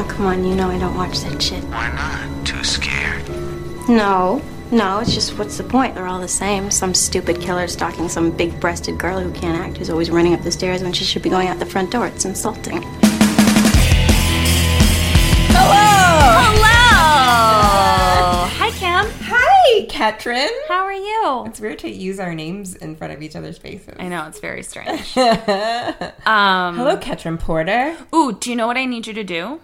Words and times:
Oh, 0.00 0.04
come 0.04 0.26
on, 0.26 0.44
you 0.44 0.54
know 0.54 0.70
I 0.70 0.78
don't 0.78 0.94
watch 0.94 1.18
that 1.22 1.42
shit. 1.42 1.64
Why 1.64 1.90
not? 1.92 2.46
Too 2.46 2.62
scared? 2.62 3.28
No, 3.88 4.40
no, 4.70 5.00
it's 5.00 5.12
just 5.12 5.36
what's 5.36 5.58
the 5.58 5.64
point? 5.64 5.96
They're 5.96 6.06
all 6.06 6.20
the 6.20 6.28
same. 6.28 6.70
Some 6.70 6.94
stupid 6.94 7.40
killer 7.40 7.66
stalking 7.66 8.08
some 8.08 8.30
big 8.30 8.60
breasted 8.60 8.96
girl 8.96 9.18
who 9.18 9.32
can't 9.32 9.58
act, 9.58 9.76
who's 9.76 9.90
always 9.90 10.08
running 10.08 10.34
up 10.34 10.42
the 10.42 10.52
stairs 10.52 10.84
when 10.84 10.92
she 10.92 11.04
should 11.04 11.22
be 11.22 11.28
going 11.30 11.48
out 11.48 11.58
the 11.58 11.66
front 11.66 11.90
door. 11.90 12.06
It's 12.06 12.24
insulting. 12.24 12.80
Hello! 15.50 16.44
Hello! 16.44 16.68
Hi, 18.54 18.70
Kim. 18.78 19.10
Hi, 19.24 19.86
Katrin. 19.88 20.48
How 20.68 20.84
are 20.84 20.92
you? 20.92 21.44
It's 21.46 21.58
weird 21.58 21.80
to 21.80 21.90
use 21.90 22.20
our 22.20 22.36
names 22.36 22.76
in 22.76 22.94
front 22.94 23.14
of 23.14 23.20
each 23.20 23.34
other's 23.34 23.58
faces. 23.58 23.96
I 23.98 24.06
know, 24.06 24.28
it's 24.28 24.38
very 24.38 24.62
strange. 24.62 25.16
um, 25.18 26.76
Hello, 26.76 26.96
Katrin 26.98 27.36
Porter. 27.36 27.96
ooh, 28.14 28.30
do 28.38 28.48
you 28.48 28.54
know 28.54 28.68
what 28.68 28.76
I 28.76 28.84
need 28.84 29.08
you 29.08 29.14
to 29.14 29.24
do? 29.24 29.60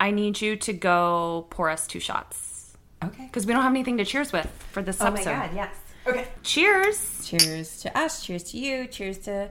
I 0.00 0.10
need 0.10 0.40
you 0.40 0.56
to 0.56 0.72
go 0.72 1.46
pour 1.50 1.68
us 1.70 1.86
two 1.86 2.00
shots. 2.00 2.76
Okay. 3.04 3.26
Because 3.26 3.46
we 3.46 3.52
don't 3.52 3.62
have 3.62 3.70
anything 3.72 3.98
to 3.98 4.04
cheers 4.04 4.32
with 4.32 4.46
for 4.72 4.82
this 4.82 5.00
Oh 5.00 5.04
my 5.04 5.10
episode. 5.12 5.30
god, 5.32 5.50
yes. 5.54 5.74
Okay. 6.06 6.26
Cheers! 6.42 7.26
Cheers 7.28 7.80
to 7.82 7.96
us. 7.96 8.24
Cheers 8.24 8.42
to 8.44 8.58
you. 8.58 8.86
Cheers 8.86 9.18
to 9.18 9.50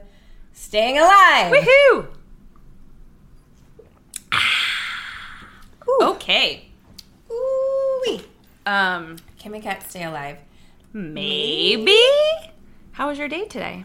staying 0.52 0.98
alive. 0.98 1.52
Woohoo! 1.52 2.08
Okay. 6.02 6.66
Ooh-wee. 7.30 8.22
Um, 8.66 9.16
Can 9.38 9.52
my 9.52 9.60
cat 9.60 9.88
stay 9.88 10.04
alive? 10.04 10.38
maybe? 10.92 11.96
How 12.92 13.08
was 13.08 13.18
your 13.18 13.28
day 13.28 13.44
today? 13.44 13.84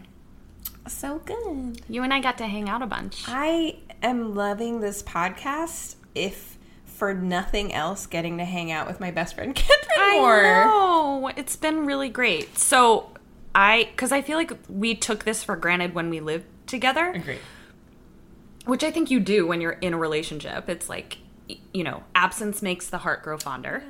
So 0.88 1.18
good. 1.24 1.80
You 1.88 2.02
and 2.02 2.12
I 2.12 2.20
got 2.20 2.38
to 2.38 2.46
hang 2.46 2.68
out 2.68 2.82
a 2.82 2.86
bunch. 2.86 3.24
I 3.28 3.76
am 4.02 4.34
loving 4.34 4.80
this 4.80 5.02
podcast. 5.02 5.94
If 6.14 6.55
for 6.96 7.14
nothing 7.14 7.72
else, 7.74 8.06
getting 8.06 8.38
to 8.38 8.44
hang 8.44 8.72
out 8.72 8.86
with 8.86 8.98
my 9.00 9.10
best 9.10 9.34
friend 9.34 9.54
Katrin 9.54 9.98
I 9.98 10.18
more. 10.18 10.42
know. 10.42 11.32
It's 11.36 11.56
been 11.56 11.86
really 11.86 12.08
great. 12.08 12.58
So, 12.58 13.10
I, 13.54 13.88
because 13.92 14.12
I 14.12 14.22
feel 14.22 14.36
like 14.38 14.52
we 14.68 14.94
took 14.94 15.24
this 15.24 15.42
for 15.44 15.56
granted 15.56 15.94
when 15.94 16.10
we 16.10 16.20
lived 16.20 16.46
together. 16.66 17.10
Agree. 17.12 17.38
which 18.64 18.82
I 18.84 18.90
think 18.90 19.10
you 19.10 19.20
do 19.20 19.46
when 19.46 19.60
you're 19.60 19.72
in 19.72 19.94
a 19.94 19.98
relationship. 19.98 20.68
It's 20.68 20.88
like, 20.88 21.18
you 21.72 21.84
know, 21.84 22.02
absence 22.14 22.60
makes 22.62 22.88
the 22.90 22.98
heart 22.98 23.22
grow 23.22 23.38
fonder. 23.38 23.82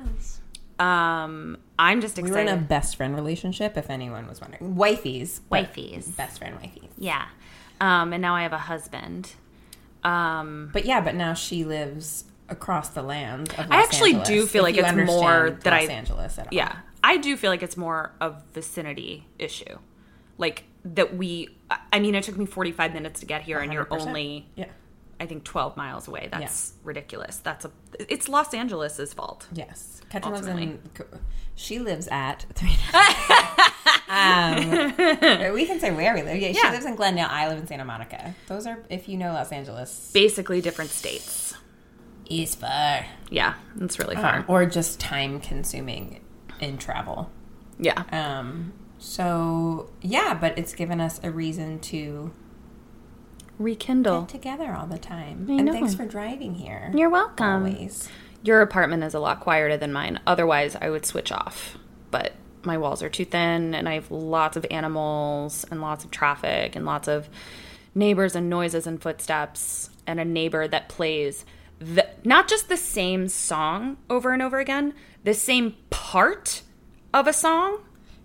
Um, 0.79 1.57
I'm 1.79 2.01
just 2.01 2.17
We 2.17 2.23
were 2.23 2.27
excited. 2.37 2.51
in 2.51 2.59
a 2.59 2.61
best 2.61 2.95
friend 2.97 3.15
relationship, 3.15 3.77
if 3.77 3.89
anyone 3.89 4.27
was 4.27 4.39
wondering. 4.41 4.75
Wifeys. 4.75 5.39
Wifeys. 5.51 6.15
Best 6.15 6.37
friend 6.39 6.55
wifeys. 6.59 6.89
yeah. 6.97 7.25
Um, 7.81 8.13
and 8.13 8.21
now 8.21 8.35
I 8.35 8.43
have 8.43 8.53
a 8.53 8.57
husband. 8.59 9.31
Um, 10.03 10.69
But 10.73 10.85
yeah, 10.85 11.01
but 11.01 11.15
now 11.15 11.33
she 11.33 11.63
lives 11.65 12.25
across 12.49 12.89
the 12.89 13.01
land. 13.03 13.49
Of 13.53 13.57
Los 13.59 13.67
I 13.71 13.81
actually 13.83 14.13
Angeles, 14.15 14.27
do 14.27 14.45
feel 14.47 14.63
like 14.63 14.77
it's 14.77 14.93
more 14.93 15.51
that 15.63 15.71
Los 15.81 15.89
I- 15.89 15.91
Angeles 15.93 16.37
at 16.39 16.45
all. 16.47 16.53
yeah, 16.53 16.77
I 17.03 17.17
do 17.17 17.35
feel 17.37 17.51
like 17.51 17.63
it's 17.63 17.77
more 17.77 18.13
of 18.21 18.33
a 18.35 18.43
vicinity 18.53 19.27
issue. 19.39 19.77
Like 20.37 20.63
that 20.85 21.15
we, 21.15 21.49
I- 21.69 21.79
I 21.93 21.99
mean, 21.99 22.15
it 22.15 22.23
took 22.23 22.37
me 22.37 22.45
45 22.45 22.93
minutes 22.93 23.19
to 23.21 23.25
get 23.25 23.41
here 23.41 23.59
and 23.59 23.73
you're 23.73 23.87
only, 23.91 24.47
Yeah. 24.55 24.65
I 25.19 25.25
think 25.25 25.43
12 25.43 25.75
miles 25.75 26.07
away. 26.07 26.29
That's 26.31 26.73
ridiculous. 26.83 27.37
That's 27.37 27.65
a, 27.65 27.71
it's 28.07 28.29
Los 28.29 28.53
Angeles's 28.53 29.13
fault. 29.13 29.47
Yes. 29.51 30.01
Katrin 30.09 30.33
lives 30.35 30.47
in. 30.47 30.79
She 31.55 31.79
lives 31.79 32.07
at 32.11 32.45
three. 32.53 32.77
um, 34.09 35.53
we 35.53 35.65
can 35.65 35.79
say 35.79 35.91
where 35.91 36.13
we 36.13 36.21
live. 36.21 36.37
Yeah, 36.39 36.51
she 36.53 36.69
lives 36.69 36.85
in 36.85 36.95
Glendale. 36.95 37.27
I 37.29 37.47
live 37.47 37.57
in 37.57 37.67
Santa 37.67 37.83
Monica. 37.85 38.35
Those 38.47 38.67
are, 38.67 38.79
if 38.89 39.09
you 39.09 39.17
know 39.17 39.33
Los 39.33 39.51
Angeles, 39.51 40.11
Basically 40.13 40.61
different 40.61 40.91
states. 40.91 41.46
Is 42.29 42.55
far 42.55 43.05
Yeah, 43.29 43.55
it's 43.81 43.99
really 43.99 44.15
far. 44.15 44.37
Um, 44.39 44.45
or 44.47 44.65
just 44.65 44.99
time 44.99 45.39
consuming 45.39 46.21
in 46.59 46.77
travel. 46.77 47.29
yeah. 47.79 48.03
Um, 48.11 48.73
so 48.99 49.89
yeah, 50.01 50.33
but 50.39 50.57
it's 50.57 50.73
given 50.73 50.99
us 50.99 51.19
a 51.23 51.29
reason 51.31 51.79
to 51.81 52.31
Rekindle. 53.59 54.21
get 54.21 54.29
together 54.29 54.73
all 54.73 54.85
the 54.87 54.97
time. 54.99 55.47
I 55.49 55.53
and 55.53 55.65
know. 55.65 55.71
thanks 55.73 55.95
for 55.95 56.05
driving 56.05 56.55
here. 56.55 56.91
You're 56.95 57.09
welcome. 57.09 57.45
Always. 57.65 58.07
Your 58.43 58.61
apartment 58.61 59.03
is 59.03 59.13
a 59.13 59.19
lot 59.19 59.39
quieter 59.39 59.77
than 59.77 59.91
mine. 59.91 60.19
Otherwise, 60.27 60.75
I 60.79 60.89
would 60.89 61.05
switch 61.05 61.31
off. 61.31 61.77
But 62.11 62.33
my 62.63 62.77
walls 62.77 63.01
are 63.01 63.09
too 63.09 63.25
thin, 63.25 63.73
and 63.73 63.89
I 63.89 63.93
have 63.95 64.11
lots 64.11 64.57
of 64.57 64.65
animals, 64.69 65.65
and 65.71 65.81
lots 65.81 66.05
of 66.05 66.11
traffic, 66.11 66.75
and 66.75 66.85
lots 66.85 67.07
of 67.07 67.29
neighbors, 67.95 68.35
and 68.35 68.47
noises, 68.49 68.85
and 68.85 69.01
footsteps, 69.01 69.89
and 70.05 70.19
a 70.19 70.25
neighbor 70.25 70.67
that 70.67 70.87
plays 70.87 71.43
the, 71.79 72.07
not 72.23 72.47
just 72.47 72.69
the 72.69 72.77
same 72.77 73.27
song 73.27 73.97
over 74.09 74.33
and 74.33 74.41
over 74.41 74.59
again, 74.59 74.93
the 75.23 75.33
same 75.33 75.75
part 75.89 76.61
of 77.13 77.27
a 77.27 77.33
song 77.33 77.79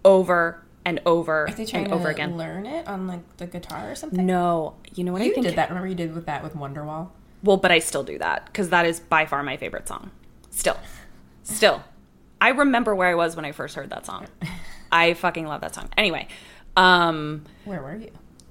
over 0.04 0.62
and 0.84 1.00
over 1.06 1.46
Are 1.48 1.52
they 1.52 1.64
trying 1.64 1.84
and 1.84 1.92
over 1.92 2.04
to 2.04 2.10
again. 2.10 2.36
learn 2.36 2.66
it 2.66 2.86
on 2.88 3.06
like 3.06 3.36
the 3.36 3.46
guitar 3.46 3.90
or 3.90 3.94
something? 3.94 4.24
No, 4.26 4.74
you 4.94 5.04
know 5.04 5.12
what 5.12 5.22
I 5.22 5.26
You 5.26 5.34
think? 5.34 5.46
did 5.46 5.56
that. 5.56 5.68
Remember 5.68 5.86
you 5.88 5.94
did 5.94 6.14
with 6.14 6.26
that 6.26 6.42
with 6.42 6.54
Wonderwall? 6.54 7.10
Well, 7.44 7.56
but 7.56 7.70
I 7.72 7.78
still 7.80 8.04
do 8.04 8.18
that 8.18 8.46
because 8.46 8.70
that 8.70 8.86
is 8.86 9.00
by 9.00 9.26
far 9.26 9.42
my 9.42 9.56
favorite 9.56 9.86
song. 9.88 10.10
Still. 10.50 10.76
Still. 11.44 11.82
I 12.40 12.48
remember 12.50 12.94
where 12.94 13.08
I 13.08 13.14
was 13.14 13.36
when 13.36 13.44
I 13.44 13.52
first 13.52 13.74
heard 13.76 13.90
that 13.90 14.06
song. 14.06 14.26
I 14.92 15.14
fucking 15.14 15.46
love 15.46 15.60
that 15.60 15.74
song. 15.74 15.88
Anyway, 15.96 16.28
um, 16.76 17.44
Where 17.64 17.80
were 17.82 17.96
you? 17.96 18.10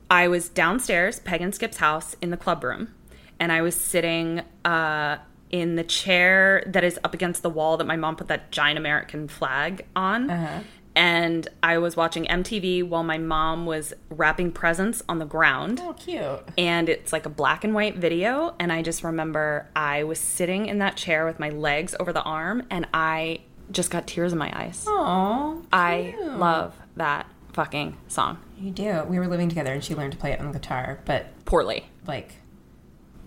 I 0.09 0.27
was 0.27 0.49
downstairs, 0.49 1.19
Peg 1.19 1.41
and 1.41 1.53
Skip's 1.55 1.77
house, 1.77 2.15
in 2.21 2.31
the 2.31 2.37
club 2.37 2.63
room, 2.63 2.93
and 3.41 3.51
I 3.51 3.61
was 3.61 3.75
sitting 3.75 4.41
uh, 4.63 5.17
in 5.49 5.75
the 5.75 5.83
chair 5.83 6.63
that 6.67 6.83
is 6.85 6.97
up 7.03 7.13
against 7.13 7.41
the 7.43 7.49
wall 7.49 7.75
that 7.77 7.85
my 7.87 7.97
mom 7.97 8.15
put 8.15 8.27
that 8.29 8.51
giant 8.51 8.77
American 8.77 9.27
flag 9.27 9.85
on. 9.95 10.63
And 10.93 11.47
I 11.63 11.77
was 11.77 11.95
watching 11.95 12.25
MTV 12.25 12.83
while 12.87 13.03
my 13.03 13.17
mom 13.17 13.65
was 13.65 13.93
wrapping 14.09 14.51
presents 14.51 15.01
on 15.09 15.19
the 15.19 15.25
ground 15.25 15.79
Oh, 15.81 15.93
cute. 15.93 16.43
and 16.57 16.87
it's 16.89 17.13
like 17.13 17.25
a 17.25 17.29
black 17.29 17.63
and 17.63 17.73
white 17.73 17.95
video 17.97 18.53
and 18.59 18.73
i 18.73 18.81
just 18.81 19.01
remember 19.03 19.69
i 19.75 20.03
was 20.03 20.19
sitting 20.19 20.65
in 20.65 20.79
that 20.79 20.97
chair 20.97 21.25
with 21.25 21.39
my 21.39 21.47
legs 21.49 21.95
over 21.99 22.11
the 22.11 22.21
arm 22.23 22.63
and 22.69 22.85
i 22.93 23.39
just 23.71 23.89
got 23.89 24.05
tears 24.05 24.33
in 24.33 24.37
my 24.37 24.51
eyes 24.53 24.83
Aww. 24.85 25.63
i 25.71 26.13
love 26.19 26.75
that 26.97 27.25
fucking 27.53 27.95
song 28.09 28.37
You 28.59 28.71
do. 28.71 29.03
We 29.07 29.17
were 29.17 29.27
living 29.27 29.47
together 29.49 29.71
and 29.71 29.81
she 29.83 29.95
learned 29.95 30.11
to 30.11 30.17
play 30.17 30.33
it 30.33 30.39
on 30.41 30.47
the 30.51 30.59
guitar, 30.59 30.99
but 31.05 31.27
poorly 31.45 31.85
like 32.05 32.33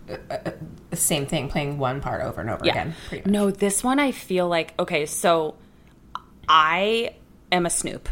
uh, 0.08 0.50
same 0.92 1.26
thing, 1.26 1.48
playing 1.48 1.78
one 1.78 2.00
part 2.00 2.22
over 2.22 2.40
and 2.40 2.50
over 2.50 2.64
yeah 2.64 2.92
again. 3.10 3.22
No 3.26 3.50
this 3.50 3.82
one 3.82 3.98
i 3.98 4.12
feel 4.12 4.48
like 4.48 4.74
okay 4.78 5.06
so 5.06 5.54
i 6.48 7.14
am 7.50 7.66
a 7.66 7.70
snoop 7.70 8.08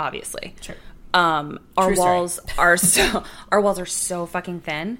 obviously 0.00 0.54
True. 0.60 0.74
um 1.14 1.58
our 1.76 1.94
True 1.94 1.98
walls 1.98 2.40
are 2.58 2.76
so 2.76 3.24
our 3.52 3.60
walls 3.60 3.78
are 3.78 3.86
so 3.86 4.26
fucking 4.26 4.60
thin 4.60 4.98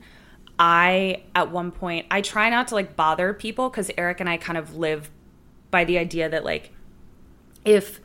i 0.58 1.22
at 1.34 1.50
one 1.50 1.72
point 1.72 2.06
i 2.10 2.20
try 2.20 2.50
not 2.50 2.68
to 2.68 2.74
like 2.74 2.94
bother 2.94 3.34
people 3.34 3.68
because 3.68 3.90
eric 3.98 4.20
and 4.20 4.28
i 4.28 4.36
kind 4.36 4.58
of 4.58 4.76
live 4.76 5.10
by 5.70 5.84
the 5.84 5.98
idea 5.98 6.28
that 6.28 6.44
like 6.44 6.70
if 7.64 8.00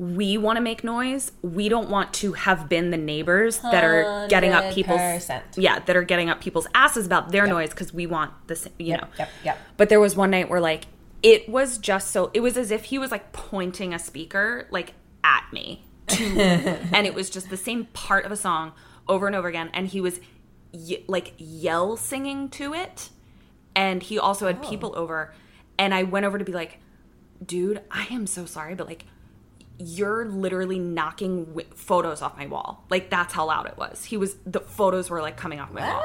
we 0.00 0.38
want 0.38 0.56
to 0.56 0.62
make 0.62 0.82
noise 0.82 1.30
we 1.42 1.68
don't 1.68 1.90
want 1.90 2.10
to 2.14 2.32
have 2.32 2.70
been 2.70 2.90
the 2.90 2.96
neighbors 2.96 3.58
that 3.58 3.84
are 3.84 4.26
getting 4.28 4.50
up 4.50 4.72
people's 4.72 4.98
100%. 4.98 5.42
yeah 5.56 5.78
that 5.80 5.94
are 5.94 6.02
getting 6.02 6.30
up 6.30 6.40
people's 6.40 6.66
asses 6.74 7.04
about 7.04 7.30
their 7.30 7.46
noise 7.46 7.68
because 7.68 7.92
we 7.92 8.06
want 8.06 8.32
this 8.46 8.66
you 8.78 8.96
know. 8.96 9.06
Yep, 9.18 9.28
yep. 9.44 9.58
but 9.76 9.90
there 9.90 10.00
was 10.00 10.16
one 10.16 10.30
night 10.30 10.48
where 10.48 10.60
like 10.60 10.86
it 11.22 11.48
was 11.50 11.76
just 11.76 12.12
so 12.12 12.30
it 12.32 12.40
was 12.40 12.56
as 12.56 12.70
if 12.70 12.84
he 12.84 12.98
was 12.98 13.10
like 13.10 13.32
pointing 13.32 13.92
a 13.92 13.98
speaker 13.98 14.66
like 14.70 14.94
at 15.22 15.44
me. 15.52 15.84
To, 16.08 16.24
and 16.92 17.06
it 17.06 17.14
was 17.14 17.30
just 17.30 17.50
the 17.50 17.56
same 17.56 17.84
part 17.86 18.24
of 18.24 18.32
a 18.32 18.36
song 18.36 18.72
over 19.06 19.26
and 19.26 19.36
over 19.36 19.48
again. 19.48 19.70
And 19.74 19.86
he 19.86 20.00
was 20.00 20.18
ye- 20.72 21.04
like 21.06 21.34
yell 21.36 21.96
singing 21.96 22.48
to 22.50 22.74
it. 22.74 23.10
And 23.76 24.02
he 24.02 24.18
also 24.18 24.46
had 24.46 24.58
oh. 24.62 24.68
people 24.68 24.92
over. 24.96 25.34
And 25.78 25.94
i 25.94 26.02
went 26.02 26.26
over 26.26 26.38
to 26.38 26.44
be 26.44 26.52
like 26.52 26.78
dude 27.44 27.80
i 27.90 28.04
am 28.10 28.26
so 28.26 28.44
sorry 28.44 28.74
but 28.74 28.86
like 28.86 29.06
you're 29.80 30.26
literally 30.26 30.78
knocking 30.78 31.46
wi- 31.46 31.66
photos 31.74 32.22
off 32.22 32.36
my 32.36 32.46
wall. 32.46 32.84
Like 32.90 33.10
that's 33.10 33.32
how 33.32 33.46
loud 33.46 33.66
it 33.66 33.76
was. 33.76 34.04
He 34.04 34.16
was 34.16 34.36
the 34.46 34.60
photos 34.60 35.10
were 35.10 35.20
like 35.22 35.36
coming 35.36 35.58
off 35.60 35.72
my 35.72 35.80
wall. 35.92 36.04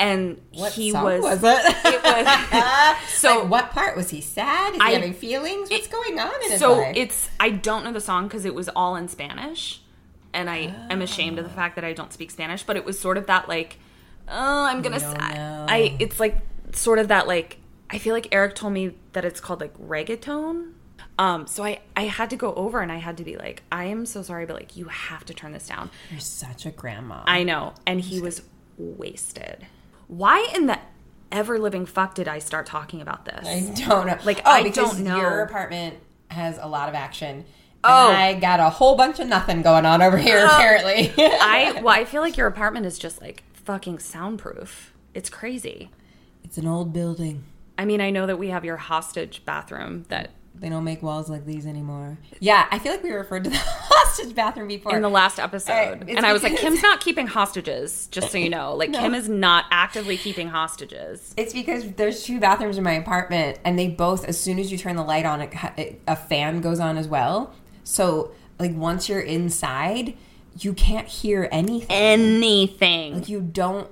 And 0.00 0.40
What 0.54 0.72
he 0.72 0.92
song 0.92 1.02
was, 1.04 1.22
was 1.22 1.38
it? 1.42 1.76
it 1.84 2.02
was 2.04 3.08
so 3.08 3.40
Like, 3.40 3.50
what 3.50 3.70
part 3.72 3.96
was 3.96 4.10
he 4.10 4.20
sad? 4.20 4.74
Is 4.74 4.80
he 4.80 4.86
I- 4.88 4.90
having 4.92 5.12
feelings? 5.14 5.70
What's 5.70 5.88
going 5.88 6.20
on 6.20 6.32
in 6.44 6.50
his 6.52 6.60
so 6.60 6.74
life? 6.78 6.96
it's 6.96 7.28
I 7.40 7.50
don't 7.50 7.82
know 7.82 7.92
the 7.92 8.00
song 8.00 8.28
because 8.28 8.44
it 8.44 8.54
was 8.54 8.68
all 8.68 8.94
in 8.94 9.08
Spanish, 9.08 9.82
and 10.32 10.48
I 10.48 10.72
am 10.90 11.02
ashamed 11.02 11.38
of 11.40 11.44
the 11.44 11.50
fact 11.50 11.74
that 11.74 11.84
I 11.84 11.94
don't 11.94 12.12
speak 12.12 12.30
Spanish. 12.30 12.62
But 12.62 12.76
it 12.76 12.84
was 12.84 12.96
sort 12.98 13.16
of 13.16 13.26
that 13.26 13.48
like, 13.48 13.78
oh, 14.28 14.64
I'm 14.66 14.82
gonna. 14.82 15.00
don't 15.00 15.20
s- 15.20 15.34
know. 15.34 15.66
I 15.68 15.96
it's 15.98 16.20
like 16.20 16.36
sort 16.74 17.00
of 17.00 17.08
that 17.08 17.26
like 17.26 17.56
I 17.90 17.98
feel 17.98 18.14
like 18.14 18.28
Eric 18.30 18.54
told 18.54 18.74
me 18.74 18.94
that 19.14 19.24
it's 19.24 19.40
called 19.40 19.60
like 19.60 19.76
reggaeton. 19.78 20.74
Um, 21.18 21.46
so 21.46 21.64
I 21.64 21.80
I 21.96 22.02
had 22.02 22.30
to 22.30 22.36
go 22.36 22.54
over 22.54 22.80
and 22.80 22.92
I 22.92 22.98
had 22.98 23.16
to 23.16 23.24
be 23.24 23.36
like, 23.36 23.62
I 23.72 23.84
am 23.84 24.06
so 24.06 24.22
sorry, 24.22 24.46
but 24.46 24.54
like 24.54 24.76
you 24.76 24.86
have 24.86 25.24
to 25.26 25.34
turn 25.34 25.52
this 25.52 25.66
down. 25.66 25.90
You're 26.10 26.20
such 26.20 26.64
a 26.64 26.70
grandma. 26.70 27.24
I 27.26 27.42
know, 27.42 27.74
and 27.86 28.00
he 28.00 28.20
was 28.20 28.42
wasted. 28.76 29.66
Why 30.06 30.48
in 30.54 30.66
the 30.66 30.78
ever 31.30 31.58
living 31.58 31.86
fuck 31.86 32.14
did 32.14 32.28
I 32.28 32.38
start 32.38 32.66
talking 32.66 33.00
about 33.02 33.24
this? 33.24 33.46
I 33.46 33.72
don't 33.86 34.06
know. 34.06 34.16
Like, 34.24 34.42
oh, 34.44 34.50
I 34.50 34.62
because 34.62 34.92
don't 34.92 35.04
know. 35.04 35.16
Your 35.16 35.42
apartment 35.42 35.96
has 36.30 36.58
a 36.60 36.68
lot 36.68 36.88
of 36.88 36.94
action. 36.94 37.44
Oh. 37.84 38.08
And 38.08 38.16
I 38.16 38.34
got 38.34 38.60
a 38.60 38.70
whole 38.70 38.96
bunch 38.96 39.18
of 39.20 39.28
nothing 39.28 39.62
going 39.62 39.86
on 39.86 40.02
over 40.02 40.18
here. 40.18 40.44
Apparently, 40.44 41.12
I 41.18 41.80
well, 41.82 41.94
I 41.94 42.04
feel 42.04 42.22
like 42.22 42.36
your 42.36 42.46
apartment 42.46 42.86
is 42.86 42.98
just 42.98 43.20
like 43.20 43.42
fucking 43.52 43.98
soundproof. 43.98 44.94
It's 45.14 45.30
crazy. 45.30 45.90
it's 46.44 46.58
an 46.58 46.66
old 46.66 46.92
building. 46.92 47.44
I 47.76 47.84
mean, 47.84 48.00
I 48.00 48.10
know 48.10 48.26
that 48.26 48.38
we 48.38 48.48
have 48.48 48.64
your 48.64 48.76
hostage 48.76 49.44
bathroom 49.44 50.04
that 50.08 50.30
They 50.60 50.68
don't 50.68 50.84
make 50.84 51.02
walls 51.02 51.30
like 51.30 51.44
these 51.46 51.66
anymore. 51.66 52.18
Yeah, 52.40 52.66
I 52.70 52.78
feel 52.78 52.92
like 52.92 53.02
we 53.02 53.12
referred 53.12 53.44
to 53.44 53.50
the 53.50 53.56
hostage 53.62 54.34
bathroom 54.34 54.68
before. 54.68 54.96
in 54.96 55.02
the 55.02 55.08
last 55.10 55.38
episode, 55.38 56.08
and 56.08 56.26
I 56.26 56.32
was 56.32 56.42
like, 56.42 56.56
Kim's 56.56 56.82
not 56.82 57.00
keeping 57.00 57.26
hostages. 57.26 58.08
Just 58.10 58.30
so 58.32 58.38
you 58.38 58.50
know, 58.50 58.74
like 58.74 58.92
Kim 58.92 59.14
is 59.14 59.28
not 59.28 59.66
actively 59.70 60.16
keeping 60.16 60.48
hostages. 60.48 61.34
It's 61.36 61.52
because 61.52 61.92
there's 61.92 62.22
two 62.24 62.40
bathrooms 62.40 62.76
in 62.78 62.84
my 62.84 62.92
apartment, 62.94 63.58
and 63.64 63.78
they 63.78 63.88
both, 63.88 64.24
as 64.24 64.38
soon 64.40 64.58
as 64.58 64.72
you 64.72 64.78
turn 64.78 64.96
the 64.96 65.04
light 65.04 65.24
on, 65.26 65.40
it, 65.42 65.54
it, 65.76 66.00
a 66.06 66.16
fan 66.16 66.60
goes 66.60 66.80
on 66.80 66.96
as 66.98 67.06
well. 67.06 67.54
So, 67.84 68.32
like, 68.58 68.74
once 68.74 69.08
you're 69.08 69.20
inside, 69.20 70.14
you 70.58 70.72
can't 70.74 71.06
hear 71.06 71.48
anything. 71.52 71.90
Anything, 71.90 73.14
Like, 73.20 73.28
you 73.28 73.40
don't 73.40 73.88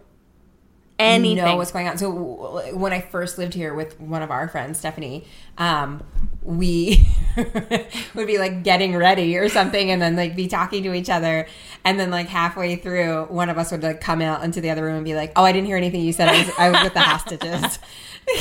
anything. 0.98 1.44
know 1.44 1.56
what's 1.56 1.72
going 1.72 1.88
on. 1.88 1.98
So 1.98 2.72
when 2.74 2.92
I 2.92 3.00
first 3.00 3.38
lived 3.38 3.54
here 3.54 3.74
with 3.74 4.00
one 4.00 4.22
of 4.22 4.30
our 4.30 4.48
friends, 4.48 4.78
Stephanie, 4.78 5.24
um, 5.58 6.02
we 6.42 7.06
would 8.14 8.26
be 8.26 8.38
like 8.38 8.62
getting 8.62 8.96
ready 8.96 9.36
or 9.36 9.48
something, 9.48 9.90
and 9.90 10.00
then 10.00 10.16
like 10.16 10.36
be 10.36 10.48
talking 10.48 10.82
to 10.84 10.94
each 10.94 11.10
other, 11.10 11.46
and 11.84 11.98
then 11.98 12.10
like 12.10 12.28
halfway 12.28 12.76
through, 12.76 13.24
one 13.24 13.48
of 13.48 13.58
us 13.58 13.72
would 13.72 13.82
like 13.82 14.00
come 14.00 14.22
out 14.22 14.44
into 14.44 14.60
the 14.60 14.70
other 14.70 14.84
room 14.84 14.96
and 14.96 15.04
be 15.04 15.14
like, 15.14 15.32
"Oh, 15.36 15.44
I 15.44 15.52
didn't 15.52 15.66
hear 15.66 15.76
anything 15.76 16.00
you 16.02 16.12
said. 16.12 16.28
I 16.28 16.38
was, 16.38 16.50
I 16.58 16.70
was 16.70 16.82
with 16.82 16.94
the 16.94 17.00
hostages." 17.00 17.78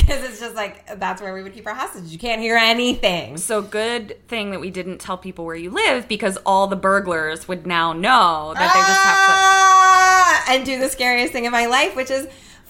Because 0.00 0.24
it's 0.24 0.40
just 0.40 0.56
like 0.56 0.98
that's 0.98 1.22
where 1.22 1.32
we 1.32 1.44
would 1.44 1.54
keep 1.54 1.64
our 1.64 1.72
hostages. 1.72 2.12
You 2.12 2.18
can't 2.18 2.40
hear 2.40 2.56
anything. 2.56 3.36
So 3.36 3.62
good 3.62 4.16
thing 4.26 4.50
that 4.50 4.58
we 4.58 4.68
didn't 4.68 4.98
tell 4.98 5.16
people 5.16 5.44
where 5.44 5.54
you 5.54 5.70
live 5.70 6.08
because 6.08 6.36
all 6.44 6.66
the 6.66 6.74
burglars 6.74 7.46
would 7.46 7.68
now 7.68 7.92
know 7.92 8.52
that 8.56 8.74
they 8.74 8.80
just 8.80 9.00
have 9.00 9.16
Ah! 9.28 10.44
and 10.48 10.66
do 10.66 10.80
the 10.80 10.88
scariest 10.88 11.32
thing 11.32 11.44
in 11.44 11.52
my 11.52 11.66
life, 11.66 11.94
which 11.94 12.10
is 12.10 12.26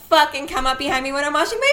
fucking 0.09 0.47
come 0.49 0.67
up 0.67 0.79
behind 0.79 1.05
me 1.05 1.13
when 1.13 1.25
I'm 1.25 1.33
washing 1.33 1.59
my 1.61 1.73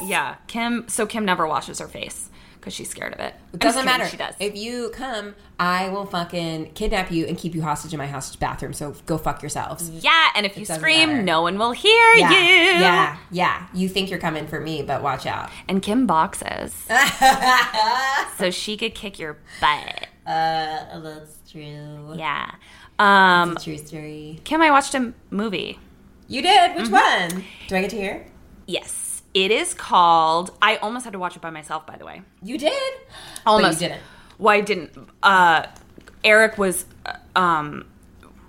face. 0.00 0.08
Yeah, 0.10 0.36
Kim. 0.46 0.88
So 0.88 1.06
Kim 1.06 1.24
never 1.24 1.46
washes 1.46 1.78
her 1.78 1.88
face 1.88 2.28
because 2.58 2.74
she's 2.74 2.88
scared 2.90 3.14
of 3.14 3.20
it. 3.20 3.34
It 3.54 3.60
doesn't 3.60 3.84
matter. 3.86 4.06
She 4.06 4.16
does. 4.18 4.34
If 4.38 4.54
you 4.56 4.90
come, 4.94 5.34
I 5.58 5.88
will 5.88 6.04
fucking 6.06 6.72
kidnap 6.72 7.10
you 7.10 7.26
and 7.26 7.36
keep 7.38 7.54
you 7.54 7.62
hostage 7.62 7.92
in 7.94 7.98
my 7.98 8.06
hostage 8.06 8.38
bathroom. 8.40 8.72
So 8.74 8.94
go 9.06 9.16
fuck 9.18 9.42
yourselves. 9.42 9.88
yeah, 9.90 10.28
and 10.34 10.44
if 10.46 10.56
you 10.58 10.64
scream, 10.66 11.08
matter. 11.08 11.22
no 11.22 11.42
one 11.42 11.58
will 11.58 11.72
hear 11.72 12.14
Yeah, 12.16 12.30
you. 12.30 12.36
yeah, 12.80 13.16
yeah. 13.30 13.66
You 13.74 13.88
think 13.88 14.10
you're 14.10 14.18
coming 14.18 14.46
for 14.46 14.60
me, 14.60 14.82
but 14.82 15.02
watch 15.02 15.26
out. 15.26 15.50
And 15.68 15.82
Kim 15.82 16.06
boxes, 16.06 16.74
so 18.38 18.50
she 18.50 18.76
could 18.76 18.94
kick 18.94 19.18
your 19.18 19.38
butt. 19.60 20.06
Uh, 20.26 21.00
that's 21.00 21.50
true. 21.50 22.14
Yeah. 22.14 22.52
Um, 22.98 23.56
True 23.62 23.78
story. 23.78 24.40
Kim, 24.44 24.60
I 24.60 24.70
watched 24.70 24.94
a 24.94 25.14
movie. 25.30 25.78
You 26.30 26.42
did. 26.42 26.76
Which 26.76 26.86
Mm-hmm. 26.88 27.34
one? 27.36 27.44
Do 27.68 27.76
I 27.76 27.80
get 27.82 27.90
to 27.90 27.96
hear? 27.96 28.24
Yes, 28.66 29.22
it 29.34 29.50
is 29.50 29.74
called. 29.74 30.52
I 30.62 30.76
almost 30.76 31.04
had 31.04 31.12
to 31.12 31.18
watch 31.18 31.34
it 31.36 31.42
by 31.42 31.50
myself, 31.50 31.86
by 31.86 31.96
the 31.96 32.04
way. 32.06 32.22
You 32.42 32.56
did. 32.56 32.92
Almost 33.44 33.78
But 33.78 33.82
you 33.82 33.88
didn't. 33.88 34.02
Well, 34.38 34.54
I 34.56 34.60
didn't. 34.60 34.92
Uh, 35.22 35.66
Eric 36.24 36.56
was 36.56 36.84
uh, 37.04 37.14
um, 37.38 37.86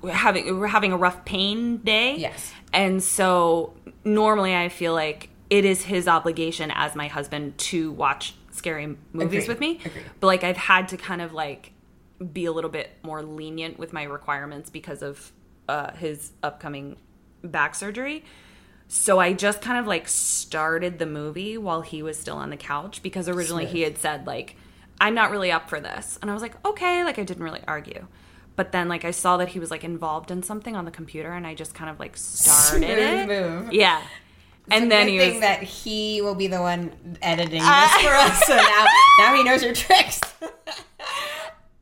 having 0.10 0.64
having 0.66 0.94
a 0.94 0.98
rough 0.98 1.26
pain 1.26 1.78
day. 1.78 2.16
Yes. 2.18 2.52
and 2.74 3.02
so 3.04 3.74
normally 4.06 4.56
I 4.56 4.70
feel 4.70 4.94
like 4.94 5.30
it 5.50 5.66
is 5.66 5.84
his 5.84 6.08
obligation 6.08 6.72
as 6.74 6.96
my 6.96 7.08
husband 7.08 7.58
to 7.58 7.92
watch 7.92 8.34
scary 8.52 8.96
movies 9.12 9.44
Agreed. 9.44 9.48
with 9.48 9.60
me. 9.60 9.80
Agreed. 9.84 10.06
But 10.20 10.28
like 10.28 10.44
I've 10.44 10.58
had 10.58 10.88
to 10.90 10.98
kind 10.98 11.22
of 11.22 11.34
like 11.34 11.74
be 12.32 12.46
a 12.46 12.52
little 12.52 12.70
bit 12.70 12.92
more 13.04 13.22
lenient 13.24 13.80
with 13.80 13.92
my 13.92 14.04
requirements 14.04 14.70
because 14.70 15.02
of 15.02 15.32
uh, 15.68 15.92
his 15.94 16.32
upcoming 16.44 16.98
back 17.44 17.76
surgery. 17.76 18.24
So 18.88 19.20
I 19.20 19.34
just 19.34 19.62
kind 19.62 19.78
of 19.78 19.88
like 19.88 20.08
started 20.08 21.00
the 21.00 21.06
movie 21.06 21.58
while 21.58 21.82
he 21.82 22.04
was 22.04 22.20
still 22.20 22.36
on 22.36 22.50
the 22.50 22.58
couch 22.58 23.02
because 23.02 23.30
originally 23.30 23.66
he 23.66 23.82
had 23.82 23.98
said 23.98 24.28
like 24.28 24.56
I'm 25.00 25.16
not 25.16 25.32
really 25.32 25.52
up 25.52 25.70
for 25.70 25.80
this. 25.80 26.20
And 26.22 26.30
I 26.30 26.34
was 26.34 26.44
like, 26.44 26.64
"Okay," 26.66 27.04
like 27.04 27.18
I 27.18 27.24
didn't 27.24 27.44
really 27.44 27.62
argue. 27.68 28.08
But 28.58 28.72
then 28.74 28.90
like 28.90 29.06
I 29.06 29.12
saw 29.12 29.38
that 29.38 29.48
he 29.50 29.60
was 29.60 29.72
like 29.72 29.84
involved 29.84 30.30
in 30.30 30.44
something 30.44 30.76
on 30.76 30.86
the 30.86 30.92
computer 30.92 31.32
and 31.32 31.48
I 31.48 31.56
just 31.56 31.74
kind 31.74 31.90
of 31.90 32.00
like 32.00 32.18
started 32.18 32.84
Smooth 32.86 33.00
it. 33.00 33.28
move. 33.28 33.74
Yeah. 33.74 34.02
And 34.70 34.92
then 34.92 35.08
he 35.08 35.18
thing 35.18 35.34
was 35.36 35.42
that 35.42 35.64
he 35.64 36.22
will 36.22 36.36
be 36.36 36.48
the 36.48 36.62
one 36.62 36.92
editing 37.22 37.62
this 37.64 37.94
for 38.04 38.14
us. 38.14 38.46
So 38.46 38.56
now, 38.56 38.86
now 39.20 39.36
he 39.36 39.44
knows 39.44 39.64
your 39.64 39.74
tricks. 39.74 40.20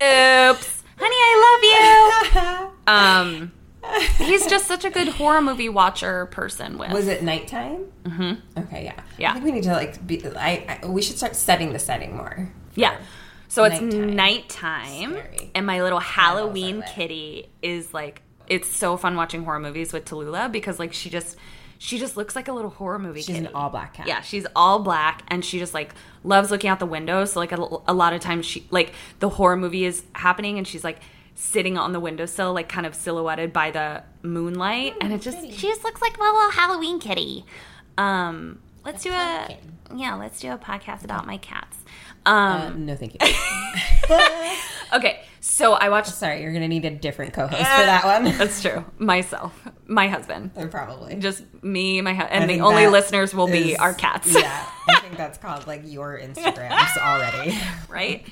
Oops. 0.01 0.83
Honey, 0.97 1.15
I 1.15 2.29
love 2.33 2.63
you. 2.63 2.69
Um 2.87 3.51
he's 4.17 4.45
just 4.47 4.67
such 4.67 4.85
a 4.85 4.89
good 4.89 5.07
horror 5.07 5.41
movie 5.41 5.69
watcher 5.69 6.25
person 6.27 6.77
with. 6.77 6.91
Was 6.91 7.07
it 7.07 7.23
nighttime? 7.23 7.85
Mm-hmm. 8.03 8.59
Okay, 8.61 8.83
yeah. 8.85 9.01
Yeah. 9.17 9.31
I 9.31 9.33
think 9.33 9.45
we 9.45 9.51
need 9.51 9.63
to 9.63 9.73
like 9.73 10.05
be. 10.05 10.25
I, 10.25 10.79
I 10.83 10.87
we 10.87 11.01
should 11.01 11.17
start 11.17 11.35
setting 11.35 11.73
the 11.73 11.79
setting 11.79 12.15
more. 12.15 12.49
Yeah. 12.75 12.97
So 13.47 13.63
it's 13.63 13.81
Nighttime. 13.81 14.15
nighttime, 14.15 15.11
Scary. 15.13 15.51
and 15.55 15.65
my 15.65 15.81
little 15.81 15.99
Halloween 15.99 16.83
kitty 16.93 17.49
is 17.63 17.93
like 17.95 18.21
it's 18.47 18.67
so 18.67 18.95
fun 18.95 19.15
watching 19.15 19.43
horror 19.43 19.59
movies 19.59 19.91
with 19.91 20.05
Tallulah 20.05 20.51
because 20.51 20.77
like 20.77 20.93
she 20.93 21.09
just 21.09 21.35
she 21.79 21.97
just 21.97 22.15
looks 22.15 22.35
like 22.35 22.47
a 22.47 22.53
little 22.53 22.69
horror 22.69 22.99
movie 22.99 23.21
She's 23.21 23.35
kitty. 23.37 23.47
an 23.47 23.53
all 23.55 23.69
black 23.71 23.95
cat. 23.95 24.05
Yeah, 24.07 24.21
she's 24.21 24.45
all 24.55 24.79
black 24.79 25.23
and 25.29 25.43
she 25.43 25.57
just 25.57 25.73
like 25.73 25.95
loves 26.23 26.51
looking 26.51 26.69
out 26.69 26.77
the 26.79 26.85
window. 26.85 27.25
So 27.25 27.39
like 27.39 27.51
a, 27.51 27.55
a 27.87 27.93
lot 27.93 28.13
of 28.13 28.21
times 28.21 28.45
she 28.45 28.67
like 28.69 28.93
the 29.19 29.29
horror 29.29 29.57
movie 29.57 29.83
is 29.85 30.03
happening 30.13 30.59
and 30.59 30.67
she's 30.67 30.83
like 30.83 30.99
sitting 31.41 31.77
on 31.77 31.93
the 31.93 31.99
windowsill 32.01 32.53
like 32.53 32.67
kind 32.67 32.85
of 32.85 32.93
silhouetted 32.93 33.53
by 33.53 33.71
the 33.71 34.03
moonlight 34.23 34.93
and 34.99 35.13
it 35.13 35.21
just 35.21 35.39
she 35.53 35.67
just 35.67 35.83
looks 35.85 36.01
like 36.01 36.17
a 36.17 36.19
little 36.21 36.51
Halloween 36.51 36.99
kitty. 36.99 37.45
Um 37.97 38.59
let's 38.85 39.03
do 39.03 39.09
a 39.11 39.57
yeah, 39.95 40.15
let's 40.15 40.39
do 40.41 40.51
a 40.51 40.57
podcast 40.57 41.03
about 41.05 41.25
my 41.25 41.37
cats. 41.37 41.77
Um 42.25 42.35
Uh, 42.35 42.69
no, 42.71 42.95
thank 42.95 43.13
you. 43.13 43.19
okay, 44.93 45.21
so 45.39 45.73
I 45.73 45.89
watched 45.89 46.09
Sorry, 46.13 46.41
you're 46.41 46.51
gonna 46.53 46.67
need 46.67 46.83
a 46.85 46.91
different 46.91 47.33
co-host 47.33 47.57
for 47.57 47.63
that 47.63 48.03
one. 48.03 48.37
That's 48.37 48.61
true. 48.61 48.83
Myself, 48.97 49.53
my 49.87 50.07
husband, 50.09 50.51
Probably. 50.69 51.15
just 51.15 51.43
me, 51.63 52.01
my 52.01 52.13
hu- 52.13 52.23
I 52.23 52.27
and 52.27 52.49
the 52.49 52.59
only 52.61 52.87
listeners 52.87 53.33
will 53.33 53.47
be 53.47 53.77
our 53.77 53.93
cats. 53.93 54.33
yeah, 54.33 54.65
I 54.89 54.99
think 54.99 55.15
that's 55.17 55.37
called 55.37 55.67
like 55.67 55.83
your 55.85 56.19
Instagrams 56.19 56.97
already. 57.01 57.57
right? 57.87 58.25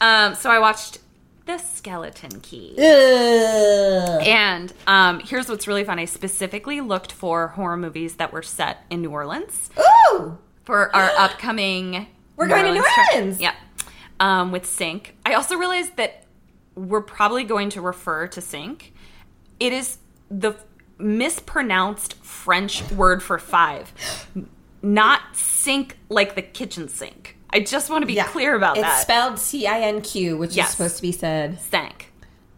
Um, 0.00 0.34
so 0.34 0.50
I 0.50 0.58
watched 0.58 0.98
The 1.46 1.58
Skeleton 1.58 2.40
Key. 2.40 2.74
And 2.78 4.72
um, 4.86 5.20
here's 5.20 5.48
what's 5.48 5.66
really 5.68 5.84
fun. 5.84 5.98
I 5.98 6.06
specifically 6.06 6.80
looked 6.80 7.12
for 7.12 7.48
horror 7.48 7.76
movies 7.76 8.16
that 8.16 8.32
were 8.32 8.42
set 8.42 8.84
in 8.90 9.02
New 9.02 9.10
Orleans 9.10 9.70
Ooh, 9.78 10.38
for 10.64 10.94
our 10.96 11.10
upcoming. 11.18 12.06
We're 12.36 12.48
going 12.48 12.64
to 12.64 12.72
New 12.72 12.82
trip. 12.82 12.92
Orleans! 13.12 13.40
Yeah, 13.40 13.54
um, 14.18 14.50
with 14.52 14.66
Sync. 14.66 15.14
I 15.24 15.34
also 15.34 15.56
realized 15.56 15.96
that 15.96 16.24
we're 16.74 17.00
probably 17.02 17.44
going 17.44 17.70
to 17.70 17.80
refer 17.80 18.26
to 18.26 18.40
Sync. 18.40 18.92
It 19.60 19.72
is 19.72 19.98
the 20.28 20.56
mispronounced 20.98 22.14
French 22.24 22.90
word 22.90 23.22
for 23.22 23.38
five, 23.38 23.92
not 24.82 25.20
sink 25.36 25.96
like 26.08 26.34
the 26.34 26.42
kitchen 26.42 26.88
sink. 26.88 27.33
I 27.54 27.60
just 27.60 27.88
want 27.88 28.02
to 28.02 28.06
be 28.06 28.14
yeah. 28.14 28.24
clear 28.26 28.54
about 28.56 28.76
it's 28.76 28.82
that. 28.82 28.92
It's 28.94 29.02
spelled 29.02 29.38
C 29.38 29.66
I 29.66 29.80
N 29.80 30.00
Q, 30.02 30.36
which 30.36 30.54
Yes. 30.54 30.66
is 30.70 30.72
supposed 30.76 30.96
to 30.96 31.02
be 31.02 31.12
said, 31.12 31.60
Sank. 31.60 32.12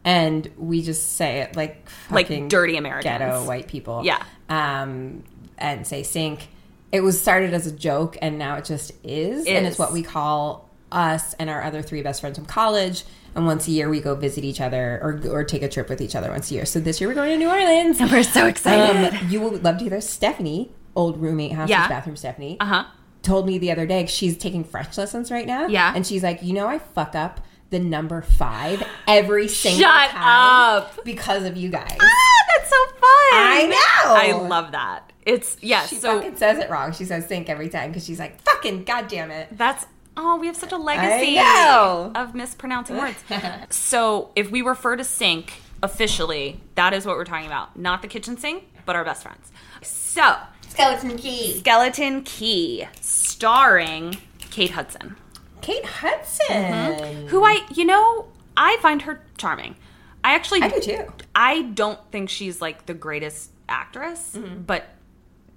and 0.05 0.51
we 0.57 0.83
just 0.83 1.17
say 1.17 1.41
it 1.41 1.55
like 1.57 1.87
Like 2.11 2.29
dirty 2.49 2.77
Americans. 2.77 3.05
ghetto 3.05 3.45
white 3.47 3.69
people. 3.69 4.03
Yeah. 4.05 4.23
Um, 4.49 5.25
and 5.59 5.87
say 5.87 6.03
sink. 6.03 6.49
It 6.93 7.01
was 7.01 7.21
started 7.21 7.53
as 7.53 7.67
a 7.67 7.73
joke, 7.73 8.17
and 8.23 8.39
now 8.39 8.57
it 8.57 8.65
just 8.65 8.93
is, 9.05 9.45
and 9.47 9.67
it's 9.67 9.79
what 9.79 9.93
we 9.93 10.03
call 10.03 10.71
us 10.93 11.35
and 11.35 11.51
our 11.51 11.63
other 11.63 11.83
three 11.83 12.01
best 12.01 12.21
friends 12.21 12.39
from 12.39 12.47
college. 12.47 13.05
and 13.35 13.45
once 13.45 13.67
a 13.69 13.71
year 13.73 13.89
we 13.91 14.01
go 14.01 14.15
visit 14.15 14.45
each 14.45 14.61
other 14.61 14.99
or 15.03 15.21
or 15.31 15.45
take 15.45 15.63
a 15.63 15.69
trip 15.69 15.89
with 15.91 16.01
each 16.01 16.15
other 16.15 16.31
once 16.31 16.51
a 16.51 16.55
year. 16.55 16.65
So 16.65 16.79
this 16.81 17.01
year 17.01 17.09
we're 17.11 17.15
going 17.15 17.31
to 17.33 17.37
New 17.37 17.51
Orleans. 17.51 18.01
And 18.01 18.11
we're 18.15 18.23
so 18.23 18.47
excited. 18.47 19.15
Um, 19.15 19.29
you 19.29 19.41
will 19.41 19.59
love 19.59 19.79
to 19.79 19.85
hear. 19.89 20.01
Stephanie, 20.01 20.71
old 20.95 21.21
roommate, 21.21 21.53
house 21.53 21.69
Yeah. 21.69 21.87
bathroom 21.89 22.17
Stephanie, 22.17 22.57
uh 22.61 22.65
huh. 22.67 22.85
Told 23.27 23.47
me 23.47 23.59
the 23.59 23.71
other 23.71 23.87
day 23.87 24.07
she's 24.07 24.37
taking 24.39 24.65
French 24.65 24.97
lessons 24.97 25.31
right 25.31 25.47
now. 25.47 25.67
Yeah. 25.67 25.93
and 25.95 26.07
she's 26.07 26.23
like, 26.23 26.43
you 26.43 26.55
know, 26.55 26.67
I 26.67 26.79
fuck 26.79 27.15
up 27.15 27.41
the 27.71 27.79
number 27.81 28.23
five 28.23 28.83
every 29.09 29.49
single 29.49 29.83
Shut 29.83 30.11
time 30.11 30.83
up. 30.83 31.05
because 31.05 31.45
of 31.45 31.57
you 31.57 31.69
guys. 31.69 31.97
Ah, 32.01 32.45
that's 32.57 32.71
so 32.71 32.87
fun. 32.87 33.03
I 33.03 33.67
know. 33.69 34.15
I 34.15 34.49
love 34.49 34.73
that. 34.73 35.13
It's 35.25 35.57
yes. 35.61 35.89
She 35.89 35.97
so 35.97 36.21
fucking 36.21 36.37
says 36.37 36.59
it 36.59 36.71
wrong. 36.71 36.93
She 36.93 37.05
says 37.05 37.27
sink 37.27 37.51
every 37.51 37.69
time 37.69 37.91
because 37.91 38.05
she's 38.05 38.21
like, 38.21 38.41
fucking 38.43 38.85
goddamn 38.85 39.33
it. 39.33 39.49
That's 39.51 39.85
oh, 40.17 40.37
we 40.37 40.47
have 40.47 40.57
such 40.57 40.73
a 40.73 40.77
legacy 40.77 41.39
of 41.39 42.35
mispronouncing 42.35 42.97
words. 42.97 43.19
so 43.71 44.31
if 44.37 44.51
we 44.51 44.63
refer 44.63 44.97
to 44.97 45.05
sink 45.05 45.55
officially, 45.83 46.61
that 46.77 46.95
is 46.95 47.05
what 47.05 47.17
we're 47.17 47.25
talking 47.25 47.47
about. 47.47 47.77
Not 47.77 48.03
the 48.03 48.09
kitchen 48.09 48.37
sink, 48.37 48.65
but 48.85 48.95
our 48.95 49.05
best 49.05 49.25
friends. 49.25 49.51
So 49.83 50.37
Skeleton 50.77 51.17
key. 51.17 51.59
Skeleton 51.59 52.23
Key, 52.23 52.87
starring 53.01 54.17
Kate 54.51 54.71
Hudson, 54.71 55.17
Kate 55.63 55.85
Hudson. 55.85 57.27
who 57.29 57.45
I 57.45 57.61
you 57.75 57.85
know 57.85 58.27
I 58.57 58.77
find 58.81 59.03
her 59.03 59.23
charming. 59.39 59.77
I 60.23 60.35
actually 60.35 60.63
I 60.63 60.69
do 60.69 60.81
too. 60.81 61.13
I 61.35 61.63
don't 61.63 61.99
think 62.11 62.29
she's 62.31 62.61
like 62.61 62.87
the 62.87 62.95
greatest 62.95 63.51
actress, 63.69 64.35
Mm-hmm. 64.37 64.63
but 64.63 64.85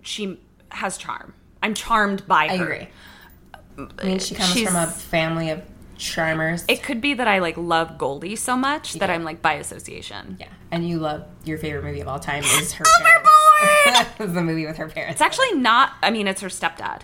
she 0.01 0.39
has 0.71 0.97
charm. 0.97 1.33
I'm 1.61 1.73
charmed 1.73 2.25
by 2.27 2.45
I 2.45 2.57
her. 2.57 2.63
agree. 2.63 2.88
I 3.99 4.05
mean, 4.05 4.19
she 4.19 4.35
comes 4.35 4.51
She's- 4.53 4.67
from 4.71 4.75
a 4.81 4.88
family 4.88 5.49
of 5.49 5.61
charmers. 5.97 6.63
It 6.69 6.81
could 6.83 7.01
be 7.01 7.13
that 7.15 7.27
I 7.27 7.39
like 7.39 7.57
love 7.57 7.97
Goldie 7.97 8.35
so 8.38 8.55
much 8.55 8.93
that 8.95 9.09
I'm 9.09 9.23
like 9.23 9.41
by 9.41 9.53
association. 9.55 10.38
yeah, 10.39 10.47
and 10.71 10.88
you 10.88 10.99
love 10.99 11.25
your 11.43 11.57
favorite 11.57 11.83
movie 11.83 11.99
of 12.01 12.07
all 12.07 12.19
time 12.19 12.43
is 12.43 12.71
her 12.79 12.85
Overboard! 12.85 13.25
Parents. 13.60 14.10
the 14.34 14.42
movie 14.44 14.66
with 14.66 14.78
her 14.78 14.88
parents. 14.89 15.13
It's 15.13 15.22
actually 15.22 15.54
not. 15.54 15.94
I 16.01 16.12
mean, 16.12 16.28
it's 16.28 16.42
her 16.42 16.48
stepdad. 16.50 17.01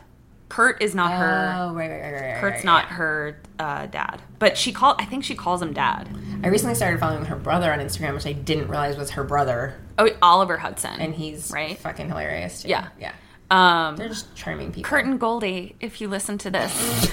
Kurt 0.48 0.82
is 0.82 0.94
not 0.94 1.12
her. 1.12 1.54
Oh, 1.58 1.74
right, 1.74 1.90
right, 1.90 2.02
right, 2.02 2.14
right. 2.14 2.22
right, 2.34 2.40
Kurt's 2.40 2.58
right, 2.58 2.64
not 2.66 2.86
yeah. 2.86 2.94
her 2.96 3.38
uh, 3.58 3.86
dad, 3.88 4.22
but 4.38 4.58
she 4.58 4.72
called. 4.72 4.96
I 5.00 5.06
think 5.06 5.24
she 5.24 5.34
calls 5.36 5.62
him 5.62 5.74
dad. 5.74 6.08
I 6.44 6.48
recently 6.50 6.76
started 6.76 7.00
following 7.00 7.26
her 7.26 7.36
brother 7.36 7.74
on 7.74 7.80
Instagram, 7.80 8.14
which 8.14 8.28
I 8.28 8.34
didn't 8.34 8.68
realize 8.68 8.96
was 8.96 9.10
her 9.12 9.24
brother, 9.24 9.76
Oh, 9.98 10.08
Oliver 10.22 10.58
Hudson. 10.58 11.02
and 11.02 11.16
he's 11.16 11.50
Right. 11.52 11.78
fucking 11.80 12.08
hilarious. 12.10 12.62
Too. 12.62 12.70
Yeah. 12.70 12.90
yeah. 13.00 13.14
um, 13.50 13.96
They're 13.98 14.08
just 14.08 14.34
charming 14.36 14.72
people. 14.72 14.88
Kurt 14.88 15.06
and 15.06 15.20
Goldie, 15.20 15.76
if 15.80 16.00
you 16.00 16.08
listen 16.08 16.38
to 16.38 16.52
this, 16.52 17.12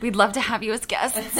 we'd 0.00 0.16
love 0.16 0.32
to 0.32 0.40
have 0.40 0.62
you 0.64 0.72
as 0.72 0.84
guests. 0.84 1.18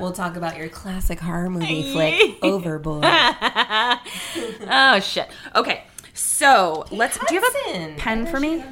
We'll 0.00 0.12
talk 0.12 0.36
about 0.36 0.56
your 0.56 0.68
classic 0.68 1.20
horror 1.20 1.50
movie 1.50 1.92
flick, 1.92 2.42
Overboard. 2.42 3.04
oh 4.70 5.00
shit. 5.02 5.28
Okay, 5.54 5.84
so 6.14 6.86
let's. 6.90 7.18
Do 7.26 7.34
you 7.34 7.40
have 7.40 7.54
a 7.76 7.94
pen 7.96 8.26
for 8.26 8.40
me? 8.40 8.64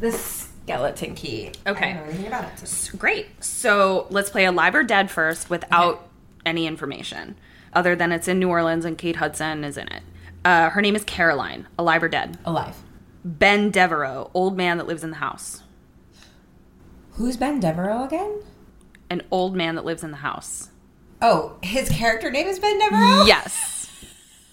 The 0.00 0.12
skeleton 0.12 1.14
key. 1.14 1.52
Okay. 1.66 1.90
I 1.90 1.94
don't 1.94 2.02
know 2.02 2.08
anything 2.10 2.26
about 2.26 2.44
it. 2.62 2.90
Great. 2.98 3.42
So 3.42 4.06
let's 4.10 4.30
play 4.30 4.44
Alive 4.44 4.74
or 4.74 4.84
Dead 4.84 5.10
first 5.10 5.50
without 5.50 6.08
any 6.44 6.66
information 6.66 7.36
other 7.72 7.94
than 7.96 8.12
it's 8.12 8.28
in 8.28 8.38
New 8.38 8.48
Orleans 8.48 8.84
and 8.84 8.96
Kate 8.96 9.16
Hudson 9.16 9.64
is 9.64 9.76
in 9.76 9.88
it. 9.88 10.02
Uh, 10.44 10.70
her 10.70 10.80
name 10.80 10.96
is 10.96 11.04
Caroline, 11.04 11.66
alive 11.78 12.02
or 12.02 12.08
dead. 12.08 12.38
Alive. 12.44 12.76
Ben 13.24 13.70
Devereaux, 13.70 14.30
old 14.34 14.56
man 14.56 14.78
that 14.78 14.86
lives 14.86 15.04
in 15.04 15.10
the 15.10 15.16
house. 15.16 15.62
Who's 17.12 17.36
Ben 17.36 17.60
Devereaux 17.60 18.04
again? 18.04 18.40
An 19.10 19.22
old 19.30 19.54
man 19.56 19.74
that 19.76 19.84
lives 19.84 20.04
in 20.04 20.10
the 20.10 20.18
house. 20.18 20.70
Oh, 21.20 21.56
his 21.62 21.88
character 21.88 22.30
name 22.30 22.46
is 22.46 22.58
Ben 22.58 22.78
Devereaux? 22.78 23.24
Yes. 23.26 23.76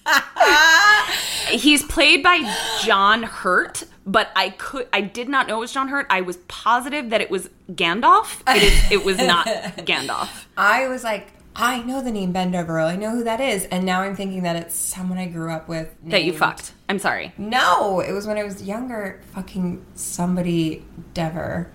He's 1.50 1.84
played 1.84 2.24
by 2.24 2.40
John 2.84 3.24
Hurt, 3.24 3.84
but 4.06 4.30
I 4.36 4.52
could 4.52 4.88
I 4.94 5.02
did 5.02 5.30
not 5.30 5.48
know 5.48 5.58
it 5.58 5.62
was 5.62 5.74
John 5.74 5.88
Hurt. 5.88 6.08
I 6.10 6.22
was 6.22 6.38
positive 6.48 7.10
that 7.10 7.22
it 7.22 7.30
was 7.30 7.50
Gandalf. 7.72 8.42
It 8.48 8.64
is 8.64 8.92
it 8.92 9.06
was 9.06 9.18
not 9.18 9.46
Gandalf. 9.78 10.46
I 10.58 10.88
was 10.88 11.04
like, 11.04 11.34
I 11.56 11.82
know 11.84 12.02
the 12.02 12.12
name 12.12 12.32
Ben 12.32 12.52
Devereaux. 12.52 12.86
I 12.88 12.96
know 12.98 13.12
who 13.12 13.24
that 13.24 13.40
is. 13.40 13.66
And 13.66 13.86
now 13.86 14.02
I'm 14.02 14.16
thinking 14.16 14.44
that 14.44 14.56
it's 14.56 14.76
someone 14.76 15.18
I 15.18 15.28
grew 15.28 15.52
up 15.52 15.68
with. 15.68 15.96
That 16.06 16.24
you 16.24 16.34
fucked. 16.34 16.74
I'm 16.90 17.00
sorry. 17.00 17.34
No, 17.38 18.00
it 18.02 18.12
was 18.12 18.28
when 18.28 18.38
I 18.38 18.44
was 18.44 18.62
younger. 18.64 19.22
Fucking 19.34 19.86
somebody 19.96 20.86
Dever. 21.14 21.72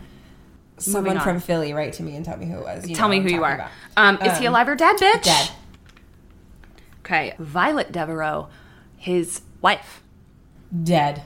Someone 0.81 1.19
on. 1.19 1.23
from 1.23 1.41
Philly 1.41 1.73
write 1.73 1.93
to 1.95 2.03
me 2.03 2.17
and 2.17 2.25
tell 2.25 2.37
me 2.37 2.47
who 2.47 2.59
it 2.59 2.63
was. 2.63 2.89
You 2.89 2.95
Tell 2.95 3.09
me 3.09 3.21
who 3.21 3.29
I'm 3.29 3.35
you 3.35 3.45
are. 3.45 3.71
Um, 3.97 4.19
is 4.23 4.39
he 4.39 4.47
alive 4.47 4.69
or 4.69 4.75
dead, 4.75 4.97
bitch? 4.97 5.23
Dead. 5.23 5.51
Okay. 7.01 7.35
Violet 7.39 7.93
Devereaux, 7.93 8.49
his 8.97 9.43
wife. 9.61 10.03
Dead. 10.83 11.23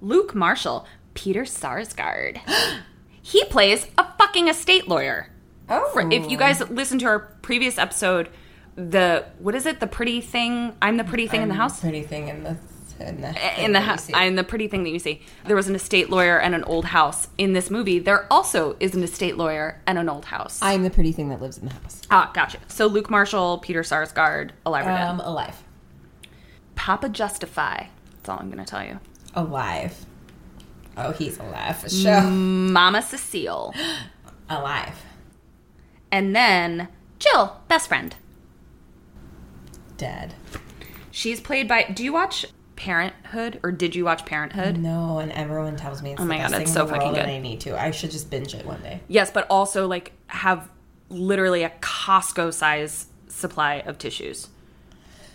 Luke 0.00 0.34
Marshall, 0.34 0.86
Peter 1.14 1.42
Sarsgaard. 1.42 2.40
he 3.22 3.44
plays 3.44 3.86
a 3.96 4.04
fucking 4.18 4.48
estate 4.48 4.88
lawyer. 4.88 5.28
Oh. 5.68 6.08
If 6.10 6.30
you 6.30 6.36
guys 6.36 6.60
listen 6.68 6.98
to 7.00 7.06
our 7.06 7.20
previous 7.20 7.78
episode, 7.78 8.28
the 8.74 9.24
what 9.38 9.54
is 9.54 9.66
it? 9.66 9.80
The 9.80 9.86
pretty 9.86 10.20
thing. 10.20 10.74
I'm 10.82 10.96
the 10.96 11.04
pretty 11.04 11.28
thing 11.28 11.42
in 11.42 11.48
the 11.48 11.54
house. 11.54 11.80
Pretty 11.80 12.02
thing 12.02 12.28
in 12.28 12.42
the 12.42 12.56
in 13.08 13.20
the 13.20 13.62
in 13.64 13.72
the 13.72 13.80
house. 13.80 14.10
I'm 14.14 14.36
the 14.36 14.44
pretty 14.44 14.68
thing 14.68 14.82
that 14.84 14.90
you 14.90 14.98
see. 14.98 15.20
There 15.44 15.56
was 15.56 15.68
an 15.68 15.74
estate 15.74 16.10
lawyer 16.10 16.38
and 16.38 16.54
an 16.54 16.64
old 16.64 16.86
house. 16.86 17.28
In 17.38 17.52
this 17.52 17.70
movie, 17.70 17.98
there 17.98 18.26
also 18.32 18.76
is 18.80 18.94
an 18.94 19.02
estate 19.02 19.36
lawyer 19.36 19.80
and 19.86 19.98
an 19.98 20.08
old 20.08 20.26
house. 20.26 20.58
I'm 20.62 20.82
the 20.82 20.90
pretty 20.90 21.12
thing 21.12 21.28
that 21.30 21.40
lives 21.40 21.58
in 21.58 21.66
the 21.66 21.74
house. 21.74 22.02
ah, 22.10 22.30
gotcha. 22.34 22.58
So 22.68 22.86
Luke 22.86 23.10
Marshall, 23.10 23.58
Peter 23.58 23.82
Sarsgaard, 23.82 24.50
alive 24.64 24.86
or 24.86 24.90
dead. 24.90 25.08
Um, 25.08 25.20
alive. 25.20 25.62
Papa 26.74 27.08
Justify. 27.08 27.86
That's 28.16 28.28
all 28.28 28.38
I'm 28.38 28.50
gonna 28.50 28.64
tell 28.64 28.84
you. 28.84 28.98
Alive. 29.34 30.04
Oh, 30.96 31.12
he's 31.12 31.38
alive 31.38 31.78
for 31.78 31.88
sure. 31.88 32.20
Mama 32.22 33.00
Cecile, 33.02 33.74
Alive. 34.50 35.02
and 36.10 36.36
then 36.36 36.88
Jill, 37.18 37.60
best 37.68 37.88
friend. 37.88 38.14
Dead. 39.96 40.34
She's 41.10 41.40
played 41.40 41.68
by. 41.68 41.84
Do 41.84 42.02
you 42.02 42.12
watch 42.12 42.46
Parenthood 42.82 43.60
or 43.62 43.70
did 43.70 43.94
you 43.94 44.04
watch 44.04 44.26
Parenthood? 44.26 44.76
No, 44.76 45.20
and 45.20 45.30
everyone 45.30 45.76
tells 45.76 46.02
me 46.02 46.10
it's 46.14 46.20
Oh 46.20 46.24
my 46.24 46.42
the 46.42 46.50
God, 46.50 46.62
it's 46.62 46.72
so 46.72 46.84
fucking 46.84 47.12
good. 47.12 47.26
I 47.26 47.38
need 47.38 47.60
to. 47.60 47.80
I 47.80 47.92
should 47.92 48.10
just 48.10 48.28
binge 48.28 48.56
it 48.56 48.66
one 48.66 48.82
day. 48.82 48.98
Yes, 49.06 49.30
but 49.30 49.46
also 49.48 49.86
like 49.86 50.10
have 50.26 50.68
literally 51.08 51.62
a 51.62 51.70
Costco 51.80 52.52
size 52.52 53.06
supply 53.28 53.84
of 53.86 53.98
tissues. 53.98 54.48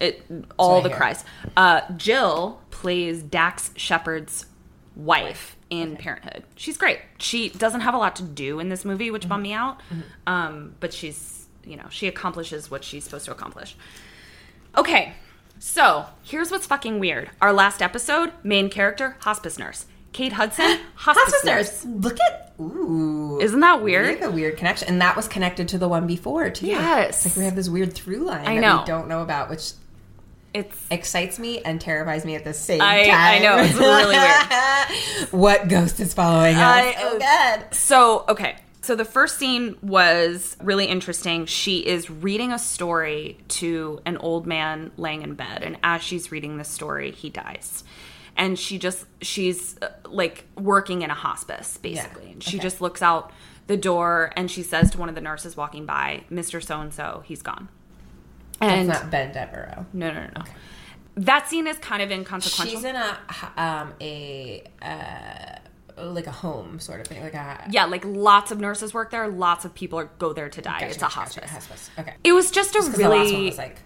It 0.02 0.26
all 0.60 0.82
the 0.82 0.90
cries. 0.90 1.24
Uh, 1.56 1.82
Jill 1.96 2.60
plays 2.70 3.24
Dax 3.24 3.72
Shepard's 3.78 4.46
wife 4.98 5.56
in 5.70 5.96
Parenthood. 5.96 6.44
She's 6.58 6.76
great. 6.76 7.00
She 7.18 7.48
doesn't 7.48 7.80
have 7.80 7.94
a 7.94 7.98
lot 7.98 8.18
to 8.18 8.24
do 8.24 8.60
in 8.60 8.68
this 8.68 8.84
movie, 8.84 9.10
which 9.10 9.30
bummed 9.30 9.44
me 9.44 9.54
out. 9.54 9.80
Um, 10.26 10.76
but 10.82 10.92
she's 10.92 11.48
you 11.64 11.78
know 11.78 11.88
she 11.90 12.10
accomplishes 12.10 12.70
what 12.70 12.84
she's 12.84 13.06
supposed 13.06 13.24
to 13.24 13.32
accomplish. 13.32 13.78
Okay, 14.76 15.14
so 15.60 16.06
here's 16.24 16.52
what's 16.52 16.66
fucking 16.66 17.00
weird. 17.00 17.30
Our 17.42 17.54
last 17.54 17.82
episode, 17.82 18.32
main 18.44 18.70
character, 18.70 19.16
hospice 19.22 19.58
nurse. 19.58 19.86
Kate 20.14 20.34
Hudson, 20.34 20.80
hospice, 20.96 21.24
Hospice 21.34 21.46
nurse. 21.46 21.86
Look 21.86 22.18
at 22.20 22.54
ooh. 22.60 23.40
Isn't 23.40 23.60
that 23.60 23.78
We 23.84 23.92
weird? 23.92 24.20
have 24.20 24.30
a 24.30 24.32
weird 24.34 24.58
connection, 24.58 24.88
and 24.88 25.02
that 25.02 25.16
was 25.16 25.28
connected 25.28 25.68
to 25.70 25.78
the 25.78 25.88
one 25.88 26.08
before 26.08 26.50
too. 26.50 26.68
Yes. 26.68 27.26
It's 27.26 27.36
like 27.36 27.40
we 27.42 27.46
have 27.46 27.56
this 27.56 27.70
weird 27.70 27.94
through 27.94 28.20
line 28.26 28.48
I 28.48 28.56
that 28.56 28.62
know. 28.62 28.80
we 28.80 28.86
don't 28.86 29.08
know 29.08 29.22
about, 29.22 29.50
which 29.50 29.72
It 30.54 30.72
excites 30.90 31.38
me 31.38 31.60
and 31.60 31.80
terrifies 31.80 32.26
me 32.26 32.36
at 32.36 32.44
the 32.44 32.54
same 32.54 32.82
I- 32.82 33.06
time. 33.06 33.14
I 33.16 33.40
know, 33.40 33.58
it's 33.60 33.74
really 33.76 35.28
weird. 35.28 35.30
what 35.32 35.68
ghost 35.68 36.00
is 36.00 36.14
following 36.16 36.56
us? 36.56 36.62
I- 36.64 36.96
oh 37.00 37.20
God. 37.20 37.74
So, 37.76 38.26
okay. 38.30 38.56
So 38.88 38.96
the 38.96 39.04
first 39.04 39.38
scene 39.38 39.76
was 39.82 40.56
really 40.64 40.86
interesting. 40.86 41.46
She 41.46 41.80
is 41.80 42.10
reading 42.10 42.54
a 42.54 42.58
story 42.58 43.38
to 43.50 44.00
an 44.06 44.16
old 44.16 44.48
man 44.48 44.92
laying 44.96 45.24
in 45.24 45.34
bed, 45.34 45.62
and 45.62 45.76
as 45.84 46.02
she's 46.02 46.32
reading 46.32 46.56
the 46.58 46.64
story, 46.64 47.12
he 47.12 47.30
dies. 47.30 47.84
And 48.38 48.58
she 48.58 48.80
just 48.80 49.06
she's 49.22 49.78
uh, 49.82 49.90
like 50.08 50.46
working 50.56 51.02
in 51.02 51.10
a 51.10 51.14
hospice 51.14 51.76
basically. 51.76 52.32
And 52.32 52.42
she 52.42 52.60
okay. 52.60 52.64
just 52.64 52.80
looks 52.80 53.02
out 53.02 53.34
the 53.68 53.76
door 53.76 54.32
and 54.38 54.50
she 54.50 54.64
says 54.64 54.90
to 54.92 54.98
one 54.98 55.10
of 55.10 55.16
the 55.16 55.22
nurses 55.22 55.58
walking 55.58 55.86
by, 55.86 56.24
"Mr. 56.32 56.64
So 56.64 56.80
and 56.80 56.94
so, 56.94 57.24
he's 57.26 57.42
gone." 57.42 57.68
And 58.62 58.90
It's 58.90 59.02
not 59.02 59.12
Ben 59.12 59.34
Devereaux. 59.34 59.86
no, 59.92 60.14
no, 60.14 60.22
no, 60.22 60.30
no. 60.34 60.44
That 61.16 61.50
scene 61.50 61.68
is 61.68 61.78
kind 61.80 62.02
of 62.02 62.10
inconsequential. 62.10 62.74
She's 62.74 62.86
in 62.86 62.96
a 62.96 63.18
um 63.58 63.94
a 64.00 64.64
uh 64.82 65.57
like 65.98 66.28
a 66.28 66.32
home 66.32 66.80
sort 66.80 67.02
of 67.02 67.08
thing, 67.08 67.22
like 67.22 67.34
a 67.34 67.68
yeah, 67.72 67.86
like 67.86 68.04
lots 68.06 68.52
of 68.52 68.60
nurses 68.60 68.94
work 68.94 69.12
there. 69.12 69.28
Lots 69.28 69.66
of 69.66 69.74
people 69.74 70.00
are, 70.00 70.10
go 70.20 70.34
there 70.34 70.50
to 70.50 70.62
die. 70.62 70.80
Gotcha, 70.80 70.86
it's 70.88 70.98
a 70.98 71.00
gotcha, 71.02 71.20
hospice. 71.20 71.50
hospice. 71.50 71.90
Okay. 72.00 72.14
It 72.24 72.34
was 72.34 72.52
just 72.52 72.76
a 72.76 72.82
the 72.82 72.90
one 73.04 73.12
really 73.22 73.46
was 73.48 73.58
like 73.58 73.78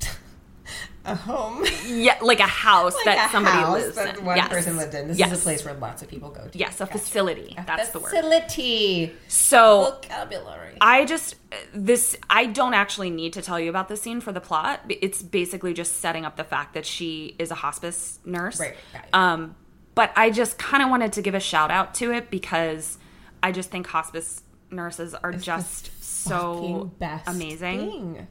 a 1.04 1.14
home. 1.14 1.64
Yeah, 1.86 2.18
like 2.22 2.40
a 2.40 2.44
house 2.46 2.94
like 2.94 3.04
that 3.06 3.28
a 3.28 3.32
somebody 3.32 3.56
house 3.56 3.72
lives 3.82 3.94
that 3.96 4.18
in. 4.18 4.24
one 4.24 4.36
Yes. 4.36 4.48
person 4.48 4.76
lived 4.76 4.94
in. 4.94 5.08
This 5.08 5.18
yes. 5.18 5.32
is 5.32 5.40
a 5.40 5.42
place 5.42 5.64
where 5.64 5.74
lots 5.74 6.02
of 6.02 6.08
people 6.08 6.30
go 6.30 6.46
to. 6.46 6.58
Yes, 6.58 6.76
a 6.76 6.84
Gotcha. 6.86 6.98
facility. 6.98 7.56
That's 7.66 7.90
the 7.90 7.98
word. 8.00 8.10
Facility. 8.10 9.12
So 9.28 9.98
Vocabulary. 10.02 10.76
I 10.80 11.04
just 11.04 11.36
this 11.74 12.16
I 12.30 12.46
don't 12.46 12.74
actually 12.74 13.10
need 13.10 13.32
to 13.34 13.42
tell 13.42 13.58
you 13.60 13.68
about 13.70 13.88
this 13.88 14.00
scene 14.02 14.20
for 14.20 14.32
the 14.32 14.40
plot. 14.40 14.80
It's 14.88 15.22
basically 15.22 15.74
just 15.74 16.00
setting 16.00 16.24
up 16.24 16.36
the 16.36 16.44
fact 16.44 16.74
that 16.74 16.86
she 16.86 17.34
is 17.38 17.50
a 17.50 17.56
hospice 17.56 18.18
nurse. 18.24 18.60
Right. 18.60 18.76
Um 19.12 19.56
but 19.94 20.12
I 20.16 20.30
just 20.30 20.58
kind 20.58 20.82
of 20.82 20.90
wanted 20.90 21.12
to 21.14 21.22
give 21.22 21.34
a 21.34 21.40
shout 21.40 21.70
out 21.70 21.94
to 21.96 22.12
it 22.12 22.30
because 22.30 22.98
I 23.42 23.52
just 23.52 23.70
think 23.70 23.86
hospice 23.86 24.42
nurses 24.70 25.14
are 25.14 25.32
just 25.32 26.02
so 26.02 26.90
best 26.98 27.28
amazing. 27.28 27.78
thing. 27.78 28.26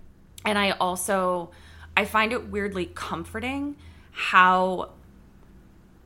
And 0.45 0.57
I 0.57 0.71
also 0.71 1.51
I 1.95 2.05
find 2.05 2.31
it 2.31 2.49
weirdly 2.49 2.85
comforting 2.85 3.75
how 4.11 4.91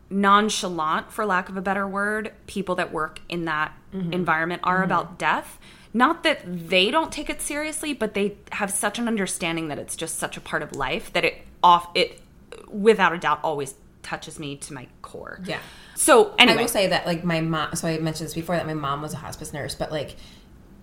nonchalant 0.10 1.12
for 1.12 1.26
lack 1.26 1.50
of 1.50 1.58
a 1.58 1.62
better 1.62 1.88
word 1.88 2.32
people 2.48 2.76
that 2.76 2.92
work 2.92 3.20
in 3.28 3.46
that 3.46 3.74
mm-hmm. 3.94 4.14
environment 4.14 4.62
are 4.64 4.78
mm-hmm. 4.78 4.86
about 4.86 5.18
death 5.18 5.58
not 5.94 6.24
that 6.24 6.42
they 6.46 6.92
don't 6.92 7.12
take 7.12 7.28
it 7.28 7.42
seriously 7.42 7.92
but 7.92 8.14
they 8.14 8.38
have 8.52 8.70
such 8.70 9.00
an 9.00 9.08
understanding 9.08 9.68
that 9.68 9.80
it's 9.80 9.96
just 9.96 10.20
such 10.20 10.38
a 10.38 10.42
part 10.42 10.62
of 10.62 10.74
life 10.76 11.12
that 11.14 11.26
it 11.26 11.42
off 11.64 11.90
it 11.96 12.22
without 12.68 13.14
a 13.14 13.18
doubt 13.18 13.40
always 13.44 13.74
touches 14.06 14.38
me 14.40 14.56
to 14.56 14.74
my 14.74 14.88
core 15.02 15.40
Yeah. 15.46 15.60
so 15.96 16.34
anyway 16.38 16.58
I 16.60 16.62
will 16.62 16.68
say 16.70 16.88
that 16.88 17.06
like 17.06 17.24
my 17.24 17.42
mom. 17.42 17.76
So 17.76 17.88
I 17.88 17.98
mentioned 17.98 18.28
this 18.28 18.36
before 18.36 18.56
that 18.56 18.66
my 18.68 18.74
mom 18.76 19.02
was 19.02 19.14
a 19.14 19.18
hospice 19.18 19.52
nurse, 19.52 19.74
but 19.76 19.92
like 19.92 20.16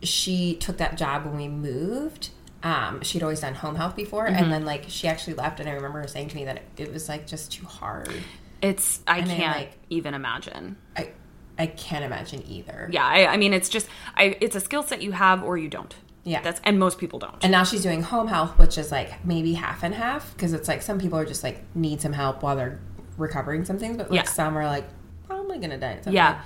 she 0.02 0.56
took 0.56 0.78
that 0.78 0.96
job 0.98 1.24
when 1.24 1.36
we 1.36 1.48
moved. 1.48 2.30
Um, 2.64 3.02
she'd 3.02 3.22
always 3.22 3.40
done 3.40 3.54
home 3.54 3.74
health 3.76 3.96
before, 3.96 4.26
Mm-hmm. 4.26 4.36
and 4.42 4.52
then 4.52 4.64
like 4.64 4.84
she 4.88 5.08
actually 5.08 5.34
left, 5.34 5.58
and 5.60 5.68
I 5.68 5.72
remember 5.72 6.00
her 6.00 6.06
saying 6.08 6.28
to 6.28 6.36
me 6.36 6.44
that 6.44 6.56
it, 6.58 6.64
it 6.76 6.92
was 6.92 7.08
like 7.08 7.26
just 7.26 7.50
too 7.52 7.66
hard. 7.66 8.12
it's 8.60 9.00
i 9.06 9.18
And 9.18 9.30
I, 9.30 9.34
can't 9.36 9.56
like- 9.56 9.78
even 9.90 10.14
imagine 10.14 10.76
I 10.96 11.10
I 11.58 11.66
can't 11.66 12.04
imagine 12.04 12.42
either. 12.48 12.88
yeah 12.92 13.04
I, 13.06 13.26
I 13.26 13.36
mean 13.36 13.52
it's 13.52 13.68
just 13.68 13.86
i 14.16 14.36
it's 14.40 14.56
a 14.56 14.60
skill 14.60 14.82
set 14.82 15.02
you 15.02 15.12
have 15.12 15.42
or 15.44 15.56
you 15.58 15.68
don't 15.68 15.94
Yeah. 16.24 16.40
that's 16.40 16.60
and 16.64 16.78
most 16.78 16.98
people 16.98 17.18
don't 17.18 17.36
And 17.42 17.50
now 17.52 17.64
she's 17.64 17.82
doing 17.82 18.02
home 18.02 18.28
health, 18.28 18.56
which 18.58 18.78
is 18.78 18.90
like 18.92 19.24
maybe 19.24 19.52
half 19.54 19.82
and 19.82 19.94
half 19.94 20.32
because 20.34 20.52
it's 20.52 20.68
like 20.68 20.82
some 20.82 20.98
people 21.00 21.18
are 21.18 21.24
just 21.26 21.42
like 21.42 21.58
need 21.74 22.00
some 22.00 22.12
help 22.12 22.42
while 22.44 22.54
they're 22.56 22.78
recovering 23.18 23.64
some 23.64 23.78
things, 23.78 23.96
but 23.96 24.10
like 24.10 24.24
Yeah. 24.24 24.30
some 24.30 24.56
are 24.56 24.64
like 24.66 24.84
probably 25.26 25.58
gonna 25.58 25.78
die. 25.78 25.92
At 25.92 26.04
some 26.04 26.12
Yeah. 26.12 26.32
point. 26.34 26.44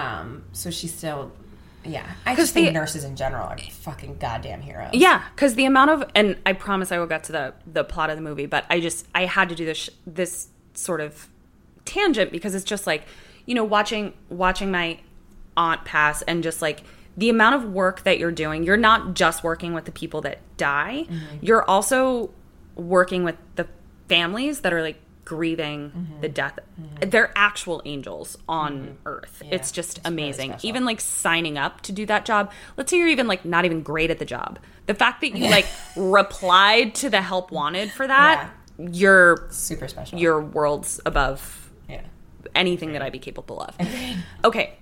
Um. 0.00 0.42
So 0.52 0.70
she's 0.70 0.94
still. 0.94 1.32
Yeah, 1.82 2.04
I 2.26 2.36
just 2.36 2.52
think 2.52 2.72
nurses 2.74 3.04
in 3.04 3.16
general 3.16 3.46
are 3.46 3.56
fucking 3.58 4.18
goddamn 4.18 4.60
heroes. 4.60 4.90
Yeah, 4.92 5.22
because 5.34 5.54
the 5.54 5.64
amount 5.64 5.90
of 5.90 6.04
and 6.14 6.36
I 6.44 6.52
promise 6.52 6.92
I 6.92 6.98
will 6.98 7.06
get 7.06 7.24
to 7.24 7.32
the 7.32 7.54
the 7.66 7.84
plot 7.84 8.10
of 8.10 8.16
the 8.16 8.22
movie, 8.22 8.44
but 8.46 8.66
I 8.68 8.80
just 8.80 9.06
I 9.14 9.24
had 9.24 9.48
to 9.48 9.54
do 9.54 9.64
this 9.64 9.88
this 10.06 10.48
sort 10.74 11.00
of 11.00 11.28
tangent 11.86 12.30
because 12.32 12.54
it's 12.54 12.64
just 12.64 12.86
like 12.86 13.04
you 13.46 13.54
know 13.54 13.64
watching 13.64 14.12
watching 14.28 14.70
my 14.70 14.98
aunt 15.56 15.84
pass 15.86 16.20
and 16.22 16.42
just 16.42 16.60
like 16.60 16.82
the 17.16 17.30
amount 17.30 17.54
of 17.56 17.64
work 17.72 18.02
that 18.04 18.18
you're 18.18 18.30
doing. 18.30 18.62
You're 18.62 18.76
not 18.76 19.14
just 19.14 19.42
working 19.42 19.72
with 19.72 19.86
the 19.86 19.92
people 19.92 20.20
that 20.20 20.38
die. 20.58 21.06
You're 21.40 21.64
also 21.64 22.30
working 22.76 23.24
with 23.24 23.36
the 23.56 23.66
families 24.08 24.60
that 24.60 24.72
are 24.72 24.82
like 24.82 25.00
grieving 25.30 25.92
mm-hmm. 25.92 26.20
the 26.22 26.28
death. 26.28 26.58
Mm-hmm. 26.80 27.08
They're 27.10 27.30
actual 27.36 27.80
angels 27.84 28.36
on 28.48 28.80
mm-hmm. 28.80 28.94
earth. 29.06 29.44
it's 29.48 29.70
just 29.70 30.00
amazing. 30.04 30.50
special. 30.50 30.68
even 30.68 30.84
like 30.84 31.00
signing 31.00 31.56
up 31.56 31.82
to 31.82 31.92
do 31.92 32.04
that 32.06 32.24
job. 32.24 32.50
Let's 32.76 32.90
say 32.90 32.98
you're 32.98 33.06
even 33.06 33.28
like 33.28 33.44
not 33.44 33.64
even 33.64 33.84
great 33.84 34.10
at 34.10 34.18
the 34.18 34.24
job. 34.24 34.58
The 34.86 34.94
fact 34.94 35.20
that 35.20 35.36
you 35.36 35.48
like 35.48 35.66
replied 35.96 36.96
to 36.96 37.10
the 37.10 37.22
help 37.22 37.52
wanted 37.52 37.92
for 37.92 38.08
that, 38.08 38.50
you're 38.76 39.46
super 39.50 39.86
special. 39.86 40.18
your 40.18 40.40
world's 40.40 41.00
above 41.06 41.70
yeah. 41.88 42.02
anything 42.56 42.94
that 42.94 43.02
I'd 43.02 43.12
be 43.12 43.20
capable 43.20 43.60
of. 43.60 43.76
Okay. 44.44 44.78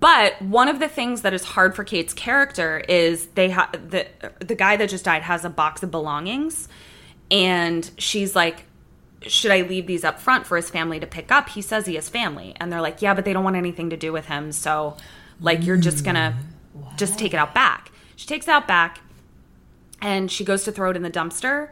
But 0.00 0.40
one 0.40 0.68
of 0.68 0.78
the 0.78 0.88
things 0.88 1.22
that 1.22 1.34
is 1.34 1.44
hard 1.44 1.76
for 1.76 1.84
Kate's 1.84 2.14
character 2.14 2.78
is 2.88 3.26
they 3.28 3.50
have 3.50 3.72
the 3.72 4.06
the 4.38 4.54
guy 4.54 4.78
that 4.78 4.88
just 4.88 5.04
died 5.04 5.22
has 5.22 5.44
a 5.44 5.50
box 5.50 5.82
of 5.82 5.90
belongings 5.90 6.68
and 7.30 7.90
she's 7.98 8.36
like 8.36 8.64
should 9.30 9.50
I 9.50 9.62
leave 9.62 9.86
these 9.86 10.04
up 10.04 10.20
front 10.20 10.46
for 10.46 10.56
his 10.56 10.70
family 10.70 11.00
to 11.00 11.06
pick 11.06 11.30
up? 11.30 11.50
He 11.50 11.62
says 11.62 11.86
he 11.86 11.94
has 11.96 12.08
family 12.08 12.54
and 12.56 12.72
they're 12.72 12.80
like, 12.80 13.02
"Yeah, 13.02 13.14
but 13.14 13.24
they 13.24 13.32
don't 13.32 13.44
want 13.44 13.56
anything 13.56 13.90
to 13.90 13.96
do 13.96 14.12
with 14.12 14.26
him." 14.26 14.52
So 14.52 14.96
like 15.40 15.64
you're 15.64 15.76
just 15.76 16.04
going 16.04 16.14
to 16.14 16.34
just 16.96 17.18
take 17.18 17.34
it 17.34 17.36
out 17.36 17.54
back. 17.54 17.90
She 18.16 18.26
takes 18.26 18.46
it 18.46 18.50
out 18.50 18.68
back 18.68 19.00
and 20.00 20.30
she 20.30 20.44
goes 20.44 20.64
to 20.64 20.72
throw 20.72 20.90
it 20.90 20.96
in 20.96 21.02
the 21.02 21.10
dumpster 21.10 21.70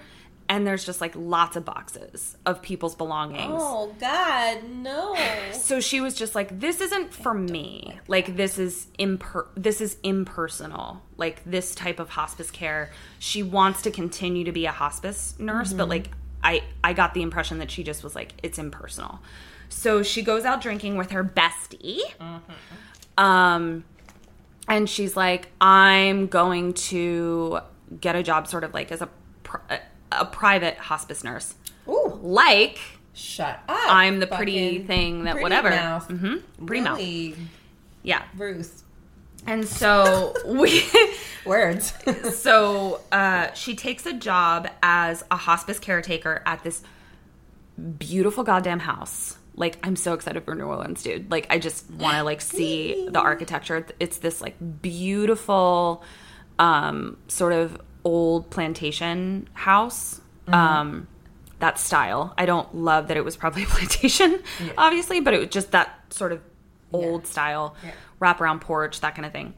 and 0.50 0.66
there's 0.66 0.84
just 0.84 1.00
like 1.00 1.12
lots 1.14 1.54
of 1.54 1.64
boxes 1.64 2.36
of 2.44 2.60
people's 2.60 2.96
belongings. 2.96 3.52
Oh 3.54 3.94
God, 4.00 4.64
no! 4.68 5.16
So 5.52 5.78
she 5.78 6.00
was 6.00 6.16
just 6.16 6.34
like, 6.34 6.58
"This 6.58 6.80
isn't 6.80 7.14
for 7.14 7.32
me. 7.32 8.00
Like 8.08 8.36
this 8.36 8.58
is 8.58 8.88
imper- 8.98 9.46
This 9.54 9.80
is 9.80 9.96
impersonal. 10.02 11.02
Like 11.16 11.44
this 11.44 11.76
type 11.76 12.00
of 12.00 12.10
hospice 12.10 12.50
care. 12.50 12.90
She 13.20 13.44
wants 13.44 13.82
to 13.82 13.92
continue 13.92 14.42
to 14.44 14.50
be 14.50 14.66
a 14.66 14.72
hospice 14.72 15.36
nurse, 15.38 15.72
but 15.72 15.84
mm-hmm. 15.84 15.90
like 15.90 16.10
I, 16.42 16.62
I 16.82 16.92
got 16.92 17.14
the 17.14 17.22
impression 17.22 17.58
that 17.58 17.70
she 17.70 17.82
just 17.82 18.02
was 18.02 18.14
like, 18.14 18.32
it's 18.42 18.58
impersonal. 18.58 19.20
So 19.68 20.02
she 20.02 20.22
goes 20.22 20.44
out 20.44 20.60
drinking 20.60 20.96
with 20.96 21.10
her 21.10 21.24
bestie. 21.24 22.00
Um, 23.16 23.84
and 24.68 24.88
she's 24.88 25.16
like, 25.16 25.48
I'm 25.60 26.26
going 26.26 26.74
to 26.74 27.60
get 28.00 28.16
a 28.16 28.22
job, 28.22 28.46
sort 28.48 28.64
of 28.64 28.72
like 28.74 28.90
as 28.92 29.02
a 29.02 29.08
a, 30.12 30.24
private 30.26 30.76
hospice 30.76 31.24
nurse, 31.24 31.54
Ooh, 31.88 32.18
like." 32.22 32.78
shut 33.12 33.60
up! 33.68 33.78
I'm 33.88 34.20
the 34.20 34.26
pretty 34.26 34.78
thing 34.84 35.24
that 35.24 35.32
pretty 35.32 35.42
whatever. 35.42 35.70
Mouth. 35.70 36.08
Mm-hmm. 36.08 36.66
Pretty 36.66 36.82
mouth. 36.82 37.38
Yeah. 38.02 38.22
Ruth. 38.36 38.84
And 39.46 39.66
so 39.66 40.34
we 40.46 40.84
Words. 41.44 41.94
so 42.34 43.00
uh 43.12 43.52
she 43.52 43.74
takes 43.74 44.06
a 44.06 44.12
job 44.12 44.68
as 44.82 45.24
a 45.30 45.36
hospice 45.36 45.78
caretaker 45.78 46.42
at 46.46 46.62
this 46.62 46.82
beautiful 47.98 48.44
goddamn 48.44 48.80
house. 48.80 49.36
Like 49.54 49.78
I'm 49.82 49.96
so 49.96 50.12
excited 50.12 50.44
for 50.44 50.54
New 50.54 50.64
Orleans, 50.64 51.02
dude. 51.02 51.30
Like 51.30 51.46
I 51.50 51.58
just 51.58 51.90
want 51.90 52.16
to 52.16 52.22
like 52.24 52.40
see 52.40 53.08
the 53.10 53.20
architecture. 53.20 53.86
It's 53.98 54.18
this 54.18 54.40
like 54.40 54.56
beautiful 54.82 56.02
um 56.58 57.16
sort 57.28 57.52
of 57.52 57.80
old 58.04 58.50
plantation 58.50 59.48
house. 59.54 60.20
Um 60.48 61.06
that 61.60 61.78
style. 61.78 62.34
I 62.36 62.46
don't 62.46 62.74
love 62.74 63.08
that 63.08 63.16
it 63.16 63.24
was 63.24 63.36
probably 63.36 63.62
a 63.62 63.66
plantation, 63.68 64.42
obviously, 64.76 65.20
but 65.20 65.34
it 65.34 65.40
was 65.40 65.48
just 65.48 65.70
that 65.72 66.00
sort 66.10 66.32
of 66.32 66.40
old 66.92 67.26
style, 67.26 67.76
wraparound 68.20 68.60
porch, 68.60 69.00
that 69.00 69.14
kind 69.14 69.26
of 69.26 69.32
thing. 69.32 69.54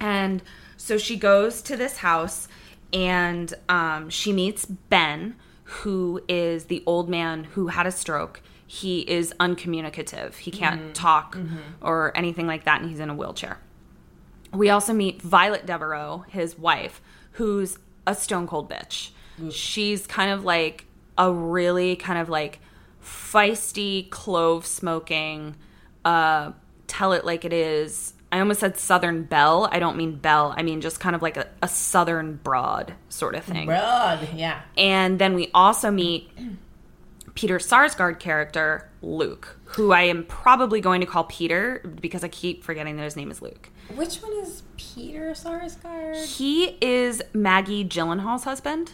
And 0.00 0.42
so 0.76 0.96
she 0.98 1.16
goes 1.16 1.62
to 1.62 1.76
this 1.76 1.98
house 1.98 2.48
and 2.92 3.52
um, 3.68 4.08
she 4.10 4.32
meets 4.32 4.64
Ben, 4.66 5.36
who 5.64 6.20
is 6.28 6.66
the 6.66 6.82
old 6.86 7.08
man 7.08 7.44
who 7.44 7.68
had 7.68 7.86
a 7.86 7.90
stroke. 7.92 8.40
He 8.66 9.00
is 9.00 9.34
uncommunicative. 9.40 10.36
He 10.38 10.50
can't 10.50 10.94
talk 10.94 11.36
or 11.82 12.16
anything 12.16 12.46
like 12.46 12.64
that, 12.64 12.80
and 12.80 12.90
he's 12.90 13.00
in 13.00 13.10
a 13.10 13.14
wheelchair. 13.14 13.58
We 14.52 14.70
also 14.70 14.92
meet 14.92 15.20
Violet 15.22 15.66
Devereaux, 15.66 16.24
his 16.28 16.58
wife, 16.58 17.00
who's 17.32 17.78
a 18.06 18.14
stone 18.14 18.46
cold 18.46 18.70
bitch. 18.70 19.10
She's 19.50 20.06
kind 20.06 20.30
of 20.30 20.44
like 20.44 20.86
a 21.16 21.30
really 21.32 21.96
kind 21.96 22.18
of 22.18 22.28
like 22.28 22.60
feisty, 23.02 24.08
clove 24.10 24.66
smoking, 24.66 25.56
uh, 26.04 26.52
tell 26.92 27.12
it 27.12 27.24
like 27.24 27.44
it 27.44 27.52
is. 27.52 28.12
I 28.30 28.38
almost 28.38 28.60
said 28.60 28.78
Southern 28.78 29.24
Belle. 29.24 29.68
I 29.72 29.78
don't 29.78 29.96
mean 29.96 30.16
Belle. 30.16 30.54
I 30.56 30.62
mean 30.62 30.80
just 30.80 31.00
kind 31.00 31.16
of 31.16 31.22
like 31.22 31.36
a, 31.36 31.48
a 31.62 31.68
Southern 31.68 32.36
broad 32.36 32.94
sort 33.08 33.34
of 33.34 33.44
thing. 33.44 33.66
Broad, 33.66 34.28
yeah. 34.34 34.60
And 34.76 35.18
then 35.18 35.34
we 35.34 35.50
also 35.54 35.90
meet 35.90 36.30
Peter 37.34 37.58
Sarsgaard 37.58 38.18
character, 38.20 38.90
Luke, 39.00 39.58
who 39.64 39.92
I 39.92 40.02
am 40.02 40.24
probably 40.24 40.82
going 40.82 41.00
to 41.00 41.06
call 41.06 41.24
Peter 41.24 41.80
because 42.00 42.22
I 42.22 42.28
keep 42.28 42.62
forgetting 42.62 42.96
that 42.96 43.04
his 43.04 43.16
name 43.16 43.30
is 43.30 43.40
Luke. 43.40 43.70
Which 43.94 44.16
one 44.16 44.32
is 44.34 44.62
Peter 44.76 45.30
Sarsgaard? 45.32 46.24
He 46.36 46.76
is 46.80 47.22
Maggie 47.32 47.84
Gyllenhaal's 47.84 48.44
husband. 48.44 48.92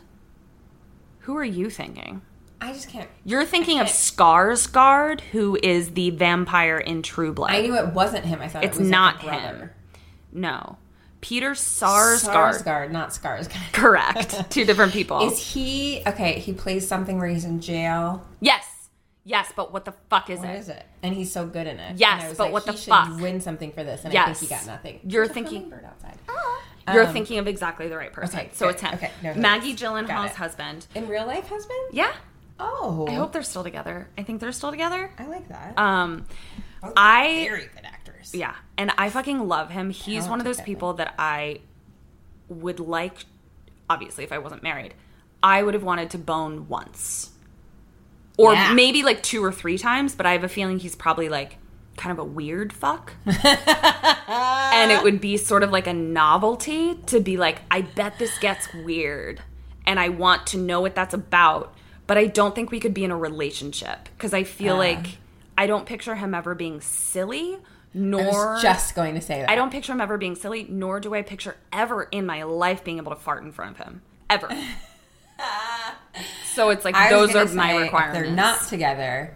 Who 1.21 1.37
are 1.37 1.45
you 1.45 1.69
thinking? 1.69 2.23
I 2.61 2.73
just 2.73 2.89
can't. 2.89 3.09
You're 3.25 3.45
thinking 3.45 3.79
of 3.81 3.87
Skarsgård, 3.87 5.21
who 5.21 5.59
is 5.63 5.91
the 5.91 6.11
vampire 6.11 6.79
in 6.79 7.03
True 7.03 7.33
Blood. 7.33 7.51
I 7.53 7.61
knew 7.63 7.77
it 7.77 7.89
wasn't 7.95 8.25
him. 8.25 8.41
I 8.41 8.49
thought 8.49 8.65
It's 8.65 8.77
it 8.77 8.81
was 8.81 8.91
not 8.91 9.21
him. 9.21 9.71
no, 10.33 10.77
Peter 11.21 11.53
Sarsgaard. 11.53 12.55
Sarsgaard, 12.63 12.91
not 12.91 13.11
Skarsgård. 13.11 13.73
Correct. 13.73 14.51
Two 14.51 14.65
different 14.65 14.93
people. 14.93 15.21
Is 15.31 15.53
he 15.55 16.03
okay? 16.07 16.39
He 16.41 16.53
plays 16.53 16.87
something 16.87 17.19
where 17.19 17.29
he's 17.29 17.45
in 17.45 17.61
jail. 17.61 18.27
yes, 18.41 18.89
yes, 19.25 19.53
but 19.57 19.73
what 19.73 19.85
the 19.85 19.93
fuck 20.11 20.29
is 20.31 20.41
What 20.41 20.51
it? 20.51 20.59
is 20.59 20.69
it? 20.69 20.85
And 21.03 21.15
he's 21.15 21.33
so 21.33 21.47
good 21.47 21.67
in 21.69 21.79
it. 21.79 21.99
Yes, 21.99 22.25
I 22.25 22.29
but 22.31 22.39
like, 22.39 22.53
what 22.53 22.65
he 22.65 22.71
the 22.73 22.77
should 22.77 22.91
fuck? 22.91 23.21
Win 23.21 23.41
something 23.41 23.71
for 23.73 23.85
this, 23.85 24.03
and 24.05 24.11
I 24.13 24.15
Yes. 24.15 24.41
think 24.41 24.51
he 24.51 24.57
got 24.57 24.67
nothing. 24.67 25.01
You're 25.05 25.25
There's 25.27 25.35
thinking- 25.35 25.63
hummingbird 25.71 25.85
outside. 25.85 26.19
You're 26.93 27.07
Um, 27.07 27.13
thinking 27.13 27.39
of 27.39 27.47
exactly 27.47 27.87
the 27.89 27.99
right 27.99 28.11
person. 28.13 28.39
okay, 28.39 28.51
so 28.55 28.65
good. 28.67 28.77
it's 28.77 28.81
him. 28.83 28.95
Okay, 28.95 29.11
no, 29.23 29.35
Maggie 29.35 29.75
Gyllenhaal's 29.77 30.35
husband. 30.37 30.87
In 30.95 31.07
real 31.07 31.27
life, 31.27 31.47
husband? 31.47 31.79
Yeah. 31.93 32.13
Oh, 32.61 33.07
I 33.09 33.15
hope 33.15 33.33
they're 33.33 33.43
still 33.43 33.63
together. 33.65 34.09
I 34.19 34.23
think 34.23 34.41
they're 34.41 34.53
still 34.53 34.71
together. 34.71 35.11
I 35.19 35.27
like 35.27 35.49
that. 35.49 35.79
Um, 35.79 36.27
Both 36.83 36.93
I 36.97 37.47
very 37.49 37.69
good 37.75 37.85
actors. 37.85 38.35
yeah, 38.35 38.55
and 38.77 38.91
I 38.99 39.11
fucking 39.11 39.47
love 39.47 39.71
him. 39.71 39.91
He's 39.91 40.27
one 40.29 40.41
of 40.41 40.45
those 40.45 40.61
people 40.61 40.95
that 40.95 41.15
I 41.19 41.61
would 42.49 42.81
like. 42.81 43.25
Obviously, 43.91 44.25
if 44.25 44.33
I 44.33 44.39
wasn't 44.39 44.63
married, 44.63 44.95
I 45.43 45.63
would 45.63 45.75
have 45.75 45.83
wanted 45.85 46.11
to 46.11 46.19
bone 46.19 46.69
once, 46.69 47.31
or 48.37 48.55
Yeah. 48.55 48.75
maybe 48.75 49.03
like 49.03 49.23
two 49.23 49.43
or 49.45 49.53
three 49.53 49.79
times. 49.79 50.15
But 50.15 50.27
I 50.27 50.33
have 50.33 50.45
a 50.45 50.49
feeling 50.49 50.79
he's 50.79 50.97
probably 50.97 51.29
like 51.29 51.59
kind 51.97 52.13
of 52.13 52.19
a 52.19 52.25
weird 52.25 52.73
fuck, 52.73 53.13
and 53.25 54.91
it 54.93 55.03
would 55.03 55.21
be 55.21 55.37
sort 55.37 55.63
of 55.63 55.71
like 55.71 55.87
a 55.87 55.93
novelty 55.93 56.95
to 57.07 57.21
be 57.21 57.37
like, 57.37 57.61
I 57.71 57.83
bet 57.83 58.19
this 58.19 58.37
gets 58.39 58.73
weird, 58.75 59.43
and 59.87 59.99
I 60.01 60.09
want 60.09 60.47
to 60.49 60.59
know 60.59 60.81
what 60.81 60.95
that's 60.95 61.15
about. 61.15 61.75
But 62.09 62.19
I 62.19 62.27
don't 62.27 62.55
think 62.57 62.73
we 62.73 62.81
could 62.81 62.95
be 62.95 63.05
in 63.05 63.13
a 63.13 63.17
relationship 63.17 64.09
because 64.17 64.35
I 64.35 64.43
feel 64.43 64.75
Ah. 64.75 64.79
like 64.79 65.07
I 65.57 65.67
don't 65.69 65.87
picture 65.87 66.17
him 66.17 66.35
ever 66.35 66.55
being 66.57 66.81
silly, 66.81 67.59
nor 67.95 68.59
just 68.61 68.95
going 68.97 69.15
to 69.15 69.21
say 69.21 69.41
that. 69.41 69.51
I 69.51 69.55
don't 69.55 69.71
picture 69.71 69.93
him 69.93 70.01
ever 70.01 70.19
being 70.19 70.35
silly, 70.35 70.67
nor 70.69 70.99
do 71.01 71.15
I 71.15 71.23
picture 71.23 71.57
ever 71.73 72.05
in 72.11 72.27
my 72.27 72.43
life 72.45 72.83
being 72.83 72.97
able 72.99 73.13
to 73.15 73.21
fart 73.21 73.45
in 73.45 73.53
front 73.53 73.79
of 73.79 73.87
him. 73.87 74.03
Ever. 74.31 74.49
so 76.55 76.71
it's 76.71 76.85
like 76.85 76.95
I 76.97 77.11
those 77.11 77.35
are 77.35 77.45
my 77.55 77.77
requirements. 77.77 78.19
If 78.19 78.25
they're 78.25 78.35
not 78.35 78.63
together. 78.69 79.35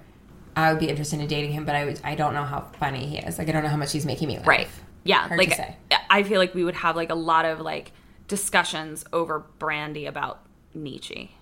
I 0.54 0.70
would 0.70 0.80
be 0.80 0.88
interested 0.90 1.18
in 1.18 1.26
dating 1.28 1.52
him, 1.52 1.64
but 1.64 1.74
I 1.74 1.87
would, 1.87 1.98
I 2.04 2.14
don't 2.14 2.35
know 2.35 2.44
how 2.44 2.61
funny 2.78 3.06
he 3.06 3.16
is. 3.18 3.38
Like 3.38 3.48
I 3.48 3.52
don't 3.52 3.62
know 3.62 3.70
how 3.70 3.76
much 3.78 3.92
he's 3.92 4.04
making 4.04 4.28
me 4.28 4.37
laugh. 4.37 4.46
right. 4.46 4.68
Yeah. 5.04 5.26
Hard 5.28 5.38
like. 5.38 5.58
I 6.11 6.22
feel 6.24 6.38
like 6.38 6.54
we 6.54 6.62
would 6.62 6.74
have 6.76 6.94
like 6.94 7.11
a 7.11 7.14
lot 7.14 7.44
of 7.46 7.61
like 7.61 7.92
discussions 8.28 9.04
over 9.12 9.40
Brandy 9.58 10.04
about 10.06 10.40
Nietzsche. 10.74 11.35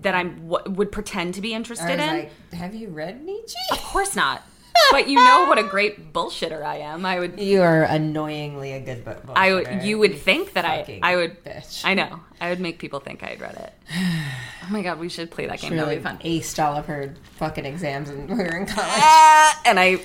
That 0.00 0.14
I'm 0.14 0.48
w- 0.48 0.74
would 0.76 0.90
pretend 0.90 1.34
to 1.34 1.40
be 1.42 1.52
I 1.52 1.56
interested 1.56 2.00
in. 2.00 2.08
like, 2.08 2.52
have 2.54 2.74
you 2.74 2.88
read 2.88 3.22
Nietzsche? 3.24 3.54
of 3.70 3.78
course 3.82 4.16
not. 4.16 4.42
but 4.90 5.06
you 5.06 5.16
know 5.16 5.44
what 5.48 5.58
a 5.58 5.62
great 5.62 6.14
bullshitter 6.14 6.62
I 6.64 6.76
am. 6.78 7.04
I 7.04 7.18
would 7.18 7.38
You 7.38 7.60
are 7.60 7.82
annoyingly 7.82 8.72
a 8.72 8.80
good 8.80 9.04
book. 9.04 9.22
I 9.36 9.52
would. 9.52 9.82
You 9.82 9.98
would 9.98 10.16
think 10.18 10.54
that 10.54 10.64
I. 10.64 10.98
I 11.02 11.16
would. 11.16 11.44
bitch. 11.44 11.82
I 11.84 11.92
know. 11.92 12.20
I 12.40 12.48
would 12.48 12.58
make 12.58 12.78
people 12.78 12.98
think 13.00 13.22
I 13.22 13.26
had 13.26 13.40
read 13.40 13.54
it. 13.56 13.72
Oh 14.64 14.70
my 14.72 14.80
god, 14.82 15.00
we 15.00 15.08
should 15.08 15.28
play 15.32 15.46
that 15.48 15.58
game. 15.60 15.72
Really 15.72 15.96
would 15.96 15.98
be 15.98 16.02
fun. 16.04 16.18
aced 16.20 16.62
all 16.64 16.76
of 16.76 16.86
her 16.86 17.14
fucking 17.34 17.64
exams 17.66 18.10
when 18.10 18.28
we 18.28 18.34
were 18.36 18.56
in 18.56 18.64
college. 18.74 18.88
Ah, 18.92 19.60
and 19.66 19.78
I 19.80 19.98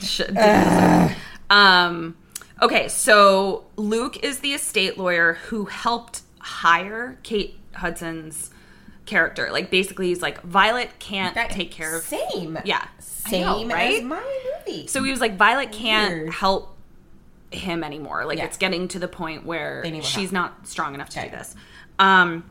should. 0.00 0.34
Um. 1.50 2.16
Okay, 2.62 2.88
so 2.88 3.66
Luke 3.76 4.22
is 4.24 4.38
the 4.38 4.52
estate 4.54 4.96
lawyer 4.96 5.34
who 5.34 5.66
helped 5.66 6.22
hire 6.38 7.18
Kate 7.22 7.58
Hudson's 7.74 8.50
character. 9.06 9.50
Like 9.52 9.70
basically, 9.70 10.08
he's 10.08 10.22
like 10.22 10.40
Violet 10.42 10.90
can't 10.98 11.34
take 11.50 11.70
care 11.70 11.96
of. 11.96 12.02
same. 12.04 12.58
Yeah, 12.64 12.86
same 12.98 13.68
know, 13.68 13.74
right? 13.74 13.98
as 13.98 14.02
my 14.04 14.40
movie. 14.66 14.86
So 14.86 15.02
he 15.02 15.10
was 15.10 15.20
like, 15.20 15.36
Violet 15.36 15.72
can't 15.72 16.14
Weird. 16.14 16.32
help 16.34 16.76
him 17.50 17.84
anymore. 17.84 18.24
Like 18.24 18.38
Yeah. 18.38 18.44
it's 18.46 18.56
getting 18.56 18.88
to 18.88 18.98
the 18.98 19.08
point 19.08 19.44
where 19.46 19.80
They 19.82 19.90
need 19.90 19.98
more 19.98 20.02
she's 20.06 20.30
help. 20.30 20.32
not 20.32 20.66
strong 20.68 20.94
enough 20.94 21.10
to 21.10 21.20
Okay. 21.20 21.30
do 21.30 21.36
this. 21.36 21.54
Um, 21.98 22.44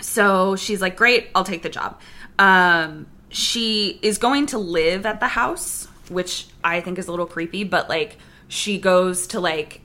so 0.00 0.56
she's 0.56 0.80
like, 0.82 0.96
great, 0.96 1.28
I'll 1.34 1.44
take 1.44 1.62
the 1.62 1.68
job. 1.68 2.00
Um, 2.38 3.06
she 3.28 3.98
is 4.02 4.18
going 4.18 4.46
to 4.46 4.58
live 4.58 5.06
at 5.06 5.20
the 5.20 5.28
house, 5.28 5.86
which 6.08 6.46
I 6.64 6.80
think 6.80 6.98
is 6.98 7.08
a 7.08 7.10
little 7.10 7.26
creepy, 7.26 7.64
but 7.64 7.88
like 7.88 8.18
she 8.48 8.78
goes 8.78 9.26
to 9.28 9.40
like 9.40 9.80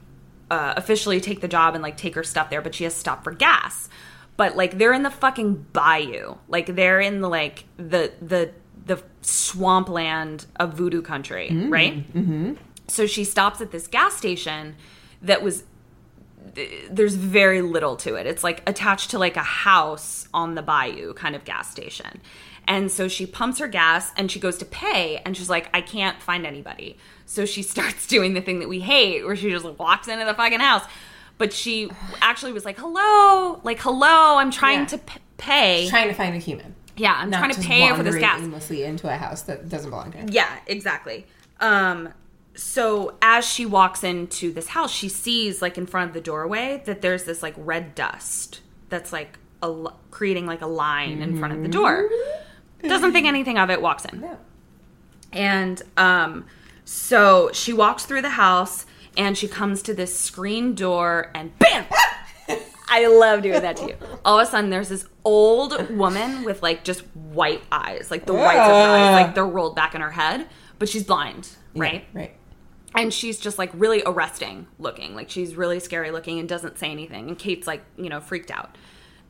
uh, 0.50 0.74
officially 0.76 1.22
take 1.22 1.40
the 1.42 1.48
job 1.48 1.76
and 1.76 1.82
like 1.84 1.96
take 1.98 2.16
her 2.16 2.24
stuff 2.24 2.50
there, 2.50 2.62
but 2.62 2.76
she 2.76 2.84
has 2.84 2.94
to 2.94 3.00
stop 3.00 3.24
for 3.24 3.32
gas. 3.32 3.88
But 4.42 4.58
like 4.58 4.80
they're 4.80 4.92
in 4.92 5.04
the 5.04 5.12
fucking 5.12 5.68
bayou, 5.72 6.34
like 6.48 6.76
they're 6.76 7.00
in 7.00 7.22
the 7.22 7.30
like 7.30 7.66
the 7.78 8.12
the 8.20 8.52
the 8.88 9.04
swampland 9.22 10.48
of 10.56 10.74
voodoo 10.74 11.04
country, 11.04 11.56
right? 11.70 12.12
Mm-hmm. 12.12 12.54
So 12.88 13.06
she 13.06 13.24
stops 13.24 13.62
at 13.62 13.70
this 13.70 13.86
gas 13.86 14.16
station 14.16 14.78
that 15.22 15.44
was 15.44 15.66
there's 16.90 17.14
very 17.14 17.62
little 17.62 17.96
to 17.98 18.16
it. 18.16 18.26
It's 18.26 18.44
like 18.44 18.68
attached 18.68 19.12
to 19.12 19.20
like 19.20 19.38
a 19.38 19.44
house 19.44 20.28
on 20.34 20.56
the 20.56 20.64
bayou 20.64 21.14
kind 21.14 21.36
of 21.36 21.46
gas 21.46 21.70
station. 21.70 22.20
And 22.68 22.92
so 22.92 23.08
she 23.08 23.28
pumps 23.28 23.60
her 23.60 23.68
gas 23.68 24.12
and 24.18 24.32
she 24.32 24.40
goes 24.40 24.58
to 24.58 24.66
pay 24.66 25.22
and 25.24 25.38
she's 25.38 25.52
like, 25.52 25.70
I 25.72 25.82
can't 25.82 26.20
find 26.20 26.48
anybody. 26.48 26.98
So 27.28 27.46
she 27.46 27.62
starts 27.76 28.08
doing 28.08 28.34
the 28.34 28.42
thing 28.42 28.58
that 28.62 28.70
we 28.70 28.80
hate 28.80 29.24
where 29.24 29.36
she 29.36 29.52
just 29.52 29.66
walks 29.78 30.08
into 30.08 30.26
the 30.26 30.34
fucking 30.34 30.62
house. 30.62 30.86
But 31.42 31.54
she 31.54 31.90
actually 32.22 32.52
was 32.54 32.66
like, 32.66 32.78
hello, 32.78 33.60
like, 33.64 33.80
hello, 33.80 34.38
I'm 34.38 34.52
trying 34.52 34.82
Yeah. 34.82 34.86
to 34.86 34.98
p- 35.00 35.20
pay. 35.38 35.88
trying 35.90 36.08
to 36.08 36.14
find 36.14 36.36
a 36.36 36.38
human. 36.38 36.76
yeah, 36.96 37.16
I'm 37.18 37.32
Not 37.32 37.40
trying 37.40 37.52
to 37.56 37.62
pay 37.62 37.92
for 37.96 38.04
this 38.04 38.16
gas. 38.18 38.40
aimlessly 38.44 38.84
into 38.84 39.12
a 39.12 39.18
house 39.18 39.42
that 39.44 39.68
doesn't 39.68 39.90
belong 39.90 40.12
to 40.12 40.20
him. 40.20 40.30
Yeah, 40.32 40.48
exactly. 40.68 41.26
Um, 41.60 42.10
so 42.54 43.16
as 43.24 43.44
she 43.44 43.66
walks 43.66 44.04
into 44.04 44.52
this 44.54 44.68
house, 44.68 44.92
she 44.92 45.10
sees 45.10 45.64
like 45.64 45.80
in 45.80 45.88
front 45.88 46.10
of 46.10 46.14
the 46.14 46.22
doorway 46.22 46.84
that 46.86 47.02
there's 47.02 47.24
this 47.24 47.42
like 47.42 47.56
red 47.58 47.96
dust 47.96 48.60
that's 48.90 49.12
like 49.12 49.40
a, 49.64 49.88
creating 50.12 50.46
like 50.46 50.62
a 50.62 50.68
line 50.68 51.24
in 51.24 51.40
front 51.40 51.56
of 51.56 51.64
the 51.64 51.70
door. 51.70 52.08
Doesn't 52.84 53.14
think 53.14 53.26
anything 53.26 53.58
of 53.58 53.72
it. 53.72 53.82
Walks 53.82 54.06
in. 54.06 54.22
No. 54.22 54.38
And 55.34 55.82
um, 55.98 56.46
so 56.86 57.50
she 57.52 57.74
walks 57.74 58.06
through 58.06 58.22
the 58.22 58.30
house 58.32 58.86
and 59.18 59.38
she 59.38 59.48
comes 59.48 59.82
to 59.84 59.94
this 59.94 60.18
screen 60.18 60.74
door 60.76 61.32
and 61.36 61.58
bam! 61.60 61.86
I 62.92 63.08
love 63.08 63.42
doing 63.42 63.62
that 63.62 63.78
to 63.78 63.88
you. 63.88 63.96
All 64.26 64.38
of 64.38 64.46
a 64.46 64.52
sudden, 64.52 64.70
there's 64.70 64.90
this 64.90 65.06
old 65.24 65.90
woman 65.92 66.44
with 66.44 66.62
like 66.62 66.84
just 66.84 67.02
white 67.16 67.64
eyes, 67.72 68.12
like 68.12 68.26
the 68.26 68.34
whites 68.34 68.60
of 68.60 68.68
her 68.68 68.72
eyes, 68.72 69.10
ah. 69.10 69.12
like 69.14 69.36
they're 69.36 69.46
rolled 69.46 69.76
back 69.76 69.96
in 69.96 70.02
her 70.02 70.12
head, 70.12 70.48
but 70.78 70.90
she's 70.90 71.04
blind, 71.04 71.48
right? 71.74 72.06
Yeah, 72.14 72.20
right. 72.20 72.36
And 72.94 73.14
she's 73.14 73.40
just 73.40 73.58
like 73.58 73.72
really 73.74 74.04
arresting 74.06 74.68
looking, 74.78 75.16
like 75.16 75.30
she's 75.30 75.56
really 75.56 75.80
scary 75.80 76.12
looking 76.12 76.40
and 76.40 76.50
doesn't 76.50 76.78
say 76.78 76.92
anything. 76.92 77.30
And 77.30 77.40
Kate's 77.40 77.66
like, 77.66 77.82
you 77.98 78.10
know, 78.10 78.20
freaked 78.20 78.52
out. 78.52 78.78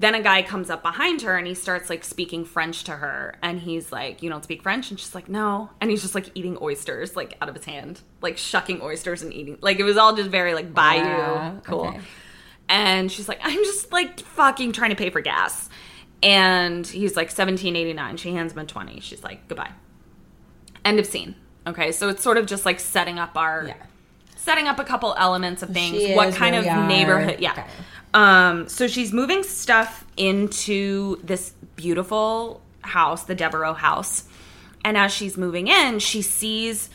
Then 0.02 0.16
a 0.16 0.22
guy 0.22 0.42
comes 0.42 0.72
up 0.72 0.82
behind 0.82 1.22
her 1.22 1.38
and 1.38 1.46
he 1.46 1.54
starts 1.54 1.88
like 1.88 2.04
speaking 2.04 2.44
French 2.44 2.84
to 2.86 2.92
her. 2.94 3.36
And 3.44 3.60
he's 3.60 3.92
like, 3.92 4.24
You 4.24 4.32
don't 4.32 4.44
speak 4.44 4.64
French? 4.64 4.90
And 4.90 5.00
she's 5.00 5.14
like, 5.14 5.30
No. 5.30 5.70
And 5.80 5.92
he's 5.92 6.02
just 6.02 6.16
like 6.16 6.32
eating 6.34 6.58
oysters, 6.60 7.16
like 7.16 7.38
out 7.40 7.50
of 7.50 7.56
his 7.56 7.66
hand, 7.66 8.02
like 8.20 8.40
shucking 8.40 8.82
oysters 8.82 9.22
and 9.22 9.32
eating. 9.32 9.60
Like 9.62 9.80
it 9.80 9.84
was 9.84 9.98
all 9.98 10.16
just 10.16 10.32
very 10.32 10.56
like 10.56 10.74
bayou. 10.74 11.04
Yeah, 11.04 11.56
cool. 11.64 11.86
okay. 11.90 12.00
And 12.68 13.12
she's 13.12 13.28
like, 13.28 13.40
I'm 13.44 13.64
just 13.64 13.92
like 13.92 14.20
fucking 14.22 14.72
trying 14.72 14.90
to 14.90 14.96
pay 14.96 15.12
for 15.12 15.22
gas. 15.22 15.70
And 16.24 16.86
he's 16.86 17.16
like, 17.16 17.28
1789. 17.28 18.18
She 18.18 18.34
hands 18.34 18.54
him 18.54 18.60
a 18.60 18.66
20. 18.66 19.02
She's 19.02 19.24
like, 19.24 19.48
Goodbye. 19.48 19.72
End 20.84 21.00
of 21.00 21.06
scene. 21.06 21.36
Okay. 21.68 21.92
So 21.92 22.10
it's 22.10 22.24
sort 22.24 22.38
of 22.38 22.48
just 22.48 22.66
like 22.66 22.80
setting 22.80 23.20
up 23.20 23.38
our. 23.38 23.66
Yeah. 23.68 23.76
Setting 24.36 24.68
up 24.68 24.80
a 24.80 24.84
couple 24.84 25.14
elements 25.20 25.62
of 25.62 25.70
things. 25.70 26.02
She 26.02 26.16
what 26.16 26.34
kind 26.34 26.56
of 26.56 26.66
are. 26.66 26.88
neighborhood? 26.88 27.40
Yeah. 27.40 27.52
Okay. 27.52 27.66
Um, 28.14 28.68
so 28.68 28.88
she's 28.88 29.14
moving 29.14 29.44
stuff 29.44 30.06
into 30.18 31.18
this 31.24 31.54
beautiful 31.76 32.62
house, 32.82 33.24
the 33.24 33.36
Devereaux 33.36 33.74
house. 33.74 34.28
And 34.84 34.98
as 34.98 35.12
she's 35.12 35.38
moving 35.38 35.68
in, 35.68 36.00
she 36.00 36.22
sees 36.22 36.90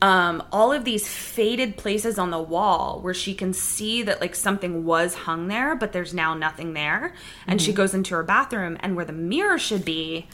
um, 0.00 0.42
all 0.50 0.72
of 0.72 0.84
these 0.84 1.08
faded 1.08 1.76
places 1.76 2.18
on 2.18 2.30
the 2.30 2.40
wall 2.40 3.00
where 3.00 3.14
she 3.14 3.34
can 3.34 3.52
see 3.52 4.02
that 4.02 4.20
like 4.20 4.34
something 4.34 4.84
was 4.84 5.14
hung 5.14 5.48
there, 5.48 5.76
but 5.76 5.92
there's 5.92 6.12
now 6.12 6.34
nothing 6.34 6.74
there. 6.74 7.14
And 7.46 7.62
she 7.62 7.72
goes 7.72 7.94
into 7.94 8.14
her 8.14 8.22
bathroom, 8.24 8.76
and 8.80 8.96
where 8.96 9.04
the 9.04 9.12
mirror 9.12 9.58
should 9.58 9.84
be, 9.84 10.26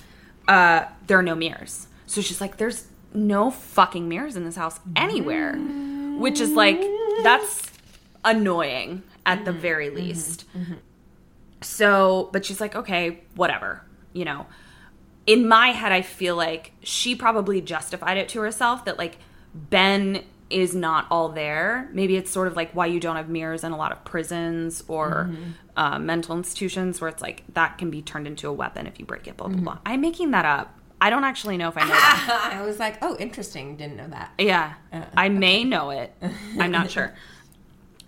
uh, 0.47 0.87
there 1.07 1.19
are 1.19 1.23
no 1.23 1.35
mirrors. 1.35 1.87
So 2.07 2.23
she's 2.23 2.41
like, 2.41 2.57
"There's 2.57 2.87
no 3.13 3.51
fucking 3.51 4.09
mirrors 4.09 4.37
in 4.37 4.45
this 4.45 4.57
house 4.57 4.81
anywhere," 4.97 5.57
which 6.19 6.41
is 6.41 6.53
like 6.53 6.83
that's 7.23 7.71
annoying 8.25 9.03
at 9.29 9.45
the 9.45 9.51
mm-hmm. 9.51 9.61
very 9.61 9.87
mm-hmm. 9.89 9.97
least. 9.97 10.45
Mm-hmm. 10.57 10.75
So, 11.61 12.31
but 12.33 12.45
she's 12.45 12.61
like, 12.61 12.75
okay, 12.75 13.23
whatever, 13.35 13.85
you 14.13 14.25
know. 14.25 14.47
In 15.27 15.47
my 15.47 15.69
head, 15.69 15.93
I 15.93 16.01
feel 16.01 16.37
like 16.37 16.73
she 16.83 17.15
probably 17.15 17.61
justified 17.61 18.17
it 18.17 18.31
to 18.31 18.41
herself 18.41 18.87
that 18.87 18.97
like 18.97 19.19
Ben 19.55 20.25
is 20.49 20.75
not 20.75 21.07
all 21.11 21.29
there. 21.29 21.91
Maybe 21.93 22.17
it's 22.17 22.31
sort 22.31 22.49
of 22.49 22.57
like 22.57 22.73
why 22.73 22.87
you 22.87 22.99
don't 22.99 23.17
have 23.17 23.29
mirrors 23.29 23.65
in 23.65 23.73
a 23.73 23.77
lot 23.77 23.93
of 23.93 24.03
prisons 24.05 24.83
or 24.89 25.31
uh, 25.77 25.99
mental 25.99 26.35
institutions 26.37 27.01
where 27.01 27.09
it's 27.09 27.21
like 27.21 27.43
that 27.53 27.77
can 27.77 27.91
be 27.91 28.01
turned 28.01 28.27
into 28.27 28.49
a 28.49 28.53
weapon 28.53 28.87
if 28.87 28.99
you 28.99 29.05
break 29.05 29.27
it, 29.27 29.37
blah, 29.37 29.49
blah, 29.49 29.61
blah. 29.61 29.79
I'm 29.85 30.01
making 30.01 30.31
that 30.31 30.47
up. 30.47 30.79
I 31.01 31.11
don't 31.11 31.25
actually 31.25 31.59
know 31.59 31.69
if 31.69 31.77
I 31.77 31.83
know 31.83 31.89
that. 31.89 32.51
I 32.55 32.63
was 32.63 32.79
like, 32.79 32.99
oh, 33.03 33.17
interesting. 33.19 33.77
Didn't 33.77 33.97
know 33.97 34.09
that. 34.09 34.33
Yeah. 34.39 34.75
Uh, 34.91 35.03
I 35.17 35.29
may 35.29 35.65
know 35.65 35.91
it. 35.91 36.15
I'm 36.59 36.71
not 36.71 36.91
sure. 36.91 37.15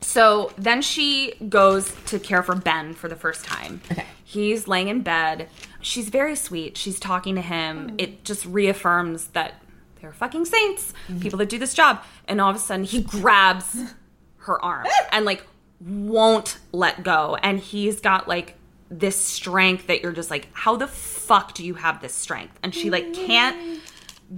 So 0.01 0.53
then 0.57 0.83
she 0.83 1.35
goes 1.49 1.95
to 2.07 2.19
care 2.19 2.43
for 2.43 2.55
Ben 2.55 2.95
for 2.95 3.09
the 3.09 3.17
first 3.17 3.45
time. 3.45 3.81
Okay. 3.91 4.05
He's 4.25 4.67
laying 4.67 4.89
in 4.89 5.03
bed. 5.03 5.49
She's 5.81 6.09
very 6.09 6.37
sweet. 6.37 6.77
She's 6.77 6.99
talking 6.99 7.35
to 7.35 7.41
him. 7.41 7.91
Mm. 7.91 8.01
It 8.01 8.25
just 8.25 8.47
reaffirms 8.47 9.29
that 9.29 9.61
they're 10.01 10.13
fucking 10.13 10.47
saints, 10.47 10.95
mm-hmm. 11.09 11.21
people 11.21 11.39
that 11.41 11.49
do 11.49 11.59
this 11.59 11.75
job. 11.75 12.03
And 12.27 12.41
all 12.41 12.51
of 12.51 12.57
a 12.57 12.61
sudden, 12.61 12.85
he 12.85 13.03
grabs 13.03 13.77
her 14.39 14.63
arm 14.65 14.87
and 15.13 15.25
like 15.25 15.45
won't 15.81 16.59
let 16.73 17.03
go. 17.03 17.37
And 17.43 17.59
he's 17.59 18.01
got 18.01 18.29
like 18.29 18.55
this 18.91 19.17
strength 19.17 19.87
that 19.89 20.03
you're 20.03 20.13
just 20.13 20.31
like, 20.31 20.49
how 20.53 20.77
the 20.77 20.87
fuck 20.87 21.55
do 21.55 21.65
you 21.65 21.75
have 21.75 22.01
this 22.01 22.15
strength? 22.15 22.59
And 22.63 22.75
she 22.75 22.91
like 22.91 23.13
can't 23.13 23.81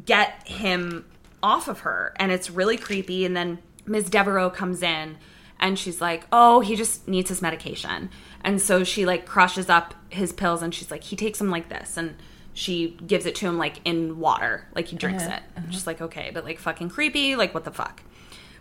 get 0.05 0.47
him 0.47 1.07
off 1.43 1.69
of 1.69 1.81
her. 1.81 2.13
And 2.17 2.33
it's 2.33 2.51
really 2.51 2.77
creepy. 2.77 3.25
And 3.25 3.37
then 3.37 3.59
Ms. 3.87 4.11
Devereaux 4.11 4.51
comes 4.51 4.83
in 4.83 5.17
and 5.63 5.79
she's 5.79 6.01
like, 6.01 6.27
oh, 6.33 6.61
he 6.61 6.77
just 6.77 7.09
needs 7.09 7.31
his 7.31 7.41
medication. 7.41 8.11
And 8.45 8.61
so 8.61 8.85
she 8.85 9.07
like 9.07 9.25
crushes 9.25 9.71
up 9.71 9.95
his 10.11 10.33
pills 10.33 10.61
and 10.61 10.75
she's 10.75 10.91
like, 10.91 11.05
he 11.05 11.17
takes 11.17 11.39
them 11.39 11.51
like 11.51 11.69
this. 11.71 11.97
And 11.97 12.17
she 12.53 12.99
gives 13.07 13.25
it 13.25 13.37
to 13.37 13.47
him 13.47 13.57
like 13.57 13.81
in 13.85 14.19
water, 14.19 14.67
like 14.75 14.89
he 14.89 14.97
drinks 14.97 15.23
it. 15.23 15.41
I'm 15.57 15.71
just 15.71 15.87
like, 15.87 16.03
okay, 16.03 16.31
but 16.35 16.45
like 16.45 16.59
fucking 16.59 16.91
creepy. 16.91 17.37
Like, 17.37 17.55
what 17.55 17.65
the 17.65 17.71
fuck? 17.71 18.03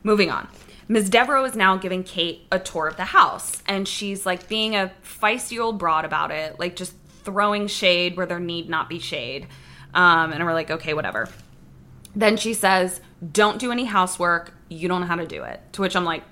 Moving 0.03 0.29
on. 0.29 0.47
Ms. 0.87 1.09
Devereaux 1.09 1.43
is 1.45 1.55
now 1.55 1.75
giving 1.75 2.03
Kate 2.03 2.45
a 2.51 2.59
tour 2.59 2.87
of 2.87 2.97
the 2.97 3.05
house, 3.05 3.63
and 3.65 3.87
she's 3.87 4.25
like 4.25 4.49
being 4.49 4.75
a 4.75 4.91
feisty 5.03 5.57
old 5.59 5.77
broad 5.77 6.05
about 6.05 6.31
it, 6.31 6.59
like 6.59 6.75
just 6.75 6.93
throwing 7.23 7.67
shade 7.67 8.17
where 8.17 8.25
there 8.25 8.39
need 8.39 8.69
not 8.69 8.89
be 8.89 8.99
shade. 8.99 9.47
Um, 9.93 10.33
and 10.33 10.43
we're 10.43 10.53
like, 10.53 10.69
okay, 10.69 10.93
whatever. 10.93 11.29
Then 12.15 12.35
she 12.35 12.53
says, 12.53 12.99
don't 13.31 13.57
do 13.57 13.71
any 13.71 13.85
housework. 13.85 14.53
You 14.69 14.87
don't 14.87 15.01
know 15.01 15.07
how 15.07 15.15
to 15.15 15.27
do 15.27 15.43
it. 15.43 15.61
To 15.73 15.81
which 15.81 15.95
I'm 15.95 16.03
like, 16.03 16.23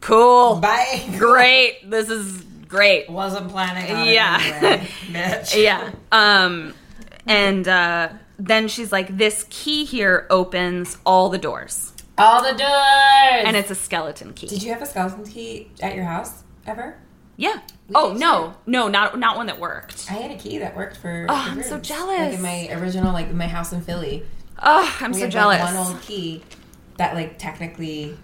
cool. 0.00 0.56
Bye. 0.56 1.08
Great. 1.18 1.88
This 1.90 2.08
is 2.10 2.42
great. 2.68 3.08
Wasn't 3.10 3.48
planning 3.50 3.90
on 3.94 4.06
Yeah. 4.06 4.38
it 4.40 4.62
anyway, 4.62 4.88
bitch. 5.12 5.62
Yeah. 5.62 5.90
Um, 6.12 6.74
and 7.26 7.66
uh, 7.66 8.08
then 8.38 8.68
she's 8.68 8.92
like, 8.92 9.16
this 9.16 9.46
key 9.50 9.84
here 9.84 10.26
opens 10.30 10.96
all 11.04 11.28
the 11.28 11.38
doors. 11.38 11.92
All 12.16 12.42
the 12.42 12.52
doors. 12.56 13.44
And 13.46 13.56
it's 13.56 13.70
a 13.70 13.74
skeleton 13.74 14.32
key. 14.34 14.48
Did 14.48 14.62
you 14.62 14.72
have 14.72 14.82
a 14.82 14.86
skeleton 14.86 15.24
key 15.24 15.70
at 15.80 15.94
your 15.94 16.04
house 16.04 16.42
ever? 16.66 16.96
Yeah. 17.36 17.60
Oh 17.94 18.12
did 18.12 18.20
no, 18.20 18.54
no, 18.66 18.88
not 18.88 19.16
not 19.18 19.36
one 19.36 19.46
that 19.46 19.60
worked. 19.60 20.06
I 20.10 20.14
had 20.14 20.32
a 20.32 20.36
key 20.36 20.58
that 20.58 20.76
worked 20.76 20.96
for. 20.96 21.24
Oh, 21.28 21.34
I'm 21.50 21.62
so 21.62 21.78
jealous. 21.78 22.18
Like 22.18 22.34
in 22.34 22.42
my 22.42 22.68
original, 22.72 23.12
like 23.12 23.32
my 23.32 23.46
house 23.46 23.72
in 23.72 23.80
Philly, 23.80 24.24
Oh, 24.60 24.96
I'm 25.00 25.12
we 25.12 25.18
so 25.18 25.24
had 25.26 25.30
jealous. 25.30 25.60
Like, 25.60 25.74
one 25.74 25.86
old 25.86 26.00
key 26.02 26.42
that, 26.96 27.14
like, 27.14 27.38
technically, 27.38 28.18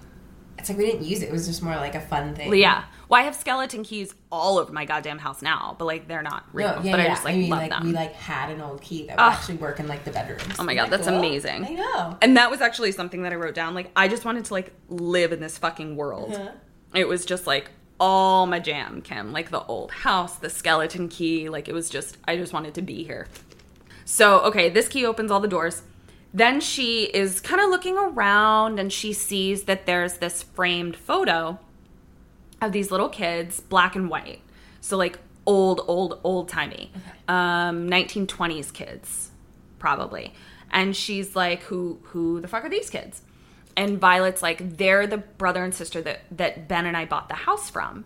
it's 0.65 0.71
like 0.71 0.79
we 0.79 0.87
didn't 0.87 1.05
use 1.05 1.21
it. 1.23 1.29
It 1.29 1.33
was 1.33 1.47
just 1.47 1.63
more 1.63 1.77
like 1.77 1.95
a 1.95 2.01
fun 2.01 2.35
thing. 2.35 2.55
yeah. 2.55 2.85
Well, 3.11 3.21
I 3.21 3.25
have 3.25 3.35
skeleton 3.35 3.85
keys 3.85 4.15
all 4.33 4.57
over 4.57 4.73
my 4.73 4.87
goddamn 4.87 5.19
house 5.19 5.43
now, 5.43 5.77
but 5.79 5.85
like 5.85 6.09
they're 6.09 6.23
not 6.23 6.47
real. 6.55 6.69
No, 6.69 6.81
yeah, 6.83 6.91
but 6.93 7.01
yeah. 7.01 7.05
I 7.05 7.09
just 7.09 7.25
like 7.25 7.37
mean, 7.37 7.51
love 7.51 7.61
like 7.61 7.71
them. 7.71 7.85
we 7.85 7.93
like 7.93 8.15
had 8.15 8.49
an 8.51 8.63
old 8.63 8.81
key 8.81 9.07
that 9.07 9.19
would 9.19 9.23
Ugh. 9.23 9.33
actually 9.35 9.57
work 9.59 9.79
in 9.79 9.87
like 9.89 10.05
the 10.05 10.11
bedrooms. 10.11 10.57
Oh 10.59 10.63
my 10.65 10.75
God, 10.75 10.89
that's 10.89 11.07
cool? 11.07 11.19
amazing. 11.19 11.67
I 11.67 11.75
know. 11.75 12.17
and 12.23 12.39
that 12.39 12.51
was 12.51 12.63
actually 12.63 12.93
something 12.93 13.23
that 13.25 13.33
I 13.33 13.37
wrote 13.37 13.55
down. 13.55 13.75
Like 13.75 13.91
I 13.95 14.09
just 14.09 14.25
wanted 14.25 14.47
to 14.47 14.55
like 14.55 14.73
live 14.89 15.33
in 15.33 15.41
this 15.41 15.59
fucking 15.59 15.97
world. 15.97 16.33
Uh-huh. 16.33 16.53
It 16.95 17.07
was 17.07 17.27
just 17.27 17.47
like 17.47 17.71
all 18.01 18.47
my 18.47 18.59
jam, 18.59 19.03
Kim. 19.03 19.33
Like 19.33 19.51
the 19.51 19.63
old 19.65 19.91
house, 19.91 20.37
the 20.37 20.49
skeleton 20.49 21.09
key. 21.11 21.51
Like 21.51 21.69
it 21.69 21.75
was 21.75 21.91
just 21.91 22.17
I 22.25 22.39
just 22.39 22.55
wanted 22.55 22.73
to 22.77 22.83
be 22.83 23.05
here. 23.05 23.29
So 24.07 24.41
okay, 24.45 24.71
this 24.71 24.89
key 24.89 25.05
opens 25.05 25.31
all 25.31 25.41
the 25.41 25.47
doors. 25.49 25.83
Then 26.35 26.61
she 26.61 27.05
is 27.05 27.41
kind 27.41 27.61
of 27.61 27.71
looking 27.71 27.97
around 27.97 28.81
and 28.81 28.93
she 28.93 29.13
sees 29.13 29.65
that 29.65 29.87
there's 29.87 30.15
this 30.15 30.43
framed 30.43 30.97
photo 30.97 31.61
of 32.61 32.73
these 32.73 32.91
little 32.91 33.09
kids, 33.09 33.61
black 33.61 33.95
and 33.95 34.11
white. 34.11 34.41
So 34.81 34.97
like 34.97 35.21
old, 35.47 35.83
old, 35.87 36.21
old 36.25 36.49
timey, 36.49 36.91
um, 37.29 37.89
1920s 37.89 38.73
kids, 38.73 39.31
probably. 39.79 40.35
And 40.73 40.97
she's 40.97 41.37
like, 41.37 41.63
"Who, 41.63 42.01
who 42.03 42.41
the 42.41 42.49
fuck 42.49 42.65
are 42.65 42.69
these 42.69 42.91
kids?" 42.91 43.23
And 43.77 44.01
Violet's 44.01 44.43
like, 44.43 44.77
"They're 44.77 45.07
the 45.07 45.19
brother 45.19 45.63
and 45.63 45.73
sister 45.73 46.03
that 46.03 46.23
that 46.33 46.67
Ben 46.67 46.85
and 46.85 46.97
I 46.97 47.05
bought 47.05 47.29
the 47.29 47.35
house 47.35 47.71
from." 47.71 48.05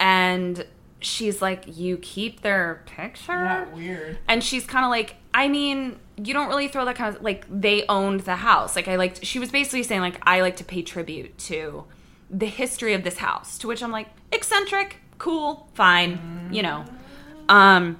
And 0.00 0.66
she's 0.98 1.40
like, 1.40 1.64
"You 1.68 1.98
keep 1.98 2.40
their 2.40 2.82
picture?" 2.86 3.32
Yeah, 3.32 3.68
weird. 3.72 4.18
And 4.26 4.42
she's 4.42 4.66
kind 4.66 4.84
of 4.84 4.90
like, 4.90 5.16
I 5.32 5.46
mean, 5.46 6.00
you 6.16 6.32
don't 6.32 6.48
really 6.48 6.68
throw 6.68 6.84
that 6.84 6.96
kind 6.96 7.14
of 7.14 7.22
like 7.22 7.44
they 7.50 7.84
owned 7.88 8.20
the 8.20 8.36
house. 8.36 8.76
Like 8.76 8.88
I 8.88 8.96
liked 8.96 9.24
she 9.24 9.38
was 9.38 9.50
basically 9.50 9.82
saying 9.82 10.00
like 10.00 10.18
I 10.22 10.40
like 10.40 10.56
to 10.56 10.64
pay 10.64 10.82
tribute 10.82 11.36
to 11.38 11.84
the 12.30 12.46
history 12.46 12.94
of 12.94 13.04
this 13.04 13.18
house. 13.18 13.58
To 13.58 13.68
which 13.68 13.82
I'm 13.82 13.90
like, 13.90 14.08
eccentric, 14.32 14.98
cool, 15.18 15.68
fine, 15.74 16.48
you 16.52 16.62
know. 16.62 16.84
Um 17.48 17.98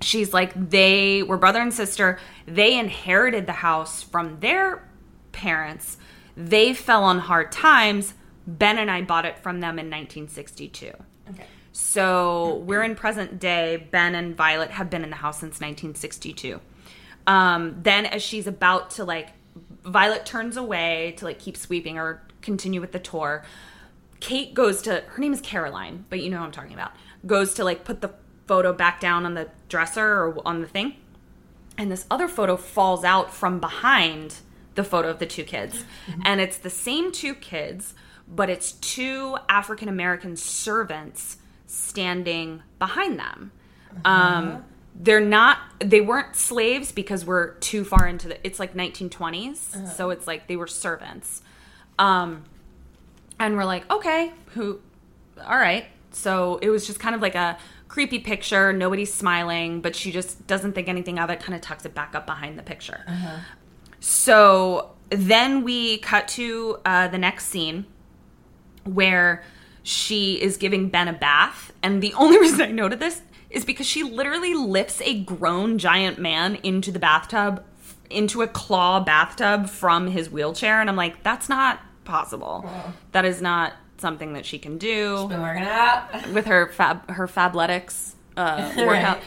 she's 0.00 0.32
like 0.32 0.70
they 0.70 1.22
were 1.22 1.36
brother 1.36 1.60
and 1.60 1.72
sister. 1.72 2.18
They 2.46 2.78
inherited 2.78 3.46
the 3.46 3.52
house 3.52 4.02
from 4.02 4.40
their 4.40 4.88
parents. 5.32 5.98
They 6.36 6.72
fell 6.74 7.04
on 7.04 7.18
hard 7.20 7.52
times. 7.52 8.14
Ben 8.46 8.78
and 8.78 8.90
I 8.90 9.02
bought 9.02 9.24
it 9.24 9.38
from 9.38 9.60
them 9.60 9.78
in 9.78 9.86
1962. 9.86 10.92
Okay. 11.30 11.44
So 11.72 12.56
we're 12.66 12.82
in 12.82 12.94
present 12.94 13.38
day. 13.38 13.88
Ben 13.90 14.14
and 14.14 14.36
Violet 14.36 14.70
have 14.70 14.90
been 14.90 15.02
in 15.02 15.10
the 15.10 15.16
house 15.16 15.40
since 15.40 15.60
1962. 15.60 16.60
Um, 17.26 17.80
then, 17.82 18.06
as 18.06 18.22
she's 18.22 18.46
about 18.46 18.90
to 18.92 19.04
like, 19.04 19.30
Violet 19.84 20.24
turns 20.24 20.56
away 20.56 21.14
to 21.18 21.24
like 21.24 21.38
keep 21.38 21.56
sweeping 21.56 21.98
or 21.98 22.22
continue 22.42 22.80
with 22.80 22.92
the 22.92 22.98
tour. 22.98 23.44
Kate 24.20 24.54
goes 24.54 24.80
to 24.82 25.02
her 25.06 25.20
name 25.20 25.32
is 25.32 25.40
Caroline, 25.40 26.06
but 26.08 26.20
you 26.20 26.30
know 26.30 26.38
who 26.38 26.44
I'm 26.44 26.52
talking 26.52 26.72
about. 26.72 26.92
Goes 27.26 27.54
to 27.54 27.64
like 27.64 27.84
put 27.84 28.00
the 28.00 28.12
photo 28.46 28.72
back 28.72 29.00
down 29.00 29.26
on 29.26 29.34
the 29.34 29.48
dresser 29.68 30.06
or 30.06 30.40
on 30.46 30.60
the 30.60 30.66
thing, 30.66 30.96
and 31.76 31.90
this 31.90 32.06
other 32.10 32.28
photo 32.28 32.56
falls 32.56 33.04
out 33.04 33.32
from 33.32 33.60
behind 33.60 34.36
the 34.74 34.84
photo 34.84 35.08
of 35.08 35.18
the 35.18 35.26
two 35.26 35.44
kids, 35.44 35.84
and 36.24 36.40
it's 36.40 36.58
the 36.58 36.70
same 36.70 37.12
two 37.12 37.34
kids, 37.34 37.94
but 38.26 38.48
it's 38.50 38.72
two 38.72 39.36
African 39.48 39.88
American 39.88 40.36
servants 40.36 41.36
standing 41.66 42.62
behind 42.78 43.18
them. 43.18 43.52
Um, 44.04 44.64
they're 44.94 45.20
not 45.20 45.58
they 45.80 46.00
weren't 46.00 46.36
slaves 46.36 46.92
because 46.92 47.24
we're 47.24 47.54
too 47.54 47.84
far 47.84 48.06
into 48.06 48.28
the 48.28 48.46
it's 48.46 48.58
like 48.60 48.74
1920s 48.74 49.92
so 49.96 50.10
it's 50.10 50.26
like 50.26 50.46
they 50.46 50.56
were 50.56 50.66
servants. 50.66 51.42
Um 51.98 52.44
and 53.40 53.56
we're 53.56 53.64
like 53.64 53.90
okay 53.90 54.32
who 54.54 54.80
all 55.44 55.56
right. 55.56 55.86
So 56.12 56.58
it 56.62 56.70
was 56.70 56.86
just 56.86 57.00
kind 57.00 57.14
of 57.14 57.20
like 57.20 57.34
a 57.34 57.58
creepy 57.88 58.20
picture. 58.20 58.72
Nobody's 58.72 59.12
smiling 59.12 59.80
but 59.80 59.96
she 59.96 60.12
just 60.12 60.46
doesn't 60.46 60.72
think 60.74 60.88
anything 60.88 61.18
of 61.18 61.28
it. 61.30 61.40
Kind 61.40 61.54
of 61.54 61.60
tucks 61.60 61.84
it 61.84 61.94
back 61.94 62.14
up 62.14 62.24
behind 62.26 62.58
the 62.58 62.62
picture. 62.62 63.04
So 64.00 64.92
then 65.10 65.62
we 65.64 65.98
cut 65.98 66.28
to 66.28 66.78
uh, 66.84 67.08
the 67.08 67.18
next 67.18 67.46
scene 67.46 67.86
where 68.84 69.42
she 69.82 70.40
is 70.40 70.56
giving 70.56 70.88
Ben 70.88 71.08
a 71.08 71.12
bath. 71.12 71.72
And 71.82 72.02
the 72.02 72.14
only 72.18 72.38
reason 72.38 72.60
I 72.62 72.70
noted 72.70 73.00
this 73.00 73.22
is 73.54 73.64
because 73.64 73.86
she 73.86 74.02
literally 74.02 74.54
lifts 74.54 75.00
a 75.02 75.20
grown 75.20 75.78
giant 75.78 76.18
man 76.18 76.56
into 76.56 76.90
the 76.92 76.98
bathtub, 76.98 77.64
into 78.10 78.42
a 78.42 78.46
claw 78.48 79.00
bathtub 79.00 79.68
from 79.68 80.08
his 80.08 80.30
wheelchair. 80.30 80.80
And 80.80 80.90
I'm 80.90 80.96
like, 80.96 81.22
that's 81.22 81.48
not 81.48 81.80
possible. 82.04 82.68
That 83.12 83.24
is 83.24 83.40
not 83.40 83.72
something 83.98 84.34
that 84.34 84.44
she 84.44 84.58
can 84.58 84.76
do 84.76 85.28
Been 85.28 85.40
working 85.40 85.62
out. 85.62 86.28
with 86.32 86.46
her 86.46 86.68
fab 86.68 87.08
her 87.10 87.26
fabletics 87.26 88.12
uh, 88.36 88.72
Right. 88.76 88.86
workout. 88.86 89.18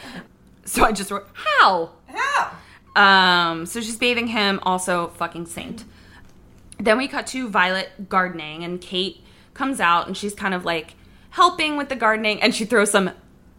So 0.64 0.84
I 0.84 0.92
just 0.92 1.10
wrote, 1.10 1.26
how? 1.32 1.90
How? 2.06 2.52
Um, 2.94 3.66
so 3.66 3.80
she's 3.80 3.96
bathing 3.96 4.26
him, 4.28 4.60
also 4.62 5.08
fucking 5.16 5.46
saint. 5.46 5.84
Then 6.78 6.98
we 6.98 7.08
cut 7.08 7.26
to 7.28 7.48
Violet 7.48 8.08
gardening, 8.08 8.62
and 8.62 8.80
Kate 8.80 9.24
comes 9.54 9.80
out 9.80 10.06
and 10.06 10.16
she's 10.16 10.34
kind 10.34 10.54
of 10.54 10.64
like 10.64 10.94
helping 11.30 11.76
with 11.76 11.88
the 11.88 11.96
gardening, 11.96 12.40
and 12.42 12.54
she 12.54 12.64
throws 12.64 12.90
some 12.90 13.10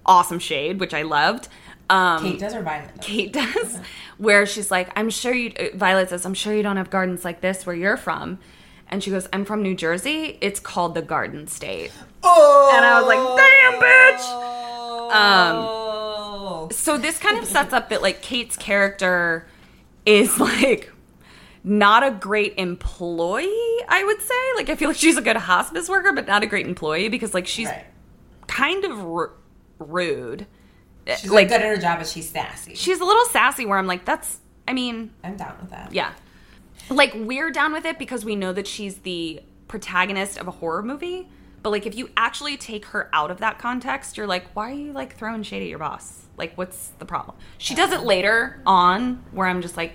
awesome 0.09 0.39
shade, 0.39 0.79
which 0.81 0.93
I 0.93 1.03
loved. 1.03 1.47
Um, 1.89 2.21
Kate 2.23 2.39
does 2.39 2.53
her 2.53 2.61
violent. 2.61 3.01
Kate 3.01 3.31
does, 3.33 3.79
where 4.17 4.45
she's 4.45 4.69
like, 4.69 4.91
I'm 4.97 5.09
sure 5.09 5.33
you, 5.33 5.53
uh, 5.57 5.75
Violet 5.77 6.09
says, 6.09 6.25
I'm 6.25 6.33
sure 6.33 6.53
you 6.53 6.61
don't 6.63 6.77
have 6.77 6.89
gardens 6.89 7.23
like 7.23 7.39
this 7.41 7.65
where 7.65 7.75
you're 7.75 7.97
from. 7.97 8.39
And 8.89 9.03
she 9.03 9.09
goes, 9.11 9.27
I'm 9.31 9.45
from 9.45 9.61
New 9.63 9.75
Jersey. 9.75 10.37
It's 10.41 10.59
called 10.59 10.95
the 10.95 11.01
Garden 11.01 11.47
State. 11.47 11.91
Oh. 12.23 12.71
And 12.75 12.83
I 12.85 12.99
was 12.99 13.07
like, 13.07 13.37
damn, 13.37 13.79
bitch. 13.81 15.09
Oh. 15.11 16.69
So 16.71 16.97
this 16.97 17.17
kind 17.19 17.37
of 17.37 17.45
sets 17.45 17.73
up 17.73 17.89
that 17.89 18.01
like 18.01 18.21
Kate's 18.21 18.57
character 18.57 19.47
is 20.05 20.39
like 20.41 20.91
not 21.63 22.03
a 22.03 22.11
great 22.11 22.53
employee, 22.57 23.45
I 23.87 24.03
would 24.05 24.21
say. 24.21 24.33
Like 24.55 24.69
I 24.69 24.75
feel 24.75 24.89
like 24.89 24.97
she's 24.97 25.17
a 25.17 25.21
good 25.21 25.37
hospice 25.37 25.89
worker, 25.89 26.11
but 26.13 26.27
not 26.27 26.43
a 26.43 26.47
great 26.47 26.67
employee 26.67 27.09
because 27.09 27.33
like 27.33 27.47
she's 27.47 27.67
Right. 27.67 27.85
kind 28.47 28.83
of 28.85 28.99
r- 29.05 29.31
rude. 29.79 30.47
She's 31.17 31.31
like 31.31 31.47
good 31.47 31.61
at 31.61 31.67
her 31.67 31.77
job, 31.77 31.97
but 31.99 32.07
she's 32.07 32.29
sassy. 32.29 32.75
she's 32.75 32.99
a 32.99 33.05
little 33.05 33.25
sassy 33.25 33.65
where 33.65 33.79
I'm 33.79 33.87
like, 33.87 34.05
that's 34.05 34.39
I 34.67 34.73
mean, 34.73 35.11
I'm 35.23 35.35
down 35.37 35.55
with 35.59 35.71
that. 35.71 35.91
yeah. 35.93 36.11
Like 36.89 37.13
we're 37.15 37.51
down 37.51 37.73
with 37.73 37.85
it 37.85 37.97
because 37.97 38.23
we 38.23 38.35
know 38.35 38.53
that 38.53 38.67
she's 38.67 38.97
the 38.99 39.41
protagonist 39.67 40.37
of 40.37 40.47
a 40.47 40.51
horror 40.51 40.83
movie. 40.83 41.27
But 41.63 41.71
like 41.71 41.85
if 41.85 41.95
you 41.95 42.09
actually 42.15 42.57
take 42.57 42.85
her 42.85 43.09
out 43.11 43.31
of 43.31 43.39
that 43.39 43.57
context, 43.59 44.17
you're 44.17 44.27
like, 44.27 44.45
why 44.55 44.69
are 44.71 44.75
you 44.75 44.91
like 44.91 45.15
throwing 45.17 45.43
shade 45.43 45.61
at 45.63 45.67
your 45.67 45.79
boss? 45.79 46.25
Like 46.37 46.55
what's 46.57 46.89
the 46.99 47.05
problem? 47.05 47.35
She 47.57 47.73
does 47.75 47.91
it 47.91 48.01
later 48.01 48.61
on 48.65 49.23
where 49.31 49.47
I'm 49.47 49.61
just 49.61 49.75
like, 49.77 49.93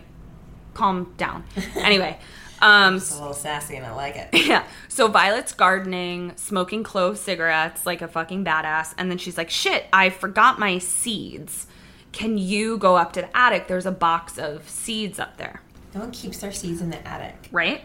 calm 0.74 1.14
down. 1.16 1.44
anyway, 1.76 2.18
Um, 2.64 2.96
It's 2.96 3.12
a 3.14 3.18
little 3.18 3.34
sassy 3.34 3.76
and 3.76 3.84
I 3.86 3.92
like 3.94 4.16
it. 4.16 4.28
yeah. 4.46 4.64
So 4.88 5.06
Violet's 5.08 5.52
gardening, 5.52 6.32
smoking 6.36 6.82
clove 6.82 7.18
cigarettes 7.18 7.84
like 7.86 8.00
a 8.02 8.08
fucking 8.08 8.44
badass. 8.44 8.94
And 8.98 9.10
then 9.10 9.18
she's 9.18 9.36
like, 9.36 9.50
shit, 9.50 9.84
I 9.92 10.08
forgot 10.10 10.58
my 10.58 10.78
seeds. 10.78 11.66
Can 12.12 12.38
you 12.38 12.78
go 12.78 12.96
up 12.96 13.12
to 13.14 13.20
the 13.22 13.36
attic? 13.36 13.66
There's 13.68 13.86
a 13.86 13.90
box 13.92 14.38
of 14.38 14.68
seeds 14.70 15.18
up 15.18 15.36
there, 15.36 15.60
No 15.94 16.00
one 16.00 16.10
keeps 16.12 16.38
their 16.38 16.52
seeds 16.52 16.80
in 16.80 16.90
the 16.90 17.06
attic. 17.06 17.48
right? 17.52 17.82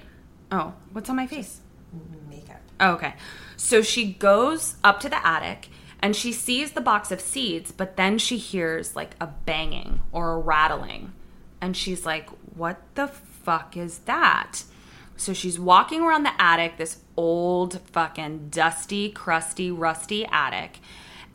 Oh, 0.52 0.74
what's 0.94 1.10
on 1.10 1.16
my 1.16 1.28
face? 1.28 1.60
Makeup. 2.30 2.62
Oh, 2.80 2.92
okay. 2.94 3.16
So 3.58 3.82
she 3.82 4.14
goes 4.14 4.76
up 4.84 5.00
to 5.02 5.10
the 5.10 5.26
attic 5.28 5.68
and 6.02 6.16
she 6.16 6.32
sees 6.32 6.72
the 6.72 6.82
box 6.82 7.12
of 7.12 7.20
seeds, 7.20 7.72
but 7.72 7.98
then 7.98 8.18
she 8.18 8.38
hears 8.38 8.96
like 8.96 9.16
a 9.20 9.28
banging 9.28 10.02
or 10.12 10.34
a 10.34 10.38
rattling. 10.40 11.12
And 11.60 11.76
she's 11.76 12.06
like, 12.06 12.30
what 12.56 12.80
the 12.96 13.08
fuck 13.08 13.76
is 13.76 14.00
that? 14.00 14.64
So 15.20 15.34
she's 15.34 15.60
walking 15.60 16.02
around 16.02 16.24
the 16.24 16.42
attic, 16.42 16.78
this 16.78 17.00
old, 17.18 17.82
fucking 17.92 18.48
dusty, 18.52 19.12
crusty, 19.12 19.70
rusty 19.70 20.26
attic. 20.32 20.80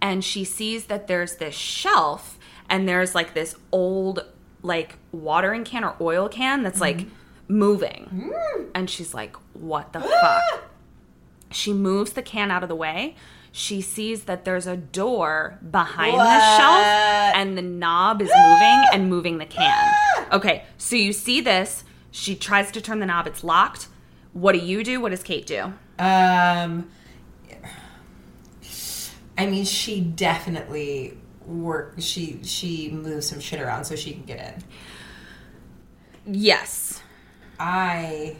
And 0.01 0.25
she 0.25 0.43
sees 0.43 0.87
that 0.87 1.07
there's 1.07 1.37
this 1.37 1.55
shelf 1.55 2.39
and 2.71 2.89
there's 2.89 3.15
like 3.15 3.35
this 3.35 3.55
old, 3.73 4.25
like 4.63 4.97
watering 5.13 5.65
can 5.65 5.85
or 5.85 5.97
oil 6.01 6.31
can 6.31 6.63
that's 6.63 6.81
like 6.81 7.01
mm-hmm. 7.01 7.55
moving. 7.59 8.33
Mm. 8.33 8.71
And 8.75 8.89
she's 8.89 9.13
like, 9.13 9.37
what 9.53 9.93
the 9.93 10.01
fuck? 10.01 10.65
She 11.51 11.73
moves 11.73 12.15
the 12.15 12.23
can 12.23 12.51
out 12.51 12.65
of 12.65 12.69
the 12.69 12.75
way. 12.75 13.15
She 13.53 13.81
sees 13.81 14.25
that 14.25 14.45
there's 14.45 14.67
a 14.67 14.77
door 14.77 15.61
behind 15.71 16.19
the 16.19 16.57
shelf 16.57 16.85
and 17.37 17.57
the 17.57 17.63
knob 17.63 18.21
is 18.21 18.29
moving 18.29 18.85
and 18.93 19.09
moving 19.09 19.39
the 19.39 19.47
can. 19.47 19.95
Okay, 20.33 20.65
so 20.79 20.97
you 20.97 21.13
see 21.13 21.41
this. 21.41 21.85
She 22.17 22.37
tries 22.37 22.71
to 22.71 22.81
turn 22.81 23.01
the 23.01 23.07
knob, 23.07 23.27
it's 23.27 23.43
locked. 23.43 23.89
What 24.35 24.53
do 24.53 24.59
you 24.61 24.85
do? 24.85 25.01
What 25.01 25.09
does 25.09 25.25
Kate 25.25 25.47
do? 25.47 25.73
Um, 25.99 26.89
I 29.37 29.47
mean, 29.47 29.65
she 29.65 30.01
definitely 30.01 31.19
work. 31.45 31.95
She 31.99 32.39
she 32.45 32.89
moves 32.91 33.29
some 33.29 33.41
shit 33.41 33.61
around 33.61 33.85
so 33.85 33.97
she 33.97 34.13
can 34.13 34.23
get 34.23 34.63
in. 36.25 36.35
Yes. 36.35 37.03
I 37.59 38.37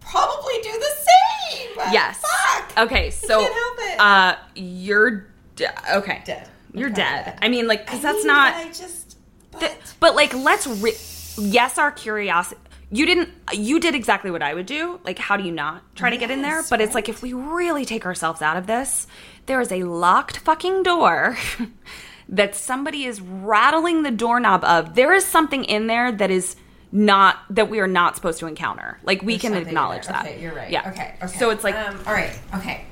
probably 0.00 0.54
do 0.62 0.72
the 0.72 0.94
same. 0.96 1.92
Yes. 1.92 2.20
Fuck. 2.20 2.78
Okay, 2.86 3.10
so 3.10 3.40
can't 3.40 3.54
help 3.54 3.78
it. 3.80 4.00
uh 4.00 4.36
you're 4.56 5.28
de- 5.54 5.96
okay. 5.98 6.22
Dead. 6.24 6.48
You're 6.74 6.90
dead. 6.90 7.24
dead. 7.24 7.38
I 7.40 7.48
mean 7.48 7.68
like 7.68 7.88
I 7.92 7.98
that's 7.98 8.18
mean, 8.18 8.26
not 8.26 8.54
I 8.54 8.64
just. 8.66 9.16
But, 9.52 9.60
Th- 9.60 9.72
but 10.00 10.14
like 10.16 10.34
let's 10.34 10.66
re- 10.66 10.92
yes 11.38 11.78
our 11.78 11.90
curiosity 11.90 12.60
you 12.90 13.04
didn't 13.06 13.28
you 13.52 13.78
did 13.80 13.94
exactly 13.94 14.30
what 14.30 14.42
i 14.42 14.54
would 14.54 14.66
do 14.66 14.98
like 15.04 15.18
how 15.18 15.36
do 15.36 15.44
you 15.44 15.52
not 15.52 15.82
try 15.94 16.10
to 16.10 16.16
get 16.16 16.30
in 16.30 16.42
there 16.42 16.56
Yes, 16.56 16.70
but 16.70 16.80
it's 16.80 16.94
like 16.94 17.08
if 17.08 17.22
we 17.22 17.32
really 17.32 17.84
take 17.84 18.06
ourselves 18.06 18.40
out 18.42 18.56
of 18.56 18.66
this 18.66 19.06
there 19.46 19.60
is 19.60 19.70
a 19.72 19.82
locked 19.84 20.38
fucking 20.38 20.82
door 20.82 21.36
that 22.30 22.54
somebody 22.54 23.04
is 23.04 23.20
rattling 23.20 24.02
the 24.02 24.10
doorknob 24.10 24.64
of 24.64 24.94
there 24.94 25.12
is 25.12 25.24
something 25.24 25.64
in 25.64 25.86
there 25.86 26.10
that 26.12 26.30
is 26.30 26.56
not 26.90 27.36
that 27.50 27.68
we 27.68 27.80
are 27.80 27.86
not 27.86 28.16
supposed 28.16 28.38
to 28.38 28.46
encounter 28.46 28.98
like 29.04 29.20
we 29.22 29.36
There's 29.36 29.52
can 29.52 29.54
acknowledge 29.62 30.06
that 30.06 30.24
Okay, 30.26 30.40
you're 30.40 30.54
right. 30.54 30.70
yeah 30.70 30.88
Okay. 30.90 31.14
Okay. 31.22 31.38
so 31.38 31.50
it's 31.50 31.62
like 31.64 31.74
um, 31.74 31.98
all 32.06 32.14
right. 32.14 32.38
Okay. 32.54 32.84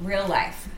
Real 0.00 0.26
life. 0.26 0.68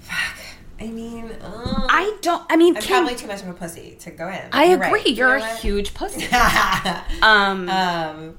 Fuck. 0.00 0.36
I 0.82 0.86
mean, 0.90 1.30
uh, 1.40 1.86
i 1.88 2.16
don't 2.22 2.44
i 2.50 2.56
mean 2.56 2.76
I'm 2.76 2.82
Kim, 2.82 2.96
probably 3.04 3.14
too 3.16 3.26
much 3.26 3.42
of 3.42 3.48
a 3.48 3.52
pussy 3.54 3.96
to 4.00 4.10
go 4.10 4.28
in. 4.28 4.40
i 4.52 4.64
You're 4.66 4.74
agree 4.82 4.90
right. 5.00 5.06
You 5.06 5.14
you're 5.14 5.38
know 5.38 5.44
a 5.44 5.48
what? 5.48 5.58
huge 5.60 5.94
pussy 5.94 6.26
um 7.22 7.68
um, 7.68 8.38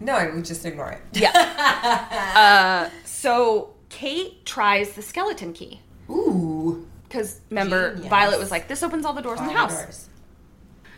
no, 0.00 0.12
I 0.12 0.30
would 0.32 0.44
just 0.44 0.64
ignore 0.64 0.90
it. 0.92 1.00
yeah 1.12 1.32
uh 2.90 2.90
so 3.04 3.74
kate 3.88 4.44
tries 4.46 4.92
the 4.92 5.02
skeleton 5.02 5.52
key 5.52 5.80
Ooh. 6.10 6.86
Because 7.08 7.40
remember, 7.50 7.92
Genius. 7.94 8.10
Violet 8.10 8.38
was 8.38 8.50
like, 8.50 8.68
"This 8.68 8.82
opens 8.82 9.06
all 9.06 9.14
the 9.14 9.22
doors 9.22 9.40
in 9.40 9.46
the 9.46 9.52
house." 9.54 9.82
doors. 9.82 10.08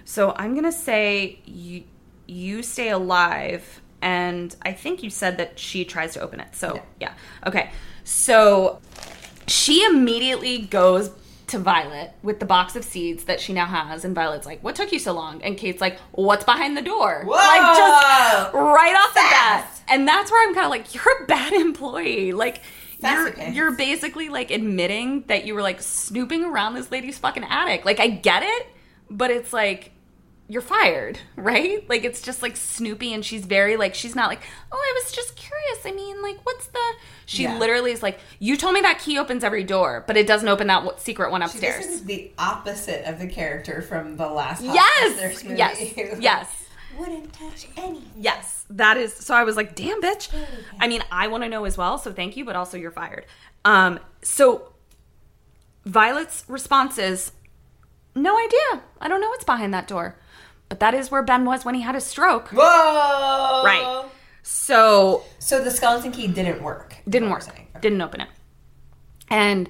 So 0.05 0.35
I'm 0.37 0.55
gonna 0.57 0.73
say 0.73 1.38
you 1.44 1.85
you 2.27 2.62
stay 2.64 2.88
alive, 2.90 3.81
and 4.03 4.55
I 4.62 4.73
think 4.73 5.03
you 5.05 5.11
said 5.11 5.37
that 5.38 5.57
she 5.59 5.85
tries 5.85 6.12
to 6.14 6.20
open 6.20 6.40
it. 6.40 6.49
So 6.57 6.75
Yeah. 6.75 6.83
yeah, 7.01 7.12
okay. 7.49 7.70
So 8.03 8.81
she 9.50 9.84
immediately 9.84 10.58
goes 10.58 11.10
to 11.48 11.58
Violet 11.58 12.12
with 12.22 12.38
the 12.38 12.46
box 12.46 12.76
of 12.76 12.84
seeds 12.84 13.24
that 13.24 13.40
she 13.40 13.52
now 13.52 13.66
has, 13.66 14.04
and 14.04 14.14
Violet's 14.14 14.46
like, 14.46 14.62
"What 14.62 14.76
took 14.76 14.92
you 14.92 14.98
so 14.98 15.12
long?" 15.12 15.42
And 15.42 15.58
Kate's 15.58 15.80
like, 15.80 15.98
"What's 16.12 16.44
behind 16.44 16.76
the 16.76 16.82
door?" 16.82 17.24
Whoa! 17.24 17.34
Like 17.34 17.76
just 17.76 18.54
right 18.54 18.94
off 18.96 19.12
the 19.12 19.20
bat, 19.20 19.82
and 19.88 20.06
that's 20.06 20.30
where 20.30 20.46
I'm 20.46 20.54
kind 20.54 20.66
of 20.66 20.70
like, 20.70 20.94
"You're 20.94 21.22
a 21.22 21.26
bad 21.26 21.52
employee." 21.66 22.32
Like. 22.32 22.62
You're, 23.02 23.34
you're 23.48 23.70
basically 23.70 24.28
like 24.28 24.50
admitting 24.50 25.22
that 25.28 25.46
you 25.46 25.54
were 25.54 25.62
like 25.62 25.80
snooping 25.80 26.44
around 26.44 26.74
this 26.74 26.90
lady's 26.90 27.16
fucking 27.16 27.44
attic. 27.44 27.86
Like 27.86 27.98
I 27.98 28.08
get 28.08 28.42
it, 28.42 28.66
but 29.08 29.30
it's 29.30 29.54
like 29.54 29.92
you're 30.50 30.60
fired, 30.62 31.18
right? 31.36 31.88
Like 31.88 32.02
it's 32.04 32.20
just 32.20 32.42
like 32.42 32.56
Snoopy 32.56 33.14
and 33.14 33.24
she's 33.24 33.46
very 33.46 33.76
like 33.76 33.94
she's 33.94 34.16
not 34.16 34.28
like, 34.28 34.42
"Oh, 34.72 34.76
I 34.76 35.00
was 35.02 35.12
just 35.12 35.36
curious. 35.36 35.86
I 35.86 35.92
mean, 35.92 36.20
like 36.22 36.38
what's 36.44 36.66
the 36.66 36.80
She 37.26 37.44
Yeah. 37.44 37.56
literally 37.58 37.92
is 37.92 38.02
like, 38.02 38.18
"You 38.40 38.56
told 38.56 38.74
me 38.74 38.80
that 38.80 38.98
key 38.98 39.16
opens 39.18 39.44
every 39.44 39.62
door, 39.62 40.02
but 40.06 40.16
it 40.16 40.26
doesn't 40.26 40.48
open 40.48 40.66
that 40.66 41.00
secret 41.00 41.30
one 41.30 41.42
upstairs." 41.42 41.86
is 41.86 42.04
the 42.04 42.32
opposite 42.36 43.08
of 43.08 43.18
the 43.20 43.28
character 43.28 43.80
from 43.80 44.16
the 44.16 44.26
last 44.28 44.62
Yes. 44.62 45.44
Movie. 45.44 45.56
Yes. 45.56 45.78
Yes. 46.20 46.48
Wouldn't 46.98 47.32
touch 47.32 47.68
any. 47.76 48.02
Yes, 48.16 48.64
that 48.70 48.96
is. 48.96 49.14
So 49.14 49.34
I 49.34 49.44
was 49.44 49.56
like, 49.56 49.74
"Damn, 49.76 50.02
bitch." 50.02 50.28
I 50.80 50.88
mean, 50.88 51.02
I 51.12 51.28
want 51.28 51.44
to 51.44 51.48
know 51.48 51.64
as 51.64 51.78
well. 51.78 51.96
So 51.96 52.12
thank 52.12 52.36
you, 52.36 52.44
but 52.44 52.56
also 52.56 52.76
you're 52.76 52.90
fired. 52.90 53.24
Um. 53.64 54.00
So 54.22 54.72
Violet's 55.86 56.44
response 56.48 56.98
is, 56.98 57.32
"No 58.14 58.36
idea. 58.36 58.82
I 59.00 59.08
don't 59.08 59.20
know 59.20 59.28
what's 59.30 59.44
behind 59.44 59.72
that 59.72 59.86
door." 59.86 60.16
But 60.70 60.80
that 60.80 60.94
is 60.94 61.11
where 61.11 61.22
Ben 61.22 61.44
was 61.44 61.64
when 61.64 61.74
he 61.74 61.83
had 61.83 61.94
his 61.94 62.04
stroke. 62.04 62.48
Whoa! 62.48 63.62
Right. 63.64 64.06
So 64.42 65.24
So 65.38 65.62
the 65.62 65.70
skeleton 65.70 66.12
key 66.12 66.28
didn't 66.28 66.62
work. 66.62 66.96
didn't 67.06 67.28
work. 67.28 67.40
we're 67.40 67.52
saying. 67.52 67.66
Okay. 67.72 67.80
Didn't 67.80 68.00
open 68.00 68.22
it. 68.22 68.28
And 69.28 69.68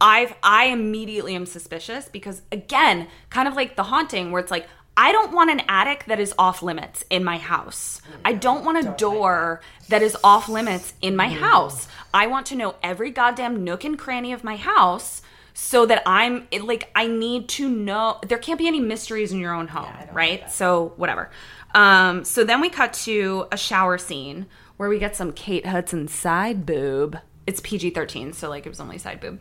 I've 0.00 0.34
I 0.42 0.66
immediately 0.66 1.34
am 1.34 1.44
suspicious 1.44 2.08
because 2.08 2.42
again, 2.52 3.08
kind 3.30 3.48
of 3.48 3.54
like 3.54 3.76
the 3.76 3.82
haunting 3.82 4.30
where 4.30 4.40
it's 4.40 4.50
like 4.50 4.68
I 4.96 5.12
don't 5.12 5.32
want 5.32 5.50
an 5.50 5.62
attic 5.68 6.04
that 6.06 6.20
is 6.20 6.32
off 6.38 6.62
limits 6.62 7.04
in 7.10 7.22
my 7.24 7.36
house. 7.36 8.00
I 8.24 8.32
don't 8.32 8.64
want 8.64 8.78
a 8.78 8.94
door 8.96 9.60
that 9.88 10.02
is 10.02 10.16
off 10.24 10.48
limits 10.48 10.94
in 11.02 11.16
my 11.16 11.28
mm. 11.28 11.36
house. 11.38 11.86
I 12.14 12.28
want 12.28 12.46
to 12.46 12.54
know 12.54 12.76
every 12.82 13.10
goddamn 13.10 13.62
nook 13.62 13.84
and 13.84 13.98
cranny 13.98 14.32
of 14.32 14.42
my 14.42 14.56
house 14.56 15.20
so 15.58 15.86
that 15.86 16.02
I'm 16.04 16.46
it, 16.50 16.64
like 16.64 16.90
I 16.94 17.06
need 17.06 17.48
to 17.50 17.66
know 17.66 18.18
there 18.26 18.36
can't 18.36 18.58
be 18.58 18.68
any 18.68 18.78
mysteries 18.78 19.32
in 19.32 19.38
your 19.38 19.54
own 19.54 19.68
home, 19.68 19.88
don't 19.98 20.14
right? 20.14 20.42
like. 20.42 20.50
So 20.50 20.92
whatever. 20.96 21.30
Um, 21.74 22.24
so 22.24 22.44
then 22.44 22.60
we 22.60 22.68
cut 22.68 22.92
to 22.92 23.46
a 23.50 23.56
shower 23.56 23.96
scene 23.96 24.46
where 24.76 24.90
we 24.90 24.98
get 24.98 25.16
some 25.16 25.32
Kate 25.32 25.64
Hudson 25.64 26.08
side 26.08 26.66
boob. 26.66 27.18
It's 27.46 27.60
PG 27.60 27.90
thirteen, 27.90 28.34
so 28.34 28.50
like 28.50 28.66
it 28.66 28.68
was 28.68 28.80
only 28.80 28.98
side 28.98 29.18
boob. 29.18 29.40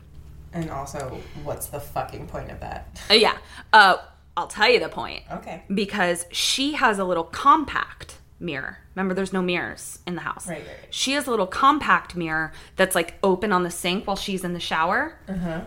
And 0.53 0.71
also, 0.71 1.21
what's 1.43 1.67
the 1.67 1.81
fucking 1.81 2.27
point 2.27 2.49
of 2.49 2.61
that? 2.61 3.01
Uh, 3.11 3.15
yeah. 3.15 3.37
Uh, 3.73 3.97
I'll 4.37 4.47
tell 4.47 4.69
you 4.69 4.79
the 4.79 4.87
point. 4.87 5.23
Okay. 5.29 5.63
Because 5.73 6.25
she 6.31 6.73
has 6.73 6.97
a 6.97 7.03
little 7.03 7.25
compact 7.25 8.19
mirror. 8.39 8.77
Remember, 8.95 9.13
there's 9.13 9.33
no 9.33 9.41
mirrors 9.41 9.99
in 10.07 10.15
the 10.15 10.21
house. 10.21 10.47
Right, 10.47 10.59
right, 10.59 10.67
right. 10.67 10.93
She 10.93 11.11
has 11.11 11.27
a 11.27 11.29
little 11.29 11.47
compact 11.47 12.15
mirror 12.15 12.53
that's 12.77 12.95
like 12.95 13.15
open 13.21 13.51
on 13.51 13.63
the 13.63 13.71
sink 13.71 14.07
while 14.07 14.15
she's 14.15 14.45
in 14.45 14.53
the 14.53 14.61
shower. 14.61 15.19
Uh-huh. 15.27 15.61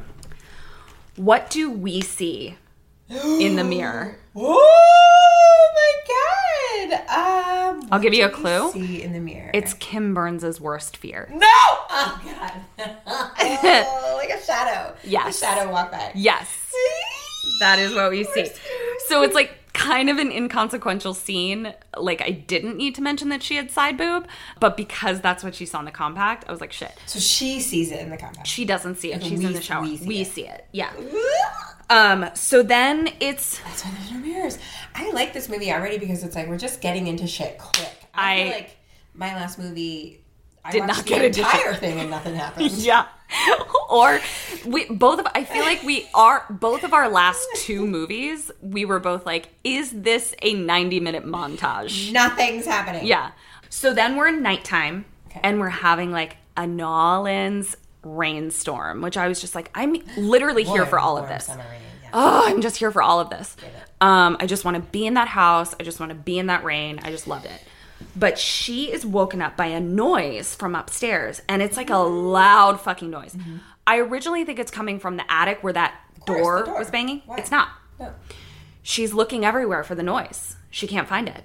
What 1.18 1.50
do 1.50 1.68
we 1.68 2.00
see 2.00 2.56
in 3.10 3.56
the 3.56 3.64
mirror? 3.64 4.16
Oh 4.40 5.72
my 5.74 6.96
god! 6.96 7.08
Um, 7.08 7.88
I'll 7.90 7.98
give 7.98 8.14
you 8.14 8.24
a 8.24 8.28
clue. 8.28 8.70
See 8.70 9.02
in 9.02 9.12
the 9.12 9.18
mirror. 9.18 9.50
It's 9.52 9.74
Kim 9.74 10.14
Burns' 10.14 10.60
worst 10.60 10.96
fear. 10.96 11.28
no. 11.32 11.40
Oh 11.42 12.20
god! 12.24 12.52
oh, 13.40 14.14
like 14.16 14.30
a 14.30 14.40
shadow. 14.44 14.94
Yes. 15.02 15.36
A 15.36 15.40
shadow 15.44 15.72
walk 15.72 15.90
by. 15.90 16.12
Yes. 16.14 16.48
That 17.60 17.80
is 17.80 17.92
what 17.94 18.10
we 18.10 18.22
see. 18.22 18.48
So 19.08 19.22
it's 19.22 19.34
like 19.34 19.67
kind 19.78 20.10
of 20.10 20.18
an 20.18 20.30
inconsequential 20.32 21.14
scene. 21.14 21.72
Like 21.96 22.20
I 22.20 22.30
didn't 22.30 22.76
need 22.76 22.94
to 22.96 23.00
mention 23.02 23.28
that 23.30 23.42
she 23.42 23.54
had 23.56 23.70
side 23.70 23.96
boob, 23.96 24.26
but 24.60 24.76
because 24.76 25.20
that's 25.20 25.42
what 25.44 25.54
she 25.54 25.64
saw 25.66 25.78
in 25.78 25.84
the 25.84 25.90
compact, 25.92 26.44
I 26.48 26.52
was 26.52 26.60
like, 26.60 26.72
shit. 26.72 26.92
So 27.06 27.18
she 27.18 27.60
sees 27.60 27.90
it 27.92 28.00
in 28.00 28.10
the 28.10 28.16
compact. 28.16 28.46
She 28.46 28.64
doesn't 28.64 28.96
see 28.96 29.12
it. 29.12 29.22
She's 29.22 29.38
we- 29.38 29.46
in 29.46 29.52
the 29.52 29.62
shower. 29.62 29.82
we 29.82 29.92
We 29.92 30.24
see 30.24 30.24
see, 30.24 30.42
it. 30.42 30.48
it. 30.60 30.66
Yeah. 30.72 30.90
Um. 31.90 32.28
So 32.34 32.62
then 32.62 33.08
it's 33.20 33.60
That's 33.60 33.84
why 33.84 33.92
there's 33.92 34.10
no 34.12 34.18
mirrors. 34.18 34.58
I 34.94 35.10
like 35.12 35.32
this 35.32 35.48
movie 35.48 35.72
already 35.72 35.96
because 35.98 36.22
it's 36.22 36.34
like 36.36 36.46
we're 36.48 36.58
just 36.58 36.80
getting 36.82 37.06
into 37.06 37.26
shit 37.26 37.56
quick. 37.58 37.90
I, 38.14 38.32
I- 38.32 38.42
feel 38.44 38.52
like 38.52 38.76
my 39.14 39.34
last 39.34 39.58
movie 39.58 40.20
I 40.64 40.72
did 40.72 40.86
not 40.86 41.04
get 41.06 41.24
addition. 41.24 41.44
entire 41.44 41.74
thing 41.74 41.98
and 42.00 42.10
nothing 42.10 42.34
happened. 42.34 42.70
Yeah. 42.72 43.06
or 43.90 44.20
we 44.64 44.86
both 44.86 45.18
of 45.20 45.26
I 45.34 45.44
feel 45.44 45.62
like 45.62 45.82
we 45.82 46.08
are 46.14 46.44
both 46.48 46.82
of 46.82 46.94
our 46.94 47.08
last 47.10 47.46
two 47.56 47.86
movies, 47.86 48.50
we 48.62 48.84
were 48.86 49.00
both 49.00 49.26
like, 49.26 49.48
is 49.64 49.90
this 49.90 50.34
a 50.40 50.54
90 50.54 51.00
minute 51.00 51.24
montage? 51.26 52.10
Nothing's 52.12 52.64
happening. 52.64 53.06
Yeah. 53.06 53.32
So 53.68 53.92
then 53.92 54.16
we're 54.16 54.28
in 54.28 54.42
nighttime 54.42 55.04
and 55.42 55.60
we're 55.60 55.68
having 55.68 56.10
like 56.10 56.36
a 56.56 56.66
Nolans 56.66 57.76
rainstorm, 58.02 59.02
which 59.02 59.16
I 59.16 59.28
was 59.28 59.40
just 59.40 59.54
like, 59.54 59.70
I'm 59.74 59.96
literally 60.16 60.64
here 60.64 60.86
for 60.86 60.98
all 60.98 61.18
of 61.18 61.28
this. 61.28 61.48
rain, 61.48 61.58
yeah. 62.02 62.10
Oh, 62.12 62.44
I'm 62.46 62.60
just 62.62 62.76
here 62.76 62.90
for 62.90 63.02
all 63.02 63.20
of 63.20 63.30
this. 63.30 63.56
Um, 64.00 64.36
I 64.40 64.46
just 64.46 64.64
want 64.64 64.76
to 64.76 64.82
be 64.90 65.06
in 65.06 65.14
that 65.14 65.28
house. 65.28 65.74
I 65.78 65.82
just 65.82 66.00
want 66.00 66.10
to 66.10 66.16
be 66.16 66.38
in 66.38 66.46
that 66.46 66.64
rain. 66.64 66.98
I 67.02 67.10
just 67.10 67.26
loved 67.26 67.46
it. 67.46 67.62
But 68.16 68.38
she 68.38 68.90
is 68.92 69.04
woken 69.06 69.40
up 69.42 69.56
by 69.56 69.66
a 69.66 69.80
noise 69.80 70.54
from 70.54 70.74
upstairs, 70.74 71.40
and 71.48 71.62
it's 71.62 71.76
like 71.76 71.90
a 71.90 71.96
loud 71.98 72.80
fucking 72.80 73.10
noise. 73.10 73.36
I 73.86 73.98
originally 73.98 74.44
think 74.44 74.58
it's 74.58 74.70
coming 74.70 74.98
from 74.98 75.16
the 75.16 75.30
attic 75.30 75.62
where 75.62 75.72
that 75.72 75.94
Mm-hmm. 76.18 76.32
course, 76.34 76.40
door, 76.42 76.62
door. 76.64 76.78
was 76.80 76.90
banging. 76.90 77.22
Why? 77.26 77.38
It's 77.38 77.50
not. 77.50 77.68
No. 77.98 78.12
She's 78.82 79.14
looking 79.14 79.44
everywhere 79.46 79.82
for 79.84 79.94
the 79.94 80.02
noise. 80.02 80.56
She 80.70 80.86
can't 80.86 81.08
find 81.08 81.26
it. 81.28 81.44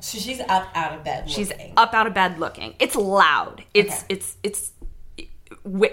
So 0.00 0.18
she's 0.18 0.40
up 0.40 0.68
out 0.74 0.94
of 0.94 1.04
bed. 1.04 1.28
She's 1.28 1.50
looking. 1.50 1.74
up 1.76 1.92
out 1.92 2.06
of 2.06 2.14
bed 2.14 2.38
looking. 2.38 2.74
It's 2.78 2.94
loud. 2.94 3.64
It's 3.74 4.04
Okay. 4.04 4.04
it's 4.14 4.36
it's 4.42 4.72
it, 5.18 5.28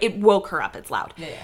it 0.01 0.17
woke 0.19 0.47
her 0.49 0.61
up. 0.61 0.75
It's 0.75 0.89
loud. 0.91 1.13
Yeah, 1.17 1.27
yeah. 1.29 1.35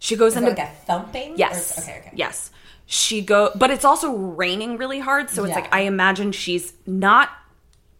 She 0.00 0.16
goes 0.16 0.32
Is 0.32 0.38
into 0.38 0.50
like 0.50 0.58
a 0.58 0.66
thumping? 0.86 1.34
Yes. 1.38 1.78
Or- 1.78 1.82
okay, 1.82 1.98
okay. 2.00 2.10
Yes. 2.14 2.50
She 2.86 3.22
go 3.22 3.50
but 3.54 3.70
it's 3.70 3.84
also 3.84 4.12
raining 4.14 4.76
really 4.76 4.98
hard, 4.98 5.30
so 5.30 5.44
it's 5.44 5.50
Yeah. 5.50 5.60
like 5.62 5.74
I 5.74 5.80
imagine 5.82 6.32
she's 6.32 6.72
not 6.86 7.30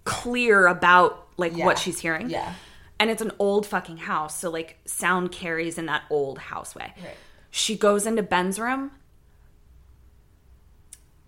clear 0.09 0.67
about 0.67 1.27
like 1.37 1.57
Yeah. 1.57 1.67
what 1.67 1.79
she's 1.79 1.99
hearing. 2.01 2.31
Yeah. 2.31 2.55
And 3.01 3.11
it's 3.11 3.23
an 3.23 3.33
old 3.39 3.65
fucking 3.67 3.99
house, 3.99 4.39
so 4.41 4.51
like 4.51 4.79
sound 4.85 5.31
carries 5.31 5.79
in 5.79 5.87
that 5.87 6.03
old 6.11 6.39
houseway. 6.39 6.93
Right. 7.03 7.17
She 7.51 7.77
goes 7.77 8.07
into 8.07 8.23
Ben's 8.23 8.59
room. 8.59 8.91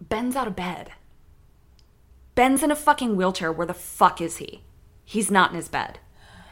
Ben's 0.01 0.35
out 0.37 0.47
of 0.49 0.57
bed. 0.57 0.91
Ben's 2.35 2.62
in 2.62 2.70
a 2.70 2.76
fucking 2.76 3.16
wheelchair. 3.16 3.53
Where 3.53 3.66
the 3.66 3.74
fuck 3.74 4.20
is 4.20 4.39
he? 4.39 4.62
He's 5.05 5.31
not 5.31 5.51
in 5.51 5.57
his 5.57 5.68
bed. 5.68 5.99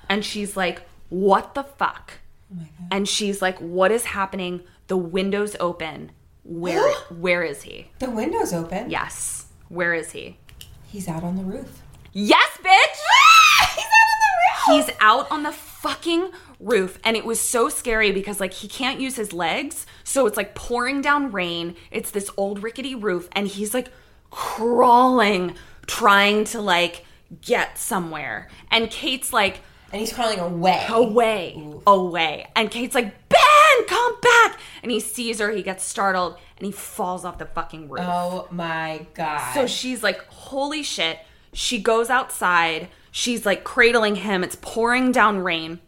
And 0.08 0.24
she's 0.24 0.56
like, 0.56 0.82
What 1.08 1.54
the 1.54 1.64
fuck? 1.64 2.12
Oh 2.54 2.64
and 2.90 3.08
she's 3.08 3.40
like, 3.42 3.58
What 3.58 3.90
is 3.90 4.04
happening? 4.06 4.62
The 4.86 4.96
window's 4.96 5.56
open. 5.60 6.12
Where 6.44 6.92
where 7.10 7.42
is 7.42 7.62
he? 7.62 7.90
The 7.98 8.10
window's 8.10 8.52
open. 8.52 8.90
Yes. 8.90 9.46
Where 9.68 9.94
is 9.94 10.12
he? 10.12 10.38
He's 10.86 11.08
out 11.08 11.22
on 11.24 11.36
the 11.36 11.42
roof. 11.44 11.82
Yes, 12.12 12.48
bitch! 12.62 13.76
He's 13.76 13.84
out 13.84 14.00
on 14.12 14.18
the 14.20 14.32
roof. 14.40 14.86
He's 14.86 14.96
out 15.00 15.30
on 15.30 15.42
the 15.44 15.52
fucking 15.52 16.30
roof 16.60 16.98
and 17.04 17.16
it 17.16 17.24
was 17.24 17.40
so 17.40 17.68
scary 17.68 18.10
because 18.10 18.40
like 18.40 18.52
he 18.52 18.66
can't 18.66 19.00
use 19.00 19.14
his 19.14 19.32
legs 19.32 19.86
so 20.02 20.26
it's 20.26 20.36
like 20.36 20.56
pouring 20.56 21.00
down 21.00 21.30
rain 21.30 21.76
it's 21.92 22.10
this 22.10 22.28
old 22.36 22.64
rickety 22.64 22.96
roof 22.96 23.28
and 23.30 23.46
he's 23.46 23.72
like 23.72 23.88
crawling 24.30 25.54
trying 25.86 26.42
to 26.42 26.60
like 26.60 27.04
get 27.42 27.78
somewhere 27.78 28.48
and 28.72 28.90
kate's 28.90 29.32
like 29.32 29.60
and 29.92 30.00
he's 30.00 30.12
crawling 30.12 30.40
away. 30.40 30.84
away 30.88 31.62
away 31.86 32.46
and 32.56 32.72
kate's 32.72 32.94
like 32.96 33.14
ben 33.28 33.86
come 33.86 34.20
back 34.20 34.58
and 34.82 34.90
he 34.90 34.98
sees 34.98 35.38
her 35.38 35.52
he 35.52 35.62
gets 35.62 35.84
startled 35.84 36.36
and 36.56 36.66
he 36.66 36.72
falls 36.72 37.24
off 37.24 37.38
the 37.38 37.46
fucking 37.46 37.88
roof 37.88 38.00
Oh 38.02 38.48
my 38.50 39.06
god. 39.14 39.54
so 39.54 39.66
she's 39.68 40.02
like, 40.02 40.26
holy 40.26 40.82
shit. 40.82 41.20
She 41.58 41.80
goes 41.80 42.08
outside. 42.08 42.86
She's 43.10 43.44
like 43.44 43.64
cradling 43.64 44.14
him. 44.14 44.44
It's 44.44 44.54
pouring 44.54 45.10
down 45.10 45.40
rain. 45.40 45.80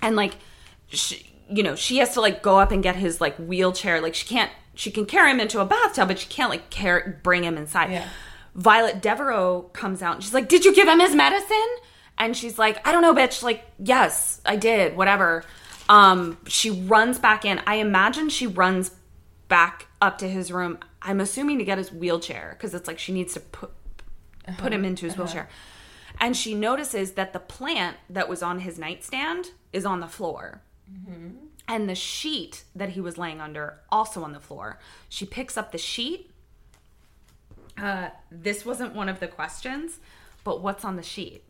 And 0.00 0.16
like, 0.16 0.36
she, 0.86 1.30
you 1.50 1.62
know, 1.62 1.74
she 1.74 1.98
has 1.98 2.14
to 2.14 2.22
like 2.22 2.42
go 2.42 2.58
up 2.58 2.72
and 2.72 2.82
get 2.82 2.96
his 2.96 3.20
like 3.20 3.36
wheelchair. 3.36 4.00
Like, 4.00 4.14
she 4.14 4.26
can't, 4.26 4.50
she 4.74 4.90
can 4.90 5.04
carry 5.04 5.30
him 5.30 5.40
into 5.40 5.60
a 5.60 5.66
bathtub, 5.66 6.08
but 6.08 6.18
she 6.18 6.26
can't 6.26 6.48
like 6.48 6.70
carry, 6.70 7.16
bring 7.22 7.44
him 7.44 7.58
inside. 7.58 7.90
Yeah. 7.90 8.08
Violet 8.54 9.02
Devereaux 9.02 9.68
comes 9.74 10.00
out 10.00 10.14
and 10.14 10.24
she's 10.24 10.32
like, 10.32 10.48
Did 10.48 10.64
you 10.64 10.74
give 10.74 10.88
him 10.88 11.00
his 11.00 11.14
medicine? 11.14 11.68
And 12.16 12.34
she's 12.34 12.58
like, 12.58 12.84
I 12.88 12.90
don't 12.90 13.02
know, 13.02 13.14
bitch. 13.14 13.42
Like, 13.42 13.70
yes, 13.78 14.40
I 14.46 14.56
did, 14.56 14.96
whatever. 14.96 15.44
Um, 15.90 16.38
she 16.46 16.70
runs 16.70 17.18
back 17.18 17.44
in. 17.44 17.60
I 17.66 17.74
imagine 17.74 18.30
she 18.30 18.46
runs 18.46 18.90
back 19.48 19.86
up 20.00 20.16
to 20.18 20.28
his 20.28 20.50
room. 20.50 20.78
I'm 21.02 21.20
assuming 21.20 21.58
to 21.58 21.64
get 21.64 21.76
his 21.76 21.92
wheelchair 21.92 22.56
because 22.56 22.72
it's 22.72 22.88
like 22.88 22.98
she 22.98 23.12
needs 23.12 23.34
to 23.34 23.40
put 23.40 23.70
put 24.56 24.72
him 24.72 24.80
uh-huh. 24.80 24.88
into 24.88 25.04
his 25.06 25.14
uh-huh. 25.14 25.24
wheelchair. 25.24 25.48
And 26.20 26.36
she 26.36 26.54
notices 26.54 27.12
that 27.12 27.32
the 27.32 27.38
plant 27.38 27.96
that 28.10 28.28
was 28.28 28.42
on 28.42 28.60
his 28.60 28.78
nightstand 28.78 29.50
is 29.72 29.84
on 29.84 30.00
the 30.00 30.08
floor. 30.08 30.62
Mm-hmm. 30.90 31.28
And 31.68 31.88
the 31.88 31.94
sheet 31.94 32.64
that 32.74 32.90
he 32.90 33.00
was 33.00 33.18
laying 33.18 33.40
under 33.40 33.80
also 33.90 34.22
on 34.24 34.32
the 34.32 34.40
floor. 34.40 34.78
She 35.08 35.26
picks 35.26 35.56
up 35.56 35.70
the 35.70 35.78
sheet. 35.78 36.30
Uh, 37.76 38.08
this 38.30 38.64
wasn't 38.64 38.94
one 38.94 39.08
of 39.08 39.20
the 39.20 39.28
questions, 39.28 39.98
but 40.44 40.62
what's 40.62 40.84
on 40.84 40.96
the 40.96 41.02
sheet? 41.02 41.44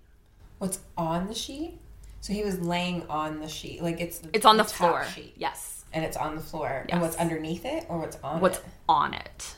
What's 0.59 0.81
on 0.97 1.29
the 1.29 1.35
sheet? 1.35 1.79
So 2.21 2.33
he 2.33 2.43
was 2.43 2.61
laying 2.61 3.07
on 3.09 3.41
the 3.41 3.49
sheet, 3.49 3.83
like 3.83 4.01
it's 4.01 4.21
It's 4.33 4.45
on 4.45 4.57
the, 4.57 4.65
top 4.65 4.73
floor. 4.73 5.05
sheet, 5.05 5.35
Yes. 5.37 5.85
and 5.93 6.05
it's 6.05 6.17
on 6.17 6.35
the 6.35 6.43
floor. 6.43 6.85
Yes. 6.87 6.93
And 6.93 7.01
what's 7.01 7.17
underneath 7.17 7.65
it, 7.65 7.87
or 7.89 7.99
what's 7.99 8.19
on 8.23 8.41
What's 8.41 8.59
it? 8.59 8.65
on 8.89 9.15
it? 9.15 9.55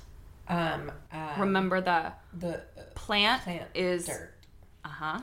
Um, 0.51 0.93
uh, 1.13 1.35
Remember 1.39 1.81
the 1.81 2.13
the 2.37 2.57
uh, 2.57 2.83
plant, 2.95 3.43
plant 3.45 3.69
is 3.75 4.07
dirt 4.07 4.35
uh 4.85 4.89
huh. 4.89 5.21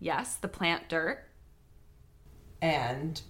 Yes, 0.00 0.36
the 0.36 0.48
plant 0.48 0.88
dirt. 0.88 1.24
and 2.62 3.20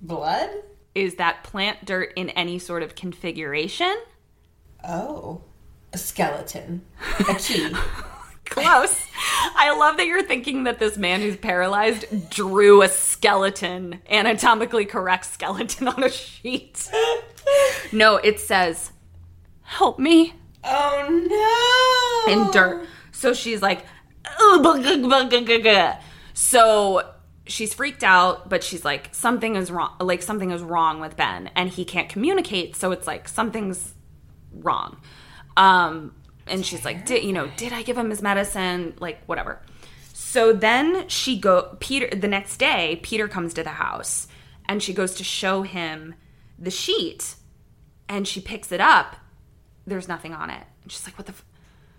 blood. 0.00 0.50
Is 0.94 1.14
that 1.16 1.42
plant 1.44 1.84
dirt 1.84 2.12
in 2.16 2.30
any 2.30 2.58
sort 2.58 2.82
of 2.82 2.94
configuration? 2.94 3.94
Oh, 4.84 5.42
a 5.92 5.98
skeleton, 5.98 6.82
a 7.28 7.34
key. 7.34 7.70
Close. 8.46 9.00
I 9.54 9.74
love 9.78 9.96
that 9.96 10.06
you're 10.06 10.22
thinking 10.22 10.64
that 10.64 10.78
this 10.78 10.98
man 10.98 11.20
who's 11.20 11.36
paralyzed 11.38 12.28
drew 12.30 12.82
a 12.82 12.88
skeleton, 12.88 14.00
anatomically 14.10 14.84
correct 14.84 15.26
skeleton 15.26 15.88
on 15.96 16.02
a 16.02 16.10
sheet. 16.10 16.90
No, 17.92 18.16
it 18.16 18.40
says, 18.40 18.91
help 19.72 19.98
me 19.98 20.34
oh 20.64 22.26
no! 22.26 22.32
in 22.32 22.50
dirt. 22.50 22.86
So 23.12 23.34
she's 23.34 23.62
like, 23.62 23.84
so 26.34 27.02
she's 27.46 27.74
freaked 27.74 28.04
out, 28.04 28.48
but 28.48 28.64
she's 28.64 28.84
like, 28.84 29.08
something 29.12 29.56
is 29.56 29.70
wrong. 29.70 29.94
Like 30.00 30.22
something 30.22 30.50
is 30.50 30.62
wrong 30.62 31.00
with 31.00 31.16
Ben, 31.16 31.50
and 31.54 31.68
he 31.70 31.84
can't 31.84 32.08
communicate. 32.08 32.76
So 32.76 32.92
it's 32.92 33.06
like 33.06 33.28
something's 33.28 33.94
wrong. 34.52 35.00
Um, 35.56 36.14
and 36.46 36.64
she's 36.64 36.84
like, 36.84 37.06
did 37.06 37.24
you 37.24 37.32
know? 37.32 37.50
Did 37.56 37.72
I 37.72 37.82
give 37.82 37.96
him 37.96 38.10
his 38.10 38.22
medicine? 38.22 38.94
Like 38.98 39.24
whatever. 39.26 39.60
So 40.12 40.52
then 40.52 41.08
she 41.08 41.38
go. 41.38 41.76
Peter 41.80 42.14
the 42.14 42.28
next 42.28 42.56
day, 42.56 43.00
Peter 43.02 43.28
comes 43.28 43.54
to 43.54 43.62
the 43.62 43.70
house, 43.70 44.28
and 44.66 44.82
she 44.82 44.92
goes 44.92 45.14
to 45.16 45.24
show 45.24 45.62
him 45.62 46.14
the 46.58 46.70
sheet, 46.70 47.36
and 48.08 48.26
she 48.26 48.40
picks 48.40 48.72
it 48.72 48.80
up. 48.80 49.16
There's 49.86 50.08
nothing 50.08 50.32
on 50.34 50.50
it. 50.50 50.62
And 50.82 50.92
she's 50.92 51.06
like, 51.06 51.16
what 51.18 51.26
the. 51.26 51.32
F-? 51.32 51.44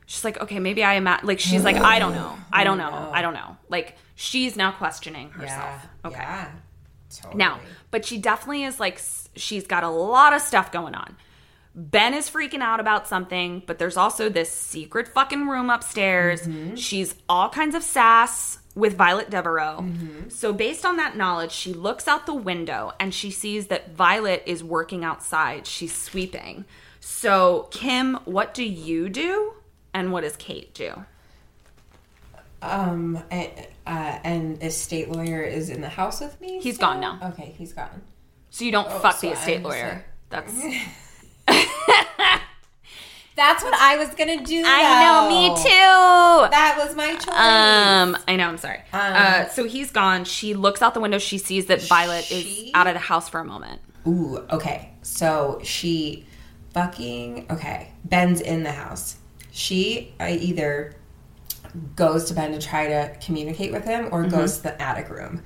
She's 0.06 0.24
like, 0.26 0.40
okay, 0.42 0.60
maybe 0.60 0.84
I 0.84 0.96
am 0.96 1.08
at, 1.08 1.24
like, 1.24 1.40
she's 1.40 1.64
like, 1.64 1.78
I 1.78 1.98
don't 1.98 2.14
know. 2.14 2.36
I 2.52 2.66
don't 2.66 2.78
know. 2.78 2.90
Oh, 2.92 3.12
I 3.14 3.22
don't 3.22 3.34
know. 3.34 3.58
Like, 3.70 3.96
she's 4.16 4.58
now 4.58 4.72
questioning 4.72 5.30
Yeah. 5.30 5.42
herself. 5.42 5.88
Okay. 6.06 6.16
Yeah. 6.20 6.52
Totally. 7.16 7.38
Now, 7.38 7.60
but 7.90 8.06
she 8.06 8.18
definitely 8.18 8.64
is 8.64 8.80
like, 8.82 9.00
she's 9.36 9.66
got 9.66 9.84
a 9.84 9.90
lot 9.90 10.34
of 10.34 10.42
stuff 10.42 10.72
going 10.72 10.94
on. 10.94 11.16
Ben 11.76 12.14
is 12.14 12.30
freaking 12.30 12.62
out 12.62 12.80
about 12.80 13.08
something, 13.08 13.64
but 13.66 13.80
there's 13.80 13.98
also 13.98 14.30
this 14.30 14.52
secret 14.52 15.08
fucking 15.08 15.48
room 15.48 15.70
upstairs. 15.70 16.42
Mm-hmm. 16.42 16.76
She's 16.76 17.16
all 17.30 17.50
kinds 17.50 17.74
of 17.74 17.82
sass 17.82 18.60
with 18.76 18.96
Violet 18.96 19.30
Devereaux. 19.30 19.80
Mm-hmm. 19.82 20.30
So, 20.30 20.54
based 20.54 20.86
on 20.86 20.98
that 20.98 21.16
knowledge, 21.16 21.52
she 21.52 21.74
looks 21.74 22.08
out 22.08 22.26
the 22.26 22.34
window 22.34 22.92
and 23.00 23.14
she 23.14 23.32
sees 23.32 23.68
that 23.68 23.96
Violet 23.96 24.44
is 24.46 24.64
working 24.64 25.04
outside. 25.04 25.66
She's 25.66 25.96
sweeping. 25.96 26.66
So, 27.06 27.68
Kim, 27.70 28.16
what 28.24 28.54
do 28.54 28.64
you 28.64 29.10
do? 29.10 29.54
And 29.94 30.14
what 30.14 30.22
does 30.22 30.38
Kate 30.38 30.74
do? 30.74 31.04
Um, 32.62 33.22
and, 33.30 33.52
uh, 33.86 34.20
and 34.24 34.58
the 34.62 34.70
state 34.70 35.10
lawyer 35.10 35.44
is 35.44 35.70
in 35.70 35.82
the 35.82 35.90
house 35.90 36.22
with 36.22 36.40
me. 36.40 36.62
He's 36.62 36.76
still? 36.76 36.88
gone 36.88 37.02
now. 37.02 37.20
Okay, 37.32 37.54
he's 37.58 37.74
gone. 37.74 38.02
So, 38.52 38.64
you 38.64 38.72
don't 38.72 38.90
fuck 38.90 39.16
so 39.16 39.28
the 39.28 39.34
estate 39.34 39.58
I'm 39.58 39.64
lawyer. 39.64 40.06
That's. 40.30 40.54
That's 43.36 43.64
what 43.64 43.74
I 43.74 43.98
was 43.98 44.10
gonna 44.16 44.44
do. 44.46 44.64
I 44.66 45.04
know, 45.04 45.28
me 45.28 45.50
too. 45.58 46.52
That 46.52 46.76
was 46.78 46.96
my 46.96 47.16
choice. 47.16 47.28
Um, 47.30 48.16
I 48.28 48.36
know. 48.38 48.48
I'm 48.48 48.58
sorry. 48.58 48.82
uh, 48.94 49.48
so 49.50 49.66
he's 49.66 49.92
gone. 49.92 50.24
She 50.24 50.54
looks 50.54 50.82
out 50.82 50.94
the 50.94 51.00
window. 51.00 51.18
She 51.18 51.40
sees 51.40 51.66
that 51.66 51.82
Violet 51.82 52.32
is 52.32 52.70
out 52.76 52.86
of 52.88 52.94
the 52.94 53.00
house 53.00 53.28
for 53.28 53.40
a 53.40 53.44
moment. 53.44 53.82
Ooh, 54.06 54.38
okay. 54.52 54.92
So 55.02 55.60
she 55.64 56.28
fucking 56.74 57.48
okay. 57.50 57.92
Ben's 58.04 58.42
in 58.42 58.64
the 58.64 58.72
house. 58.72 59.18
She 59.52 60.14
I 60.20 60.34
either 60.34 60.96
goes 61.96 62.26
to 62.26 62.34
Ben 62.34 62.52
to 62.52 62.60
try 62.60 62.88
to 62.88 63.16
communicate 63.24 63.72
with 63.72 63.84
him 63.86 64.10
or 64.12 64.22
Mm-hmm. 64.24 64.32
goes 64.36 64.58
to 64.58 64.64
the 64.64 64.82
attic 64.82 65.10
room. 65.10 65.42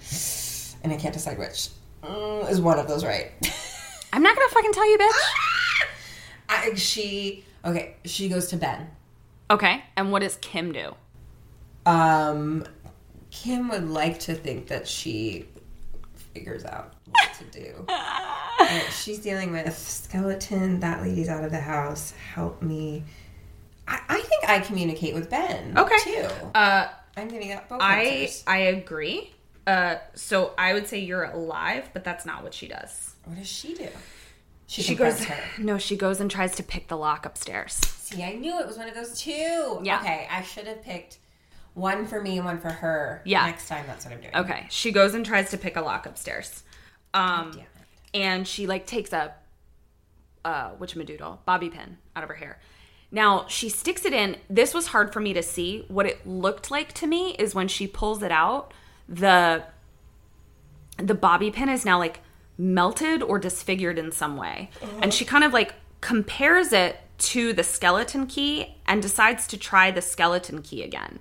And 0.83 0.91
I 0.93 0.97
can't 0.97 1.13
decide 1.13 1.37
which. 1.37 1.69
Mm, 2.03 2.49
is 2.49 2.61
one 2.61 2.79
of 2.79 2.87
those 2.87 3.03
right? 3.03 3.31
I'm 4.13 4.23
not 4.23 4.35
gonna 4.35 4.49
fucking 4.49 4.71
tell 4.73 4.89
you, 4.89 4.97
bitch. 4.97 5.11
I, 6.49 6.73
she 6.75 7.43
okay. 7.65 7.95
She 8.05 8.29
goes 8.29 8.47
to 8.47 8.57
Ben. 8.57 8.87
Okay, 9.49 9.83
and 9.95 10.11
what 10.11 10.19
does 10.19 10.37
Kim 10.37 10.71
do? 10.71 10.93
Um, 11.85 12.65
Kim 13.31 13.69
would 13.69 13.89
like 13.89 14.19
to 14.21 14.33
think 14.33 14.67
that 14.67 14.87
she 14.87 15.47
figures 16.33 16.65
out 16.65 16.93
to 17.39 17.43
do. 17.45 17.85
She's 18.91 19.19
dealing 19.19 19.51
with 19.51 19.77
skeleton. 19.77 20.79
That 20.79 21.01
lady's 21.01 21.29
out 21.29 21.43
of 21.43 21.51
the 21.51 21.59
house. 21.59 22.11
Help 22.33 22.61
me. 22.61 23.03
I, 23.87 23.99
I 24.09 24.21
think 24.21 24.49
I 24.49 24.59
communicate 24.59 25.13
with 25.13 25.29
Ben. 25.29 25.77
Okay. 25.77 25.95
Too. 26.03 26.27
Uh, 26.55 26.87
I'm 27.15 27.27
giving 27.29 27.51
up 27.53 27.69
both 27.69 27.81
I 27.81 28.03
answers. 28.03 28.43
I 28.47 28.57
agree. 28.57 29.33
Uh, 29.65 29.95
so 30.15 30.53
I 30.57 30.73
would 30.73 30.87
say 30.87 30.99
you're 30.99 31.25
alive, 31.25 31.89
but 31.93 32.03
that's 32.03 32.25
not 32.25 32.43
what 32.43 32.53
she 32.53 32.67
does. 32.67 33.15
What 33.25 33.37
does 33.37 33.47
she 33.47 33.73
do? 33.73 33.87
She, 34.67 34.81
She 34.81 34.95
goes. 34.95 35.23
her. 35.23 35.61
No, 35.61 35.77
she 35.77 35.95
goes 35.95 36.19
and 36.19 36.29
tries 36.29 36.55
to 36.55 36.63
pick 36.63 36.87
the 36.89 36.97
lock 36.97 37.25
upstairs. 37.25 37.73
See, 37.73 38.23
I 38.23 38.33
knew 38.33 38.59
it 38.59 38.67
was 38.67 38.77
one 38.77 38.87
of 38.89 38.95
those 38.95 39.19
two. 39.19 39.79
Yeah. 39.83 39.99
Okay, 40.01 40.27
I 40.29 40.41
should 40.41 40.67
have 40.67 40.81
picked 40.83 41.17
one 41.73 42.05
for 42.05 42.21
me 42.21 42.37
and 42.37 42.45
one 42.45 42.59
for 42.59 42.69
her. 42.69 43.21
Yeah. 43.25 43.45
Next 43.45 43.67
time, 43.67 43.85
that's 43.87 44.05
what 44.05 44.13
I'm 44.13 44.21
doing. 44.21 44.35
Okay, 44.35 44.65
she 44.69 44.91
goes 44.91 45.13
and 45.13 45.25
tries 45.25 45.51
to 45.51 45.57
pick 45.57 45.75
a 45.77 45.81
lock 45.81 46.05
upstairs. 46.05 46.63
Um, 47.13 47.59
and 48.13 48.47
she 48.47 48.67
like 48.67 48.85
takes 48.85 49.13
a 49.13 49.33
uh 50.45 50.71
whatchamadoodle 50.75 51.39
bobby 51.45 51.69
pin 51.69 51.97
out 52.15 52.23
of 52.23 52.29
her 52.29 52.35
hair. 52.35 52.59
Now 53.11 53.45
she 53.47 53.69
sticks 53.69 54.05
it 54.05 54.13
in. 54.13 54.37
This 54.49 54.73
was 54.73 54.87
hard 54.87 55.13
for 55.13 55.19
me 55.19 55.33
to 55.33 55.43
see. 55.43 55.85
What 55.87 56.05
it 56.05 56.25
looked 56.27 56.69
like 56.71 56.93
to 56.93 57.07
me 57.07 57.31
is 57.31 57.55
when 57.55 57.67
she 57.67 57.87
pulls 57.87 58.21
it 58.21 58.31
out 58.31 58.73
the 59.07 59.63
the 60.97 61.13
bobby 61.13 61.51
pin 61.51 61.69
is 61.69 61.85
now 61.85 61.99
like 61.99 62.21
melted 62.57 63.21
or 63.21 63.39
disfigured 63.39 63.99
in 63.99 64.11
some 64.11 64.35
way. 64.35 64.69
And 65.01 65.13
she 65.13 65.25
kind 65.25 65.43
of 65.43 65.53
like 65.53 65.75
compares 66.01 66.73
it 66.73 66.99
to 67.19 67.53
the 67.53 67.63
skeleton 67.63 68.27
key 68.27 68.75
and 68.85 69.01
decides 69.01 69.47
to 69.47 69.57
try 69.57 69.91
the 69.91 70.01
skeleton 70.01 70.61
key 70.61 70.83
again. 70.83 71.19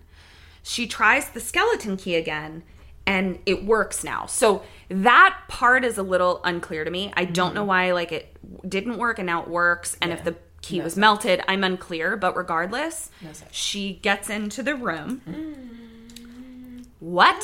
She 0.62 0.86
tries 0.86 1.30
the 1.30 1.40
skeleton 1.40 1.96
key 1.96 2.16
again 2.16 2.62
and 3.06 3.38
it 3.46 3.64
works 3.64 4.02
now. 4.04 4.26
So 4.26 4.62
that 4.88 5.38
part 5.48 5.84
is 5.84 5.98
a 5.98 6.02
little 6.02 6.40
unclear 6.44 6.84
to 6.84 6.90
me. 6.90 7.12
I 7.16 7.24
don't 7.24 7.54
know 7.54 7.60
mm-hmm. 7.60 7.68
why 7.68 7.92
like 7.92 8.12
it 8.12 8.36
didn't 8.68 8.98
work 8.98 9.18
and 9.18 9.26
now 9.26 9.42
it 9.42 9.48
works 9.48 9.96
and 10.00 10.12
if 10.12 10.24
the 10.24 10.36
key 10.62 10.80
was 10.80 10.96
melted, 10.96 11.42
I'm 11.46 11.62
unclear, 11.62 12.16
but 12.16 12.36
regardless, 12.36 13.10
she 13.50 13.94
gets 14.02 14.28
into 14.28 14.62
the 14.62 14.74
room. 14.74 15.22
Mm. 15.28 16.86
What 16.98 17.38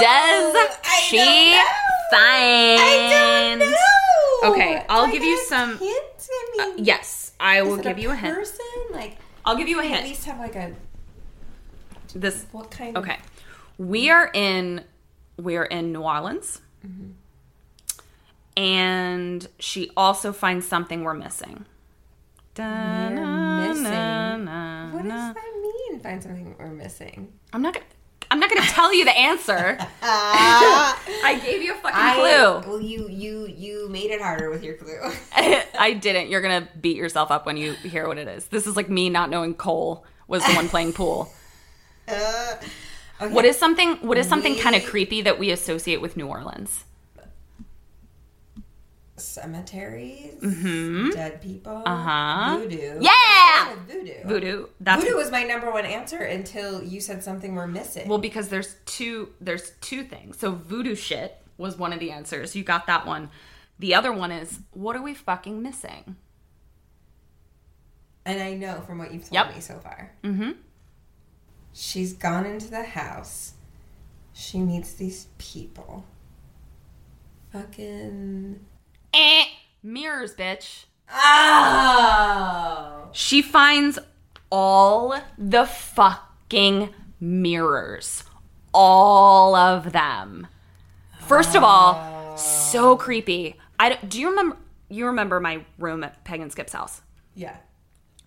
does 0.00 0.78
she 1.02 1.60
find? 2.10 3.62
Okay, 4.44 4.84
I'll 4.88 5.10
give 5.10 5.22
you 5.22 5.44
some 5.46 5.78
hint? 5.78 6.28
I 6.30 6.56
mean, 6.56 6.70
uh, 6.70 6.82
Yes, 6.82 7.32
I 7.40 7.62
will 7.62 7.76
give 7.76 7.98
you 7.98 8.10
a 8.10 8.16
hint. 8.16 8.34
Person? 8.34 8.64
Like, 8.92 9.18
I'll 9.44 9.56
give 9.56 9.68
you 9.68 9.80
a 9.80 9.82
we 9.82 9.92
at 9.92 10.04
least 10.04 10.24
have 10.24 10.38
like 10.38 10.54
a 10.54 10.74
This 12.14 12.46
what 12.52 12.70
kind? 12.70 12.96
of... 12.96 13.04
We 13.78 14.10
are 14.10 14.30
in 14.34 14.84
we 15.36 15.56
are 15.56 15.64
in 15.64 15.92
New 15.92 16.02
Orleans. 16.02 16.60
Mm-hmm. 16.86 17.12
And 18.56 19.48
she 19.60 19.90
also 19.96 20.32
finds 20.32 20.66
something 20.66 21.04
we're 21.04 21.14
missing. 21.14 21.64
Da, 22.54 23.08
na, 23.08 23.68
missing? 23.68 23.84
na, 23.84 24.36
na, 24.36 24.90
What 24.90 25.04
does 25.04 25.34
that 25.34 25.60
mean? 25.62 26.00
Find 26.00 26.20
something 26.20 26.56
we're 26.58 26.66
missing. 26.66 27.32
I'm 27.52 27.62
not 27.62 27.74
gonna 27.74 27.86
I'm 28.30 28.40
not 28.40 28.50
gonna 28.50 28.62
tell 28.62 28.92
you 28.92 29.04
the 29.04 29.16
answer. 29.16 29.78
I 30.02 31.40
gave 31.44 31.62
you 31.62 31.72
a 31.72 31.76
fucking 31.76 31.96
I, 31.96 32.14
clue. 32.14 32.70
well, 32.70 32.80
you 32.80 33.08
you 33.08 33.46
you 33.46 33.88
made 33.88 34.10
it 34.10 34.20
harder 34.20 34.50
with 34.50 34.62
your 34.64 34.74
clue. 34.74 35.00
I 35.32 35.94
didn't. 35.94 36.28
You're 36.28 36.42
gonna 36.42 36.68
beat 36.80 36.96
yourself 36.96 37.30
up 37.30 37.46
when 37.46 37.56
you 37.56 37.72
hear 37.74 38.06
what 38.08 38.18
it 38.18 38.28
is. 38.28 38.46
This 38.48 38.66
is 38.66 38.76
like 38.76 38.90
me 38.90 39.08
not 39.08 39.30
knowing 39.30 39.54
Cole 39.54 40.04
was 40.26 40.44
the 40.44 40.52
one 40.54 40.68
playing 40.68 40.92
pool. 40.94 41.32
Uh, 42.10 42.56
Okay. 43.20 43.32
What 43.34 43.44
is 43.44 43.58
something 43.58 43.96
what 43.96 44.16
is 44.18 44.28
something 44.28 44.56
kind 44.56 44.76
of 44.76 44.84
creepy 44.84 45.22
that 45.22 45.38
we 45.38 45.50
associate 45.50 46.00
with 46.00 46.16
New 46.16 46.26
Orleans? 46.26 46.84
cemeteries? 49.16 50.34
Dead 51.12 51.42
people? 51.42 51.82
Mm-hmm. 51.84 51.88
Uh-huh. 51.88 52.58
Voodoo. 52.60 52.98
Yeah! 53.00 53.74
Voodoo. 53.88 54.12
Voodoo. 54.24 54.66
That's 54.80 55.02
Voodoo 55.02 55.16
was 55.16 55.30
my 55.32 55.42
number 55.42 55.72
one 55.72 55.84
answer 55.84 56.18
until 56.18 56.82
you 56.84 57.00
said 57.00 57.24
something 57.24 57.54
we're 57.56 57.66
missing. 57.66 58.08
Well, 58.08 58.18
because 58.18 58.48
there's 58.48 58.76
two 58.86 59.30
there's 59.40 59.70
two 59.80 60.04
things. 60.04 60.38
So 60.38 60.52
voodoo 60.52 60.94
shit 60.94 61.36
was 61.56 61.76
one 61.76 61.92
of 61.92 61.98
the 61.98 62.12
answers. 62.12 62.54
You 62.54 62.62
got 62.62 62.86
that 62.86 63.06
one. 63.06 63.30
The 63.80 63.94
other 63.94 64.12
one 64.12 64.30
is 64.30 64.60
what 64.70 64.94
are 64.96 65.02
we 65.02 65.14
fucking 65.14 65.62
missing? 65.62 66.16
and 68.26 68.42
I 68.42 68.52
know 68.52 68.82
from 68.82 68.98
what 68.98 69.10
you've 69.12 69.22
told 69.22 69.32
Yep. 69.32 69.54
me 69.54 69.60
so 69.62 69.78
far. 69.78 70.12
Mm-hmm. 70.22 70.50
She's 71.80 72.12
gone 72.12 72.44
into 72.44 72.68
the 72.68 72.82
house. 72.82 73.52
She 74.32 74.58
meets 74.58 74.94
these 74.94 75.28
people. 75.38 76.04
Fucking. 77.52 78.58
Eh, 79.14 79.44
mirrors, 79.84 80.34
bitch. 80.34 80.86
Oh! 81.08 83.10
She 83.12 83.42
finds 83.42 84.00
all 84.50 85.20
the 85.38 85.66
fucking 85.66 86.92
mirrors. 87.20 88.24
All 88.74 89.54
of 89.54 89.92
them. 89.92 90.48
First 91.20 91.54
of 91.54 91.62
all, 91.62 92.36
so 92.36 92.96
creepy. 92.96 93.54
I 93.78 93.98
do 94.04 94.20
you 94.20 94.30
remember 94.30 94.56
you 94.88 95.06
remember 95.06 95.38
my 95.38 95.64
room 95.78 96.02
at 96.02 96.24
Peg 96.24 96.40
and 96.40 96.50
Skip's 96.50 96.72
house? 96.72 97.02
Yeah. 97.36 97.56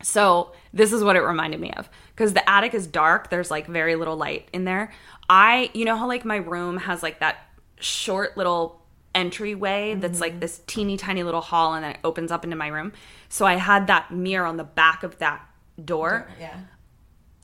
So 0.04 0.52
this 0.74 0.94
is 0.94 1.04
what 1.04 1.16
it 1.16 1.22
reminded 1.22 1.60
me 1.60 1.72
of 1.74 1.90
because 2.16 2.34
the 2.34 2.48
attic 2.50 2.74
is 2.74 2.88
dark. 2.88 3.30
There's 3.30 3.52
like 3.52 3.68
very 3.68 3.96
little 3.96 4.16
light 4.16 4.48
in 4.54 4.66
there. 4.66 4.92
I, 5.30 5.70
you 5.74 5.86
know 5.86 5.96
how 5.96 6.08
like 6.08 6.26
my 6.26 6.38
room 6.38 6.78
has 6.78 7.02
like 7.02 7.20
that 7.20 7.38
short 7.80 8.38
little 8.38 8.82
entryway 9.14 9.96
that's 9.96 10.22
like 10.22 10.34
mm-hmm. 10.34 10.40
this 10.40 10.62
teeny 10.68 10.98
tiny 10.98 11.24
little 11.24 11.42
hall 11.42 11.74
and 11.74 11.84
then 11.84 11.92
it 11.92 12.00
opens 12.04 12.32
up 12.32 12.44
into 12.44 12.56
my 12.56 12.68
room. 12.68 12.94
So 13.30 13.46
I 13.46 13.56
had 13.56 13.88
that 13.88 14.12
mirror 14.12 14.46
on 14.46 14.58
the 14.58 14.64
back 14.64 15.04
of 15.04 15.18
that 15.20 15.46
door. 15.84 16.30
Yeah. 16.40 16.56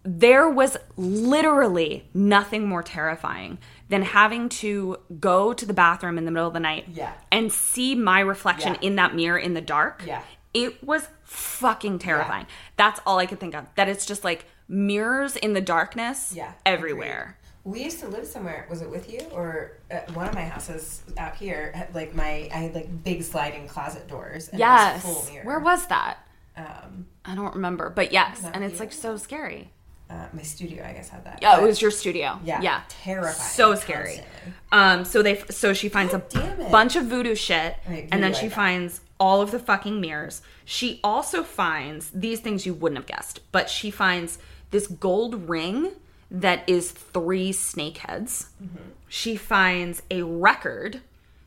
There 0.04 0.50
was 0.50 0.78
literally 0.96 2.08
nothing 2.14 2.68
more 2.68 2.84
terrifying 2.84 3.58
than 3.90 4.04
having 4.04 4.48
to 4.48 4.98
go 5.20 5.54
to 5.54 5.66
the 5.66 5.74
bathroom 5.74 6.18
in 6.18 6.24
the 6.26 6.32
middle 6.32 6.48
of 6.48 6.54
the 6.54 6.62
night 6.62 6.86
Yeah. 6.94 7.14
and 7.32 7.52
see 7.52 7.96
my 7.96 8.22
reflection 8.22 8.74
Yeah. 8.76 8.88
in 8.88 8.96
that 8.96 9.16
mirror 9.16 9.38
in 9.38 9.54
the 9.54 9.62
dark. 9.62 10.04
Yeah. 10.06 10.22
It 10.58 10.84
was 10.84 11.08
fucking 11.24 12.00
terrifying. 12.00 12.48
That's 12.78 13.00
all 13.06 13.20
I 13.20 13.26
could 13.26 13.40
think 13.40 13.54
of. 13.56 13.66
That 13.76 13.88
it's 13.90 14.06
just 14.06 14.24
like 14.24 14.46
mirrors 14.68 15.36
in 15.36 15.54
the 15.54 15.62
darkness 15.62 16.34
Yeah. 16.36 16.52
everywhere. 16.66 17.38
We 17.64 17.84
used 17.84 18.00
to 18.00 18.08
live 18.08 18.26
somewhere. 18.26 18.66
Was 18.70 18.82
it 18.82 18.90
with 18.90 19.12
you 19.12 19.20
or 19.34 19.74
at 19.92 20.10
one 20.16 20.28
of 20.28 20.34
my 20.34 20.46
houses 20.46 21.04
out 21.18 21.36
here? 21.36 21.72
had, 21.76 21.94
Like 21.94 22.16
my, 22.16 22.50
I 22.54 22.58
had 22.58 22.74
like 22.76 23.04
big 23.04 23.24
sliding 23.24 23.68
closet 23.68 24.08
doors. 24.08 24.48
And 24.50 24.60
was 24.60 24.60
Yes. 24.60 25.30
mirror. 25.32 25.46
Where 25.46 25.60
was 25.60 25.86
that? 25.88 26.18
Um, 26.56 27.08
I 27.26 27.36
don't 27.36 27.54
remember. 27.54 27.90
But 27.90 28.12
yes, 28.12 28.44
and 28.54 28.64
it's 28.64 28.76
you. 28.76 28.80
like 28.80 28.94
so 28.94 29.18
scary. 29.18 29.72
uh, 30.10 30.26
my 30.32 30.42
studio, 30.42 30.86
I 30.88 30.94
guess, 30.94 31.10
had 31.10 31.26
that. 31.26 31.40
Yeah, 31.42 31.58
it 31.60 31.64
was 31.64 31.82
your 31.82 31.92
studio. 31.92 32.40
Yeah, 32.46 32.62
Yeah. 32.62 32.82
terrifying, 32.88 33.36
So 33.50 33.76
scary. 33.76 34.16
constantly. 34.16 34.54
Um, 34.72 35.04
so 35.04 35.22
they 35.22 35.44
so 35.50 35.74
she 35.74 35.90
finds 35.90 36.14
a 36.14 36.20
damn 36.30 36.72
bunch 36.72 36.96
of 36.96 37.08
voodoo 37.08 37.36
shit 37.36 37.76
Right, 37.86 38.08
and 38.10 38.24
then 38.24 38.32
voodoo 38.32 38.40
she 38.40 38.46
I 38.48 38.50
finds 38.56 39.02
all 39.20 39.42
of 39.42 39.52
the 39.52 39.60
fucking 39.60 40.00
mirrors. 40.00 40.42
She 40.66 41.00
also 41.04 41.44
finds 41.44 42.10
these 42.12 42.40
things 42.40 42.66
you 42.66 42.74
wouldn't 42.74 42.98
have 42.98 43.08
guessed, 43.08 43.40
but 43.52 43.70
she 43.70 43.92
finds 43.92 44.40
this 44.72 44.88
gold 44.88 45.50
ring 45.50 45.92
that 46.30 46.68
is 46.68 46.92
three 46.92 47.52
snake 47.52 48.00
heads. 48.00 48.50
Mm-hmm. 48.62 48.90
She 49.08 49.36
finds 49.36 50.02
a 50.12 50.24
record 50.24 51.02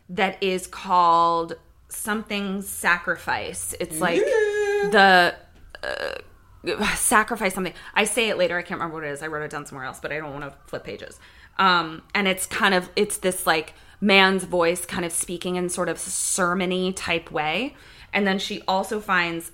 that 0.08 0.42
is 0.42 0.66
called 0.66 1.54
something 1.88 2.62
sacrifice. 2.62 3.74
It's 3.78 4.00
like 4.00 4.20
the 4.20 5.34
sacrifice 6.94 7.54
something. 7.54 7.74
I 7.94 8.04
say 8.04 8.28
it 8.28 8.38
later. 8.38 8.56
I 8.56 8.62
can't 8.62 8.80
remember 8.80 8.96
what 8.96 9.04
it 9.04 9.10
is. 9.10 9.22
I 9.22 9.26
wrote 9.26 9.44
it 9.44 9.50
down 9.50 9.66
somewhere 9.66 9.86
else, 9.86 10.00
but 10.00 10.12
I 10.12 10.18
don't 10.18 10.32
want 10.32 10.44
to 10.44 10.54
flip 10.66 10.84
pages. 10.84 11.18
Um, 11.58 12.02
and 12.14 12.26
it's 12.26 12.46
kind 12.46 12.74
of 12.74 12.88
it's 12.96 13.18
this 13.18 13.46
like 13.46 13.74
man's 14.00 14.44
voice 14.44 14.86
kind 14.86 15.04
of 15.04 15.12
speaking 15.12 15.56
in 15.56 15.68
sort 15.68 15.88
of 15.88 15.98
sermony 15.98 16.92
type 16.94 17.30
way. 17.30 17.74
And 18.12 18.26
then 18.26 18.38
she 18.38 18.62
also 18.66 19.00
finds 19.00 19.52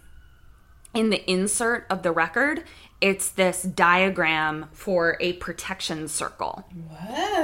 in 0.95 1.11
the 1.11 1.31
insert 1.31 1.87
of 1.91 2.03
the 2.03 2.11
record, 2.11 2.65
it's 3.01 3.29
this 3.29 3.63
diagram 3.63 4.67
for 4.73 5.19
a 5.21 5.35
protection 5.35 6.09
circle. 6.09 6.67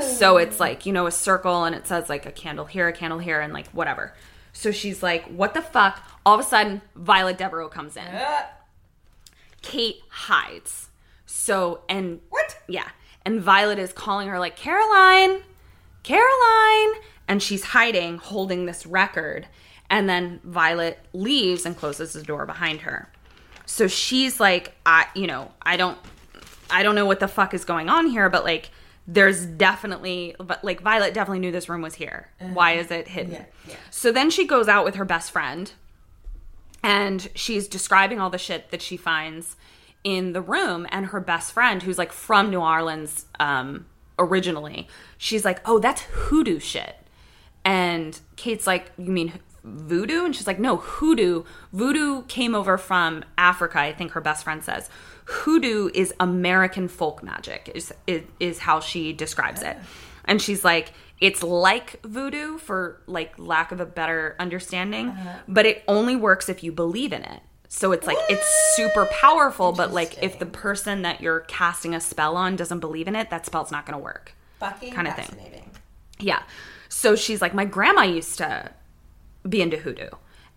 So 0.01 0.39
it's 0.39 0.59
like, 0.59 0.87
you 0.87 0.93
know, 0.93 1.07
a 1.07 1.11
circle 1.11 1.65
and 1.65 1.75
it 1.75 1.87
says 1.87 2.09
like 2.09 2.25
a 2.25 2.33
candle 2.33 2.65
here, 2.65 2.89
a 2.89 2.93
candle 2.93 3.19
here, 3.19 3.41
and 3.41 3.53
like 3.53 3.69
whatever. 3.69 4.15
So 4.55 4.71
she's 4.71 5.03
like, 5.03 5.25
what 5.27 5.55
the 5.55 5.63
fuck? 5.63 6.03
All 6.25 6.35
of 6.35 6.41
a 6.41 6.49
sudden, 6.49 6.81
Violet 6.95 7.37
Devereaux 7.37 7.69
comes 7.69 7.97
in. 7.97 8.05
Kate 9.61 10.01
hides. 10.09 10.89
So, 11.27 11.83
and 11.89 12.21
What? 12.31 12.59
Yeah. 12.69 12.89
And 13.25 13.41
Violet 13.41 13.79
is 13.79 13.93
calling 13.93 14.29
her 14.29 14.39
like, 14.39 14.57
Caroline, 14.57 15.43
Caroline. 16.03 17.01
And 17.29 17.43
she's 17.43 17.65
hiding, 17.65 18.19
holding 18.19 18.67
this 18.67 18.85
record. 18.85 19.47
And 19.89 20.09
then 20.09 20.41
Violet 20.45 20.99
leaves 21.13 21.65
and 21.65 21.77
closes 21.77 22.13
the 22.13 22.23
door 22.23 22.47
behind 22.47 22.81
her. 22.81 23.11
So 23.67 23.87
she's 23.87 24.41
like, 24.41 24.75
I, 24.85 25.07
you 25.15 25.27
know, 25.27 25.53
I 25.63 25.77
don't, 25.77 25.99
I 26.71 26.83
don't 26.83 26.95
know 26.95 27.07
what 27.07 27.21
the 27.21 27.29
fuck 27.29 27.55
is 27.55 27.65
going 27.65 27.89
on 27.89 28.07
here, 28.07 28.29
but 28.29 28.45
like, 28.45 28.71
there's 29.07 29.47
definitely, 29.47 30.35
but 30.39 30.65
like, 30.65 30.81
Violet 30.81 31.15
definitely 31.15 31.41
knew 31.41 31.53
this 31.53 31.69
room 31.69 31.83
was 31.83 31.95
here. 31.95 32.29
Why 32.53 32.73
is 32.73 32.91
it 32.91 33.09
hidden? 33.09 33.35
Uh-huh. 33.35 33.45
Yeah, 33.67 33.73
yeah. 33.73 33.79
So 33.91 34.13
then 34.13 34.31
she 34.31 34.47
goes 34.47 34.69
out 34.69 34.85
with 34.85 34.97
her 34.97 35.05
best 35.05 35.31
friend 35.31 35.73
and 36.83 37.29
she's 37.35 37.69
describing 37.69 38.21
all 38.21 38.31
the 38.31 38.39
shit 38.39 38.71
that 38.71 38.83
she 38.83 38.97
finds 38.97 39.57
in 40.05 40.33
the 40.33 40.43
room 40.43 40.87
and 40.91 41.07
her 41.07 41.21
best 41.21 41.53
friend 41.53 41.83
who's 41.83 41.97
like 41.97 42.13
from 42.13 42.51
new 42.51 42.61
orleans 42.61 43.27
um 43.39 43.87
originally 44.25 44.89
she's 45.19 45.45
like 45.45 45.61
oh 45.65 45.79
that's 45.79 46.03
hoodoo 46.03 46.59
shit. 46.59 46.97
And 47.65 48.19
kate's 48.37 48.67
like 48.67 48.91
you 48.99 49.13
mean 49.13 49.33
voodoo? 49.65 50.25
And 50.25 50.35
she's 50.35 50.47
like 50.47 50.59
no 50.59 50.77
hoodoo. 50.77 51.45
Voodoo 51.73 52.23
came 52.23 52.55
over 52.55 52.79
from 52.79 53.25
africa 53.39 53.79
i 53.79 53.93
think 53.93 54.13
her 54.13 54.21
best 54.21 54.45
friend 54.45 54.63
says. 54.63 54.89
Hoodoo 55.25 55.91
is 55.95 56.13
american 56.21 56.89
folk 56.89 57.23
magic 57.23 57.71
is 57.75 57.93
is, 58.07 58.23
is 58.41 58.59
how 58.59 58.81
she 58.81 59.13
describes 59.13 59.63
it. 59.63 59.77
And 60.25 60.41
she's 60.41 60.65
like 60.65 60.93
it's 61.23 61.43
like 61.43 62.01
voodoo 62.05 62.59
for 62.59 63.01
like 63.07 63.39
lack 63.39 63.71
of 63.71 63.81
a 63.81 63.87
better 63.87 64.35
understanding 64.41 65.09
uh-huh. 65.09 65.39
but 65.47 65.65
it 65.65 65.85
only 65.87 66.17
works 66.17 66.49
if 66.49 66.65
you 66.65 66.73
believe 66.73 67.13
in 67.13 67.23
it 67.23 67.41
so 67.75 67.91
it's 67.93 68.07
like 68.07 68.19
it's 68.29 68.47
super 68.77 69.07
powerful 69.07 69.73
but 69.73 69.93
like 69.93 70.23
if 70.23 70.39
the 70.39 70.45
person 70.47 71.03
that 71.03 71.23
you're 71.23 71.41
casting 71.41 71.95
a 71.95 72.01
spell 72.01 72.37
on 72.37 72.55
doesn't 72.55 72.81
believe 72.81 73.09
in 73.09 73.17
it 73.17 73.31
that 73.31 73.47
spell's 73.47 73.73
not 73.73 73.87
going 73.87 73.99
to 73.99 74.03
work 74.05 74.35
Fucking 74.59 74.93
Kinda 74.95 75.13
thing. 75.15 75.71
yeah. 76.21 76.43
So 76.89 77.17
she's 77.17 77.41
like, 77.43 77.53
my 77.55 77.65
grandma 77.65 78.03
used 78.03 78.39
to 78.39 78.71
be 79.49 79.61
into 79.61 79.77
hoodoo. 79.79 80.11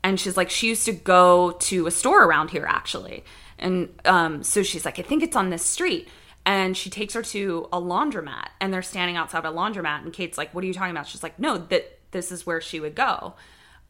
And 0.04 0.20
she's 0.20 0.38
like, 0.38 0.52
she 0.52 0.68
used 0.68 0.86
to 0.86 0.92
go 0.92 1.54
to 1.62 1.88
a 1.88 1.92
store 1.92 2.24
around 2.24 2.52
here 2.52 2.66
actually. 2.68 3.24
And 3.58 3.90
um, 4.06 4.44
so 4.44 4.62
she's 4.62 4.86
like, 4.86 5.00
I 5.00 5.02
think 5.02 5.24
it's 5.24 5.36
on 5.36 5.50
this 5.50 5.66
street. 5.66 6.08
And 6.46 6.78
she 6.78 6.92
takes 6.92 7.16
her 7.16 7.24
to 7.24 7.68
a 7.74 7.82
laundromat 7.82 8.50
and 8.62 8.72
they're 8.72 8.84
standing 8.84 9.16
outside 9.18 9.46
a 9.46 9.50
laundromat. 9.50 10.04
And 10.04 10.14
Kate's 10.14 10.38
like, 10.38 10.54
What 10.54 10.64
are 10.64 10.68
you 10.68 10.74
talking 10.74 10.92
about? 10.92 11.08
She's 11.08 11.24
like, 11.24 11.40
No, 11.40 11.58
that 11.58 11.98
this 12.12 12.32
is 12.32 12.46
where 12.46 12.62
she 12.62 12.80
would 12.80 12.94
go. 12.94 13.34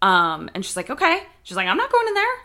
Um, 0.02 0.50
and 0.56 0.64
she's 0.64 0.78
like, 0.78 0.90
Okay. 0.90 1.24
She's 1.44 1.58
like, 1.58 1.68
I'm 1.68 1.76
not 1.76 1.92
going 1.92 2.08
in 2.08 2.14
there. 2.14 2.36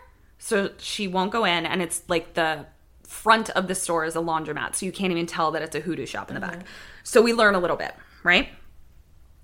So 0.43 0.71
she 0.77 1.07
won't 1.07 1.31
go 1.31 1.45
in. 1.45 1.65
And 1.65 1.81
it's 1.81 2.01
like 2.07 2.33
the 2.33 2.65
front 3.03 3.51
of 3.51 3.67
the 3.67 3.75
store 3.75 4.05
is 4.05 4.15
a 4.15 4.19
laundromat. 4.19 4.75
So 4.75 4.87
you 4.87 4.91
can't 4.91 5.11
even 5.11 5.27
tell 5.27 5.51
that 5.51 5.61
it's 5.61 5.75
a 5.75 5.79
hoodoo 5.79 6.07
shop 6.07 6.29
in 6.29 6.33
the 6.33 6.41
back. 6.41 6.65
So 7.03 7.21
we 7.21 7.31
learn 7.31 7.53
a 7.53 7.59
little 7.59 7.77
bit, 7.77 7.93
right? 8.23 8.49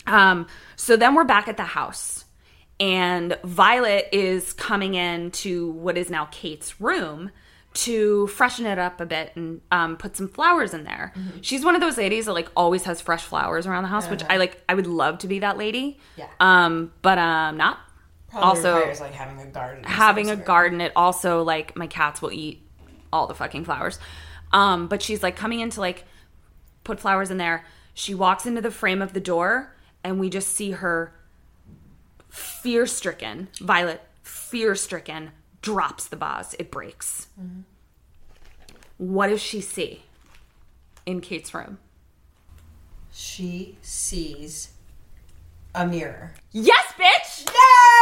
Um, 0.08 0.48
so 0.76 0.98
then 0.98 1.16
we're 1.16 1.26
back 1.26 1.48
at 1.48 1.58
the 1.58 1.64
house, 1.64 2.26
and 2.80 3.38
Violet 3.44 4.08
is 4.12 4.54
coming 4.54 4.96
in 4.96 5.32
to 5.32 5.72
what 5.72 5.98
is 5.98 6.10
now 6.10 6.26
Kate's 6.32 6.80
room 6.80 7.30
to 7.74 8.26
freshen 8.28 8.66
it 8.66 8.80
up 8.80 9.02
a 9.02 9.06
bit 9.06 9.34
and 9.36 9.62
um, 9.70 9.98
put 9.98 10.16
some 10.16 10.28
flowers 10.28 10.74
in 10.74 10.84
there. 10.84 11.14
She's 11.42 11.64
one 11.64 11.76
of 11.76 11.82
those 11.82 11.98
ladies 11.98 12.26
that 12.26 12.34
like 12.34 12.48
always 12.56 12.86
has 12.86 13.02
fresh 13.02 13.24
flowers 13.24 13.68
around 13.68 13.84
the 13.84 13.90
house, 13.90 14.10
which 14.10 14.24
I 14.30 14.38
like. 14.38 14.64
I 14.68 14.74
would 14.74 14.88
love 14.88 15.20
to 15.20 15.28
be 15.28 15.40
that 15.40 15.58
lady. 15.58 16.00
Yeah. 16.16 16.28
Um, 16.40 16.94
but 17.02 17.18
um, 17.18 17.58
not. 17.58 17.80
Probably 18.30 18.48
also, 18.50 18.76
requires, 18.76 19.00
like 19.00 19.14
having 19.14 19.40
a 19.40 19.46
garden. 19.46 19.84
having 19.84 20.30
a 20.30 20.36
garden 20.36 20.82
it 20.82 20.92
also 20.96 21.44
like 21.44 21.76
my 21.76 21.88
cats 21.88 22.22
will 22.22 22.32
eat 22.32 22.62
all 23.12 23.28
the 23.28 23.34
fucking 23.36 23.64
flowers. 23.66 24.00
Um 24.52 24.88
but 24.88 25.02
she's 25.02 25.24
like 25.24 25.36
coming 25.36 25.60
in 25.62 25.70
to 25.72 25.80
like 25.80 26.04
put 26.84 27.00
flowers 27.00 27.32
in 27.32 27.38
there. 27.38 27.66
She 27.94 28.14
walks 28.14 28.46
into 28.46 28.62
the 28.62 28.72
frame 28.72 29.02
of 29.02 29.14
the 29.14 29.20
door 29.20 29.76
and 30.04 30.20
we 30.20 30.30
just 30.30 30.50
see 30.50 30.72
her 30.72 31.14
fear 32.30 32.86
stricken 32.86 33.48
violet 33.60 34.02
fear 34.24 34.76
stricken 34.76 35.32
drops 35.62 36.06
the 36.08 36.16
vase. 36.16 36.54
It 36.60 36.70
breaks. 36.70 37.28
What 38.98 39.28
does 39.28 39.42
she 39.42 39.62
see 39.62 40.04
in 41.06 41.22
kate's 41.22 41.54
room? 41.54 41.78
She 43.12 43.78
sees 43.82 44.70
a 45.74 45.86
mirror. 45.88 46.34
yes 46.52 46.94
bitch! 46.98 47.50
Yes. 47.52 47.97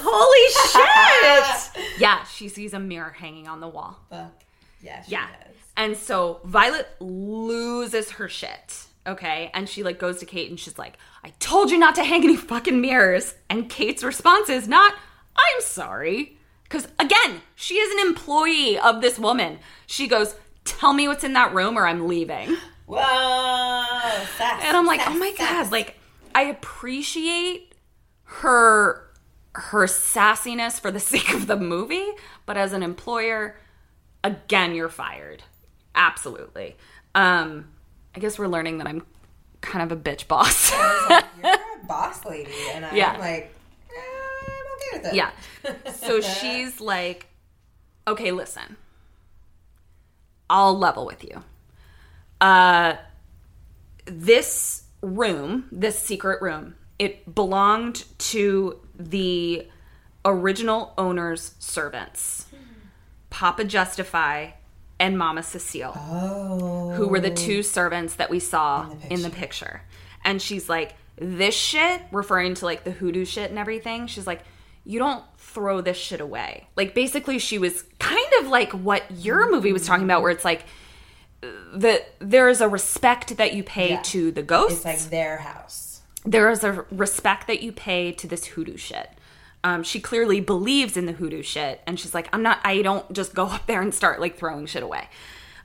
Holy 0.00 1.74
shit 1.74 2.00
yeah 2.00 2.24
she 2.24 2.48
sees 2.48 2.72
a 2.74 2.78
mirror 2.78 3.10
hanging 3.18 3.46
on 3.48 3.60
the 3.60 3.68
wall 3.68 3.98
Fuck. 4.10 4.44
Yeah. 4.80 5.02
She 5.02 5.12
Yeah. 5.12 5.26
Does. 5.26 5.54
And 5.76 5.96
so 5.96 6.40
Violet 6.44 6.88
loses 7.00 8.10
her 8.12 8.28
shit. 8.28 8.84
Okay. 9.06 9.50
And 9.54 9.68
she 9.68 9.82
like 9.82 9.98
goes 9.98 10.18
to 10.18 10.26
Kate 10.26 10.50
and 10.50 10.58
she's 10.58 10.78
like, 10.78 10.96
I 11.24 11.30
told 11.40 11.70
you 11.70 11.78
not 11.78 11.94
to 11.96 12.04
hang 12.04 12.22
any 12.24 12.36
fucking 12.36 12.80
mirrors. 12.80 13.34
And 13.50 13.68
Kate's 13.68 14.04
response 14.04 14.48
is 14.48 14.68
not, 14.68 14.94
I'm 15.36 15.60
sorry. 15.60 16.36
Because 16.64 16.86
again, 16.98 17.42
she 17.56 17.74
is 17.74 17.92
an 18.00 18.06
employee 18.08 18.78
of 18.78 19.00
this 19.00 19.18
woman. 19.18 19.58
She 19.86 20.06
goes, 20.08 20.34
Tell 20.64 20.92
me 20.92 21.08
what's 21.08 21.24
in 21.24 21.32
that 21.32 21.52
room 21.54 21.76
or 21.76 21.86
I'm 21.86 22.06
leaving. 22.06 22.56
Whoa. 22.86 22.98
Sass, 24.36 24.62
And 24.62 24.76
I'm 24.76 24.86
like, 24.86 25.00
sass, 25.00 25.08
oh 25.14 25.18
my 25.18 25.32
sass. 25.36 25.66
God. 25.66 25.72
Like, 25.72 25.96
I 26.34 26.42
appreciate 26.42 27.74
her 28.24 29.07
her 29.54 29.86
sassiness 29.86 30.80
for 30.80 30.90
the 30.90 31.00
sake 31.12 31.32
of 31.34 31.46
the 31.46 31.56
movie, 31.56 32.06
but 32.46 32.56
as 32.56 32.72
an 32.72 32.82
employer, 32.82 33.56
again, 34.24 34.74
you're 34.74 34.88
fired. 34.88 35.42
Absolutely. 35.94 36.76
Um, 37.14 37.68
I 38.14 38.20
guess 38.20 38.38
we're 38.38 38.46
learning 38.48 38.78
that 38.78 38.86
I'm 38.86 39.04
kind 39.60 39.90
of 39.90 39.96
a 39.98 40.00
bitch 40.00 40.28
boss. 40.28 40.70
You're 41.42 41.50
a 41.50 41.86
boss 41.86 42.24
lady, 42.24 42.52
and 42.72 42.84
I'm 42.86 42.94
Yeah. 42.94 43.16
like, 43.18 43.52
eh, 43.90 44.00
I'm 44.00 44.98
okay 44.98 44.98
with 45.02 45.12
it. 45.12 45.14
yeah. 45.16 45.30
So 45.94 46.20
she's 46.20 46.80
like, 46.80 47.26
okay, 48.06 48.30
listen. 48.30 48.76
I'll 50.48 50.78
level 50.78 51.04
with 51.06 51.24
you. 51.24 51.42
Uh 52.40 52.96
this 54.06 54.84
room, 55.02 55.64
this 55.72 55.98
secret 55.98 56.40
room, 56.40 56.76
it 56.98 57.34
belonged 57.34 58.04
to 58.18 58.78
the 58.98 59.66
original 60.24 60.92
owner's 60.98 61.54
servants. 61.58 62.46
Papa 63.30 63.64
Justify 63.64 64.50
and 64.98 65.16
Mama 65.16 65.42
Cecile. 65.42 65.92
Oh. 65.96 66.90
who 66.90 67.06
were 67.08 67.20
the 67.20 67.30
two 67.30 67.58
oh. 67.58 67.62
servants 67.62 68.14
that 68.16 68.30
we 68.30 68.40
saw 68.40 68.90
in 69.10 69.22
the 69.22 69.30
picture. 69.30 69.82
And 70.24 70.42
she's 70.42 70.68
like, 70.68 70.94
this 71.16 71.54
shit, 71.54 72.02
referring 72.10 72.54
to 72.54 72.64
like 72.64 72.84
the 72.84 72.90
hoodoo 72.90 73.24
shit 73.24 73.50
and 73.50 73.58
everything, 73.58 74.06
she's 74.06 74.26
like, 74.26 74.42
you 74.84 74.98
don't 74.98 75.22
throw 75.36 75.80
this 75.80 75.96
shit 75.96 76.20
away. 76.20 76.66
Like 76.76 76.94
basically 76.94 77.38
she 77.38 77.58
was 77.58 77.84
kind 77.98 78.32
of 78.40 78.48
like 78.48 78.72
what 78.72 79.04
your 79.10 79.50
movie 79.50 79.72
was 79.72 79.86
talking 79.86 80.04
about, 80.04 80.22
where 80.22 80.30
it's 80.30 80.44
like 80.44 80.64
uh, 81.42 81.46
the 81.74 82.02
there 82.18 82.48
is 82.48 82.60
a 82.60 82.68
respect 82.68 83.36
that 83.36 83.52
you 83.54 83.62
pay 83.62 83.90
Yeah. 83.90 84.02
to 84.02 84.30
the 84.32 84.42
ghosts 84.42 84.78
It's 84.78 84.84
like 84.84 85.10
their 85.10 85.36
house. 85.38 85.87
There 86.30 86.50
is 86.50 86.64
a 86.64 86.84
respect 86.90 87.46
that 87.46 87.62
you 87.62 87.72
pay 87.72 88.12
to 88.12 88.26
this 88.26 88.46
hoodoo 88.46 88.76
shit. 88.76 89.10
Um, 89.64 89.82
she 89.82 90.00
clearly 90.00 90.40
believes 90.40 90.96
in 90.96 91.06
the 91.06 91.12
hoodoo 91.12 91.42
shit, 91.42 91.80
and 91.86 91.98
she's 91.98 92.14
like, 92.14 92.28
I'm 92.32 92.42
not. 92.42 92.60
I 92.64 92.82
don't 92.82 93.12
just 93.12 93.34
go 93.34 93.46
up 93.46 93.66
there 93.66 93.80
and 93.80 93.94
start 93.94 94.20
like 94.20 94.36
throwing 94.36 94.66
shit 94.66 94.82
away. 94.82 95.08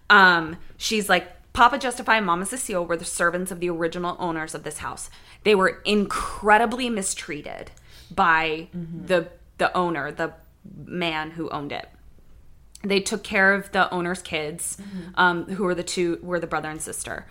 Um, 0.10 0.58
she's 0.78 1.10
like, 1.10 1.28
Papa 1.54 1.78
Justify 1.78 2.18
and 2.18 2.26
Mama 2.26 2.46
Cecile 2.46 2.86
were 2.86 2.98
the 2.98 3.06
servants 3.06 3.52
of 3.52 3.60
the 3.60 3.70
original 3.70 4.16
owners 4.20 4.56
of 4.56 4.64
this 4.64 4.80
house. 4.80 5.10
They 5.44 5.54
were 5.54 5.82
incredibly 5.86 6.90
mistreated 6.90 7.72
by 8.10 8.70
the 8.74 9.30
the 9.58 9.76
owner, 9.78 10.12
the 10.12 10.34
man 10.86 11.32
who 11.32 11.50
owned 11.50 11.72
it 11.72 11.88
they 12.84 13.00
took 13.00 13.24
care 13.24 13.54
of 13.54 13.72
the 13.72 13.92
owner's 13.92 14.22
kids, 14.22 14.78
um, 15.16 15.46
who 15.46 15.64
were 15.64 15.76
the 15.76 15.84
two 15.84 16.20
were 16.22 16.40
the 16.40 16.48
brother 16.48 16.70
and 16.70 16.82
sister. 16.82 17.26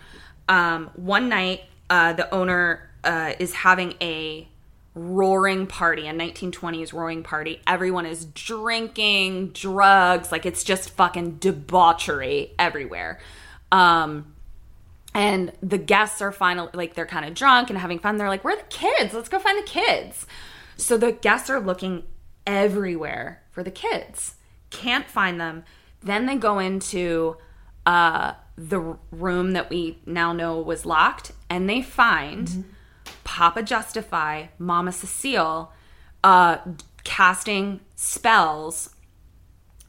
Um, 0.49 0.89
one 0.95 1.29
night, 1.29 1.61
uh, 1.89 2.13
the 2.13 2.33
owner 2.33 2.89
uh, 3.03 3.33
is 3.39 3.53
having 3.53 3.95
a 4.01 4.47
roaring 4.95 5.65
party, 5.65 6.07
a 6.07 6.13
1920s 6.13 6.93
roaring 6.93 7.23
party. 7.23 7.61
Everyone 7.65 8.05
is 8.05 8.25
drinking, 8.25 9.49
drugs, 9.49 10.31
like 10.31 10.45
it's 10.45 10.63
just 10.63 10.91
fucking 10.91 11.37
debauchery 11.37 12.51
everywhere. 12.59 13.19
Um, 13.71 14.33
and 15.15 15.51
the 15.61 15.77
guests 15.77 16.21
are 16.21 16.31
finally 16.31 16.69
like 16.73 16.93
they're 16.93 17.05
kind 17.05 17.25
of 17.25 17.33
drunk 17.33 17.69
and 17.69 17.79
having 17.79 17.99
fun. 17.99 18.17
They're 18.17 18.29
like, 18.29 18.43
"Where 18.43 18.55
are 18.55 18.57
the 18.57 18.63
kids? 18.63 19.13
Let's 19.13 19.29
go 19.29 19.39
find 19.39 19.57
the 19.57 19.67
kids." 19.67 20.25
So 20.75 20.97
the 20.97 21.11
guests 21.11 21.49
are 21.49 21.59
looking 21.59 22.03
everywhere 22.45 23.41
for 23.51 23.63
the 23.63 23.71
kids, 23.71 24.35
can't 24.69 25.07
find 25.07 25.39
them. 25.39 25.63
Then 26.01 26.25
they 26.25 26.35
go 26.35 26.59
into 26.59 27.37
uh, 27.85 28.33
the 28.57 28.97
room 29.11 29.51
that 29.51 29.69
we 29.69 29.99
now 30.05 30.33
know 30.33 30.59
was 30.59 30.85
locked, 30.85 31.31
and 31.49 31.69
they 31.69 31.81
find 31.81 32.65
Papa 33.23 33.63
Justify, 33.63 34.47
Mama 34.57 34.91
Cecile, 34.91 35.71
uh, 36.23 36.57
casting 37.03 37.79
spells 37.95 38.89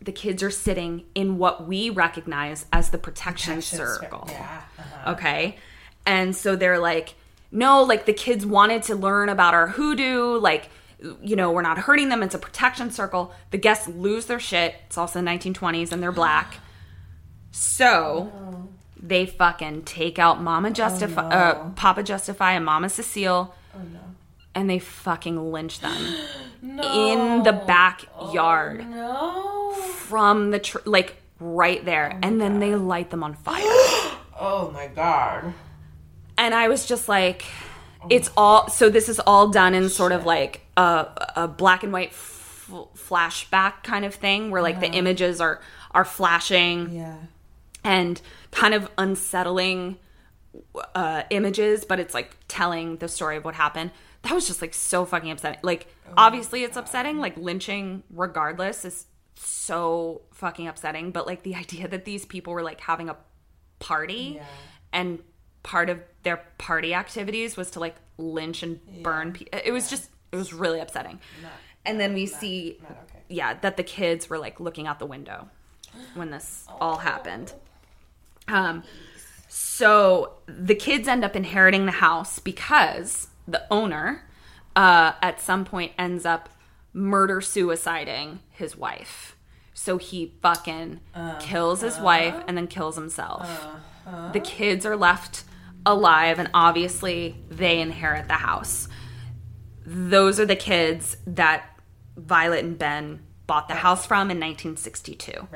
the 0.05 0.12
kids 0.12 0.43
are 0.43 0.51
sitting 0.51 1.05
in 1.14 1.39
what 1.39 1.66
we 1.66 1.91
recognize 1.91 2.66
as 2.72 2.91
the 2.91 2.99
protection, 2.99 3.62
circle. 3.62 4.26
Yeah. 4.30 4.62
uh-huh. 4.78 5.12
Okay. 5.12 5.57
And 6.07 6.37
so 6.37 6.57
they're 6.57 6.78
like, 6.78 7.14
no, 7.51 7.82
like 7.82 8.05
the 8.05 8.12
kids 8.12 8.45
wanted 8.45 8.82
to 8.85 8.95
learn 8.95 9.28
about 9.28 9.55
our 9.55 9.68
hoodoo. 9.68 10.39
Like, 10.39 10.68
you 11.22 11.37
know, 11.37 11.51
we're 11.53 11.62
not 11.62 11.78
hurting 11.78 12.09
them. 12.09 12.22
It's 12.22 12.35
a 12.35 12.39
protection 12.39 12.91
circle. 12.91 13.32
The 13.51 13.59
guests 13.59 13.89
lose 13.89 14.26
their 14.26 14.41
shit. 14.41 14.74
It's 14.87 14.99
also 14.99 15.20
the 15.20 15.26
1920s 15.26 15.93
and 15.93 16.03
they're 16.03 16.12
black. 16.12 16.57
So 17.51 18.68
they 19.07 19.26
fucking 19.26 19.82
take 19.82 20.18
out 20.18 20.40
Mama 20.40 20.70
Justify, 20.70 21.28
uh, 21.28 21.68
Papa 21.70 22.02
Justify 22.02 22.52
and 22.52 22.64
Mama 22.64 22.88
Cecile. 22.88 23.55
And 24.57 24.70
they 24.70 24.78
fucking 24.78 25.50
lynch 25.52 25.80
them 25.80 25.96
in 26.62 27.42
the 27.42 27.52
backyard 27.66 28.88
No. 28.88 29.72
from 29.72 30.50
the 30.52 30.61
tr- 30.61 30.78
like 30.84 31.16
right 31.40 31.84
there, 31.84 32.16
and 32.22 32.40
then 32.40 32.61
they 32.61 32.74
light 32.76 33.11
them 33.11 33.22
on 33.24 33.34
fire. 33.46 33.62
Oh 34.38 34.70
my 34.72 34.86
god. 34.88 35.52
and 36.38 36.55
I 36.55 36.68
was 36.68 36.86
just 36.86 37.09
like, 37.09 37.44
it's 38.09 38.30
all. 38.36 38.68
So 38.70 38.88
this 38.90 39.09
is 39.09 39.18
all 39.20 39.48
done 39.48 39.74
in 39.74 39.88
sort 39.88 40.12
of 40.12 40.24
like 40.24 40.61
a, 40.76 41.09
a 41.36 41.48
black 41.48 41.82
and 41.82 41.92
white 41.92 42.11
f- 42.11 42.70
flashback 42.96 43.82
kind 43.82 44.05
of 44.05 44.14
thing, 44.14 44.50
where 44.52 44.62
like 44.62 44.78
the 44.80 44.90
images 44.90 45.40
are 45.40 45.61
are 45.90 46.05
flashing 46.05 46.90
Yeah. 46.90 47.16
and 47.82 48.20
kind 48.55 48.72
of 48.72 48.88
unsettling 48.96 49.98
uh, 50.94 51.24
images, 51.30 51.84
but 51.84 51.98
it's 51.98 52.14
like 52.14 52.36
telling 52.48 52.96
the 52.98 53.09
story 53.09 53.36
of 53.36 53.44
what 53.44 53.55
happened. 53.55 53.90
That 54.22 54.32
was 54.32 54.46
just 54.46 54.62
like 54.62 54.72
so 54.72 55.05
fucking 55.05 55.30
upsetting. 55.30 55.59
Like, 55.62 55.88
obviously, 56.16 56.62
it's 56.64 56.76
upsetting. 56.76 57.18
Like, 57.18 57.36
lynching, 57.36 58.05
regardless, 58.11 58.84
is 58.84 59.07
so 59.34 60.22
fucking 60.32 60.68
upsetting. 60.68 61.11
But 61.11 61.26
like, 61.26 61.42
the 61.42 61.55
idea 61.64 61.88
that 61.88 62.05
these 62.05 62.24
people 62.24 62.52
were 62.52 62.62
like 62.62 62.80
having 62.80 63.09
a 63.09 63.16
party 63.80 64.40
and 64.92 65.18
part 65.62 65.90
of 65.90 66.00
their 66.22 66.38
party 66.59 66.94
activities 66.94 67.57
was 67.57 67.72
to 67.72 67.80
like 67.80 67.96
lynch 68.16 68.62
and 68.62 68.80
burn 69.02 69.32
people. 69.32 69.59
It 69.64 69.72
was 69.72 69.90
just, 69.90 70.09
it 70.32 70.36
was 70.36 70.52
really 70.55 70.78
upsetting. 70.80 71.18
and 71.84 71.98
then 72.00 72.14
we 72.14 72.26
see, 72.26 72.78
okay. 72.82 73.22
yeah, 73.28 73.55
that 73.61 73.76
the 73.76 73.82
kids 73.82 74.30
were 74.30 74.38
like 74.38 74.61
looking 74.61 74.86
out 74.86 74.98
the 75.00 75.07
window 75.07 75.48
when 76.14 76.30
this 76.30 76.66
all 76.80 76.96
happened. 76.98 77.52
Um, 78.49 78.82
so 79.49 80.32
the 80.47 80.74
kids 80.74 81.09
end 81.09 81.24
up 81.24 81.36
inheriting 81.36 81.86
the 81.86 81.92
house 81.92 82.38
because 82.38 83.28
the 83.47 83.62
owner, 83.70 84.28
uh, 84.76 85.12
at 85.22 85.40
some 85.40 85.64
point, 85.64 85.92
ends 85.99 86.24
up 86.24 86.49
murder 86.92 87.40
suiciding 87.40 88.38
his 88.51 88.76
wife. 88.76 89.36
So 89.72 89.99
he 89.99 90.34
fucking 90.40 91.01
kills 91.40 91.80
his 91.80 91.99
wife 91.99 92.34
and 92.47 92.57
then 92.57 92.66
kills 92.68 92.95
himself. 92.97 93.66
The 94.32 94.40
kids 94.40 94.86
are 94.86 94.97
left 94.97 95.45
alive, 95.86 96.38
and 96.38 96.49
obviously 96.55 97.36
they 97.49 97.80
inherit 97.80 98.28
the 98.28 98.34
house. 98.34 98.88
Those 99.84 100.38
are 100.40 100.47
the 100.47 100.57
kids 100.57 101.16
that 101.26 101.64
Violet 102.16 102.64
and 102.64 102.78
Ben 102.78 103.20
bought 103.47 103.68
the 103.68 103.74
house 103.74 104.07
from 104.07 104.30
in 104.30 104.38
1962. 104.38 105.49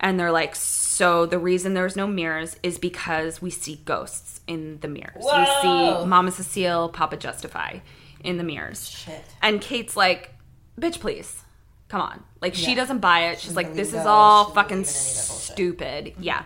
And 0.00 0.18
they're 0.18 0.32
like, 0.32 0.54
so 0.96 1.26
the 1.26 1.38
reason 1.38 1.74
there's 1.74 1.94
no 1.94 2.06
mirrors 2.06 2.56
is 2.62 2.78
because 2.78 3.42
we 3.42 3.50
see 3.50 3.82
ghosts 3.84 4.40
in 4.46 4.80
the 4.80 4.88
mirrors. 4.88 5.26
We 5.26 5.46
see 5.60 6.06
Mama 6.06 6.30
Cecile, 6.30 6.88
Papa 6.88 7.18
Justify 7.18 7.80
in 8.24 8.38
the 8.38 8.42
mirrors. 8.42 8.88
Shit. 8.88 9.22
And 9.42 9.60
Kate's 9.60 9.94
like, 9.94 10.32
bitch, 10.80 10.98
please. 10.98 11.42
Come 11.88 12.00
on. 12.00 12.24
Like, 12.40 12.54
she 12.54 12.74
doesn't 12.74 13.00
buy 13.00 13.26
it. 13.26 13.40
She's 13.40 13.54
like, 13.54 13.74
this 13.74 13.92
is 13.92 14.06
all 14.06 14.46
fucking 14.52 14.84
believe 14.84 14.86
in 14.86 14.86
any 14.86 15.10
of 15.10 15.16
that 15.16 15.28
bullshit. 15.28 15.52
stupid. 15.52 16.14
Yeah. 16.18 16.44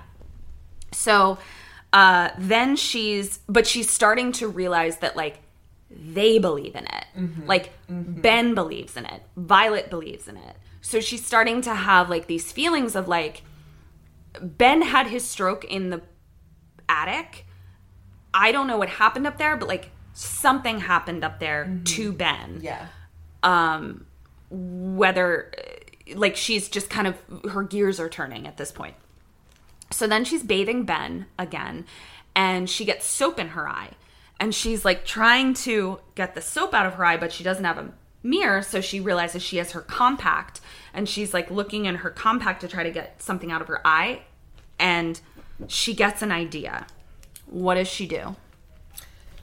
So 0.90 1.38
uh, 1.92 2.30
then 2.36 2.74
she's, 2.74 3.38
but 3.48 3.68
she's 3.68 3.88
starting 3.88 4.32
to 4.32 4.48
realize 4.48 4.96
that 4.96 5.14
like 5.14 5.38
they 5.88 6.40
believe 6.40 6.74
in 6.74 6.86
it. 6.86 7.05
Mm-hmm. 7.16 7.46
Like 7.46 7.70
Ben 7.88 8.57
believes 8.57 8.96
in 8.96 9.07
it. 9.07 9.22
Violet 9.36 9.90
believes 9.90 10.26
in 10.26 10.36
it. 10.36 10.57
So 10.80 10.98
she's 10.98 11.24
starting 11.24 11.62
to 11.62 11.72
have 11.72 12.11
like 12.11 12.26
these 12.26 12.51
feelings 12.51 12.96
of 12.96 13.07
like 13.07 13.44
Ben 14.41 14.83
had 14.83 15.07
his 15.09 15.24
stroke 15.24 15.64
in 15.64 15.91
the 15.91 16.03
attic. 16.89 17.47
I 18.33 18.53
don't 18.53 18.66
know 18.66 18.78
what 18.78 18.89
happened 18.89 19.26
up 19.26 19.39
there, 19.39 19.57
but 19.57 19.68
like 19.68 19.91
something 20.12 20.81
happened 20.81 21.24
up 21.24 21.41
there 21.41 21.81
to 21.85 22.12
Ben 22.12 22.61
Yeah. 22.62 22.87
um 23.43 24.07
whether 24.51 25.53
like 26.14 26.37
she's 26.37 26.68
just 26.68 26.91
kind 26.91 27.07
of 27.07 27.16
her 27.53 27.62
gears 27.62 28.01
are 28.01 28.09
turning 28.09 28.47
at 28.47 28.57
this 28.57 28.72
point 28.72 28.97
so 29.93 30.07
then 30.09 30.24
she's 30.24 30.43
bathing 30.43 30.85
ben 30.85 31.26
again 31.39 31.87
and 32.35 32.68
she 32.68 32.85
gets 32.85 33.07
soap 33.07 33.39
in 33.39 33.49
her 33.51 33.68
eye 33.68 33.91
and 34.41 34.53
she's 34.55 34.85
like 34.85 35.05
trying 35.05 35.55
to 35.55 36.01
get 36.16 36.35
the 36.35 36.41
soap 36.41 36.74
out 36.74 36.85
of 36.87 36.95
her 36.95 37.05
eye 37.05 37.16
but 37.16 37.33
she 37.33 37.45
doesn't 37.45 37.64
have 37.64 37.78
a 37.78 37.93
mirror 38.24 38.61
so 38.61 38.81
she 38.81 38.99
realizes 39.01 39.41
she 39.43 39.59
has 39.59 39.70
her 39.70 39.81
compact 39.83 40.61
and 40.93 41.09
she's 41.09 41.32
like 41.34 41.51
looking 41.51 41.84
in 41.86 41.97
her 41.97 42.11
compact 42.11 42.61
to 42.62 42.68
try 42.68 42.82
to 42.82 42.91
get 42.91 43.22
something 43.22 43.51
out 43.51 43.61
of 43.61 43.68
her 43.68 43.80
eye 43.86 44.22
and 44.78 45.20
she 45.68 45.95
gets 45.95 46.22
an 46.22 46.32
idea. 46.32 46.86
What 47.47 47.74
does 47.74 47.88
she 47.88 48.07
do? 48.07 48.36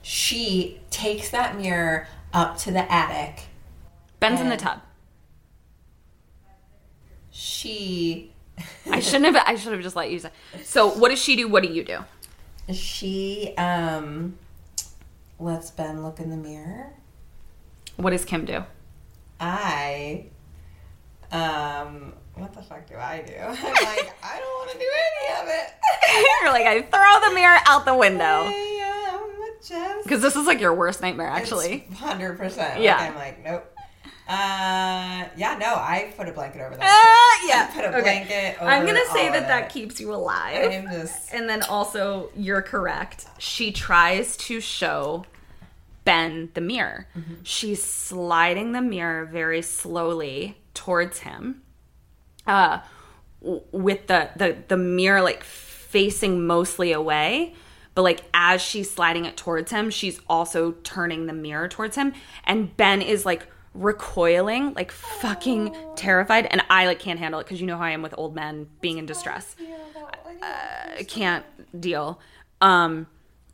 She 0.02 0.80
takes 0.90 1.30
that 1.30 1.56
mirror 1.56 2.08
up 2.32 2.56
to 2.58 2.70
the 2.70 2.90
attic. 2.90 3.44
ben's 4.20 4.40
in 4.40 4.48
the 4.48 4.56
tub. 4.56 4.80
She 7.30 8.32
i 8.90 8.98
shouldn't 8.98 9.36
have 9.36 9.44
i 9.46 9.54
should 9.54 9.72
have 9.72 9.82
just 9.82 9.96
let 9.96 10.10
you 10.10 10.18
say. 10.18 10.30
So 10.64 10.88
what 10.88 11.10
does 11.10 11.22
she 11.22 11.36
do? 11.36 11.48
What 11.48 11.62
do 11.62 11.68
you 11.68 11.84
do? 11.84 11.98
She 12.72 13.54
um 13.56 14.36
lets 15.38 15.70
Ben 15.70 16.02
look 16.02 16.18
in 16.18 16.30
the 16.30 16.36
mirror. 16.36 16.92
what 17.96 18.10
does 18.10 18.24
kim 18.24 18.44
do? 18.44 18.64
I 19.40 20.26
um 21.32 22.14
what 22.34 22.52
the 22.54 22.62
fuck 22.62 22.86
do 22.86 22.94
I 22.96 23.22
do? 23.26 23.32
I'm 23.36 23.48
like, 23.50 24.14
I 24.22 24.38
don't 24.38 24.54
want 24.58 24.70
to 24.70 24.78
do 24.78 24.84
any 24.84 25.42
of 25.42 25.48
it. 25.48 25.72
You're 26.42 26.52
like, 26.52 26.66
I 26.66 26.82
throw 26.82 27.28
the 27.28 27.34
mirror 27.34 27.58
out 27.66 27.84
the 27.84 27.94
window. 27.96 28.48
Because 30.04 30.22
this 30.22 30.36
is 30.36 30.46
like 30.46 30.60
your 30.60 30.72
worst 30.74 31.02
nightmare, 31.02 31.26
actually. 31.28 31.86
hundred 31.96 32.38
percent. 32.38 32.80
Yeah. 32.80 32.96
I'm 32.96 33.14
like, 33.16 33.44
nope. 33.44 33.74
Uh, 34.28 35.24
yeah, 35.36 35.56
no, 35.58 35.74
I 35.74 36.12
put 36.16 36.28
a 36.28 36.32
blanket 36.32 36.60
over 36.60 36.76
that. 36.76 37.40
Shit. 37.40 37.48
yeah. 37.48 37.66
I 37.70 37.74
put 37.74 37.84
a 37.84 37.88
Okay. 37.98 38.02
blanket. 38.02 38.60
Over 38.60 38.70
I'm 38.70 38.84
going 38.84 38.94
to 39.02 39.10
say 39.12 39.30
that 39.30 39.48
that 39.48 39.64
it. 39.64 39.68
keeps 39.72 39.98
you 40.00 40.14
alive. 40.14 40.70
Just 40.90 41.32
And 41.32 41.48
then 41.48 41.62
also, 41.62 42.30
you're 42.36 42.62
correct. 42.62 43.26
She 43.38 43.72
tries 43.72 44.36
to 44.36 44.60
show 44.60 45.24
Ben 46.04 46.50
the 46.54 46.60
mirror. 46.60 47.06
Mm-hmm. 47.16 47.34
She's 47.42 47.82
sliding 47.82 48.72
the 48.72 48.82
mirror 48.82 49.24
very 49.24 49.62
slowly 49.62 50.56
towards 50.78 51.20
him. 51.20 51.62
Uh, 52.46 52.80
with 53.40 54.06
the, 54.06 54.30
the 54.36 54.56
the 54.66 54.76
mirror 54.76 55.22
like 55.22 55.44
facing 55.44 56.44
mostly 56.44 56.90
away 56.90 57.54
but 57.94 58.02
like 58.02 58.22
as 58.34 58.60
she's 58.60 58.90
sliding 58.90 59.26
it 59.26 59.36
towards 59.36 59.70
him 59.70 59.90
she's 59.90 60.20
also 60.28 60.72
turning 60.82 61.26
the 61.26 61.32
mirror 61.32 61.68
towards 61.68 61.94
him 61.94 62.12
and 62.44 62.76
ben 62.76 63.00
is 63.00 63.24
like 63.24 63.46
recoiling 63.74 64.74
like 64.74 64.90
fucking 64.90 65.72
terrified 65.94 66.46
and 66.46 66.60
i 66.68 66.86
like 66.86 66.98
can't 66.98 67.20
handle 67.20 67.38
it 67.38 67.44
because 67.44 67.60
you 67.60 67.66
know 67.66 67.76
how 67.76 67.84
i 67.84 67.90
am 67.90 68.02
with 68.02 68.12
old 68.18 68.34
men 68.34 68.66
being 68.80 68.98
in 68.98 69.06
distress 69.06 69.54
I 70.42 71.04
can't 71.04 71.44
deal. 71.78 72.20
Um, 72.60 73.06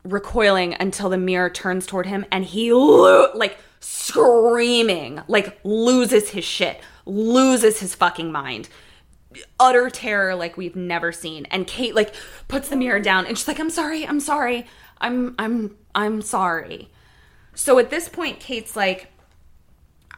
recoiling 0.03 0.75
until 0.79 1.09
the 1.09 1.17
mirror 1.17 1.49
turns 1.49 1.85
toward 1.85 2.05
him 2.05 2.25
and 2.31 2.45
he 2.45 2.73
lo- 2.73 3.31
like 3.33 3.57
screaming, 3.79 5.21
like 5.27 5.59
loses 5.63 6.29
his 6.29 6.43
shit, 6.43 6.79
loses 7.05 7.79
his 7.79 7.95
fucking 7.95 8.31
mind. 8.31 8.69
Utter 9.59 9.89
terror 9.89 10.35
like 10.35 10.57
we've 10.57 10.75
never 10.75 11.11
seen. 11.11 11.45
And 11.47 11.67
Kate 11.67 11.95
like 11.95 12.13
puts 12.47 12.69
the 12.69 12.75
mirror 12.75 12.99
down 12.99 13.25
and 13.25 13.37
she's 13.37 13.47
like, 13.47 13.59
I'm 13.59 13.69
sorry, 13.69 14.07
I'm 14.07 14.19
sorry. 14.19 14.65
I'm 14.99 15.35
I'm 15.37 15.75
I'm 15.93 16.21
sorry. 16.21 16.89
So 17.53 17.79
at 17.79 17.89
this 17.89 18.09
point, 18.09 18.39
Kate's 18.39 18.75
like, 18.75 19.11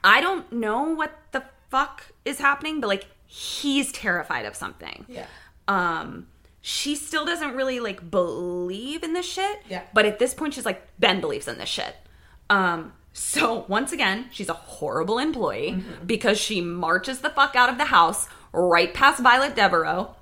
I 0.03 0.21
don't 0.21 0.51
know 0.51 0.93
what 0.93 1.17
the 1.31 1.43
fuck 1.69 2.03
is 2.25 2.39
happening, 2.39 2.79
but 2.79 2.87
like 2.87 3.07
he's 3.25 3.91
terrified 3.91 4.45
of 4.45 4.55
something. 4.55 5.05
Yeah. 5.07 5.25
Um 5.67 6.27
she 6.61 6.95
still 6.95 7.25
doesn't 7.25 7.55
really 7.55 7.79
like 7.79 8.11
believe 8.11 9.03
in 9.03 9.13
this 9.13 9.25
shit. 9.25 9.61
Yeah. 9.69 9.83
But 9.93 10.05
at 10.05 10.19
this 10.19 10.33
point 10.33 10.53
she's 10.53 10.65
like 10.65 10.87
Ben 10.99 11.21
believes 11.21 11.47
in 11.47 11.57
this 11.57 11.69
shit. 11.69 11.95
Um 12.49 12.93
so 13.17 13.65
once 13.67 13.91
again, 13.91 14.27
she's 14.31 14.47
a 14.47 14.53
horrible 14.53 15.17
employee 15.17 15.83
because 16.05 16.37
she 16.37 16.61
marches 16.61 17.19
the 17.19 17.31
fuck 17.31 17.55
out 17.55 17.67
of 17.67 17.79
the 17.79 17.85
house 17.85 18.29
right 18.53 18.93
past 18.93 19.23
Violet 19.23 19.55
Devereaux. 19.55 20.15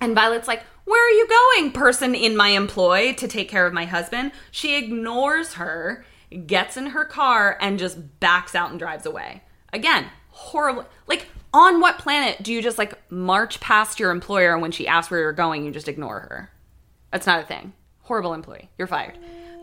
And 0.00 0.12
Violet's 0.12 0.48
like, 0.48 0.64
Where 0.84 1.06
are 1.06 1.10
you 1.12 1.28
going, 1.28 1.70
person 1.70 2.16
in 2.16 2.36
my 2.36 2.48
employ 2.48 3.12
to 3.14 3.28
take 3.28 3.48
care 3.48 3.64
of 3.64 3.72
my 3.72 3.84
husband? 3.84 4.32
She 4.50 4.76
ignores 4.76 5.54
her, 5.54 6.04
gets 6.46 6.76
in 6.76 6.86
her 6.86 7.04
car, 7.04 7.56
and 7.60 7.78
just 7.78 8.18
backs 8.18 8.56
out 8.56 8.70
and 8.70 8.78
drives 8.80 9.06
away. 9.06 9.44
Again, 9.72 10.06
horrible. 10.30 10.84
Like, 11.06 11.28
on 11.54 11.80
what 11.80 11.98
planet 11.98 12.42
do 12.42 12.52
you 12.52 12.60
just 12.60 12.76
like 12.76 12.98
march 13.08 13.60
past 13.60 14.00
your 14.00 14.10
employer 14.10 14.52
and 14.52 14.60
when 14.60 14.72
she 14.72 14.88
asks 14.88 15.12
where 15.12 15.20
you're 15.20 15.32
going, 15.32 15.64
you 15.64 15.70
just 15.70 15.86
ignore 15.86 16.18
her? 16.18 16.50
That's 17.12 17.26
not 17.26 17.44
a 17.44 17.46
thing. 17.46 17.72
Horrible 18.00 18.34
employee. 18.34 18.68
You're 18.78 18.88
fired. 18.88 19.16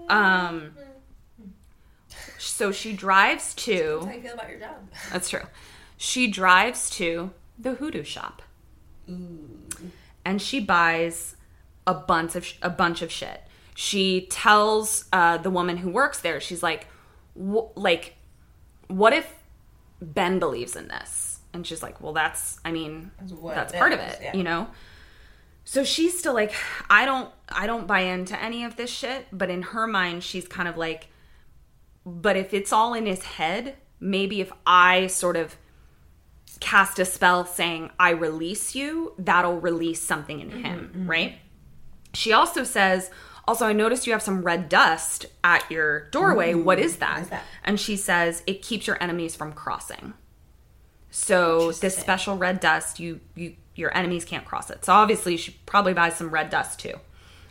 Um, 0.08 0.74
so 2.46 2.72
she 2.72 2.94
drives 2.94 3.54
to. 3.56 4.00
How 4.02 4.06
do 4.06 4.16
you 4.16 4.22
feel 4.22 4.34
about 4.34 4.50
your 4.50 4.60
job? 4.60 4.76
That's 5.12 5.30
true. 5.30 5.44
She 5.98 6.28
drives 6.28 6.90
to 6.92 7.32
the 7.58 7.74
hoodoo 7.74 8.04
shop. 8.04 8.42
And 10.26 10.42
she 10.42 10.60
buys 10.60 11.36
a 11.86 11.94
bunch 11.94 12.36
of 12.36 12.48
a 12.62 12.70
bunch 12.70 13.02
of 13.02 13.12
shit. 13.12 13.42
She 13.76 14.28
tells 14.30 15.06
uh, 15.12 15.38
the 15.38 15.50
woman 15.50 15.78
who 15.78 15.90
works 15.90 16.20
there, 16.22 16.40
she's 16.40 16.64
like, 16.64 16.88
like, 17.36 18.16
what 18.88 19.14
if 19.14 19.34
Ben 20.02 20.40
believes 20.40 20.76
in 20.76 20.88
this? 20.88 21.40
And 21.54 21.66
she's 21.66 21.84
like, 21.84 22.00
well, 22.02 22.14
that's, 22.14 22.60
I 22.64 22.72
mean, 22.72 23.12
what 23.40 23.56
that's 23.56 23.74
part 23.74 23.92
of 23.92 24.00
it, 24.00 24.20
yeah. 24.22 24.36
you 24.36 24.44
know. 24.44 24.68
So 25.66 25.84
she's 25.84 26.18
still 26.18 26.34
like, 26.34 26.54
I 26.90 27.06
don't, 27.06 27.30
I 27.50 27.68
don't 27.68 27.88
buy 27.88 28.02
into 28.02 28.42
any 28.42 28.64
of 28.64 28.76
this 28.76 28.90
shit. 28.90 29.28
But 29.32 29.50
in 29.50 29.62
her 29.62 29.88
mind, 29.88 30.24
she's 30.24 30.48
kind 30.48 30.68
of 30.68 30.78
like, 30.78 31.08
but 32.06 32.36
if 32.36 32.54
it's 32.54 32.74
all 32.74 32.94
in 32.94 33.06
his 33.06 33.24
head, 33.24 33.76
maybe 34.00 34.42
if 34.42 34.52
I 34.66 35.08
sort 35.08 35.38
of 35.38 35.56
cast 36.60 37.00
a 37.00 37.06
spell 37.06 37.46
saying 37.46 37.92
I 38.00 38.12
release 38.12 38.76
you, 38.76 39.14
that'll 39.18 39.60
release 39.60 40.02
something 40.02 40.40
in 40.40 40.50
him, 40.50 40.80
mm-hmm, 40.80 41.00
mm-hmm. 41.00 41.10
right? 41.10 41.36
She 42.14 42.32
also 42.32 42.64
says, 42.64 43.10
also 43.48 43.66
I 43.66 43.74
noticed 43.74 44.08
you 44.08 44.14
have 44.14 44.22
some 44.22 44.44
red 44.44 44.70
dust 44.70 45.26
at 45.44 45.70
your 45.70 46.10
doorway. 46.10 46.54
Mm-hmm. 46.54 46.64
what 46.64 46.80
is 46.80 46.98
that? 46.98 47.22
is 47.22 47.30
that? 47.30 47.44
And 47.64 47.80
she 47.80 47.98
says 47.98 48.44
it 48.48 48.62
keeps 48.62 48.88
your 48.88 49.02
enemies 49.02 49.36
from 49.36 49.54
crossing. 49.54 50.14
So 51.12 51.72
this 51.74 51.96
special 51.98 52.38
red 52.38 52.60
dust, 52.60 53.00
you 53.00 53.20
you 53.36 53.56
your 53.76 53.96
enemies 53.96 54.26
can't 54.26 54.46
cross 54.46 54.70
it. 54.70 54.86
So 54.86 54.94
obviously 54.94 55.38
she 55.38 55.52
probably 55.66 55.94
buys 55.94 56.16
some 56.16 56.30
red 56.30 56.50
dust 56.50 56.80
too. 56.80 56.96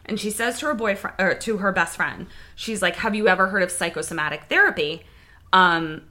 And 0.04 0.18
she 0.18 0.30
says 0.30 0.58
to 0.58 0.66
her 0.66 0.74
boyfriend 0.74 1.16
or 1.18 1.34
to 1.34 1.58
her 1.58 1.72
best 1.72 1.96
friend, 1.96 2.26
she's 2.54 2.82
like, 2.82 2.96
"Have 2.96 3.14
you 3.14 3.28
ever 3.28 3.48
heard 3.48 3.62
of 3.62 3.70
psychosomatic 3.70 4.44
therapy?" 4.44 5.04
Um, 5.52 6.02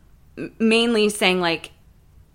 mainly 0.60 1.10
saying 1.10 1.42
like, 1.42 1.72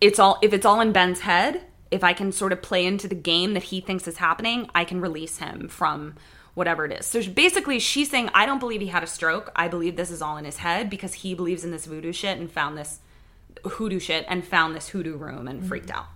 it's 0.01 0.19
all 0.19 0.39
if 0.43 0.53
it's 0.53 0.67
all 0.67 0.81
in 0.81 0.93
Ben's 0.93 1.21
head. 1.21 1.63
If 1.91 2.03
I 2.03 2.13
can 2.13 2.33
sort 2.33 2.53
of 2.53 2.63
play 2.63 2.85
into 2.85 3.07
the 3.07 3.15
game 3.15 3.55
that 3.55 3.65
he 3.65 3.81
thinks 3.81 4.09
is 4.09 4.17
happening, 4.17 4.69
I 4.75 4.85
can 4.85 5.01
release 5.01 5.39
him 5.39 5.69
from 5.69 6.17
whatever 6.55 6.85
it 6.85 6.93
is. 6.93 7.07
So 7.07 7.23
basically, 7.23 7.79
she's 7.79 8.11
saying, 8.11 8.31
I 8.35 8.45
don't 8.45 8.59
believe 8.59 8.81
he 8.81 8.89
had 8.89 9.05
a 9.05 9.07
stroke. 9.07 9.53
I 9.55 9.69
believe 9.69 9.95
this 9.95 10.11
is 10.11 10.21
all 10.21 10.37
in 10.37 10.45
his 10.45 10.57
head 10.57 10.91
because 10.91 11.15
he 11.15 11.35
believes 11.35 11.65
in 11.65 11.71
this 11.71 11.87
voodoo 11.87 12.13
shit 12.13 12.39
and 12.39 12.51
found 12.51 12.77
this 12.77 12.99
hoodoo 13.65 14.01
shit 14.01 14.25
and 14.27 14.45
found 14.45 14.75
this 14.75 14.89
hoodoo 14.89 15.17
room 15.17 15.47
and 15.47 15.65
freaked 15.65 15.91
out. 15.91 16.07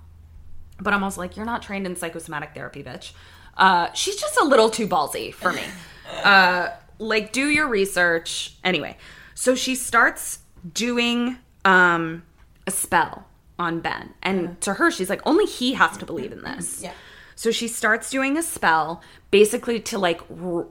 But 0.80 0.95
I'm 0.95 1.05
also 1.05 1.20
like, 1.20 1.36
you're 1.36 1.47
not 1.47 1.62
trained 1.62 1.86
in 1.86 1.95
psychosomatic 1.95 2.55
therapy, 2.55 2.82
bitch. 2.82 3.12
Uh, 3.57 3.92
she's 3.92 4.16
just 4.16 4.38
a 4.40 4.44
little 4.44 4.70
too 4.70 4.86
ballsy 4.86 5.32
for 5.32 5.53
me. 5.53 5.62
uh, 6.24 6.68
like, 6.98 7.32
do 7.32 7.48
your 7.48 7.68
research. 7.68 8.57
Anyway, 8.64 8.96
so 9.34 9.55
she 9.55 9.74
starts 9.74 10.40
doing 10.74 11.36
um, 11.64 12.22
a 12.66 12.70
spell 12.70 13.26
on 13.59 13.80
Ben. 13.80 14.14
And 14.22 14.61
to 14.62 14.74
her, 14.74 14.90
she's 14.90 15.11
like, 15.11 15.20
only 15.26 15.44
he 15.46 15.74
has 15.74 15.96
to 15.98 16.07
believe 16.07 16.32
in 16.32 16.42
this. 16.42 16.82
Yeah. 16.82 16.92
So 17.34 17.51
she 17.51 17.68
starts 17.68 18.11
doing 18.11 18.36
a 18.36 18.42
spell 18.42 19.03
basically 19.30 19.80
to 19.80 19.98
like 19.98 20.20
r- 20.42 20.66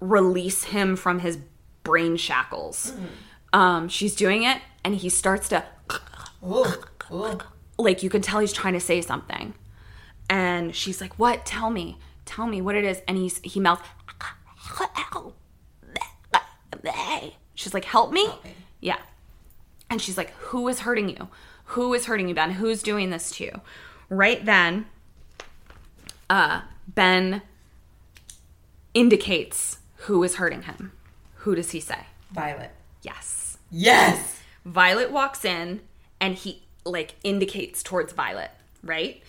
release 0.00 0.64
him 0.64 0.96
from 0.96 1.18
his 1.20 1.38
brain 1.82 2.16
shackles. 2.16 2.94
Um, 3.52 3.88
she's 3.88 4.14
doing 4.16 4.42
it, 4.42 4.60
and 4.82 4.94
he 4.94 5.08
starts 5.10 5.48
to 5.50 5.64
Ooh, 6.42 6.66
ooh. 7.10 7.38
like 7.78 8.02
you 8.02 8.10
can 8.10 8.20
tell 8.22 8.40
he's 8.40 8.52
trying 8.52 8.74
to 8.74 8.80
say 8.80 9.00
something 9.00 9.54
and 10.28 10.74
she's 10.74 11.00
like 11.00 11.14
what 11.18 11.46
tell 11.46 11.70
me 11.70 11.96
tell 12.24 12.46
me 12.46 12.60
what 12.60 12.74
it 12.74 12.84
is. 12.84 13.00
And 13.08 13.16
he's 13.16 13.38
he 13.42 13.60
mouths 13.60 13.82
she's 17.54 17.74
like 17.74 17.84
help 17.84 18.12
me. 18.12 18.28
Yeah. 18.80 18.98
And 19.90 20.00
she's 20.00 20.16
like 20.16 20.30
who 20.34 20.68
is 20.68 20.80
hurting 20.80 21.08
you? 21.08 21.28
Who 21.66 21.94
is 21.94 22.06
hurting 22.06 22.28
you 22.28 22.34
ben? 22.34 22.52
Who's 22.52 22.82
doing 22.82 23.10
this 23.10 23.30
to 23.32 23.44
you? 23.44 23.60
Right 24.08 24.44
then 24.44 24.86
uh 26.30 26.62
ben 26.88 27.42
indicates 28.92 29.78
who 29.96 30.22
is 30.22 30.36
hurting 30.36 30.62
him. 30.62 30.92
Who 31.36 31.54
does 31.54 31.70
he 31.72 31.80
say? 31.80 32.06
Violet. 32.32 32.70
yes. 33.02 33.58
Yes. 33.70 34.40
Violet 34.64 35.10
walks 35.10 35.44
in 35.44 35.80
and 36.20 36.34
he 36.34 36.62
like 36.84 37.14
indicates 37.22 37.82
towards 37.82 38.12
Violet, 38.12 38.50
right? 38.82 39.22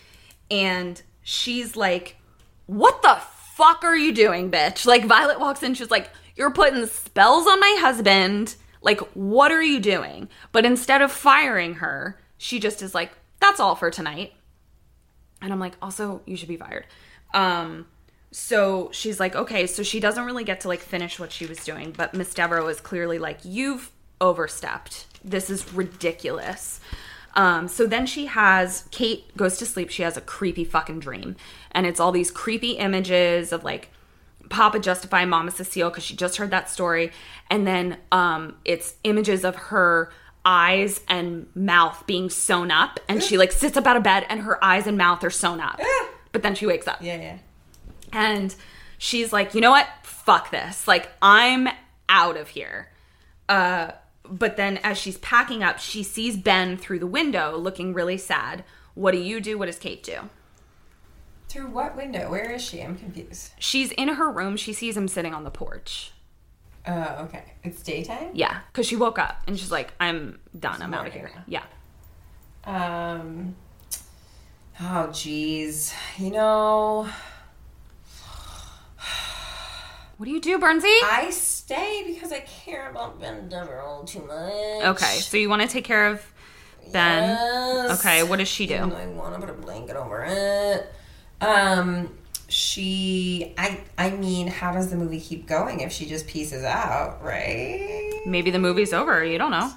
And 0.50 1.00
she's 1.22 1.76
like, 1.76 2.16
What 2.66 3.02
the 3.02 3.16
fuck 3.54 3.84
are 3.84 3.96
you 3.96 4.12
doing, 4.12 4.50
bitch? 4.50 4.86
Like, 4.86 5.04
Violet 5.04 5.40
walks 5.40 5.62
in, 5.62 5.74
she's 5.74 5.90
like, 5.90 6.10
You're 6.34 6.50
putting 6.50 6.86
spells 6.86 7.46
on 7.46 7.60
my 7.60 7.76
husband. 7.80 8.56
Like, 8.82 9.00
what 9.14 9.50
are 9.50 9.62
you 9.62 9.80
doing? 9.80 10.28
But 10.52 10.64
instead 10.64 11.02
of 11.02 11.10
firing 11.10 11.74
her, 11.74 12.18
she 12.38 12.60
just 12.60 12.82
is 12.82 12.94
like, 12.94 13.12
That's 13.40 13.60
all 13.60 13.74
for 13.74 13.90
tonight. 13.90 14.32
And 15.40 15.52
I'm 15.52 15.60
like, 15.60 15.74
Also, 15.80 16.22
you 16.26 16.36
should 16.36 16.48
be 16.48 16.56
fired. 16.56 16.86
Um, 17.34 17.86
so 18.30 18.90
she's 18.92 19.18
like, 19.18 19.34
okay, 19.34 19.66
so 19.66 19.82
she 19.82 19.98
doesn't 19.98 20.24
really 20.24 20.44
get 20.44 20.60
to 20.60 20.68
like 20.68 20.80
finish 20.80 21.18
what 21.18 21.32
she 21.32 21.46
was 21.46 21.64
doing, 21.64 21.92
but 21.96 22.12
Miss 22.12 22.34
Devereaux 22.34 22.68
is 22.68 22.80
clearly 22.80 23.18
like, 23.18 23.38
you've 23.44 23.90
overstepped. 24.20 25.06
This 25.24 25.48
is 25.48 25.72
ridiculous. 25.72 26.80
Um, 27.34 27.68
so 27.68 27.86
then 27.86 28.06
she 28.06 28.26
has 28.26 28.84
Kate 28.90 29.34
goes 29.36 29.58
to 29.58 29.66
sleep. 29.66 29.90
She 29.90 30.02
has 30.02 30.16
a 30.16 30.22
creepy 30.22 30.64
fucking 30.64 31.00
dream, 31.00 31.36
and 31.76 31.86
it's 31.86 32.00
all 32.00 32.10
these 32.10 32.32
creepy 32.32 32.72
images 32.72 33.52
of 33.52 33.62
like 33.62 33.90
Papa 34.48 34.80
Justify, 34.80 35.24
Mama 35.24 35.50
Cecile, 35.52 35.90
because 35.90 36.02
she 36.02 36.16
just 36.16 36.38
heard 36.38 36.50
that 36.50 36.68
story, 36.68 37.12
and 37.50 37.66
then 37.66 37.98
um, 38.10 38.56
it's 38.64 38.94
images 39.04 39.44
of 39.44 39.54
her 39.56 40.10
eyes 40.44 41.00
and 41.08 41.46
mouth 41.54 42.04
being 42.06 42.30
sewn 42.30 42.70
up, 42.70 42.98
and 43.08 43.22
she 43.22 43.36
like 43.36 43.52
sits 43.52 43.76
up 43.76 43.86
out 43.86 43.96
of 43.96 44.02
bed, 44.02 44.26
and 44.28 44.40
her 44.40 44.62
eyes 44.64 44.86
and 44.86 44.96
mouth 44.96 45.22
are 45.22 45.30
sewn 45.30 45.60
up, 45.60 45.80
but 46.32 46.42
then 46.42 46.54
she 46.54 46.66
wakes 46.66 46.88
up. 46.88 47.02
Yeah, 47.02 47.20
yeah. 47.20 47.38
And 48.12 48.54
she's 48.98 49.32
like, 49.32 49.54
you 49.54 49.60
know 49.60 49.70
what? 49.70 49.86
Fuck 50.02 50.50
this. 50.50 50.88
Like, 50.88 51.10
I'm 51.20 51.68
out 52.08 52.36
of 52.36 52.48
here. 52.48 52.88
Uh, 53.48 53.90
but 54.24 54.56
then 54.56 54.78
as 54.78 54.96
she's 54.96 55.18
packing 55.18 55.62
up, 55.62 55.78
she 55.78 56.02
sees 56.02 56.36
Ben 56.36 56.76
through 56.76 57.00
the 57.00 57.06
window 57.06 57.56
looking 57.56 57.92
really 57.92 58.16
sad. 58.16 58.64
What 58.94 59.12
do 59.12 59.18
you 59.18 59.40
do? 59.40 59.58
What 59.58 59.66
does 59.66 59.78
Kate 59.78 60.02
do? 60.02 60.30
Through 61.48 61.68
what 61.68 61.96
window? 61.96 62.30
Where 62.30 62.50
is 62.50 62.62
she? 62.62 62.80
I'm 62.82 62.96
confused. 62.96 63.52
She's 63.58 63.92
in 63.92 64.08
her 64.08 64.30
room. 64.30 64.56
She 64.56 64.72
sees 64.72 64.96
him 64.96 65.08
sitting 65.08 65.32
on 65.32 65.44
the 65.44 65.50
porch. 65.50 66.12
Oh, 66.86 67.24
okay. 67.24 67.44
It's 67.64 67.82
daytime? 67.82 68.30
Yeah, 68.32 68.60
because 68.72 68.86
she 68.86 68.96
woke 68.96 69.18
up 69.18 69.42
and 69.46 69.58
she's 69.58 69.70
like, 69.72 69.92
I'm 70.00 70.38
done. 70.58 70.82
I'm 70.82 70.92
out 70.94 71.06
of 71.06 71.12
here. 71.12 71.30
now. 71.34 71.44
Yeah. 71.46 71.62
Um. 73.14 73.56
Oh, 74.80 75.10
geez. 75.12 75.94
You 76.18 76.30
know, 76.30 77.08
What 80.16 80.24
do 80.26 80.30
you 80.32 80.40
do, 80.40 80.58
Bernsey? 80.58 80.98
I 81.04 81.28
stay 81.30 82.02
because 82.06 82.32
I 82.32 82.40
care 82.40 82.90
about 82.90 83.20
Ben 83.20 83.48
Devereaux 83.48 84.04
too 84.06 84.20
much. 84.26 84.84
Okay, 84.96 85.18
so 85.18 85.36
you 85.36 85.48
want 85.50 85.62
to 85.62 85.68
take 85.68 85.84
care 85.84 86.06
of 86.06 86.24
Ben. 86.92 87.36
Yes. 87.38 87.98
Okay, 88.00 88.22
what 88.22 88.38
does 88.38 88.48
she 88.48 88.66
do? 88.66 88.76
I 88.76 89.06
want 89.08 89.34
to 89.34 89.40
put 89.40 89.50
a 89.50 89.52
blanket 89.52 89.94
over 89.96 90.24
it. 90.26 90.90
Um, 91.40 92.12
she. 92.48 93.54
I. 93.58 93.80
I 93.98 94.10
mean, 94.10 94.46
how 94.48 94.72
does 94.72 94.90
the 94.90 94.96
movie 94.96 95.20
keep 95.20 95.46
going 95.46 95.80
if 95.80 95.92
she 95.92 96.06
just 96.06 96.26
pieces 96.26 96.64
out? 96.64 97.22
Right. 97.22 98.20
Maybe 98.26 98.50
the 98.50 98.58
movie's 98.58 98.92
over. 98.92 99.24
You 99.24 99.38
don't 99.38 99.50
know. 99.50 99.72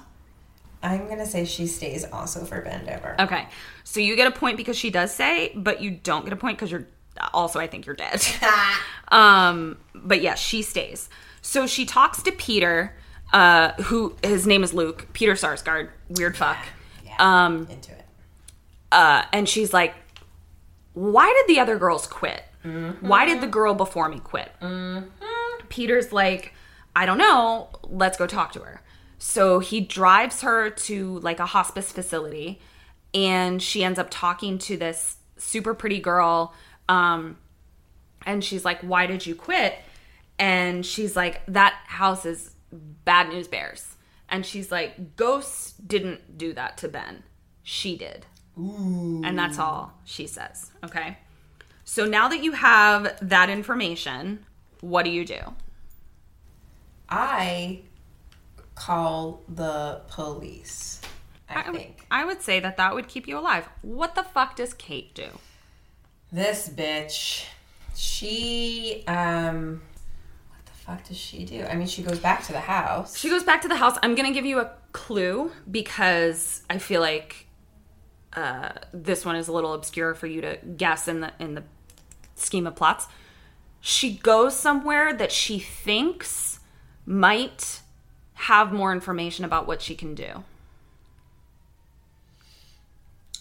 I'm 0.82 1.08
gonna 1.08 1.26
say 1.26 1.44
she 1.44 1.66
stays 1.66 2.04
also 2.10 2.44
for 2.44 2.62
Ben 2.62 2.86
Dever. 2.86 3.14
Okay, 3.20 3.46
so 3.84 4.00
you 4.00 4.16
get 4.16 4.26
a 4.26 4.30
point 4.30 4.56
because 4.56 4.78
she 4.78 4.90
does 4.90 5.12
say, 5.12 5.52
but 5.54 5.82
you 5.82 5.90
don't 5.90 6.24
get 6.24 6.32
a 6.32 6.36
point 6.36 6.56
because 6.56 6.70
you're 6.70 6.86
also 7.34 7.60
I 7.60 7.66
think 7.66 7.84
you're 7.84 7.94
dead. 7.96 8.22
um, 9.08 9.76
but 9.94 10.22
yeah, 10.22 10.34
she 10.36 10.62
stays. 10.62 11.10
So 11.42 11.66
she 11.66 11.84
talks 11.84 12.22
to 12.22 12.32
Peter, 12.32 12.96
uh, 13.32 13.72
who 13.82 14.16
his 14.22 14.46
name 14.46 14.62
is 14.62 14.72
Luke, 14.72 15.08
Peter 15.12 15.32
Sarsgaard, 15.34 15.90
weird 16.08 16.36
fuck. 16.36 16.58
Um, 17.18 17.66
Into 17.68 17.92
it. 17.92 18.04
uh, 18.90 19.24
and 19.34 19.46
she's 19.46 19.74
like, 19.74 19.94
"Why 21.00 21.32
did 21.36 21.46
the 21.54 21.60
other 21.60 21.78
girls 21.78 22.06
quit? 22.06 22.42
Why 23.00 23.24
did 23.24 23.40
the 23.40 23.46
girl 23.46 23.74
before 23.74 24.08
me 24.08 24.20
quit?" 24.20 24.52
Peter's 25.70 26.12
like, 26.12 26.52
"I 26.94 27.06
don't 27.06 27.18
know. 27.18 27.70
Let's 27.84 28.18
go 28.18 28.26
talk 28.26 28.52
to 28.52 28.60
her." 28.60 28.82
So 29.18 29.60
he 29.60 29.80
drives 29.80 30.42
her 30.42 30.68
to 30.70 31.18
like 31.20 31.40
a 31.40 31.46
hospice 31.46 31.90
facility, 31.92 32.60
and 33.14 33.62
she 33.62 33.82
ends 33.82 33.98
up 33.98 34.08
talking 34.10 34.58
to 34.58 34.76
this 34.76 35.16
super 35.36 35.74
pretty 35.74 36.00
girl. 36.00 36.54
Um, 36.88 37.38
and 38.26 38.44
she's 38.44 38.64
like, 38.64 38.80
"Why 38.80 39.06
did 39.06 39.26
you 39.26 39.34
quit?" 39.34 39.78
And 40.38 40.84
she's 40.84 41.16
like, 41.16 41.42
"That 41.46 41.74
house 41.86 42.26
is 42.26 42.54
bad 43.04 43.28
news 43.28 43.48
bears." 43.48 43.96
And 44.28 44.44
she's 44.44 44.70
like, 44.70 45.16
"Ghosts 45.16 45.72
didn't 45.72 46.36
do 46.36 46.52
that 46.52 46.76
to 46.78 46.88
Ben. 46.88 47.22
She 47.62 47.96
did." 47.96 48.26
And 49.24 49.38
that's 49.38 49.58
all 49.58 49.92
she 50.04 50.26
says. 50.26 50.70
Okay. 50.84 51.18
So 51.84 52.04
now 52.04 52.28
that 52.28 52.42
you 52.42 52.52
have 52.52 53.18
that 53.20 53.50
information, 53.50 54.44
what 54.80 55.04
do 55.04 55.10
you 55.10 55.24
do? 55.24 55.40
I 57.08 57.80
call 58.74 59.42
the 59.48 60.02
police. 60.08 61.00
I, 61.48 61.60
I 61.60 61.72
think 61.72 62.06
I 62.10 62.24
would 62.24 62.42
say 62.42 62.60
that 62.60 62.76
that 62.76 62.94
would 62.94 63.08
keep 63.08 63.26
you 63.26 63.38
alive. 63.38 63.68
What 63.82 64.14
the 64.14 64.22
fuck 64.22 64.56
does 64.56 64.72
Kate 64.74 65.12
do? 65.14 65.28
this 66.32 66.68
bitch. 66.68 67.46
She 67.94 69.04
um, 69.06 69.82
what 70.48 70.64
the 70.66 70.72
fuck 70.72 71.04
does 71.04 71.16
she 71.16 71.44
do? 71.44 71.64
I 71.64 71.74
mean, 71.74 71.86
she 71.86 72.02
goes 72.02 72.18
back 72.18 72.44
to 72.46 72.52
the 72.52 72.60
house. 72.60 73.18
She 73.18 73.28
goes 73.28 73.42
back 73.42 73.62
to 73.62 73.68
the 73.68 73.76
house. 73.76 73.98
I'm 74.02 74.14
going 74.14 74.28
to 74.28 74.34
give 74.34 74.46
you 74.46 74.60
a 74.60 74.70
clue 74.92 75.50
because 75.70 76.62
I 76.70 76.78
feel 76.78 77.00
like 77.00 77.46
uh, 78.34 78.70
this 78.92 79.24
one 79.24 79.36
is 79.36 79.48
a 79.48 79.52
little 79.52 79.74
obscure 79.74 80.14
for 80.14 80.26
you 80.26 80.40
to 80.40 80.58
guess 80.76 81.08
in 81.08 81.20
the 81.20 81.32
in 81.38 81.54
the 81.54 81.62
scheme 82.34 82.66
of 82.66 82.76
plots. 82.76 83.06
She 83.80 84.12
goes 84.14 84.56
somewhere 84.56 85.12
that 85.12 85.32
she 85.32 85.58
thinks 85.58 86.60
might 87.06 87.80
have 88.34 88.72
more 88.72 88.92
information 88.92 89.44
about 89.44 89.66
what 89.66 89.82
she 89.82 89.94
can 89.94 90.14
do. 90.14 90.44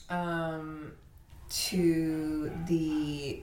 um, 0.10 0.92
to 1.50 2.52
the. 2.68 3.42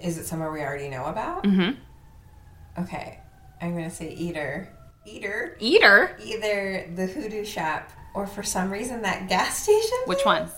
Is 0.00 0.18
it 0.18 0.26
somewhere 0.26 0.52
we 0.52 0.60
already 0.60 0.88
know 0.88 1.06
about? 1.06 1.44
Mm-hmm. 1.44 2.82
Okay, 2.82 3.18
I'm 3.60 3.72
gonna 3.74 3.90
say 3.90 4.12
eater. 4.12 4.72
Eater. 5.04 5.56
Eater. 5.60 6.16
Either 6.22 6.90
the 6.94 7.06
hoodoo 7.06 7.44
shop 7.44 7.90
or 8.16 8.26
for 8.26 8.42
some 8.42 8.70
reason 8.70 9.02
that 9.02 9.28
gas 9.28 9.62
station. 9.62 9.98
Which 10.06 10.24
one? 10.24 10.48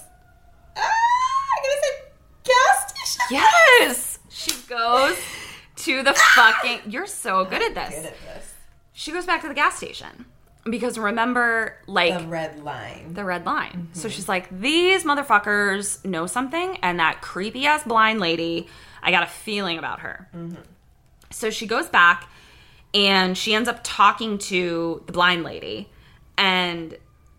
Ah, 0.76 0.80
I'm 0.80 1.62
gonna 1.64 1.82
say 1.82 2.04
gas 2.44 2.94
station. 2.94 3.26
Yes. 3.80 4.18
She 4.30 4.52
goes 4.68 5.18
to 5.76 6.02
the 6.02 6.14
fucking. 6.14 6.90
You're 6.90 7.06
so 7.06 7.44
good 7.44 7.60
at 7.62 7.74
this. 7.74 7.94
Good 7.94 8.06
at 8.06 8.20
this. 8.22 8.54
She 8.92 9.12
goes 9.12 9.26
back 9.26 9.42
to 9.42 9.48
the 9.48 9.54
gas 9.54 9.76
station 9.76 10.24
because 10.70 10.98
remember, 10.98 11.76
like 11.86 12.18
The 12.18 12.26
red 12.28 12.62
line. 12.62 13.14
the 13.14 13.24
red 13.24 13.44
line. 13.46 13.88
So 13.92 14.08
she's 14.08 14.28
like, 14.28 14.48
these 14.60 15.04
motherfuckers 15.04 16.04
know 16.04 16.26
something, 16.26 16.76
and 16.82 16.98
that 17.00 17.20
creepy 17.22 17.66
ass 17.66 17.82
blind 17.84 18.20
lady, 18.20 18.66
I 19.02 19.10
got 19.10 19.22
a 19.22 19.26
feeling 19.26 19.78
about 19.78 20.00
her. 20.00 20.28
So 21.30 21.50
she 21.50 21.66
goes 21.66 21.88
back 21.88 22.28
and 22.94 23.36
she 23.36 23.54
ends 23.54 23.68
up 23.68 23.80
talking 23.82 24.38
to 24.38 25.02
the 25.06 25.12
blind 25.12 25.42
lady, 25.44 25.88
and 26.36 26.96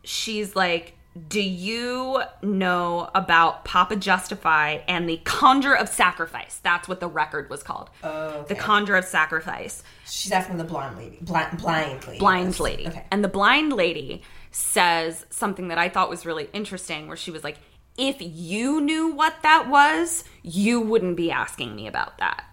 she's 0.10 0.55
like, 0.55 0.95
do 1.28 1.41
you 1.41 2.22
know 2.41 3.10
about 3.14 3.64
Papa 3.64 3.95
Justify 3.95 4.80
and 4.88 5.07
the 5.07 5.18
Conjure 5.24 5.76
of 5.76 5.88
Sacrifice? 5.88 6.60
That's 6.64 6.88
what 6.88 6.99
the 6.99 7.07
record 7.07 7.49
was 7.49 7.62
called. 7.62 7.89
Oh, 8.03 8.43
The 8.47 8.55
Conjure 8.55 8.95
of 8.95 9.05
Sacrifice 9.05 9.84
She's 10.07 10.32
asking 10.32 10.57
the 10.57 10.64
blonde 10.64 10.97
lady. 10.97 11.18
Blind, 11.22 11.60
blind 11.60 12.07
lady. 12.07 12.20
blind 12.20 12.60
lady. 12.60 12.88
Okay. 12.88 13.05
And 13.12 13.24
the 13.24 13.28
blind 13.28 13.74
lady 13.74 14.24
says 14.51 15.26
something 15.30 15.68
that 15.68 15.78
I 15.78 15.89
thought 15.89 16.10
was 16.10 16.26
really 16.26 16.49
interesting 16.53 17.07
where 17.07 17.18
she 17.18 17.30
was 17.30 17.43
like, 17.43 17.57
if 17.97 18.18
you 18.20 18.82
knew 18.82 19.10
what 19.12 19.36
that 19.43 19.70
was, 19.70 20.24
you 20.41 20.80
wouldn't 20.82 21.18
be 21.18 21.30
asking 21.32 21.76
me 21.76 21.86
about 21.86 22.18
that. 22.18 22.45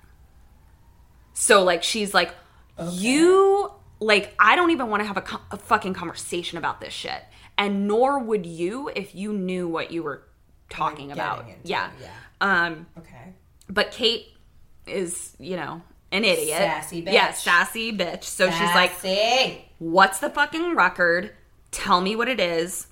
So, 1.33 1.63
like, 1.63 1.83
she's 1.83 2.13
like, 2.13 2.35
you, 2.91 3.71
like, 4.01 4.35
I 4.39 4.57
don't 4.57 4.71
even 4.71 4.89
want 4.89 5.03
to 5.03 5.07
have 5.07 5.17
a, 5.17 5.23
co- 5.23 5.41
a 5.51 5.57
fucking 5.57 5.95
conversation 5.95 6.59
about 6.59 6.81
this 6.81 6.93
shit. 6.93 7.23
And 7.59 7.87
nor 7.89 8.19
would 8.19 8.45
you 8.47 8.91
if 8.95 9.15
you 9.15 9.33
knew 9.33 9.67
what 9.69 9.91
you 9.91 10.03
were 10.03 10.23
talking 10.69 11.11
about. 11.13 11.41
into, 11.49 11.55
Yeah. 11.65 11.91
yeah. 12.01 12.09
Um, 12.41 12.87
Okay. 12.99 13.33
but 13.69 13.91
Kate 13.93 14.29
is, 14.87 15.35
you 15.39 15.57
know, 15.57 15.81
an 16.13 16.25
idiot. 16.25 16.59
Sassy 16.59 17.03
bitch. 17.03 17.13
Yeah, 17.13 17.33
sassy 17.33 17.93
bitch. 17.97 18.25
So 18.25 18.51
she's 18.51 18.75
like, 18.75 18.93
what's 19.79 20.19
the 20.19 20.31
fucking 20.31 20.75
record? 20.77 21.33
Tell 21.71 22.01
me 22.01 22.15
what 22.17 22.29
it 22.29 22.41
is. 22.41 22.87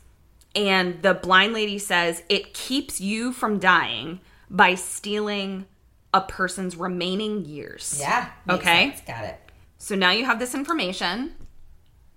And 0.56 1.02
the 1.02 1.14
blind 1.14 1.52
lady 1.52 1.78
says 1.78 2.22
it 2.28 2.54
keeps 2.54 3.00
you 3.00 3.32
from 3.32 3.58
dying 3.58 4.20
by 4.48 4.76
stealing 4.76 5.66
a 6.12 6.20
person's 6.20 6.76
remaining 6.76 7.44
years. 7.44 7.96
Yeah. 8.00 8.30
Okay. 8.48 8.90
sense. 8.90 9.00
Got 9.02 9.24
it. 9.24 9.40
So 9.78 9.94
now 9.96 10.10
you 10.12 10.24
have 10.24 10.38
this 10.38 10.54
information. 10.54 11.34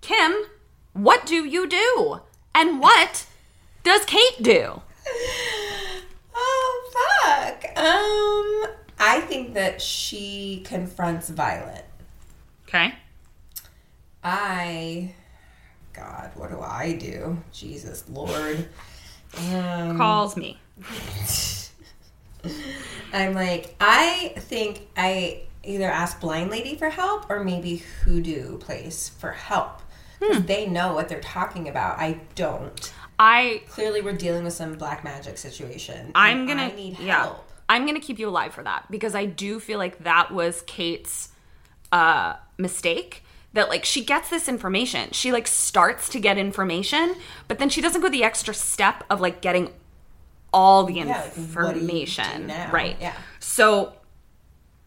Kim, 0.00 0.32
what 0.92 1.26
do 1.26 1.44
you 1.44 1.68
do? 1.68 2.20
And 2.58 2.80
what 2.80 3.24
does 3.84 4.04
Kate 4.04 4.42
do? 4.42 4.82
Oh 6.34 6.90
fuck. 7.22 7.64
Um, 7.78 8.74
I 8.98 9.20
think 9.20 9.54
that 9.54 9.80
she 9.80 10.64
confronts 10.66 11.28
Violet. 11.28 11.84
Okay. 12.66 12.96
I, 14.24 15.14
God, 15.92 16.32
what 16.34 16.50
do 16.50 16.60
I 16.60 16.94
do? 16.94 17.40
Jesus 17.52 18.04
Lord. 18.08 18.68
Um, 19.52 19.96
Calls 19.96 20.36
me. 20.36 20.58
I'm 23.12 23.34
like, 23.34 23.76
I 23.80 24.34
think 24.36 24.88
I 24.96 25.42
either 25.62 25.88
ask 25.88 26.20
Blind 26.20 26.50
Lady 26.50 26.74
for 26.74 26.90
help 26.90 27.30
or 27.30 27.44
maybe 27.44 27.76
Hoodoo 27.76 28.58
Place 28.58 29.08
for 29.08 29.30
help. 29.30 29.80
Hmm. 30.22 30.46
They 30.46 30.66
know 30.66 30.94
what 30.94 31.08
they're 31.08 31.20
talking 31.20 31.68
about. 31.68 31.98
I 31.98 32.20
don't. 32.34 32.92
I 33.18 33.62
Clearly, 33.68 34.00
we're 34.00 34.12
dealing 34.16 34.44
with 34.44 34.52
some 34.52 34.74
black 34.74 35.02
magic 35.04 35.38
situation. 35.38 36.12
I'm 36.14 36.46
gonna 36.46 36.64
I 36.64 36.72
need 36.72 36.98
yeah. 36.98 37.22
help. 37.22 37.44
I'm 37.68 37.84
gonna 37.86 38.00
keep 38.00 38.18
you 38.18 38.28
alive 38.28 38.54
for 38.54 38.62
that 38.62 38.90
because 38.90 39.14
I 39.14 39.26
do 39.26 39.60
feel 39.60 39.78
like 39.78 40.04
that 40.04 40.30
was 40.32 40.62
Kate's 40.62 41.28
uh 41.92 42.36
mistake. 42.58 43.24
That 43.54 43.68
like 43.70 43.84
she 43.84 44.04
gets 44.04 44.28
this 44.30 44.48
information. 44.48 45.10
She 45.12 45.32
like 45.32 45.46
starts 45.46 46.08
to 46.10 46.20
get 46.20 46.38
information, 46.38 47.16
but 47.48 47.58
then 47.58 47.68
she 47.70 47.80
doesn't 47.80 48.00
go 48.00 48.08
the 48.08 48.22
extra 48.24 48.54
step 48.54 49.04
of 49.10 49.20
like 49.20 49.40
getting 49.40 49.72
all 50.52 50.84
the 50.84 51.02
like, 51.04 51.34
do 51.34 51.40
information. 51.40 52.46
now? 52.46 52.70
Right. 52.70 52.96
Yeah. 53.00 53.14
So 53.40 53.94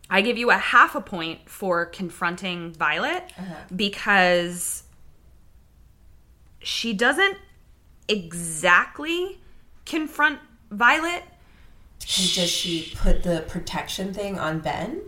I 0.09 0.21
give 0.21 0.38
you 0.38 0.51
a 0.51 0.57
half 0.57 0.95
a 0.95 1.01
point 1.01 1.49
for 1.49 1.86
confronting 1.86 2.73
Violet 2.73 3.32
Uh-huh. 3.38 3.55
because 3.75 4.84
she 6.62 6.93
doesn't 6.93 7.38
exactly 8.07 9.39
confront 9.86 10.39
Violet. 10.70 11.24
And 12.18 12.34
does 12.34 12.49
she 12.49 12.93
put 12.95 13.24
the 13.24 13.45
protection 13.47 14.14
thing 14.14 14.39
on 14.39 14.59
Ben? 14.59 15.01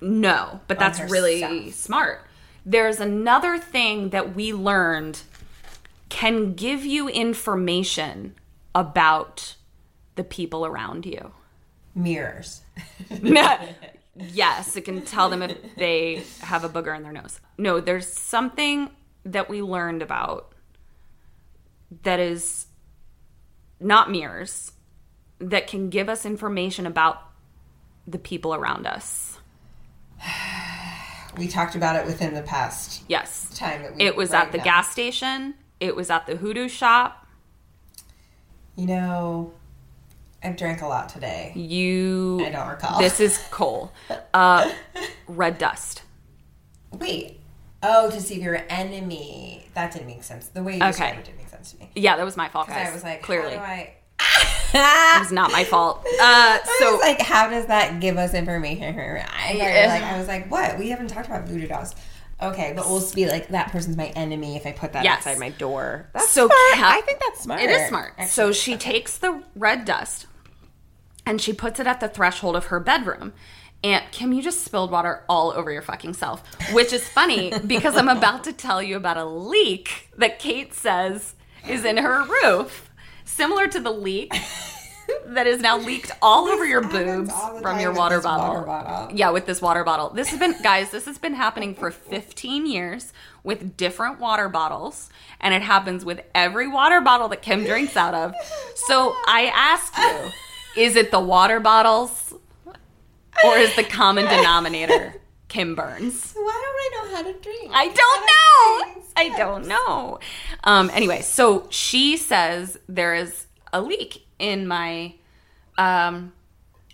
No, 0.00 0.60
but 0.66 0.78
that's 0.78 1.00
really 1.00 1.70
smart. 1.70 2.26
There's 2.66 3.00
another 3.00 3.58
thing 3.58 4.10
that 4.10 4.34
we 4.34 4.52
learned 4.52 5.22
can 6.08 6.54
give 6.54 6.84
you 6.84 7.08
information 7.08 8.34
about 8.74 9.54
the 10.16 10.24
people 10.24 10.66
around 10.66 11.06
you. 11.06 11.32
Mirrors. 11.94 12.62
yes, 14.16 14.76
it 14.76 14.84
can 14.84 15.02
tell 15.02 15.28
them 15.28 15.42
if 15.42 15.56
they 15.76 16.22
have 16.40 16.64
a 16.64 16.68
booger 16.68 16.96
in 16.96 17.02
their 17.02 17.12
nose. 17.12 17.40
No, 17.56 17.80
there's 17.80 18.06
something 18.06 18.90
that 19.24 19.48
we 19.48 19.62
learned 19.62 20.02
about 20.02 20.52
that 22.02 22.18
is 22.20 22.66
not 23.80 24.10
mirrors 24.10 24.72
that 25.38 25.66
can 25.66 25.90
give 25.90 26.08
us 26.08 26.24
information 26.24 26.86
about 26.86 27.20
the 28.06 28.18
people 28.18 28.54
around 28.54 28.86
us. 28.86 29.38
We 31.38 31.48
talked 31.48 31.74
about 31.76 31.96
it 31.96 32.04
within 32.04 32.34
the 32.34 32.42
past 32.42 33.04
Yes. 33.08 33.48
time 33.56 33.82
that 33.82 33.96
we 33.96 34.02
It 34.04 34.16
was 34.16 34.34
at 34.34 34.52
the 34.52 34.58
down. 34.58 34.64
gas 34.66 34.90
station. 34.90 35.54
It 35.80 35.96
was 35.96 36.10
at 36.10 36.26
the 36.26 36.36
hoodoo 36.36 36.68
shop. 36.68 37.26
You 38.76 38.84
know, 38.86 39.54
I've 40.44 40.58
drank 40.58 40.82
a 40.82 40.86
lot 40.86 41.08
today. 41.08 41.52
You. 41.56 42.42
I 42.44 42.50
don't 42.50 42.68
recall. 42.68 42.98
This 42.98 43.18
is 43.18 43.38
coal. 43.50 43.92
Uh, 44.34 44.70
red 45.26 45.56
dust. 45.56 46.02
Wait. 46.90 47.40
Oh, 47.82 48.10
to 48.10 48.20
see 48.20 48.36
if 48.36 48.42
you're 48.42 48.54
an 48.54 48.64
enemy. 48.68 49.66
That 49.74 49.92
didn't 49.92 50.06
make 50.06 50.22
sense. 50.22 50.48
The 50.48 50.62
way 50.62 50.74
you 50.74 50.80
described 50.80 51.18
it 51.18 51.24
didn't 51.24 51.38
make 51.38 51.48
sense 51.48 51.72
to 51.72 51.78
me. 51.80 51.90
Yeah, 51.94 52.16
that 52.16 52.24
was 52.24 52.36
my 52.36 52.48
fault, 52.48 52.68
guys. 52.68 52.88
I 52.88 52.92
was 52.92 53.02
like, 53.02 53.22
clearly, 53.22 53.56
I? 53.56 53.94
it 54.74 55.20
was 55.20 55.32
not 55.32 55.50
my 55.52 55.64
fault. 55.64 56.06
Uh, 56.22 56.58
I 56.62 56.76
so 56.78 56.92
was 56.92 57.00
like, 57.00 57.20
how 57.20 57.48
does 57.50 57.66
that 57.66 58.00
give 58.00 58.16
us 58.16 58.32
information? 58.34 58.94
I, 58.96 59.52
Yeah. 59.54 59.86
like, 59.92 60.02
I 60.02 60.18
was 60.18 60.28
like, 60.28 60.48
what? 60.50 60.78
We 60.78 60.90
haven't 60.90 61.08
talked 61.08 61.26
about 61.26 61.48
voodoo 61.48 61.66
dolls. 61.66 61.94
Okay, 62.40 62.72
but 62.76 62.86
we'll 62.86 63.04
be 63.12 63.26
like, 63.26 63.48
that 63.48 63.70
person's 63.72 63.96
my 63.96 64.06
enemy 64.08 64.56
if 64.56 64.66
I 64.66 64.72
put 64.72 64.92
that 64.92 65.02
Yes. 65.04 65.18
outside 65.18 65.38
my 65.38 65.48
door. 65.50 66.08
That's 66.12 66.28
so 66.30 66.46
smart. 66.46 66.58
Kat- 66.74 66.98
I 66.98 67.00
think 67.02 67.20
that's 67.20 67.40
smart. 67.40 67.60
It 67.60 67.70
is 67.70 67.88
smart. 67.88 68.12
Actually, 68.18 68.26
so 68.28 68.52
she 68.52 68.76
takes 68.76 69.16
the 69.18 69.42
red 69.56 69.84
dust 69.84 70.26
and 71.26 71.40
she 71.40 71.52
puts 71.52 71.78
it 71.80 71.86
at 71.86 72.00
the 72.00 72.08
threshold 72.08 72.54
of 72.56 72.66
her 72.66 72.78
bedroom. 72.80 73.32
And 73.84 74.04
Kim, 74.12 74.32
you 74.32 74.42
just 74.42 74.64
spilled 74.64 74.90
water 74.90 75.24
all 75.28 75.50
over 75.52 75.72
your 75.72 75.82
fucking 75.82 76.14
self, 76.14 76.42
which 76.72 76.92
is 76.92 77.08
funny 77.08 77.52
because 77.66 77.96
I'm 77.96 78.08
about 78.08 78.44
to 78.44 78.52
tell 78.52 78.82
you 78.82 78.96
about 78.96 79.16
a 79.16 79.24
leak 79.24 80.08
that 80.16 80.38
Kate 80.38 80.72
says 80.72 81.34
is 81.68 81.84
in 81.84 81.96
her 81.96 82.24
roof. 82.24 82.90
similar 83.24 83.66
to 83.68 83.80
the 83.80 83.90
leak 83.90 84.32
that 85.26 85.46
is 85.46 85.60
now 85.60 85.78
leaked 85.78 86.12
all 86.20 86.46
over 86.48 86.64
your 86.64 86.80
boobs 86.80 87.32
from 87.60 87.80
your 87.80 87.92
water 87.92 88.20
bottle. 88.20 88.54
water 88.54 88.66
bottle. 88.66 89.16
Yeah, 89.16 89.30
with 89.30 89.46
this 89.46 89.60
water 89.60 89.82
bottle. 89.84 90.10
This 90.10 90.28
has 90.30 90.38
been, 90.38 90.54
guys, 90.62 90.90
this 90.90 91.06
has 91.06 91.18
been 91.18 91.34
happening 91.34 91.74
for 91.74 91.90
15 91.90 92.66
years 92.66 93.12
with 93.42 93.76
different 93.76 94.20
water 94.20 94.48
bottles, 94.48 95.10
and 95.40 95.54
it 95.54 95.62
happens 95.62 96.04
with 96.04 96.20
every 96.34 96.68
water 96.68 97.00
bottle 97.00 97.28
that 97.28 97.42
Kim 97.42 97.64
drinks 97.64 97.96
out 97.96 98.14
of. 98.14 98.34
So 98.74 99.16
I 99.26 99.50
ask 99.54 99.96
you, 99.98 100.82
is 100.84 100.96
it 100.96 101.10
the 101.10 101.20
water 101.20 101.58
bottles 101.60 102.21
or 103.44 103.56
is 103.58 103.74
the 103.76 103.84
common 103.84 104.24
denominator 104.24 105.14
Kim 105.48 105.74
Burns? 105.74 106.32
Why 106.34 106.42
don't 106.64 107.04
I 107.04 107.10
know 107.10 107.16
how 107.16 107.22
to 107.22 107.38
drink? 107.40 107.70
I 107.74 107.88
don't 107.88 108.96
know. 108.96 109.02
I 109.14 109.28
don't 109.36 109.66
know. 109.66 110.18
Um, 110.64 110.90
anyway, 110.94 111.20
so 111.22 111.66
she 111.70 112.16
says 112.16 112.78
there 112.88 113.14
is 113.14 113.46
a 113.72 113.80
leak 113.82 114.26
in 114.38 114.66
my 114.66 115.14
um, 115.78 116.32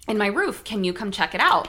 in 0.09 0.19
my 0.19 0.27
roof. 0.29 0.65
Can 0.65 0.85
you 0.85 0.93
come 0.93 1.11
check 1.11 1.35
it 1.35 1.41
out? 1.41 1.69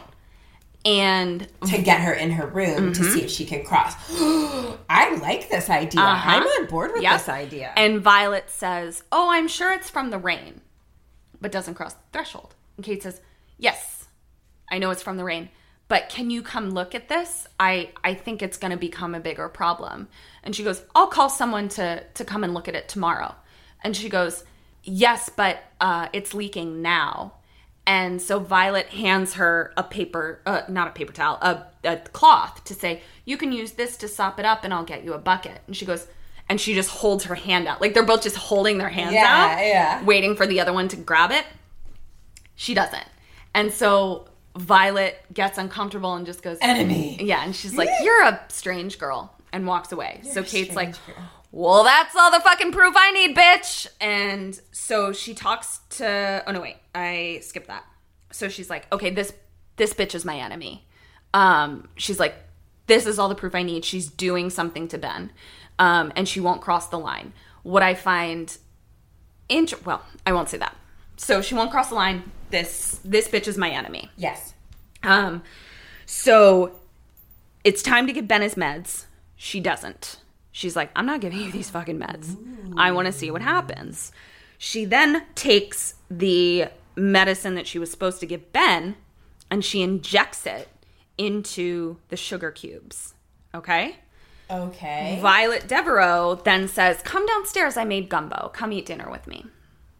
And 0.86 1.46
to 1.68 1.82
get 1.82 2.00
her 2.00 2.14
in 2.14 2.32
her 2.32 2.48
room 2.48 2.94
to 2.94 3.04
see 3.04 3.22
if 3.22 3.30
she 3.30 3.46
can 3.46 3.66
cross. 3.66 3.94
I 4.90 5.18
like 5.22 5.50
this 5.50 5.70
idea. 5.70 6.02
Uh-huh. 6.02 6.30
I'm 6.32 6.44
on 6.44 6.68
board 6.68 6.92
with 6.94 7.04
Yep. 7.04 7.12
this 7.20 7.28
idea. 7.30 7.74
And 7.76 8.00
Violet 8.02 8.50
says, 8.50 9.04
"Oh, 9.12 9.30
I'm 9.30 9.50
sure 9.50 9.74
it's 9.74 9.90
from 9.90 10.10
the 10.10 10.18
rain," 10.18 10.62
but 11.42 11.52
doesn't 11.52 11.74
cross 11.76 11.94
the 11.94 12.00
threshold. 12.14 12.56
And 12.78 12.86
Kate 12.86 13.04
says, 13.04 13.20
"Yes, 13.58 13.89
I 14.72 14.78
know 14.78 14.90
it's 14.92 15.04
from 15.04 15.18
the 15.18 15.24
rain, 15.24 15.50
but 15.88 16.10
can 16.10 16.30
you 16.30 16.42
come 16.42 16.72
look 16.72 16.94
at 16.96 17.10
this? 17.10 17.48
I 17.60 17.90
I 18.04 18.14
think 18.14 18.42
it's 18.42 18.58
going 18.58 18.72
to 18.72 18.78
become 18.78 19.16
a 19.16 19.20
bigger 19.20 19.50
problem." 19.50 20.08
And 20.44 20.56
she 20.56 20.64
goes, 20.64 20.84
"I'll 20.96 21.08
call 21.08 21.30
someone 21.30 21.70
to 21.70 22.04
to 22.14 22.26
come 22.26 22.44
and 22.44 22.54
look 22.54 22.68
at 22.68 22.76
it 22.76 22.88
tomorrow." 22.88 23.36
And 23.84 23.96
she 23.96 24.10
goes, 24.10 24.44
"Yes, 24.84 25.30
but 25.30 25.64
uh, 25.80 26.08
it's 26.14 26.34
leaking 26.34 26.82
now." 26.82 27.34
And 27.88 28.22
so 28.22 28.38
Violet 28.38 28.88
hands 28.90 29.34
her 29.34 29.74
a 29.76 29.82
paper, 29.82 30.42
uh, 30.46 30.62
not 30.70 30.90
a 30.90 30.92
paper 30.92 31.12
towel, 31.12 31.40
a, 31.42 31.66
a 31.84 31.98
cloth 31.98 32.64
to 32.66 32.76
say, 32.76 33.02
you 33.26 33.36
can 33.36 33.52
use 33.52 33.72
this 33.72 33.98
to 33.98 34.08
sop 34.08 34.40
it 34.40 34.46
up 34.46 34.64
and 34.64 34.72
I'll 34.72 34.84
get 34.84 35.04
you 35.04 35.14
a 35.14 35.18
bucket. 35.18 35.62
And 35.66 35.76
she 35.76 35.88
goes, 35.88 36.06
and 36.48 36.62
she 36.62 36.76
just 36.76 36.90
holds 36.92 37.24
her 37.24 37.34
hand 37.34 37.68
out. 37.68 37.82
Like 37.82 37.96
they're 37.96 38.04
both 38.04 38.22
just 38.22 38.36
holding 38.36 38.78
their 38.78 38.90
hands 38.90 39.14
Yeah, 39.14 39.24
out, 39.58 39.66
yeah. 39.66 40.04
waiting 40.04 40.36
for 40.36 40.46
the 40.46 40.60
other 40.60 40.72
one 40.72 40.88
to 40.90 40.98
grab 40.98 41.32
it. 41.32 41.46
She 42.54 42.76
doesn't. 42.76 43.08
And 43.56 43.74
so 43.74 44.29
Violet 44.60 45.18
gets 45.34 45.58
uncomfortable 45.58 46.14
and 46.16 46.26
just 46.26 46.42
goes, 46.44 46.58
Enemy. 46.62 47.24
Yeah. 47.24 47.44
And 47.44 47.56
she's 47.56 47.76
like, 47.78 47.90
you're 48.04 48.24
a 48.24 48.40
strange 48.50 49.00
girl 49.00 49.34
and 49.54 49.66
walks 49.66 49.92
away. 49.92 50.22
so 50.32 50.44
Kate's 50.44 50.76
like, 50.76 50.92
girl. 51.08 51.16
well, 51.52 51.84
that's 51.84 52.16
all 52.16 52.32
the 52.32 52.40
fucking 52.42 52.72
proof 52.72 52.94
I 52.98 53.12
need, 53.12 53.36
bitch. 53.36 53.88
And 54.02 54.60
so 54.72 55.14
she 55.14 55.34
talks 55.34 55.80
to. 55.92 56.44
Oh 56.46 56.52
no, 56.52 56.62
wait, 56.62 56.78
I 56.94 57.40
skipped 57.42 57.68
that. 57.68 57.86
So 58.32 58.50
she's 58.50 58.70
like, 58.70 58.86
okay, 58.92 59.10
this 59.10 59.34
this 59.78 59.94
bitch 59.94 60.14
is 60.14 60.26
my 60.26 60.38
enemy. 60.38 60.86
Um, 61.34 61.88
she's 61.96 62.20
like, 62.20 62.36
this 62.88 63.06
is 63.06 63.18
all 63.18 63.30
the 63.30 63.36
proof 63.36 63.56
I 63.56 63.64
need. 63.64 63.86
She's 63.86 64.08
doing 64.08 64.50
something 64.50 64.88
to 64.90 64.98
Ben, 64.98 65.32
um, 65.80 66.12
and 66.16 66.28
she 66.28 66.40
won't 66.40 66.62
cross 66.62 66.90
the 66.90 67.00
line. 67.00 67.34
What 67.64 67.82
I 67.84 67.94
find, 67.94 68.56
int- 69.48 69.86
well, 69.86 70.04
I 70.26 70.34
won't 70.34 70.50
say 70.50 70.58
that. 70.58 70.76
So 71.18 71.42
she 71.42 71.56
won't 71.56 71.72
cross 71.72 71.90
the 71.90 71.96
line. 71.96 72.32
This 72.50 73.00
this 73.04 73.28
bitch 73.28 73.48
is 73.48 73.58
my 73.58 73.70
enemy. 73.70 74.10
yes. 74.18 74.54
Um, 75.04 75.44
so 76.06 76.74
it's 77.64 77.82
time 77.82 78.06
to 78.08 78.14
give 78.14 78.28
Ben 78.28 78.42
his 78.42 78.56
meds. 78.56 79.06
She 79.36 79.60
doesn't. 79.60 80.18
She's 80.52 80.76
like, 80.76 80.92
I'm 80.96 81.06
not 81.06 81.22
giving 81.22 81.40
you 81.40 81.52
these 81.52 81.70
fucking 81.70 81.98
meds. 81.98 82.36
I 82.76 82.92
want 82.92 83.06
to 83.06 83.14
see 83.14 83.32
what 83.32 83.42
happens. 83.42 84.12
She 84.58 84.84
then 84.84 85.24
takes 85.36 85.94
the 86.12 86.66
medicine 86.98 87.56
that 87.56 87.66
she 87.66 87.80
was 87.80 87.90
supposed 87.90 88.20
to 88.20 88.26
give 88.26 88.52
Ben 88.52 88.98
and 89.50 89.64
she 89.64 89.82
injects 89.82 90.46
it 90.46 90.68
into 91.18 91.98
the 92.10 92.18
sugar 92.18 92.52
cubes. 92.52 93.14
Okay? 93.56 93.96
Okay. 94.52 95.20
Violet 95.22 95.68
Devereaux 95.68 96.42
then 96.44 96.68
says, 96.68 97.02
Come 97.04 97.26
downstairs. 97.26 97.78
I 97.78 97.86
made 97.86 98.10
gumbo. 98.10 98.50
Come 98.54 98.74
eat 98.74 98.86
dinner 98.88 99.10
with 99.10 99.28
me. 99.28 99.46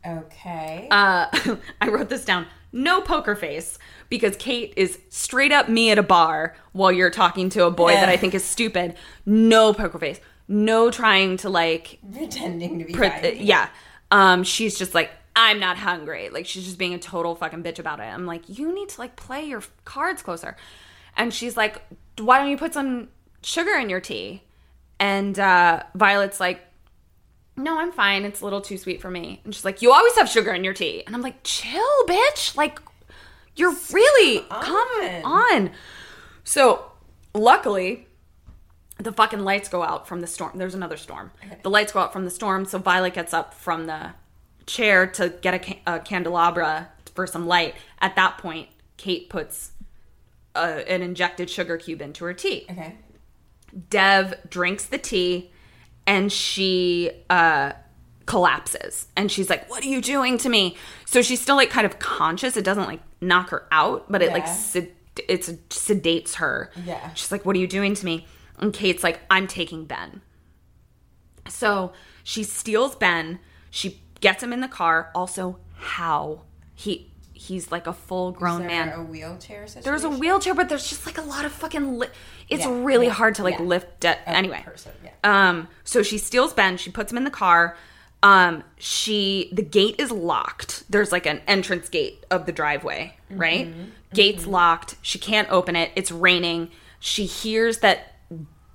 Okay. 0.06 0.88
Uh, 0.92 1.28
I 1.82 1.90
wrote 1.90 2.10
this 2.10 2.26
down. 2.26 2.48
No 2.72 3.02
poker 3.02 3.36
face 3.36 3.80
because 4.10 4.36
Kate 4.38 4.74
is 4.78 5.00
straight 5.10 5.52
up 5.52 5.70
me 5.70 5.92
at 5.92 5.98
a 5.98 6.04
bar 6.04 6.56
while 6.72 6.92
you're 6.92 7.10
talking 7.10 7.50
to 7.52 7.66
a 7.66 7.72
boy 7.72 7.94
that 7.94 8.10
I 8.10 8.18
think 8.18 8.34
is 8.34 8.44
stupid. 8.44 8.96
No 9.26 9.74
poker 9.74 9.98
face. 9.98 10.20
No 10.48 10.92
trying 10.92 11.38
to 11.38 11.50
like, 11.50 12.00
Pretending 12.14 12.80
to 12.80 12.86
be 12.86 12.94
pre- 12.94 13.40
yeah. 13.40 13.70
Um, 14.12 14.44
she's 14.44 14.78
just 14.78 14.94
like, 14.94 15.12
I'm 15.36 15.60
not 15.60 15.78
hungry. 15.78 16.30
Like 16.30 16.46
she's 16.46 16.66
just 16.66 16.78
being 16.78 16.94
a 16.94 17.00
total 17.00 17.36
fucking 17.36 17.64
bitch 17.64 17.80
about 17.80 18.00
it. 18.00 18.04
I'm 18.04 18.26
like, 18.26 18.44
you 18.48 18.74
need 18.74 18.90
to 18.90 19.02
like 19.02 19.16
play 19.16 19.46
your 19.46 19.64
cards 19.86 20.22
closer. 20.22 20.56
And 21.16 21.34
she's 21.34 21.56
like, 21.58 21.82
why 22.18 22.40
don't 22.40 22.50
you 22.50 22.58
put 22.58 22.74
some 22.74 23.10
sugar 23.42 23.74
in 23.74 23.90
your 23.90 24.00
tea? 24.00 24.44
And 25.00 25.40
uh, 25.40 25.84
Violet's 25.96 26.40
like, 26.40 26.62
no, 27.60 27.80
I'm 27.80 27.92
fine. 27.92 28.26
It's 28.26 28.42
a 28.42 28.44
little 28.44 28.62
too 28.62 28.78
sweet 28.78 29.02
for 29.02 29.12
me. 29.12 29.42
And 29.44 29.54
she's 29.54 29.66
like, 29.66 29.82
you 29.82 29.92
always 29.92 30.16
have 30.16 30.30
sugar 30.30 30.52
in 30.52 30.64
your 30.64 30.74
tea. 30.74 31.04
And 31.06 31.16
I'm 31.16 31.22
like, 31.22 31.44
chill, 31.44 32.06
bitch. 32.08 32.56
Like, 32.56 32.80
you're 33.56 33.76
really, 33.92 34.46
come 34.50 34.88
on. 35.26 35.72
So, 36.44 36.92
luckily, 37.34 38.08
the 38.98 39.12
fucking 39.12 39.40
lights 39.40 39.70
go 39.70 39.84
out 39.84 40.08
from 40.08 40.22
the 40.22 40.28
storm. 40.28 40.58
There's 40.58 40.76
another 40.76 40.98
storm. 40.98 41.32
The 41.64 41.70
lights 41.70 41.92
go 41.92 42.00
out 42.00 42.14
from 42.14 42.26
the 42.26 42.32
storm. 42.32 42.66
So, 42.66 42.80
Violet 42.80 43.14
gets 43.14 43.34
up 43.34 43.54
from 43.54 43.86
the 43.86 44.12
chair 44.66 45.08
to 45.08 45.30
get 45.42 45.54
a, 45.54 45.60
ca- 45.60 45.82
a 45.86 46.00
candelabra 46.00 46.90
for 47.16 47.28
some 47.28 47.48
light. 47.48 47.76
At 48.00 48.16
that 48.16 48.38
point, 48.38 48.70
Kate 48.98 49.30
puts 49.30 49.72
a, 50.56 50.90
an 50.90 51.02
injected 51.02 51.50
sugar 51.50 51.78
cube 51.78 52.02
into 52.02 52.24
her 52.26 52.34
tea. 52.34 52.66
Okay. 52.70 52.96
Dev 53.90 54.36
drinks 54.50 54.86
the 54.86 54.98
tea 54.98 55.52
and 56.10 56.30
she 56.32 57.12
uh 57.30 57.72
collapses. 58.26 59.08
And 59.16 59.32
she's 59.32 59.50
like 59.50 59.70
what 59.70 59.84
are 59.84 59.88
you 59.88 60.02
doing 60.02 60.38
to 60.40 60.50
me? 60.50 60.76
So 61.06 61.22
she's 61.22 61.42
still 61.42 61.56
like 61.56 61.70
kind 61.70 61.86
of 61.86 62.00
conscious. 62.00 62.58
It 62.58 62.64
doesn't 62.66 62.86
like 62.86 63.02
knock 63.22 63.50
her 63.52 63.66
out 63.72 64.12
but 64.12 64.22
it 64.22 64.32
like 64.34 64.44
Yeah. 64.46 64.54
sed- 64.54 64.92
it's 65.28 65.50
sedates 65.70 66.36
her. 66.36 66.72
Yeah. 66.86 67.14
she's 67.14 67.32
like 67.32 67.46
what 67.46 67.56
are 67.56 67.60
you 67.60 67.68
doing 67.68 67.94
to 67.96 68.06
me? 68.06 68.26
And 68.60 68.74
kate's 68.74 69.04
like 69.04 69.20
i'm 69.30 69.48
taking 69.48 69.86
ben. 69.86 70.22
So 71.48 71.94
she 72.24 72.44
steals 72.44 72.96
ben. 72.96 73.40
She 73.72 74.02
gets 74.22 74.44
him 74.44 74.54
in 74.54 74.62
the 74.62 74.68
car. 74.68 75.12
Also 75.16 75.58
how 75.76 76.42
he 76.76 77.09
he's 77.40 77.72
like 77.72 77.88
a 77.88 77.94
full 77.94 78.32
grown 78.32 78.68
man 78.68 78.90
a 78.90 79.02
wheelchair 79.02 79.66
situation? 79.66 79.84
there's 79.90 80.04
a 80.04 80.10
wheelchair, 80.10 80.54
but 80.54 80.68
there's 80.68 80.88
just 80.90 81.06
like 81.06 81.18
a 81.18 81.22
lot 81.22 81.46
of 81.46 81.52
fucking. 81.54 81.98
Li- 81.98 82.08
it's 82.50 82.66
Yeah, 82.66 82.82
really 82.84 83.08
yeah, 83.08 83.14
hard 83.14 83.36
to 83.36 83.44
like 83.44 83.58
yeah. 83.60 83.64
lift. 83.66 84.02
De- 84.02 84.30
anyway, 84.30 84.62
person, 84.66 84.92
um, 85.24 85.68
so 85.84 86.04
she 86.04 86.18
steals 86.18 86.54
Ben. 86.54 86.76
She 86.78 86.92
puts 86.92 87.12
him 87.12 87.18
in 87.18 87.24
the 87.24 87.30
car. 87.32 87.78
Um, 88.22 88.64
she 88.78 89.50
the 89.54 89.62
gate 89.62 89.96
is 89.98 90.12
locked. 90.12 90.84
There's 90.90 91.12
like 91.14 91.26
an 91.26 91.42
entrance 91.48 91.88
gate 91.88 92.26
of 92.30 92.46
the 92.46 92.52
driveway, 92.52 93.16
right? 93.30 93.68
Mm-hmm. 93.68 93.84
Gate's 94.14 94.46
locked. 94.46 94.96
She 95.02 95.18
can't 95.20 95.50
open 95.50 95.76
it. 95.78 95.92
It's 95.96 96.12
raining. 96.12 96.70
She 97.00 97.26
hears 97.26 97.78
that 97.80 98.16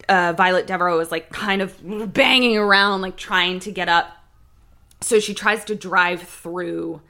uh, 0.09 0.33
Violet 0.35 0.67
Devereaux 0.67 1.01
is 1.01 1.11
like 1.11 1.29
kind 1.31 1.61
of 1.61 1.79
banging 2.15 2.57
around, 2.57 3.03
like 3.03 3.17
trying 3.17 3.61
to 3.61 3.71
get 3.71 3.89
up. 3.91 4.11
So 5.03 5.21
she 5.21 5.35
tries 5.35 5.65
to 5.67 5.75
drive 5.75 6.23
through. 6.23 7.03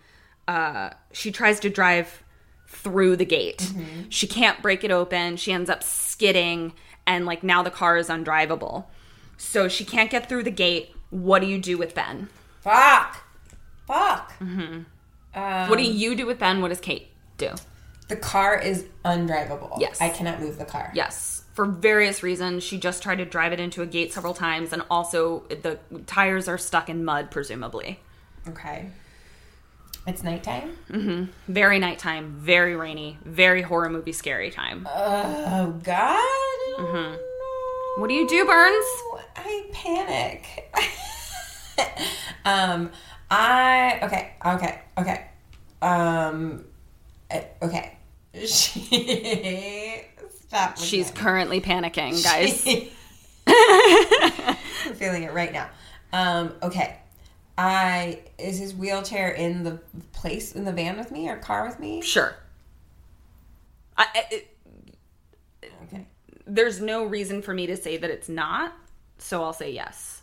Uh, 0.46 0.90
she 1.12 1.30
tries 1.30 1.60
to 1.60 1.70
drive 1.70 2.22
through 2.66 3.16
the 3.16 3.24
gate. 3.24 3.58
Mm-hmm. 3.58 4.08
She 4.10 4.26
can't 4.26 4.60
break 4.60 4.84
it 4.84 4.90
open. 4.90 5.36
She 5.36 5.52
ends 5.52 5.70
up 5.70 5.82
skidding, 5.82 6.72
and 7.06 7.26
like 7.26 7.42
now 7.42 7.62
the 7.62 7.70
car 7.70 7.96
is 7.96 8.08
undrivable. 8.08 8.86
So 9.36 9.68
she 9.68 9.84
can't 9.84 10.10
get 10.10 10.28
through 10.28 10.44
the 10.44 10.50
gate. 10.50 10.94
What 11.10 11.40
do 11.40 11.46
you 11.46 11.58
do 11.58 11.78
with 11.78 11.94
Ben? 11.94 12.28
Fuck. 12.60 13.22
Fuck. 13.86 14.32
what 15.32 15.76
do 15.76 15.82
you 15.82 16.14
do 16.14 16.26
with 16.26 16.38
Ben? 16.38 16.60
What 16.62 16.68
does 16.68 16.80
Kate 16.80 17.08
do? 17.36 17.50
The 18.08 18.16
car 18.16 18.58
is 18.58 18.86
undrivable. 19.04 19.80
Yes. 19.80 20.00
I 20.00 20.08
cannot 20.10 20.40
move 20.40 20.58
the 20.58 20.64
car. 20.64 20.90
Yes, 20.94 21.44
for 21.54 21.64
various 21.64 22.22
reasons. 22.22 22.62
She 22.62 22.78
just 22.78 23.02
tried 23.02 23.16
to 23.16 23.24
drive 23.24 23.52
it 23.52 23.60
into 23.60 23.82
a 23.82 23.86
gate 23.86 24.12
several 24.12 24.34
times, 24.34 24.72
and 24.72 24.82
also 24.90 25.40
the 25.48 25.78
tires 26.06 26.48
are 26.48 26.58
stuck 26.58 26.88
in 26.88 27.04
mud, 27.04 27.30
presumably. 27.30 28.00
Okay. 28.48 28.90
It's 30.06 30.22
nighttime. 30.22 30.76
Very 31.48 31.78
nighttime, 31.78 32.34
very 32.38 32.76
rainy, 32.76 33.18
very 33.24 33.62
horror 33.62 33.88
movie 33.88 34.12
scary 34.12 34.50
time. 34.50 34.86
Oh 34.90 35.80
God. 35.82 36.78
Mm-hmm. 36.78 38.00
What 38.00 38.08
do 38.08 38.14
you 38.14 38.28
do, 38.28 38.44
Burns? 38.44 38.84
I 39.36 39.66
panic. 39.72 40.74
um, 42.44 42.90
I 43.30 43.98
okay, 44.02 44.34
okay, 44.44 44.80
okay. 44.98 45.26
Um, 45.80 46.64
eh, 47.30 47.44
okay. 47.62 47.96
She 48.46 50.04
stop. 50.46 50.76
She's 50.76 51.10
currently 51.12 51.60
panicking, 51.60 52.22
guys. 52.22 52.66
I'm 54.86 54.94
feeling 54.94 55.22
it 55.22 55.32
right 55.32 55.52
now. 55.52 55.70
Um, 56.12 56.52
okay. 56.62 56.98
I 57.56 58.20
is 58.38 58.58
his 58.58 58.74
wheelchair 58.74 59.30
in 59.30 59.62
the 59.64 59.80
place 60.12 60.52
in 60.52 60.64
the 60.64 60.72
van 60.72 60.96
with 60.98 61.10
me 61.10 61.28
or 61.28 61.36
car 61.36 61.66
with 61.66 61.78
me? 61.78 62.02
Sure. 62.02 62.34
I, 63.96 64.06
it, 64.32 64.50
Okay. 65.84 66.06
there's 66.46 66.80
no 66.80 67.04
reason 67.04 67.42
for 67.42 67.54
me 67.54 67.66
to 67.66 67.76
say 67.76 67.96
that 67.96 68.10
it's 68.10 68.28
not, 68.28 68.74
so 69.18 69.42
I'll 69.44 69.52
say 69.52 69.70
yes. 69.70 70.22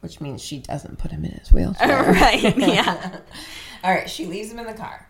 Which 0.00 0.20
means 0.20 0.42
she 0.42 0.58
doesn't 0.58 0.98
put 0.98 1.10
him 1.10 1.24
in 1.24 1.32
his 1.32 1.52
wheelchair. 1.52 2.02
right. 2.12 2.56
Yeah. 2.56 3.18
All 3.84 3.92
right, 3.92 4.08
she 4.08 4.26
leaves 4.26 4.50
him 4.50 4.58
in 4.60 4.66
the 4.66 4.72
car 4.74 5.06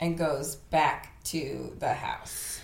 and 0.00 0.18
goes 0.18 0.56
back 0.56 1.22
to 1.24 1.74
the 1.78 1.92
house. 1.94 2.60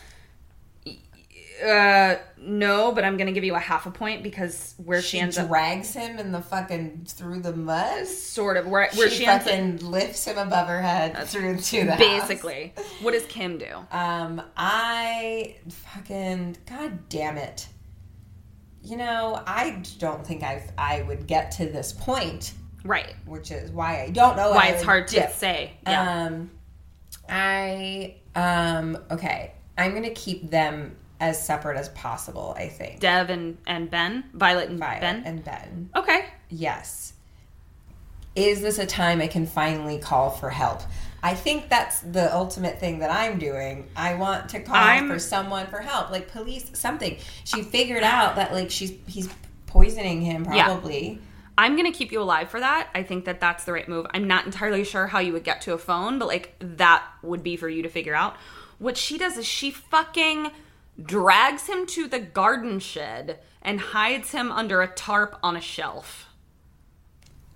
Uh, 1.64 2.16
no, 2.38 2.92
but 2.92 3.04
I'm 3.04 3.16
gonna 3.16 3.32
give 3.32 3.44
you 3.44 3.54
a 3.54 3.58
half 3.60 3.86
a 3.86 3.90
point 3.90 4.22
because 4.22 4.74
where 4.78 5.00
she, 5.02 5.16
She 5.16 5.20
ends 5.20 5.38
up, 5.38 5.48
drags 5.48 5.92
him 5.94 6.18
in 6.18 6.32
the 6.32 6.40
fucking 6.40 7.06
through 7.08 7.40
the 7.40 7.54
mud. 7.54 8.06
sort 8.06 8.56
of 8.56 8.66
where 8.66 8.88
where 8.94 9.08
she, 9.10 9.18
she, 9.18 9.26
ends 9.26 9.46
up, 9.46 9.50
fucking 9.52 9.78
lifts 9.90 10.24
him 10.26 10.38
above 10.38 10.68
her 10.68 10.80
head 10.82 11.16
through 11.28 11.58
to 11.58 11.84
the 11.84 11.92
house. 11.92 11.98
basically. 11.98 12.72
What 13.00 13.12
does 13.12 13.24
Kim 13.26 13.58
do? 13.58 13.66
Um, 13.92 14.42
I 14.56 15.56
fucking 15.68 16.56
god 16.68 17.08
damn 17.08 17.36
it. 17.38 17.68
You 18.82 18.96
know, 18.96 19.40
I 19.46 19.82
don't 19.98 20.26
think 20.26 20.42
I 20.42 20.68
I 20.76 21.02
would 21.02 21.26
get 21.28 21.52
to 21.52 21.66
this 21.66 21.92
point, 21.92 22.54
Right. 22.84 23.14
which 23.26 23.52
is 23.52 23.70
why 23.70 24.02
I 24.02 24.10
don't 24.10 24.36
know 24.36 24.50
Why 24.50 24.68
it's 24.68 24.82
hard 24.82 25.06
to 25.08 25.30
say. 25.30 25.74
Yeah. 25.86 26.24
Um, 26.26 26.50
I 27.28 28.16
um 28.34 28.98
okay. 29.10 29.52
I'm 29.78 29.94
gonna 29.94 30.10
keep 30.10 30.50
them 30.50 30.96
as 31.22 31.40
separate 31.42 31.76
as 31.78 31.88
possible. 31.90 32.52
I 32.58 32.66
think 32.68 32.98
Dev 32.98 33.30
and, 33.30 33.56
and 33.66 33.88
Ben, 33.88 34.24
Violet 34.34 34.68
and 34.68 34.78
Violet 34.78 35.00
Ben. 35.00 35.22
and 35.24 35.44
Ben. 35.44 35.88
okay. 35.94 36.26
Yes. 36.50 37.12
Is 38.34 38.60
this 38.60 38.78
a 38.78 38.86
time 38.86 39.20
I 39.20 39.28
can 39.28 39.46
finally 39.46 39.98
call 39.98 40.30
for 40.30 40.50
help? 40.50 40.80
I 41.22 41.34
think 41.34 41.68
that's 41.68 42.00
the 42.00 42.34
ultimate 42.34 42.80
thing 42.80 42.98
that 42.98 43.10
I'm 43.10 43.38
doing. 43.38 43.88
I 43.94 44.14
want 44.14 44.48
to 44.50 44.60
call 44.60 44.74
I'm- 44.74 45.06
for 45.08 45.20
someone 45.20 45.68
for 45.68 45.78
help, 45.78 46.10
like 46.10 46.30
police, 46.32 46.70
something. 46.74 47.16
She 47.44 47.62
figured 47.62 48.02
out 48.02 48.34
that 48.36 48.52
like 48.52 48.70
she's 48.70 48.92
he's 49.06 49.28
poisoning 49.66 50.22
him 50.22 50.44
Yeah. 50.52 50.64
probably. 50.64 51.20
I'm 51.56 51.76
gonna 51.76 51.92
keep 51.92 52.10
you 52.10 52.20
alive 52.20 52.48
for 52.50 52.58
that. 52.58 52.88
I 52.94 53.04
think 53.04 53.26
that 53.26 53.38
that's 53.38 53.64
the 53.64 53.72
right 53.72 53.88
move. 53.88 54.06
I'm 54.12 54.26
not 54.26 54.44
entirely 54.46 54.82
sure 54.82 55.06
how 55.06 55.20
you 55.20 55.32
would 55.34 55.44
get 55.44 55.60
to 55.62 55.72
a 55.74 55.78
phone, 55.78 56.18
but 56.18 56.26
like 56.26 56.56
that 56.58 57.04
would 57.22 57.44
be 57.44 57.56
for 57.56 57.68
you 57.68 57.82
to 57.84 57.88
figure 57.88 58.14
out. 58.16 58.34
What 58.78 58.96
she 58.96 59.16
does 59.18 59.36
is 59.36 59.46
she 59.46 59.70
fucking 59.70 60.50
drags 61.00 61.66
him 61.66 61.86
to 61.86 62.08
the 62.08 62.18
garden 62.20 62.78
shed 62.78 63.38
and 63.60 63.80
hides 63.80 64.32
him 64.32 64.50
under 64.50 64.82
a 64.82 64.88
tarp 64.88 65.38
on 65.42 65.56
a 65.56 65.60
shelf. 65.60 66.28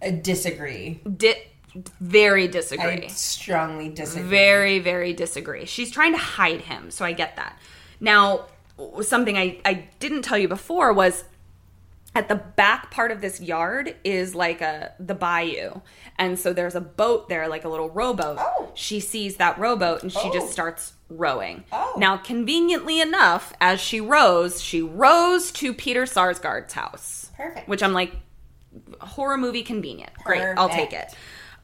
I 0.03 0.11
disagree. 0.11 1.01
Di- 1.17 1.43
very 2.01 2.49
disagree. 2.49 3.05
I 3.05 3.07
strongly 3.09 3.89
disagree. 3.91 4.29
Very, 4.29 4.79
very 4.79 5.13
disagree. 5.13 5.67
She's 5.67 5.91
trying 5.91 6.13
to 6.13 6.19
hide 6.19 6.63
him, 6.63 6.91
so 6.91 7.05
I 7.05 7.13
get 7.13 7.37
that. 7.37 7.59
Now, 8.01 8.47
something 9.03 9.37
I, 9.37 9.61
I 9.65 9.89
didn't 9.99 10.23
tell 10.23 10.39
you 10.39 10.49
before 10.49 10.93
was 10.93 11.25
at 12.17 12.29
the 12.29 12.35
back 12.35 12.91
part 12.91 13.11
of 13.13 13.21
this 13.21 13.41
yard 13.43 13.95
is 14.03 14.35
like 14.35 14.63
a 14.63 14.93
the 14.99 15.15
bayou. 15.15 15.81
And 16.19 16.39
so 16.39 16.55
there's 16.55 16.75
a 16.75 16.81
boat 16.81 17.29
there, 17.29 17.47
like 17.47 17.65
a 17.65 17.69
little 17.69 17.91
rowboat. 17.91 18.39
Oh. 18.41 18.71
She 18.75 19.01
sees 19.01 19.37
that 19.37 19.59
rowboat 19.59 20.03
and 20.03 20.11
she 20.11 20.19
Oh. 20.23 20.33
just 20.33 20.51
starts 20.51 20.95
rowing. 21.11 21.65
Oh. 21.71 21.93
Now, 21.99 22.17
conveniently 22.17 23.01
enough, 23.03 23.53
as 23.61 23.81
she 23.81 24.01
rows, 24.01 24.63
she 24.63 24.81
rows 24.81 25.53
to 25.53 25.75
Peter 25.75 26.05
Sarsgaard's 26.07 26.73
house. 26.73 27.31
Perfect. 27.37 27.69
Which 27.69 27.83
I'm 27.83 27.93
like, 27.93 28.17
horror 29.01 29.37
movie 29.37 29.63
convenient. 29.63 30.13
Great, 30.25 30.43
I'll 30.57 30.71
take 30.71 30.95
it. 30.95 31.15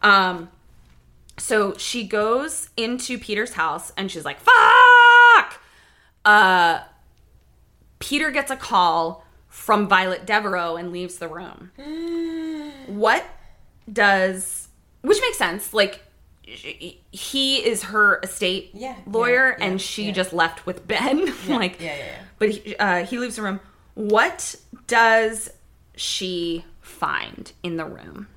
Um, 0.03 0.51
so 1.39 1.75
she 1.79 2.07
goes 2.07 2.69
into 2.77 3.19
Peter's 3.19 3.55
house 3.55 3.91
and 3.97 4.11
she's 4.11 4.25
like, 4.27 4.39
"Fuck!" 4.39 5.61
Uh, 6.27 6.81
Peter 8.01 8.31
gets 8.31 8.51
a 8.51 8.57
call 8.57 9.25
from 9.53 9.87
Violet 9.87 10.25
Devereaux 10.25 10.77
and 10.77 10.91
leaves 10.93 11.19
the 11.19 11.29
room. 11.29 11.71
what 12.87 13.25
does 13.93 14.69
which 15.03 15.19
makes 15.21 15.37
sense? 15.37 15.75
Like 15.75 16.01
he 16.45 17.57
is 17.65 17.85
her 17.85 18.19
estate 18.23 18.71
Yeah, 18.73 18.97
lawyer, 19.07 19.51
yeah, 19.51 19.57
yeah, 19.59 19.65
and 19.71 19.81
she 19.81 20.07
yeah. 20.07 20.13
just 20.13 20.33
left 20.33 20.65
with 20.67 20.89
Ben. 20.89 21.27
like, 21.49 21.81
yeah, 21.81 21.97
yeah, 21.97 21.97
yeah. 21.99 22.19
But 22.39 22.49
he, 22.51 22.77
uh, 22.77 23.05
he 23.05 23.19
leaves 23.19 23.37
the 23.37 23.43
room. 23.43 23.61
What 23.95 24.57
does 24.87 25.51
she 25.95 26.65
find 26.81 27.53
in 27.63 27.77
the 27.77 27.85
room? 27.85 28.29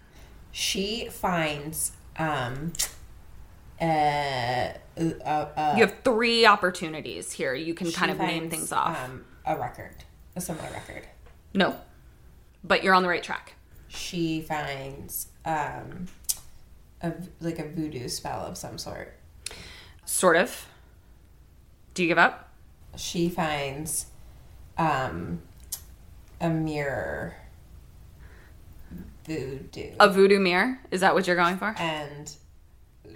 She 0.51 1.07
finds 1.09 1.93
um 2.19 2.73
uh, 3.81 3.85
uh, 3.85 4.73
uh 4.97 5.73
You 5.77 5.85
have 5.85 5.95
three 6.03 6.45
opportunities 6.45 7.31
here. 7.31 7.53
You 7.53 7.73
can 7.73 7.91
kind 7.91 8.09
she 8.09 8.13
of 8.13 8.19
name 8.19 8.49
things 8.49 8.71
off. 8.71 8.97
Um, 9.03 9.25
a 9.45 9.57
record, 9.57 10.04
a 10.35 10.41
similar 10.41 10.69
record. 10.71 11.03
no, 11.53 11.75
but 12.63 12.83
you're 12.83 12.93
on 12.93 13.03
the 13.03 13.09
right 13.09 13.23
track. 13.23 13.53
She 13.87 14.41
finds 14.41 15.27
um, 15.45 16.07
a 17.01 17.13
like 17.39 17.59
a 17.59 17.67
voodoo 17.67 18.07
spell 18.09 18.41
of 18.45 18.57
some 18.57 18.77
sort. 18.77 19.13
Sort 20.05 20.35
of. 20.35 20.67
Do 21.93 22.03
you 22.03 22.09
give 22.09 22.17
up? 22.17 22.51
She 22.97 23.29
finds 23.29 24.07
um, 24.77 25.41
a 26.41 26.49
mirror 26.49 27.35
voodoo 29.25 29.91
A 29.99 30.09
voodoo 30.09 30.39
mirror? 30.39 30.79
Is 30.91 31.01
that 31.01 31.13
what 31.13 31.25
you're 31.27 31.35
going 31.35 31.57
for? 31.57 31.73
and 31.79 32.31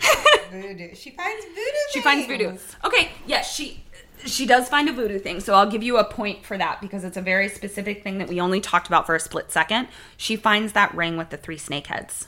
voodoo. 0.51 0.95
She 0.95 1.11
finds 1.11 1.45
voodoo. 1.45 1.61
She 1.91 2.01
finds 2.01 2.25
voodoo. 2.27 2.57
Okay, 2.83 3.11
yes, 3.27 3.53
she 3.53 3.83
she 4.25 4.45
does 4.45 4.69
find 4.69 4.89
a 4.89 4.93
voodoo 4.93 5.19
thing. 5.19 5.39
So 5.39 5.53
I'll 5.53 5.69
give 5.69 5.83
you 5.83 5.97
a 5.97 6.03
point 6.03 6.45
for 6.45 6.57
that 6.57 6.81
because 6.81 7.03
it's 7.03 7.17
a 7.17 7.21
very 7.21 7.49
specific 7.49 8.03
thing 8.03 8.17
that 8.17 8.27
we 8.27 8.39
only 8.39 8.61
talked 8.61 8.87
about 8.87 9.05
for 9.05 9.15
a 9.15 9.19
split 9.19 9.51
second. 9.51 9.87
She 10.17 10.35
finds 10.35 10.73
that 10.73 10.93
ring 10.93 11.17
with 11.17 11.29
the 11.29 11.37
three 11.37 11.57
snake 11.57 11.87
heads. 11.87 12.27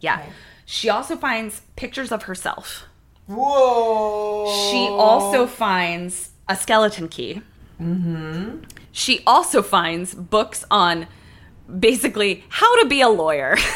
Yeah. 0.00 0.20
okay. 0.20 0.28
She 0.64 0.88
also 0.88 1.16
finds 1.16 1.62
pictures 1.76 2.12
of 2.12 2.24
herself. 2.24 2.84
Whoa. 3.26 4.46
She 4.70 4.88
also 4.88 5.46
finds 5.46 6.30
a 6.48 6.56
skeleton 6.56 7.08
key. 7.08 7.42
Mm-hmm. 7.80 8.64
She 8.92 9.22
also 9.26 9.62
finds 9.62 10.14
books 10.14 10.64
on 10.70 11.06
basically 11.78 12.44
how 12.48 12.80
to 12.82 12.88
be 12.88 13.00
a 13.00 13.08
lawyer. 13.08 13.56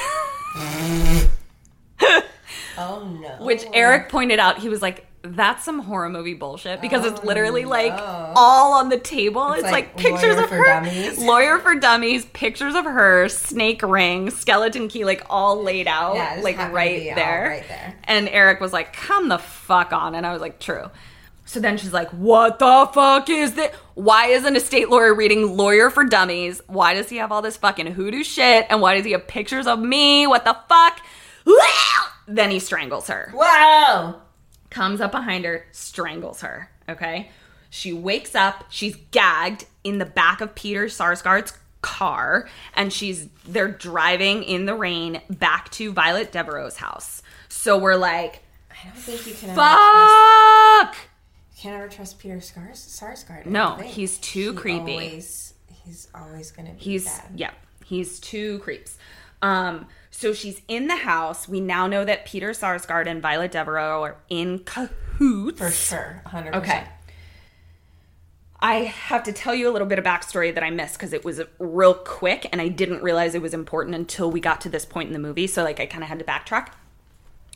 Oh 2.78 3.06
no. 3.20 3.44
Which 3.44 3.64
Eric 3.72 4.08
pointed 4.08 4.38
out, 4.38 4.58
he 4.58 4.68
was 4.68 4.82
like, 4.82 5.06
that's 5.22 5.64
some 5.64 5.78
horror 5.80 6.08
movie 6.08 6.34
bullshit 6.34 6.80
because 6.80 7.06
it's 7.06 7.20
Oh, 7.22 7.26
literally 7.26 7.64
like 7.64 7.94
no. 7.96 8.32
all 8.36 8.72
on 8.74 8.88
the 8.88 8.98
table. 8.98 9.52
It's, 9.52 9.62
like, 9.62 9.72
like 9.72 9.96
pictures 9.96 10.36
of 10.36 10.50
her, 10.50 10.64
Dummies. 10.66 11.18
lawyer 11.18 11.58
for 11.60 11.74
dummies, 11.76 12.24
pictures 12.26 12.74
of 12.74 12.84
her, 12.84 13.28
snake 13.28 13.82
ring, 13.82 14.30
skeleton 14.30 14.88
key, 14.88 15.04
like 15.04 15.24
all 15.30 15.62
laid 15.62 15.86
out, 15.86 16.16
Yeah, 16.16 16.40
like 16.42 16.58
right 16.58 17.14
there. 17.14 17.48
right 17.50 17.64
there. 17.68 17.94
And 18.04 18.28
Eric 18.28 18.60
was 18.60 18.72
like, 18.72 18.92
come 18.92 19.28
the 19.28 19.38
fuck 19.38 19.92
on. 19.92 20.14
And 20.16 20.26
I 20.26 20.32
was 20.32 20.40
like, 20.40 20.58
true. 20.58 20.90
So 21.44 21.60
then 21.60 21.76
she's 21.76 21.92
like, 21.92 22.08
what 22.10 22.58
the 22.58 22.88
fuck 22.94 23.28
is 23.28 23.54
that? 23.54 23.74
Why 23.94 24.26
isn't 24.28 24.56
a 24.56 24.60
state 24.60 24.88
lawyer 24.88 25.14
reading 25.14 25.56
Lawyer 25.56 25.90
for 25.90 26.02
Dummies? 26.04 26.62
Why 26.66 26.94
does 26.94 27.08
he 27.10 27.16
have 27.18 27.30
all 27.30 27.42
this 27.42 27.56
fucking 27.56 27.88
hoodoo 27.88 28.24
shit? 28.24 28.66
And 28.70 28.80
why 28.80 28.96
does 28.96 29.04
he 29.04 29.12
have 29.12 29.26
pictures 29.28 29.66
of 29.66 29.78
me? 29.78 30.26
What 30.26 30.44
the 30.44 30.56
fuck? 30.68 31.00
Then 32.28 32.50
he 32.52 32.60
strangles 32.60 33.08
her 33.08 33.32
Wow. 33.34 34.21
Comes 34.72 35.00
up 35.00 35.12
behind 35.12 35.44
her, 35.44 35.66
strangles 35.70 36.40
her. 36.40 36.70
Okay. 36.88 37.30
She 37.70 37.92
wakes 37.92 38.34
up, 38.34 38.64
she's 38.70 38.96
gagged 39.12 39.66
in 39.84 39.98
the 39.98 40.04
back 40.06 40.40
of 40.40 40.54
Peter 40.54 40.86
Sarsgaard's 40.86 41.52
car, 41.82 42.48
and 42.74 42.92
she's 42.92 43.28
they're 43.46 43.68
driving 43.68 44.42
in 44.42 44.66
the 44.66 44.74
rain 44.74 45.20
back 45.30 45.70
to 45.72 45.92
Violet 45.92 46.32
Devereaux's 46.32 46.76
house. 46.76 47.22
So 47.48 47.78
we're 47.78 47.96
like, 47.96 48.42
I 48.70 48.84
don't 48.84 48.96
think 48.96 49.26
you 49.26 49.34
can 49.34 49.50
ever 49.50 49.56
trust, 49.60 50.96
fuck! 50.96 50.96
can't 51.58 51.76
ever 51.76 51.88
trust 51.88 52.18
Peter 52.18 52.40
Scars, 52.40 52.78
Sarsgaard. 52.78 53.46
No, 53.46 53.76
he's 53.76 54.18
too 54.18 54.50
He 54.52 54.56
creepy. 54.58 54.92
Always, 54.92 55.54
he's 55.84 56.08
always 56.14 56.50
gonna 56.50 56.72
be 56.72 56.78
He's 56.78 57.04
bad. 57.04 57.30
yeah, 57.36 57.50
he's 57.84 58.18
two 58.20 58.58
creeps. 58.60 58.96
Um, 59.42 59.86
so 60.22 60.32
she's 60.32 60.62
in 60.68 60.86
the 60.86 60.96
house. 60.96 61.48
We 61.48 61.60
now 61.60 61.88
know 61.88 62.04
that 62.04 62.24
Peter 62.24 62.50
Sarsgaard 62.50 63.06
and 63.06 63.20
Violet 63.20 63.50
Devereaux 63.50 64.02
are 64.02 64.16
in 64.28 64.60
cahoots. 64.60 65.58
for 65.58 65.70
sure, 65.70 66.22
100%. 66.26 66.54
Okay. 66.54 66.84
I 68.60 68.74
have 68.84 69.24
to 69.24 69.32
tell 69.32 69.52
you 69.52 69.68
a 69.68 69.72
little 69.72 69.88
bit 69.88 69.98
of 69.98 70.04
backstory 70.04 70.54
that 70.54 70.62
I 70.62 70.70
missed 70.70 70.94
because 70.94 71.12
it 71.12 71.24
was 71.24 71.40
real 71.58 71.94
quick 71.94 72.46
and 72.52 72.60
I 72.60 72.68
didn't 72.68 73.02
realize 73.02 73.34
it 73.34 73.42
was 73.42 73.52
important 73.52 73.96
until 73.96 74.30
we 74.30 74.38
got 74.38 74.60
to 74.60 74.68
this 74.68 74.84
point 74.84 75.08
in 75.08 75.12
the 75.12 75.18
movie. 75.18 75.48
So, 75.48 75.64
like, 75.64 75.80
I 75.80 75.86
kind 75.86 76.04
of 76.04 76.08
had 76.08 76.20
to 76.20 76.24
backtrack. 76.24 76.68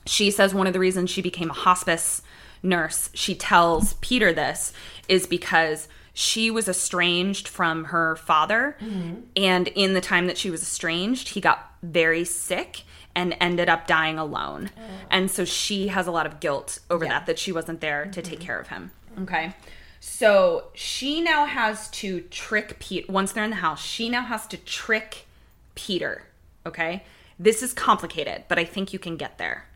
She 0.04 0.32
says 0.32 0.52
one 0.52 0.66
of 0.66 0.72
the 0.72 0.80
reasons 0.80 1.08
she 1.10 1.22
became 1.22 1.50
a 1.50 1.54
hospice 1.54 2.22
nurse, 2.64 3.10
she 3.14 3.36
tells 3.36 3.94
Peter 3.94 4.32
this, 4.32 4.72
is 5.08 5.28
because 5.28 5.86
she 6.12 6.50
was 6.50 6.68
estranged 6.68 7.46
from 7.46 7.84
her 7.84 8.16
father. 8.16 8.76
Mm-hmm. 8.80 9.20
And 9.36 9.68
in 9.68 9.94
the 9.94 10.00
time 10.00 10.26
that 10.26 10.38
she 10.38 10.50
was 10.50 10.62
estranged, 10.62 11.28
he 11.28 11.40
got 11.40 11.75
very 11.82 12.24
sick 12.24 12.82
and 13.14 13.36
ended 13.40 13.68
up 13.68 13.86
dying 13.86 14.18
alone. 14.18 14.70
Oh. 14.76 14.80
And 15.10 15.30
so 15.30 15.44
she 15.44 15.88
has 15.88 16.06
a 16.06 16.10
lot 16.10 16.26
of 16.26 16.40
guilt 16.40 16.80
over 16.90 17.04
Yeah. 17.04 17.12
that, 17.12 17.26
that 17.26 17.38
she 17.38 17.52
wasn't 17.52 17.80
there 17.80 18.06
to 18.06 18.22
take 18.22 18.38
mm-hmm. 18.38 18.46
care 18.46 18.60
of 18.60 18.68
him. 18.68 18.90
Okay. 19.22 19.54
So 20.00 20.64
she 20.74 21.20
now 21.20 21.46
has 21.46 21.88
to 21.92 22.20
trick 22.22 22.78
Pete. 22.78 23.08
Once 23.08 23.32
they're 23.32 23.44
in 23.44 23.50
the 23.50 23.56
house, 23.56 23.82
she 23.82 24.08
now 24.08 24.22
has 24.22 24.46
to 24.48 24.56
trick 24.56 25.26
Peter. 25.74 26.24
Okay. 26.66 27.04
This 27.38 27.62
is 27.62 27.72
complicated, 27.72 28.44
but 28.48 28.58
I 28.58 28.64
think 28.64 28.92
you 28.92 28.98
can 28.98 29.16
get 29.16 29.38
there. 29.38 29.66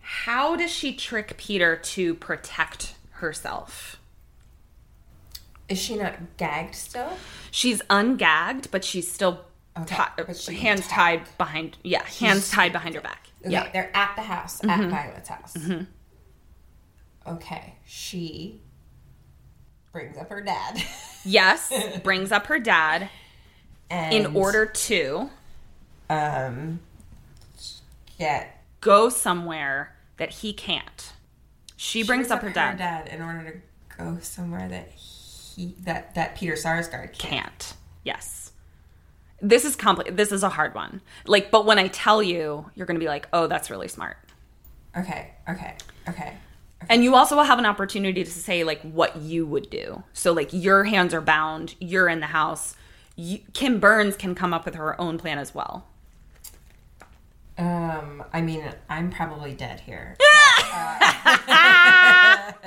How 0.00 0.56
does 0.56 0.70
she 0.70 0.94
trick 0.94 1.36
Peter 1.36 1.76
to 1.76 2.14
protect 2.14 2.94
herself? 3.12 4.00
Is 5.68 5.78
she 5.78 5.96
not 5.96 6.36
gagged 6.36 6.74
still? 6.74 7.16
She's 7.50 7.80
ungagged, 7.82 8.70
but 8.70 8.84
she's 8.84 9.10
still 9.10 9.44
Okay, 9.82 9.96
ti- 10.26 10.34
she- 10.34 10.54
hands 10.56 10.86
tied 10.88 11.22
behind. 11.38 11.76
Yeah, 11.82 12.04
hands 12.04 12.50
tied 12.50 12.72
behind 12.72 12.94
her 12.94 13.00
back. 13.00 13.28
Okay, 13.42 13.52
Yeah, 13.52 13.62
Mm-hmm. 13.64 13.72
they're 13.72 13.96
at 13.96 14.16
the 14.16 14.22
house, 14.22 14.62
at 14.64 14.88
Violet's 14.90 15.28
house. 15.28 15.56
Okay, 17.26 17.74
she 17.86 18.60
brings 19.92 20.16
up 20.16 20.28
her 20.30 20.40
dad. 20.40 20.82
yes, 21.24 21.72
brings 22.02 22.32
up 22.32 22.46
her 22.46 22.58
dad 22.58 23.08
and, 23.90 24.14
in 24.14 24.36
order 24.36 24.66
to 24.66 25.30
um 26.08 26.80
get 28.18 28.62
go 28.80 29.08
somewhere 29.08 29.94
that 30.16 30.30
he 30.30 30.52
can't. 30.52 31.12
She 31.76 32.02
brings 32.02 32.28
brings 32.28 32.30
up 32.30 32.42
her 32.42 32.50
dad. 32.50 32.78
dad 32.78 33.08
in 33.08 33.22
order 33.22 33.50
to 33.52 33.96
go 33.96 34.18
somewhere 34.20 34.68
that 34.68 34.90
he 34.90 35.74
that 35.80 36.14
that 36.14 36.36
Peter 36.36 36.54
Sarsgaard 36.54 37.12
can't. 37.18 37.18
Can't. 37.18 37.74
Yes. 38.04 38.39
This 39.42 39.64
is 39.64 39.76
compli 39.76 40.14
This 40.14 40.32
is 40.32 40.42
a 40.42 40.48
hard 40.48 40.74
one. 40.74 41.00
Like, 41.26 41.50
but 41.50 41.66
when 41.66 41.78
I 41.78 41.88
tell 41.88 42.22
you, 42.22 42.70
you're 42.74 42.86
going 42.86 42.96
to 42.96 43.04
be 43.04 43.08
like, 43.08 43.28
"Oh, 43.32 43.46
that's 43.46 43.70
really 43.70 43.88
smart." 43.88 44.16
Okay, 44.96 45.32
okay, 45.48 45.76
okay. 46.08 46.34
And 46.88 47.04
you 47.04 47.14
also 47.14 47.36
will 47.36 47.44
have 47.44 47.58
an 47.58 47.66
opportunity 47.66 48.24
to 48.24 48.30
say 48.30 48.64
like 48.64 48.80
what 48.82 49.16
you 49.16 49.46
would 49.46 49.70
do. 49.70 50.02
So 50.12 50.32
like 50.32 50.52
your 50.52 50.84
hands 50.84 51.12
are 51.12 51.20
bound, 51.20 51.74
you're 51.78 52.08
in 52.08 52.20
the 52.20 52.26
house. 52.26 52.74
You, 53.16 53.40
Kim 53.52 53.80
Burns 53.80 54.16
can 54.16 54.34
come 54.34 54.54
up 54.54 54.64
with 54.64 54.76
her 54.76 54.98
own 55.00 55.18
plan 55.18 55.38
as 55.38 55.54
well. 55.54 55.86
Um, 57.58 58.24
I 58.32 58.40
mean, 58.40 58.64
I'm 58.88 59.10
probably 59.10 59.52
dead 59.52 59.80
here. 59.80 60.16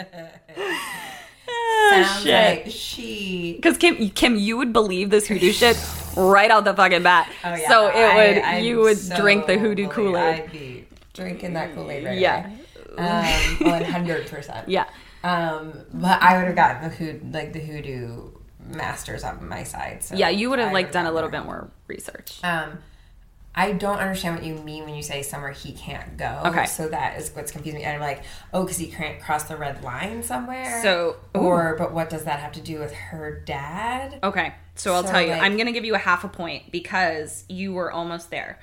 Sounds 1.89 2.25
like 2.25 2.65
she. 2.69 3.53
Because 3.55 3.77
Kim, 3.77 4.09
Kim, 4.11 4.35
you 4.35 4.57
would 4.57 4.73
believe 4.73 5.09
this 5.09 5.27
hoodoo 5.27 5.51
shit 5.51 5.77
right 6.15 6.49
out 6.49 6.63
the 6.63 6.73
fucking 6.73 7.03
bat. 7.03 7.29
Oh, 7.43 7.55
yeah, 7.55 7.67
so 7.67 7.87
it 7.87 7.93
would, 8.35 8.43
I- 8.43 8.57
you 8.59 8.79
would 8.79 8.97
so 8.97 9.15
drink 9.17 9.45
the 9.47 9.57
hoodoo 9.57 9.87
Kool 9.89 10.17
Aid. 10.17 10.41
I'd 10.41 10.51
be 10.51 10.85
drinking 11.13 11.53
that 11.53 11.73
Kool 11.75 11.89
Aid 11.91 12.05
right 12.05 12.17
Yeah. 12.17 12.49
Um, 12.97 13.69
one 13.69 13.83
hundred 13.83 14.27
percent. 14.27 14.69
Yeah. 14.69 14.85
Um, 15.23 15.73
but 15.93 16.21
I 16.21 16.37
would 16.37 16.47
have 16.47 16.55
gotten 16.55 16.89
the 16.89 16.95
hood 16.95 17.33
like 17.33 17.53
the 17.53 17.59
hoodoo 17.59 18.29
masters 18.65 19.23
on 19.23 19.47
my 19.47 19.63
side. 19.63 20.03
So 20.03 20.15
Yeah, 20.15 20.29
you 20.29 20.49
would 20.49 20.59
have 20.59 20.69
I 20.69 20.73
like 20.73 20.91
done 20.91 21.05
a 21.05 21.11
little 21.11 21.29
bit 21.29 21.43
more 21.43 21.69
research. 21.87 22.39
Um, 22.43 22.79
I 23.55 23.73
don't 23.73 23.99
understand 23.99 24.35
what 24.35 24.43
you 24.43 24.55
mean 24.55 24.83
when 24.85 24.95
you 24.95 25.03
say 25.03 25.21
somewhere 25.21 25.51
he 25.51 25.73
can't 25.73 26.17
go. 26.17 26.41
Okay. 26.45 26.65
So 26.65 26.87
that 26.89 27.19
is 27.19 27.29
what's 27.35 27.51
confusing 27.51 27.81
me. 27.81 27.85
And 27.85 27.95
I'm 27.95 28.01
like, 28.01 28.23
oh, 28.51 28.63
because 28.63 28.77
he 28.77 28.87
can't 28.87 29.19
cross 29.21 29.43
the 29.43 29.55
red 29.57 29.83
line 29.83 30.23
somewhere. 30.23 30.81
So- 30.81 31.17
or, 31.35 31.75
but 31.77 31.93
what 31.93 32.09
does 32.09 32.23
that 32.23 32.39
have 32.39 32.51
to 32.53 32.61
do 32.61 32.79
with 32.79 32.91
her 32.93 33.41
dad? 33.45 34.19
Okay, 34.23 34.55
so 34.75 34.93
I'll 34.95 35.03
So, 35.03 35.11
tell 35.11 35.21
you. 35.21 35.29
like- 35.29 35.41
I'm 35.43 35.53
going 35.55 35.67
to 35.67 35.71
give 35.71 35.85
you 35.85 35.93
a 35.93 35.99
half 35.99 36.23
a 36.23 36.27
point 36.29 36.71
because 36.71 37.43
you 37.47 37.73
were 37.73 37.91
almost 37.91 38.31
there. 38.31 38.57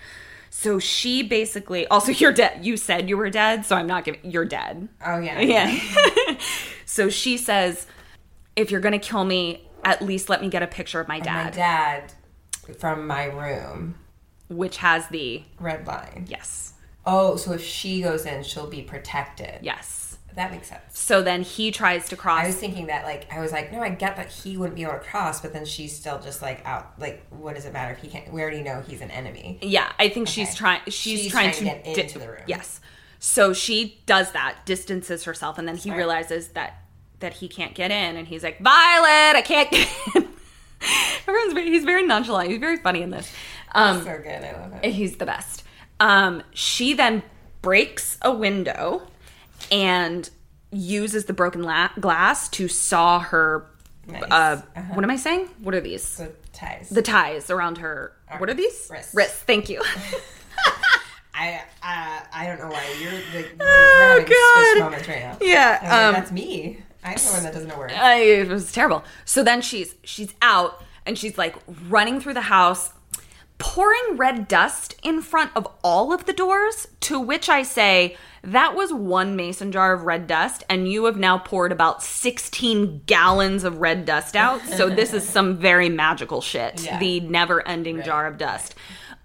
So 0.52 0.80
she 0.80 1.22
basically 1.22 1.86
also 1.86 2.10
you're 2.20 2.32
dead. 2.32 2.66
You 2.66 2.76
said 2.76 3.08
you 3.08 3.16
were 3.16 3.30
dead, 3.30 3.64
so 3.66 3.76
I'm 3.76 3.86
not 3.86 4.04
giving. 4.04 4.20
You're 4.28 4.44
dead. 4.44 4.88
Oh 5.06 5.18
yeah. 5.18 5.38
Yeah. 5.40 6.36
so 6.84 7.08
she 7.08 7.36
says, 7.36 7.86
if 8.56 8.72
you're 8.72 8.80
going 8.80 8.98
to 8.98 9.06
kill 9.06 9.24
me, 9.24 9.68
at 9.84 10.02
least 10.02 10.28
let 10.28 10.40
me 10.42 10.48
get 10.48 10.64
a 10.64 10.66
picture 10.66 10.98
of 10.98 11.06
my 11.06 11.18
My 11.18 11.24
dad, 11.24 11.52
dad 11.54 12.12
from 12.78 13.06
my 13.06 13.26
room, 13.26 13.94
which 14.50 14.76
has 14.78 15.06
the 15.08 15.42
red 15.58 15.86
line. 15.86 16.26
yes, 16.28 16.74
Oh, 17.06 17.36
so 17.36 17.52
if 17.52 17.64
she 17.64 18.02
goes 18.02 18.26
in, 18.26 18.42
she'll 18.42 18.66
be 18.68 18.82
protected. 18.82 19.60
yes. 19.62 20.06
That 20.36 20.52
makes 20.52 20.68
sense. 20.68 20.82
So 20.92 21.22
then 21.22 21.42
he 21.42 21.72
tries 21.72 22.08
to 22.10 22.16
cross. 22.16 22.44
I 22.44 22.46
was 22.46 22.54
thinking 22.54 22.86
that, 22.86 23.04
like, 23.04 23.26
I 23.32 23.40
was 23.40 23.50
like, 23.50 23.72
no, 23.72 23.80
I 23.82 23.88
get 23.88 24.14
that 24.16 24.30
he 24.30 24.56
wouldn't 24.56 24.76
be 24.76 24.82
able 24.84 24.92
to 24.92 25.00
cross, 25.00 25.40
but 25.40 25.52
then 25.52 25.64
she's 25.64 25.94
still 25.96 26.20
just 26.20 26.40
like 26.40 26.64
out. 26.64 26.92
Like, 27.00 27.26
what 27.30 27.56
does 27.56 27.64
it 27.64 27.72
matter 27.72 27.92
if 27.92 27.98
he 27.98 28.06
can't? 28.06 28.32
We 28.32 28.40
already 28.40 28.62
know 28.62 28.80
he's 28.86 29.00
an 29.00 29.10
enemy. 29.10 29.58
Yeah, 29.60 29.90
I 29.98 30.08
think 30.08 30.28
she's 30.28 30.50
Okay. 30.50 30.56
trying. 30.56 30.80
She's, 30.86 31.22
She's 31.22 31.32
trying, 31.32 31.50
trying 31.50 31.58
to 31.58 31.82
get 31.82 31.94
di- 31.96 32.00
into 32.02 32.20
the 32.20 32.28
room. 32.28 32.42
Yes. 32.46 32.80
So 33.18 33.52
she 33.52 34.00
does 34.06 34.30
that, 34.30 34.58
distances 34.66 35.24
herself, 35.24 35.58
and 35.58 35.66
then 35.66 35.76
he 35.76 35.90
realizes 35.92 36.48
that 36.50 36.80
that 37.18 37.34
he 37.34 37.48
can't 37.48 37.74
get 37.74 37.90
in, 37.90 38.16
and 38.16 38.28
he's 38.28 38.44
like, 38.44 38.60
"Violet, 38.60 39.36
I 39.36 39.42
can't 39.44 39.68
get 39.68 39.88
in." 40.14 40.28
Everyone's 41.28 41.52
very, 41.54 41.70
he's 41.70 41.84
very 41.84 42.06
nonchalant. 42.06 42.50
He's 42.50 42.60
very 42.60 42.76
funny 42.76 43.02
in 43.02 43.10
this. 43.10 43.30
Um, 43.72 44.02
So 44.04 44.18
good. 44.22 44.42
I 44.44 44.52
love 44.52 44.82
he's 44.84 45.16
the 45.16 45.26
best. 45.26 45.64
Um, 46.00 46.42
she 46.52 46.94
then 46.94 47.22
breaks 47.62 48.18
a 48.22 48.32
window 48.32 49.02
and 49.70 50.28
uses 50.72 51.26
the 51.26 51.32
broken 51.32 51.62
la- 51.62 51.90
glass 52.00 52.48
to 52.50 52.68
saw 52.68 53.18
her. 53.20 53.66
Nice. 54.06 54.22
Uh, 54.24 54.62
Uh-huh. 54.76 54.94
What 54.94 55.04
am 55.04 55.10
I 55.10 55.16
saying? 55.16 55.48
What 55.62 55.74
are 55.74 55.80
these? 55.80 56.16
The 56.16 56.32
ties. 56.52 56.88
the 56.88 57.02
ties 57.02 57.50
around 57.50 57.78
her. 57.78 58.12
What 58.38 58.48
are 58.48 58.54
these? 58.54 58.88
Wrists. 58.90 59.14
Wrists. 59.14 59.42
Thank 59.42 59.68
you. 59.68 59.82
I 61.34 61.62
uh, 61.82 62.20
I 62.32 62.46
don't 62.46 62.58
know 62.58 62.68
why 62.68 62.84
you're 63.00 63.12
like 63.34 63.54
Oh, 63.60 64.18
having 64.18 64.26
God. 64.80 64.84
moments 64.84 65.08
right 65.08 65.20
now. 65.20 65.38
Yeah, 65.40 65.78
I 65.80 65.84
like, 65.84 65.92
um, 66.08 66.14
that's 66.14 66.32
me. 66.32 66.82
I'm 67.02 67.14
the 67.16 67.30
one 67.32 67.42
that 67.44 67.52
doesn't 67.54 67.68
know 67.68 67.78
where. 67.78 67.90
I, 67.90 68.16
it 68.16 68.48
was 68.48 68.70
terrible. 68.72 69.04
So 69.24 69.42
then 69.42 69.62
she's 69.62 69.94
she's 70.04 70.34
out 70.42 70.82
and 71.06 71.16
she's 71.18 71.38
like 71.38 71.56
running 71.88 72.20
through 72.20 72.34
the 72.34 72.42
house, 72.42 72.92
pouring 73.60 74.16
red 74.16 74.48
dust 74.48 74.96
in 75.04 75.22
front 75.22 75.52
of 75.54 75.68
all 75.84 76.12
of 76.12 76.24
the 76.24 76.32
doors. 76.32 76.88
To 77.02 77.20
which 77.20 77.48
I 77.48 77.62
say, 77.62 78.16
that 78.42 78.74
was 78.74 78.92
one 78.92 79.36
mason 79.36 79.70
jar 79.70 79.92
of 79.92 80.02
red 80.02 80.26
dust, 80.26 80.64
and 80.68 80.90
you 80.90 81.04
have 81.04 81.16
now 81.16 81.38
poured 81.38 81.70
about 81.70 82.02
16 82.02 83.02
gallons 83.06 83.62
of 83.62 83.78
red 83.78 84.04
dust 84.04 84.34
out. 84.34 84.62
So 84.62 84.88
this 84.94 85.12
is 85.12 85.28
some 85.28 85.58
very 85.58 85.88
magical 85.88 86.40
shit. 86.40 86.82
Yeah. 86.82 86.98
The 86.98 87.20
never-ending 87.20 88.02
jar 88.02 88.26
of 88.26 88.38
dust. 88.38 88.74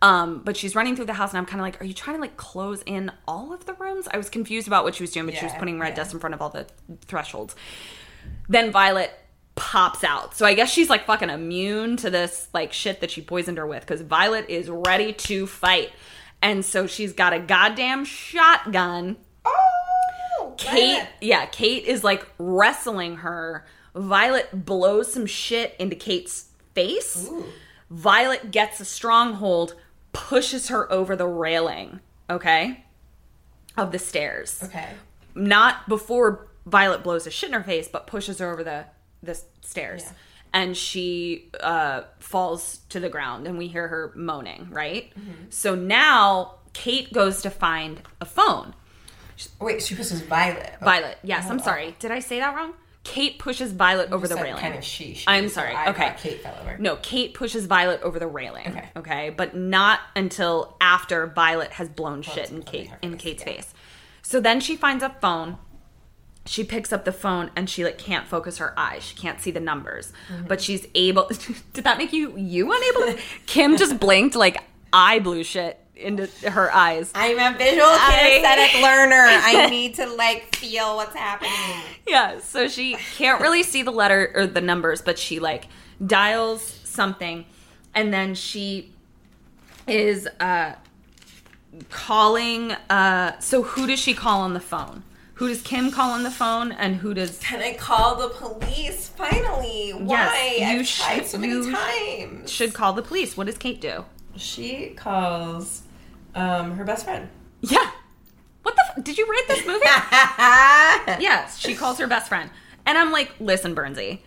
Um, 0.01 0.41
but 0.43 0.57
she's 0.57 0.75
running 0.75 0.95
through 0.95 1.05
the 1.05 1.13
house, 1.13 1.31
and 1.31 1.37
I'm 1.39 1.45
kind 1.45 1.61
of 1.61 1.63
like, 1.63 1.81
"Are 1.81 1.85
you 1.85 1.93
trying 1.93 2.17
to 2.17 2.21
like 2.21 2.37
close 2.37 2.83
in 2.85 3.11
all 3.27 3.53
of 3.53 3.65
the 3.65 3.73
rooms?" 3.73 4.07
I 4.13 4.17
was 4.17 4.29
confused 4.29 4.67
about 4.67 4.83
what 4.83 4.93
she 4.93 5.03
was 5.03 5.11
doing, 5.11 5.25
but 5.25 5.35
she 5.35 5.45
was 5.45 5.53
putting 5.53 5.79
red 5.79 5.89
yeah. 5.89 5.95
dust 5.95 6.13
in 6.13 6.19
front 6.19 6.35
of 6.35 6.41
all 6.41 6.49
the 6.49 6.67
thresholds. 7.07 7.55
Then 8.49 8.71
Violet 8.71 9.17
pops 9.55 10.03
out. 10.03 10.35
So 10.35 10.45
I 10.45 10.53
guess 10.53 10.69
she's 10.71 10.89
like 10.89 11.05
fucking 11.05 11.29
immune 11.29 11.97
to 11.97 12.09
this 12.09 12.47
like 12.53 12.73
shit 12.73 13.01
that 13.01 13.11
she 13.11 13.21
poisoned 13.21 13.57
her 13.57 13.65
with 13.67 13.81
because 13.81 14.01
Violet 14.01 14.49
is 14.49 14.69
ready 14.69 15.13
to 15.13 15.47
fight. 15.47 15.91
And 16.41 16.63
so 16.65 16.85
she's 16.87 17.13
got 17.13 17.33
a 17.33 17.39
goddamn 17.39 18.05
shotgun. 18.05 19.17
Oh, 19.45 20.53
Kate, 20.57 20.95
Violet. 20.95 21.09
yeah, 21.21 21.45
Kate 21.47 21.85
is 21.85 22.03
like 22.03 22.27
wrestling 22.37 23.17
her. 23.17 23.65
Violet 23.95 24.65
blows 24.65 25.11
some 25.13 25.25
shit 25.25 25.75
into 25.79 25.95
Kate's 25.95 26.47
face. 26.73 27.29
Violet 27.89 28.51
gets 28.51 28.79
a 28.81 28.85
stronghold, 28.85 29.75
pushes 30.11 30.67
her 30.67 30.91
over 30.91 31.15
the 31.15 31.27
railing, 31.27 32.01
okay, 32.29 32.83
of 33.77 33.91
the 33.93 33.99
stairs 33.99 34.59
Okay. 34.63 34.89
not 35.33 35.87
before 35.87 36.47
Violet 36.65 37.03
blows 37.03 37.25
a 37.27 37.31
shit 37.31 37.49
in 37.49 37.53
her 37.53 37.63
face, 37.63 37.87
but 37.87 38.07
pushes 38.07 38.39
her 38.39 38.51
over 38.51 38.63
the 38.63 38.85
the 39.25 39.39
stairs, 39.61 40.03
Yeah. 40.03 40.11
and 40.53 40.77
she 40.77 41.49
uh, 41.59 42.03
falls 42.19 42.79
to 42.89 42.99
the 42.99 43.09
ground, 43.09 43.47
and 43.47 43.57
we 43.57 43.67
hear 43.67 43.87
her 43.87 44.11
moaning. 44.15 44.69
Right. 44.71 45.11
Mm-hmm. 45.11 45.49
So 45.49 45.75
now 45.75 46.55
Kate 46.73 47.11
goes 47.11 47.41
to 47.43 47.49
find 47.49 48.01
a 48.21 48.25
phone. 48.25 48.73
Wait, 49.59 49.81
she 49.81 49.95
pushes 49.95 50.21
Violet. 50.21 50.73
Oh, 50.81 50.85
Violet. 50.85 51.17
Yes, 51.23 51.49
I'm 51.49 51.59
oh, 51.59 51.63
sorry. 51.63 51.95
Did 51.99 52.11
I 52.11 52.19
say 52.19 52.39
that 52.39 52.55
wrong? 52.55 52.73
Kate 53.05 53.37
pushes 53.37 53.71
Violet 53.71 54.11
over 54.11 54.27
the 54.27 54.35
railing. 54.35 54.59
Kind 54.59 54.75
of 54.75 54.83
she. 54.83 55.13
she 55.13 55.25
I'm 55.27 55.47
so 55.47 55.55
sorry. 55.55 55.75
I 55.75 55.89
okay. 55.91 56.15
Kate 56.17 56.41
fell 56.41 56.57
over. 56.59 56.77
No, 56.79 56.97
Kate 56.97 57.33
pushes 57.35 57.67
Violet 57.67 58.01
over 58.01 58.17
the 58.17 58.27
railing. 58.27 58.67
Okay. 58.67 58.89
Okay. 58.95 59.29
But 59.29 59.55
not 59.55 59.99
until 60.15 60.75
after 60.81 61.27
Violet 61.27 61.71
has 61.73 61.87
blown 61.87 62.23
shit 62.23 62.49
in 62.49 62.63
Kate 62.63 62.89
in 63.03 63.17
Kate's 63.17 63.43
yeah. 63.45 63.53
face. 63.53 63.73
So 64.23 64.41
then 64.41 64.59
she 64.59 64.75
finds 64.75 65.03
a 65.03 65.09
phone. 65.21 65.57
She 66.45 66.63
picks 66.63 66.93
up 66.93 67.05
the 67.05 67.11
phone 67.11 67.49
and 67.55 67.69
she 67.69 67.83
like 67.83 67.97
can't 67.97 68.27
focus 68.27 68.59
her 68.59 68.77
eyes. 68.77 69.03
She 69.03 69.15
can't 69.15 69.41
see 69.41 69.51
the 69.51 69.59
numbers. 69.59 70.13
Mm-hmm. 70.31 70.47
But 70.47 70.61
she's 70.61 70.87
able 70.93 71.27
Did 71.73 71.83
that 71.85 71.97
make 71.97 72.13
you 72.13 72.37
you 72.37 72.71
unable? 72.71 73.19
Kim 73.45 73.77
just 73.77 73.99
blinked 73.99 74.35
like 74.35 74.63
I 74.93 75.19
blew 75.19 75.43
shit 75.43 75.79
into 75.95 76.27
her 76.49 76.73
eyes. 76.73 77.11
I'm 77.15 77.39
a 77.39 77.57
visual 77.57 77.87
kinesthetic 77.87 78.81
learner. 78.81 79.25
I 79.27 79.69
need 79.69 79.95
to 79.95 80.07
like 80.07 80.55
feel 80.55 80.95
what's 80.97 81.15
happening. 81.15 81.51
Yeah, 82.07 82.39
so 82.39 82.67
she 82.67 82.95
can't 83.15 83.41
really 83.41 83.63
see 83.63 83.81
the 83.81 83.91
letter 83.91 84.31
or 84.35 84.45
the 84.45 84.61
numbers, 84.61 85.01
but 85.01 85.17
she 85.17 85.39
like 85.39 85.67
dials 86.05 86.61
something 86.83 87.45
and 87.93 88.13
then 88.13 88.35
she 88.35 88.91
is 89.87 90.27
uh 90.39 90.73
calling 91.89 92.71
uh 92.89 93.37
so 93.39 93.63
who 93.63 93.87
does 93.87 93.99
she 93.99 94.13
call 94.13 94.41
on 94.41 94.53
the 94.53 94.59
phone? 94.59 95.03
Who 95.35 95.47
does 95.49 95.61
Kim 95.61 95.91
call 95.91 96.11
on 96.11 96.23
the 96.23 96.31
phone 96.31 96.71
and 96.71 96.95
who 96.97 97.13
does 97.13 97.39
Can 97.39 97.61
I 97.61 97.73
call 97.73 98.15
the 98.15 98.29
police 98.29 99.09
finally? 99.09 99.91
Why? 99.91 100.55
you 100.59 100.65
I've 100.79 100.87
tried 100.87 101.15
should- 101.17 101.25
so 101.27 101.37
many 101.37 101.71
times. 101.71 102.49
should 102.51 102.73
call 102.73 102.93
the 102.93 103.01
police? 103.01 103.35
What 103.35 103.47
does 103.47 103.57
Kate 103.57 103.81
do? 103.81 104.05
She 104.37 104.93
calls 104.95 105.83
um, 106.35 106.75
her 106.77 106.83
best 106.85 107.03
friend. 107.05 107.27
Yeah. 107.61 107.89
What 108.63 108.75
the 108.75 108.83
f- 108.97 109.03
did 109.03 109.17
you 109.17 109.27
read 109.29 109.43
this 109.47 109.65
movie? 109.65 109.79
yes, 111.21 111.57
she 111.59 111.75
calls 111.75 111.99
her 111.99 112.07
best 112.07 112.29
friend. 112.29 112.49
And 112.85 112.97
I'm 112.97 113.11
like, 113.11 113.31
"Listen, 113.39 113.75
Bernsey, 113.75 114.19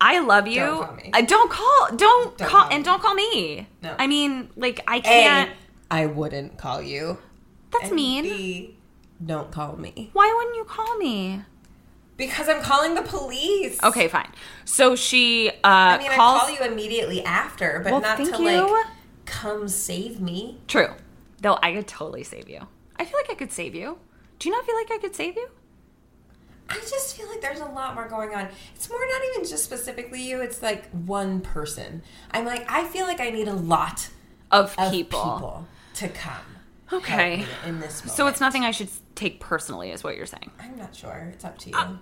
I 0.00 0.20
love 0.20 0.46
you. 0.46 0.60
Don't 0.60 0.84
call 0.86 0.94
me. 0.96 1.10
I 1.12 1.22
don't 1.22 1.50
call 1.50 1.86
don't, 1.88 1.98
Don't 1.98 2.38
call, 2.38 2.48
call 2.62 2.70
and 2.72 2.84
don't 2.84 3.00
call 3.02 3.14
me. 3.14 3.66
No. 3.82 3.94
I 3.98 4.06
mean, 4.06 4.50
like 4.56 4.80
I 4.86 5.00
can't 5.00 5.50
I 5.90 6.06
wouldn't 6.06 6.58
call 6.58 6.80
you. 6.82 7.18
That's 7.72 7.86
And 7.86 7.94
mean. 7.94 8.24
B, 8.24 8.76
don't 9.24 9.50
call 9.50 9.76
me. 9.76 10.10
Why 10.12 10.32
wouldn't 10.36 10.56
you 10.56 10.64
call 10.64 10.96
me? 10.98 11.42
Because 12.16 12.48
I'm 12.48 12.62
calling 12.62 12.94
the 12.94 13.02
police. 13.02 13.82
Okay, 13.82 14.06
fine. 14.08 14.30
So 14.64 14.94
she 14.94 15.50
uh 15.50 15.52
I 15.64 15.98
mean, 15.98 16.12
calls 16.12 16.42
I 16.42 16.56
call 16.56 16.66
you 16.66 16.72
immediately 16.72 17.24
after, 17.24 17.80
but 17.82 17.92
Well, 17.92 18.00
not 18.00 18.18
to 18.18 18.24
you. 18.42 18.72
like 18.74 18.86
come 19.24 19.68
save 19.68 20.20
me. 20.20 20.58
True. 20.68 20.88
Though 21.40 21.58
I 21.62 21.74
could 21.74 21.88
totally 21.88 22.22
save 22.22 22.48
you. 22.48 22.60
I 22.96 23.04
feel 23.04 23.18
like 23.18 23.30
I 23.30 23.34
could 23.34 23.50
save 23.52 23.74
you. 23.74 23.98
Do 24.38 24.48
you 24.48 24.54
not 24.54 24.64
feel 24.64 24.76
like 24.76 24.90
I 24.92 24.98
could 24.98 25.14
save 25.16 25.34
you? 25.36 25.48
I 26.68 26.74
just 26.76 27.16
feel 27.16 27.28
like 27.28 27.40
there's 27.40 27.60
a 27.60 27.66
lot 27.66 27.94
more 27.94 28.08
going 28.08 28.34
on. 28.34 28.48
It's 28.74 28.88
more 28.88 28.98
not 29.00 29.20
even 29.34 29.48
just 29.48 29.64
specifically 29.64 30.22
you, 30.22 30.40
it's 30.40 30.62
like 30.62 30.88
one 30.90 31.40
person. 31.40 32.02
I'm 32.30 32.44
like, 32.46 32.64
I 32.70 32.86
feel 32.86 33.06
like 33.06 33.20
I 33.20 33.30
need 33.30 33.48
a 33.48 33.54
lot 33.54 34.08
Of, 34.50 34.74
of 34.78 34.90
people. 34.90 35.20
people, 35.20 35.66
to 35.96 36.08
come. 36.08 36.46
Okay. 36.92 37.44
in 37.66 37.80
this 37.80 38.02
moment. 38.02 38.16
So 38.16 38.26
it's 38.28 38.40
nothing 38.40 38.64
I 38.64 38.70
should 38.70 38.88
take 39.14 39.40
personally, 39.40 39.90
is 39.90 40.02
what 40.04 40.16
you're 40.16 40.26
saying. 40.26 40.50
I'm 40.60 40.76
not 40.76 40.94
sure. 40.94 41.30
It's 41.32 41.44
up 41.44 41.58
to 41.58 41.70
you. 41.70 41.98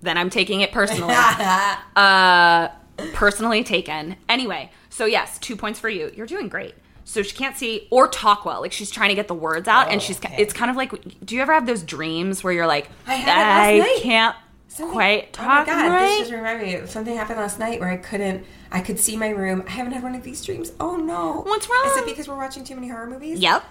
Then 0.00 0.18
I'm 0.18 0.30
taking 0.30 0.60
it 0.62 0.72
personally. 0.72 1.14
uh, 1.96 2.68
personally 3.12 3.64
taken. 3.64 4.16
Anyway, 4.28 4.70
so 4.90 5.04
yes, 5.06 5.38
two 5.38 5.56
points 5.56 5.78
for 5.78 5.88
you. 5.88 6.10
You're 6.16 6.26
doing 6.26 6.48
great. 6.48 6.74
So 7.04 7.22
she 7.22 7.34
can't 7.36 7.56
see 7.56 7.88
or 7.90 8.06
talk 8.08 8.44
well. 8.44 8.60
Like 8.60 8.72
she's 8.72 8.90
trying 8.90 9.08
to 9.10 9.14
get 9.14 9.28
the 9.28 9.34
words 9.34 9.66
out, 9.68 9.88
and 9.88 9.96
Oh, 9.96 9.98
she's. 10.04 10.18
okay. 10.18 10.34
It's 10.38 10.52
kind 10.52 10.70
of 10.70 10.76
like. 10.76 10.92
Do 11.24 11.34
you 11.34 11.42
ever 11.42 11.52
have 11.52 11.66
those 11.66 11.82
dreams 11.82 12.42
where 12.44 12.52
you're 12.52 12.66
like, 12.66 12.88
I 13.06 13.14
had 13.14 13.74
it 13.76 14.02
can't 14.02 14.36
Something- 14.68 14.92
quite 14.92 15.32
talk 15.32 15.66
Oh 15.68 15.72
my 15.72 15.82
god, 15.82 15.88
right? 15.92 16.06
this 16.06 16.18
just 16.20 16.32
reminded 16.32 16.82
me. 16.82 16.86
Something 16.86 17.16
happened 17.16 17.38
last 17.38 17.58
night 17.58 17.80
where 17.80 17.90
I 17.90 17.96
couldn't. 17.96 18.44
I 18.70 18.80
could 18.80 18.98
see 18.98 19.16
my 19.16 19.28
room. 19.30 19.64
I 19.66 19.70
haven't 19.72 19.92
had 19.92 20.02
one 20.02 20.14
of 20.14 20.22
these 20.22 20.44
dreams. 20.44 20.72
Oh 20.80 20.96
no! 20.96 21.42
What's 21.42 21.68
wrong? 21.68 21.82
Is 21.86 21.96
it 21.98 22.06
because 22.06 22.28
we're 22.28 22.36
watching 22.38 22.64
too 22.64 22.74
many 22.76 22.88
horror 22.88 23.06
movies? 23.08 23.38
Yep. 23.40 23.64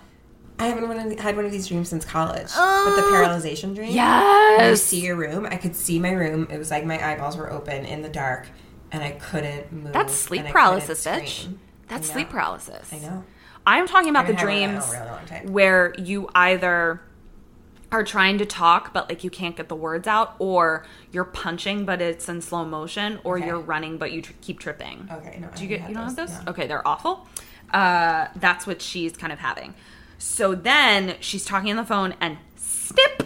I 0.61 0.67
haven't 0.67 0.88
one 0.88 0.99
of- 0.99 1.19
had 1.19 1.35
one 1.35 1.45
of 1.45 1.51
these 1.51 1.67
dreams 1.67 1.89
since 1.89 2.05
college. 2.05 2.49
but 2.55 2.95
the 2.95 3.01
paralyzation 3.03 3.73
dream. 3.75 3.89
You 3.89 3.95
Yes. 3.95 4.81
see 4.83 4.99
your 5.01 5.15
room. 5.15 5.45
I 5.49 5.55
could 5.57 5.75
see 5.75 5.99
my 5.99 6.11
room. 6.11 6.47
It 6.51 6.57
was 6.57 6.69
like 6.71 6.85
my 6.85 7.03
eyeballs 7.03 7.35
were 7.38 7.51
open 7.51 7.85
in 7.85 8.01
the 8.01 8.09
dark, 8.09 8.47
and 8.91 9.03
I 9.03 9.11
couldn't 9.11 9.71
move. 9.71 9.93
That's 9.93 10.13
sleep 10.13 10.45
paralysis, 10.45 11.05
bitch. 11.05 11.53
That's 11.88 12.09
sleep 12.11 12.29
paralysis. 12.29 12.91
I 12.93 12.99
know. 12.99 13.23
I'm 13.65 13.88
talking 13.88 14.09
about 14.09 14.27
the 14.27 14.33
haven't 14.33 14.49
had 14.49 14.61
one 14.63 14.63
in 14.63 14.69
a 14.69 14.79
dreams 14.79 15.39
really 15.43 15.51
where 15.51 15.93
you 15.97 16.29
either 16.33 17.01
are 17.91 18.03
trying 18.05 18.38
to 18.38 18.45
talk 18.45 18.93
but 18.93 19.09
like 19.09 19.21
you 19.23 19.29
can't 19.29 19.55
get 19.57 19.67
the 19.67 19.75
words 19.75 20.07
out, 20.07 20.35
or 20.39 20.85
you're 21.11 21.25
punching 21.25 21.85
but 21.85 22.01
it's 22.01 22.29
in 22.29 22.41
slow 22.41 22.63
motion, 22.65 23.19
or 23.23 23.38
Okay. 23.38 23.47
you're 23.47 23.59
running 23.59 23.97
but 23.97 24.11
you 24.11 24.21
tr- 24.21 24.31
keep 24.41 24.59
tripping. 24.59 25.09
Okay, 25.11 25.38
no, 25.41 25.47
I 25.51 25.55
Do 25.55 25.63
you 25.63 25.69
get 25.69 25.81
haven't 25.81 25.89
you 25.95 25.95
don't 26.01 26.09
had 26.09 26.17
have 26.19 26.27
those? 26.29 26.38
those, 26.38 26.45
no. 26.45 26.51
Okay, 26.51 26.67
they're 26.67 26.88
awful. 26.88 27.27
Uh, 27.73 28.27
that's 28.38 28.65
what 28.67 28.81
she's 28.81 29.15
kind 29.17 29.31
of 29.33 29.39
having. 29.39 29.73
So 30.22 30.53
then 30.53 31.15
she's 31.19 31.43
talking 31.43 31.72
on 31.72 31.77
the 31.77 31.84
phone 31.84 32.14
and 32.22 32.38
snip, 32.56 33.23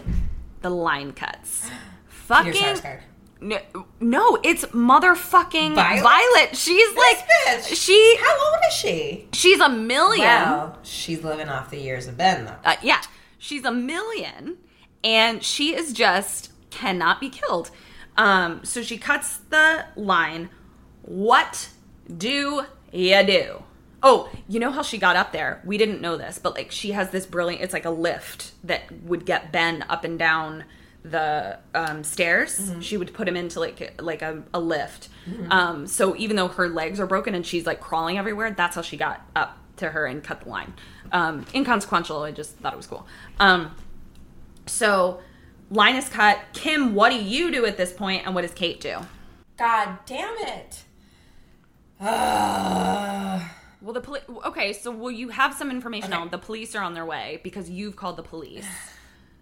the 0.62 0.70
line 0.70 1.12
cuts. 1.12 1.68
Fucking 2.08 2.80
no, 3.38 3.58
no, 4.00 4.38
it's 4.42 4.64
motherfucking 4.66 5.74
Violet? 5.74 6.02
Violet. 6.02 6.56
She's 6.56 6.94
This 6.94 6.96
like 6.96 7.28
bitch. 7.58 7.84
she 7.84 8.16
How 8.18 8.34
old 8.34 8.58
is 8.66 8.74
she? 8.74 9.28
she's 9.34 9.60
a 9.60 9.68
million. 9.68 10.24
Well, 10.24 10.78
she's 10.82 11.22
living 11.22 11.50
off 11.50 11.68
the 11.68 11.78
years 11.78 12.08
of 12.08 12.16
Ben, 12.16 12.46
though. 12.46 12.56
Uh, 12.64 12.76
yeah, 12.82 13.02
she's 13.36 13.66
a 13.66 13.70
million, 13.70 14.56
and 15.04 15.44
she 15.44 15.74
is 15.76 15.92
just 15.92 16.50
cannot 16.70 17.20
be 17.20 17.28
killed. 17.28 17.70
Um, 18.16 18.64
so 18.64 18.80
she 18.80 18.96
cuts 18.96 19.36
the 19.50 19.84
line. 19.96 20.48
What 21.02 21.68
do 22.16 22.64
you 22.90 23.22
do? 23.22 23.62
Oh, 24.08 24.30
you 24.46 24.60
know 24.60 24.70
how 24.70 24.82
she 24.82 24.98
got 24.98 25.16
up 25.16 25.32
there? 25.32 25.60
We 25.64 25.78
didn't 25.78 26.00
know 26.00 26.16
this, 26.16 26.38
but 26.38 26.54
like 26.54 26.70
she 26.70 26.92
has 26.92 27.10
this 27.10 27.26
brilliant. 27.26 27.64
It's 27.64 27.72
like 27.72 27.84
a 27.84 27.90
lift 27.90 28.52
that 28.62 28.82
would 29.02 29.26
get 29.26 29.50
Ben 29.50 29.84
up 29.88 30.04
and 30.04 30.16
down 30.16 30.62
the 31.02 31.58
um, 31.74 32.04
stairs. 32.04 32.70
She 32.80 32.96
would 32.96 33.12
put 33.12 33.26
him 33.26 33.36
into 33.36 33.58
like 33.58 34.00
like 34.00 34.22
a, 34.22 34.44
a 34.54 34.60
lift. 34.60 35.08
Um, 35.50 35.88
so 35.88 36.14
even 36.14 36.36
though 36.36 36.46
her 36.46 36.68
legs 36.68 37.00
are 37.00 37.06
broken 37.06 37.34
and 37.34 37.44
she's 37.44 37.66
like 37.66 37.80
crawling 37.80 38.16
everywhere, 38.16 38.52
that's 38.52 38.76
how 38.76 38.82
she 38.82 38.96
got 38.96 39.26
up 39.34 39.58
to 39.78 39.88
her 39.88 40.06
and 40.06 40.22
cut 40.22 40.42
the 40.42 40.50
line. 40.50 40.74
Um, 41.10 41.44
inconsequential. 41.52 42.22
I 42.22 42.30
just 42.30 42.58
thought 42.58 42.74
it 42.74 42.76
was 42.76 42.86
cool. 42.86 43.08
Um, 43.40 43.74
so 44.66 45.18
line 45.68 45.96
is 45.96 46.08
cut. 46.08 46.38
Kim, 46.52 46.94
what 46.94 47.10
do 47.10 47.20
you 47.20 47.50
do 47.50 47.66
at 47.66 47.76
this 47.76 47.92
point, 47.92 48.24
and 48.24 48.36
what 48.36 48.42
does 48.42 48.52
Kate 48.52 48.80
do? 48.80 48.98
God 49.58 49.98
damn 50.06 50.36
it. 50.38 50.84
Ugh. 53.65 53.65
Well, 53.82 53.92
the 53.92 54.00
police. 54.00 54.22
Okay, 54.46 54.72
so 54.72 54.90
will 54.90 55.10
you 55.10 55.28
have 55.28 55.54
some 55.54 55.70
information 55.70 56.12
on 56.12 56.30
the 56.30 56.38
police 56.38 56.74
are 56.74 56.82
on 56.82 56.94
their 56.94 57.04
way 57.04 57.40
because 57.44 57.68
you've 57.68 57.96
called 57.96 58.16
the 58.16 58.22
police. 58.22 58.66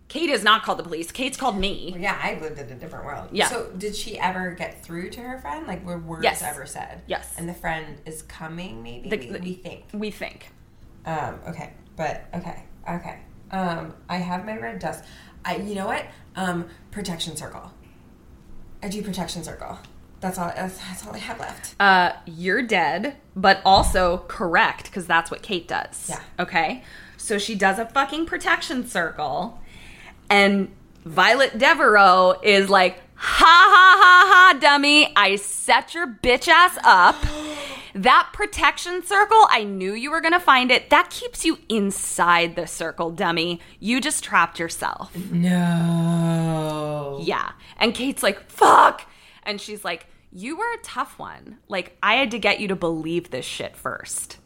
Kate 0.08 0.28
has 0.30 0.44
not 0.44 0.62
called 0.62 0.78
the 0.78 0.82
police. 0.82 1.10
Kate's 1.10 1.36
called 1.36 1.56
me. 1.56 1.94
yeah, 1.98 2.18
I 2.22 2.38
lived 2.38 2.58
in 2.58 2.68
a 2.70 2.74
different 2.74 3.06
world. 3.06 3.28
Yeah. 3.32 3.48
So, 3.48 3.70
did 3.78 3.96
she 3.96 4.18
ever 4.18 4.50
get 4.52 4.84
through 4.84 5.10
to 5.10 5.20
her 5.20 5.38
friend? 5.38 5.66
Like, 5.66 5.84
were 5.84 5.98
words 5.98 6.22
Yes. 6.24 6.42
ever 6.42 6.66
said? 6.66 7.02
Yes. 7.06 7.34
And 7.38 7.48
the 7.48 7.54
friend 7.54 7.98
is 8.04 8.22
coming, 8.22 8.82
maybe? 8.82 9.08
The- 9.08 9.16
we, 9.32 9.40
we 9.40 9.54
think. 9.54 9.84
We 9.92 10.10
think. 10.10 10.50
Um, 11.06 11.40
okay. 11.48 11.72
But, 11.96 12.26
okay. 12.34 12.64
Okay. 12.88 13.18
Um, 13.50 13.94
I 14.08 14.16
have 14.18 14.44
my 14.44 14.56
red 14.58 14.78
dust. 14.78 15.04
I, 15.44 15.56
you 15.56 15.74
know 15.74 15.86
what? 15.86 16.04
Um, 16.36 16.68
protection 16.90 17.34
circle. 17.36 17.72
I 18.82 18.88
do 18.88 19.02
protection 19.02 19.42
circle. 19.42 19.78
That's 20.24 20.38
all. 20.38 20.50
That's, 20.56 20.78
that's 20.78 21.06
all 21.06 21.14
I 21.14 21.18
have 21.18 21.38
left. 21.38 21.74
Uh, 21.78 22.12
you're 22.24 22.62
dead, 22.62 23.16
but 23.36 23.60
also 23.62 24.24
correct 24.26 24.84
because 24.84 25.06
that's 25.06 25.30
what 25.30 25.42
Kate 25.42 25.68
does. 25.68 26.08
Yeah. 26.08 26.22
Okay. 26.38 26.82
So 27.18 27.36
she 27.36 27.54
does 27.54 27.78
a 27.78 27.84
fucking 27.84 28.24
protection 28.24 28.86
circle, 28.86 29.60
and 30.30 30.70
Violet 31.04 31.58
Devereaux 31.58 32.40
is 32.42 32.70
like, 32.70 33.02
ha 33.16 33.44
ha 33.44 33.96
ha 34.00 34.52
ha, 34.54 34.58
dummy! 34.58 35.12
I 35.14 35.36
set 35.36 35.92
your 35.92 36.06
bitch 36.06 36.48
ass 36.48 36.78
up. 36.82 37.16
That 37.96 38.30
protection 38.32 39.04
circle, 39.04 39.46
I 39.50 39.62
knew 39.62 39.92
you 39.92 40.10
were 40.10 40.20
gonna 40.20 40.40
find 40.40 40.72
it. 40.72 40.90
That 40.90 41.10
keeps 41.10 41.44
you 41.44 41.60
inside 41.68 42.56
the 42.56 42.66
circle, 42.66 43.12
dummy. 43.12 43.60
You 43.78 44.00
just 44.00 44.24
trapped 44.24 44.58
yourself. 44.58 45.14
No. 45.30 47.20
Yeah. 47.22 47.52
And 47.78 47.94
Kate's 47.94 48.24
like, 48.24 48.50
fuck. 48.50 49.06
And 49.44 49.60
she's 49.60 49.84
like, 49.84 50.08
you 50.34 50.56
were 50.56 50.72
a 50.74 50.82
tough 50.82 51.18
one. 51.18 51.58
Like, 51.68 51.96
I 52.02 52.16
had 52.16 52.32
to 52.32 52.38
get 52.38 52.60
you 52.60 52.68
to 52.68 52.76
believe 52.76 53.30
this 53.30 53.46
shit 53.46 53.76
first. 53.76 54.38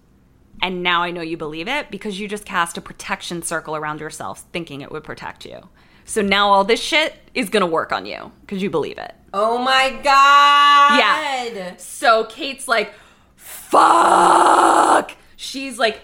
And 0.60 0.82
now 0.82 1.02
I 1.02 1.10
know 1.10 1.22
you 1.22 1.36
believe 1.36 1.66
it 1.68 1.90
because 1.90 2.20
you 2.20 2.28
just 2.28 2.44
cast 2.44 2.76
a 2.76 2.80
protection 2.80 3.42
circle 3.42 3.74
around 3.74 4.00
yourself 4.00 4.44
thinking 4.52 4.80
it 4.80 4.90
would 4.92 5.04
protect 5.04 5.46
you. 5.46 5.68
So 6.04 6.20
now 6.20 6.50
all 6.50 6.64
this 6.64 6.82
shit 6.82 7.14
is 7.34 7.48
gonna 7.48 7.66
work 7.66 7.92
on 7.92 8.06
you 8.06 8.32
because 8.40 8.62
you 8.62 8.70
believe 8.70 8.98
it. 8.98 9.14
Oh 9.32 9.58
my 9.58 9.90
god. 10.02 10.98
Yeah. 10.98 11.76
So 11.76 12.24
Kate's 12.24 12.66
like, 12.66 12.92
fuck. 13.36 15.12
She's 15.36 15.78
like 15.78 16.00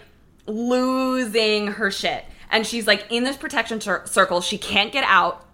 losing 0.47 1.67
her 1.67 1.91
shit. 1.91 2.23
And 2.49 2.65
she's 2.65 2.87
like 2.87 3.05
in 3.09 3.23
this 3.23 3.35
protection 3.35 3.81
cir- 3.81 4.05
circle. 4.05 4.41
She 4.41 4.57
can't 4.57 4.91
get 4.91 5.03
out. 5.05 5.44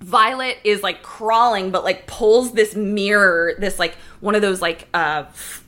Violet 0.00 0.58
is 0.64 0.82
like 0.82 1.02
crawling, 1.02 1.70
but 1.70 1.82
like 1.84 2.06
pulls 2.06 2.52
this 2.52 2.74
mirror, 2.76 3.54
this 3.58 3.78
like 3.78 3.96
one 4.20 4.34
of 4.34 4.42
those 4.42 4.60
like 4.62 4.88
uh 4.94 5.24
f- 5.28 5.64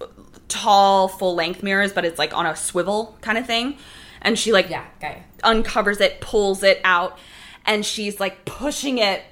tall 0.48 1.08
full 1.08 1.34
length 1.34 1.62
mirrors, 1.62 1.92
but 1.92 2.04
it's 2.04 2.18
like 2.18 2.32
on 2.36 2.46
a 2.46 2.54
swivel 2.56 3.16
kind 3.22 3.38
of 3.38 3.46
thing. 3.46 3.76
And 4.22 4.38
she 4.38 4.52
like 4.52 4.68
Yeah, 4.70 4.84
okay. 4.98 5.22
uncovers 5.42 6.00
it, 6.00 6.20
pulls 6.20 6.62
it 6.62 6.80
out, 6.84 7.18
and 7.66 7.84
she's 7.84 8.20
like 8.20 8.44
pushing 8.44 8.98
it 8.98 9.22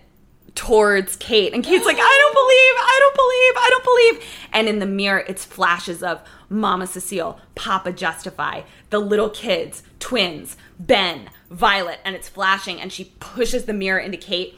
towards 0.55 1.15
Kate. 1.16 1.53
And 1.55 1.62
Kate's 1.62 1.85
like, 1.87 1.99
I 2.01 2.19
don't 2.20 2.35
believe, 2.35 2.75
I 2.81 2.97
don't 3.01 3.15
believe, 3.15 3.55
I 3.57 3.70
don't 3.70 3.85
believe. 3.85 4.29
And 4.53 4.69
in 4.69 4.79
the 4.81 4.87
mirror, 4.87 5.25
it's 5.29 5.45
flashes 5.45 6.03
of 6.03 6.20
Mama 6.49 6.89
Cecile, 6.89 7.39
Papa 7.55 7.93
Justify, 7.93 8.62
the 8.91 8.99
little 8.99 9.31
kids, 9.31 9.85
twins, 10.01 10.57
Ben, 10.81 11.31
Violet, 11.51 12.01
and 12.05 12.16
it's 12.16 12.29
flashing. 12.29 12.81
And 12.81 12.93
she 12.93 13.12
pushes 13.20 13.66
the 13.66 13.73
mirror 13.73 14.01
into 14.01 14.16
Kate. 14.16 14.57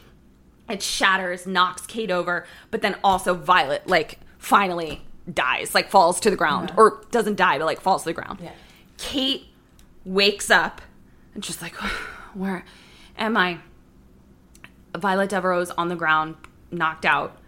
It 0.71 0.83
shatters, 0.83 1.47
knocks 1.47 1.87
Kate 1.87 2.11
over, 2.11 2.47
but 2.71 2.83
then 2.83 2.97
also 3.03 3.35
Violet, 3.35 3.87
like, 3.87 4.19
finally 4.39 5.03
dies, 5.33 5.75
like, 5.75 5.91
falls 5.91 6.21
to 6.21 6.31
the 6.31 6.37
ground, 6.37 6.73
or 6.77 7.03
doesn't 7.11 7.37
die, 7.37 7.59
but 7.59 7.65
like 7.65 7.81
falls 7.81 8.03
to 8.03 8.11
the 8.11 8.15
ground. 8.15 8.41
Yeah. 8.43 8.53
Kate 8.99 9.47
wakes 10.05 10.51
up 10.51 10.83
and 11.35 11.45
she's 11.45 11.63
like, 11.63 11.75
Where 12.35 12.65
am 13.19 13.37
I? 13.37 13.59
Violet 14.97 15.31
Devereaux's 15.31 15.71
on 15.73 15.89
the 15.89 15.97
ground, 15.97 16.37
knocked 16.71 17.05
out. 17.05 17.39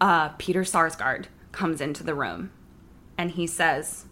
Uh, 0.00 0.30
Peter 0.30 0.62
Sarsgaard 0.62 1.26
comes 1.52 1.80
into 1.80 2.02
the 2.02 2.14
room 2.14 2.50
and 3.16 3.32
he 3.32 3.46
says, 3.46 4.06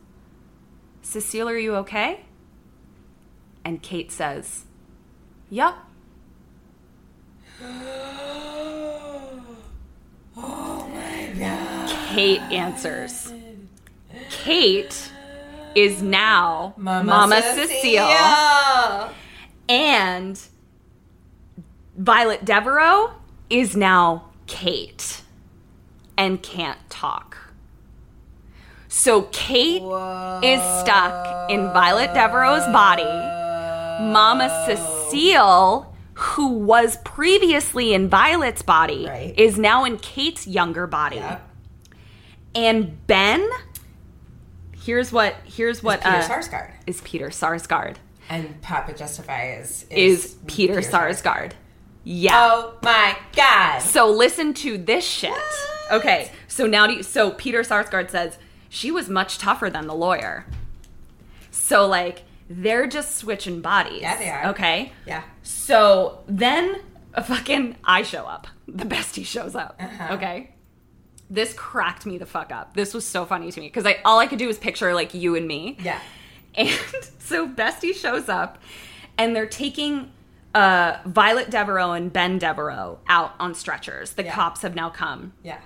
Cecile, 1.02 1.48
are 1.48 1.58
you 1.58 1.74
okay? 1.76 2.24
And 3.64 3.82
Kate 3.82 4.12
says, 4.12 4.64
Kate 12.08 12.40
answers. 12.50 13.32
Kate 14.30 15.10
is 15.74 16.02
now 16.02 16.74
Mama, 16.76 17.42
Cecile. 17.42 19.14
And 19.68 20.40
Violet 21.96 22.44
Devereaux 22.44 23.12
is 23.48 23.76
now 23.76 24.30
Kate 24.46 25.22
and 26.16 26.42
can't 26.42 26.78
talk. 26.90 27.36
So 28.88 29.22
Kate 29.30 29.82
is 30.42 30.60
stuck 30.80 31.50
in 31.50 31.62
Violet 31.72 32.12
Devereaux's 32.12 32.66
body. 32.72 33.04
Mama 34.02 34.48
Cecile, 34.66 35.89
who 36.20 36.48
was 36.52 36.98
previously 36.98 37.94
in 37.94 38.08
Violet's 38.08 38.62
body, 38.62 39.06
Right. 39.06 39.34
is 39.38 39.58
now 39.58 39.84
in 39.84 39.96
Kate's 39.98 40.46
younger 40.46 40.86
body. 40.86 41.16
Yep. 41.16 41.48
And 42.54 43.06
Ben, 43.06 43.48
here's 44.84 45.12
what 45.12 45.34
here's 45.44 45.82
what 45.82 46.00
Peter 46.00 46.16
uh, 46.16 46.28
Sarsgaard. 46.28 46.72
is 46.86 47.00
Peter 47.02 47.28
Sarsgaard. 47.28 47.96
And 48.28 48.60
Papa 48.62 48.92
Justify 48.92 49.54
is 49.58 49.86
Is 49.90 50.36
Peter, 50.46 50.76
Sarsgaard. 50.82 51.52
Yeah. 52.04 52.32
Oh 52.34 52.74
my 52.82 53.16
god. 53.34 53.80
So 53.80 54.10
listen 54.10 54.54
to 54.54 54.78
this 54.78 55.04
shit. 55.04 55.32
Okay. 55.90 56.30
So 56.48 56.66
now 56.66 56.86
do 56.86 56.94
you, 56.94 57.02
so 57.02 57.30
Peter 57.32 57.60
Sarsgaard 57.62 58.10
says 58.10 58.38
she 58.68 58.90
was 58.90 59.08
much 59.08 59.38
tougher 59.38 59.68
than 59.70 59.86
the 59.86 59.94
lawyer. 59.94 60.46
So 61.50 61.86
like 61.86 62.22
they're 62.52 62.86
just 62.88 63.16
switching 63.16 63.60
bodies. 63.60 64.02
Yeah, 64.02 64.16
they 64.18 64.28
are. 64.28 64.46
Okay. 64.48 64.92
Yeah. 65.06 65.22
So 65.42 66.24
then 66.26 66.80
a 67.14 67.22
fucking 67.22 67.76
I 67.84 68.02
show 68.02 68.24
up. 68.24 68.48
The 68.66 68.84
bestie 68.84 69.24
shows 69.24 69.54
up. 69.54 69.76
Uh-huh. 69.80 70.14
Okay. 70.14 70.50
This 71.30 71.54
cracked 71.54 72.06
me 72.06 72.18
the 72.18 72.26
fuck 72.26 72.50
up. 72.50 72.74
This 72.74 72.92
was 72.92 73.06
so 73.06 73.24
funny 73.24 73.52
to 73.52 73.60
me 73.60 73.68
because 73.68 73.86
I 73.86 73.98
all 74.04 74.18
I 74.18 74.26
could 74.26 74.38
do 74.40 74.48
was 74.48 74.58
picture 74.58 74.92
like 74.94 75.14
you 75.14 75.36
and 75.36 75.46
me. 75.46 75.76
Yeah. 75.80 76.00
And 76.56 76.68
so 77.20 77.48
Bestie 77.48 77.94
shows 77.94 78.28
up 78.28 78.58
and 79.16 79.34
they're 79.36 79.46
taking 79.46 80.10
uh, 80.52 80.96
Violet 81.06 81.48
Devereaux 81.50 81.92
and 81.92 82.12
Ben 82.12 82.38
Devereaux 82.38 82.98
out 83.08 83.34
on 83.38 83.54
stretchers. 83.54 84.14
The 84.14 84.24
Yeah. 84.24 84.34
cops 84.34 84.62
have 84.62 84.74
now 84.74 84.90
come, 84.90 85.34
Yeah. 85.44 85.60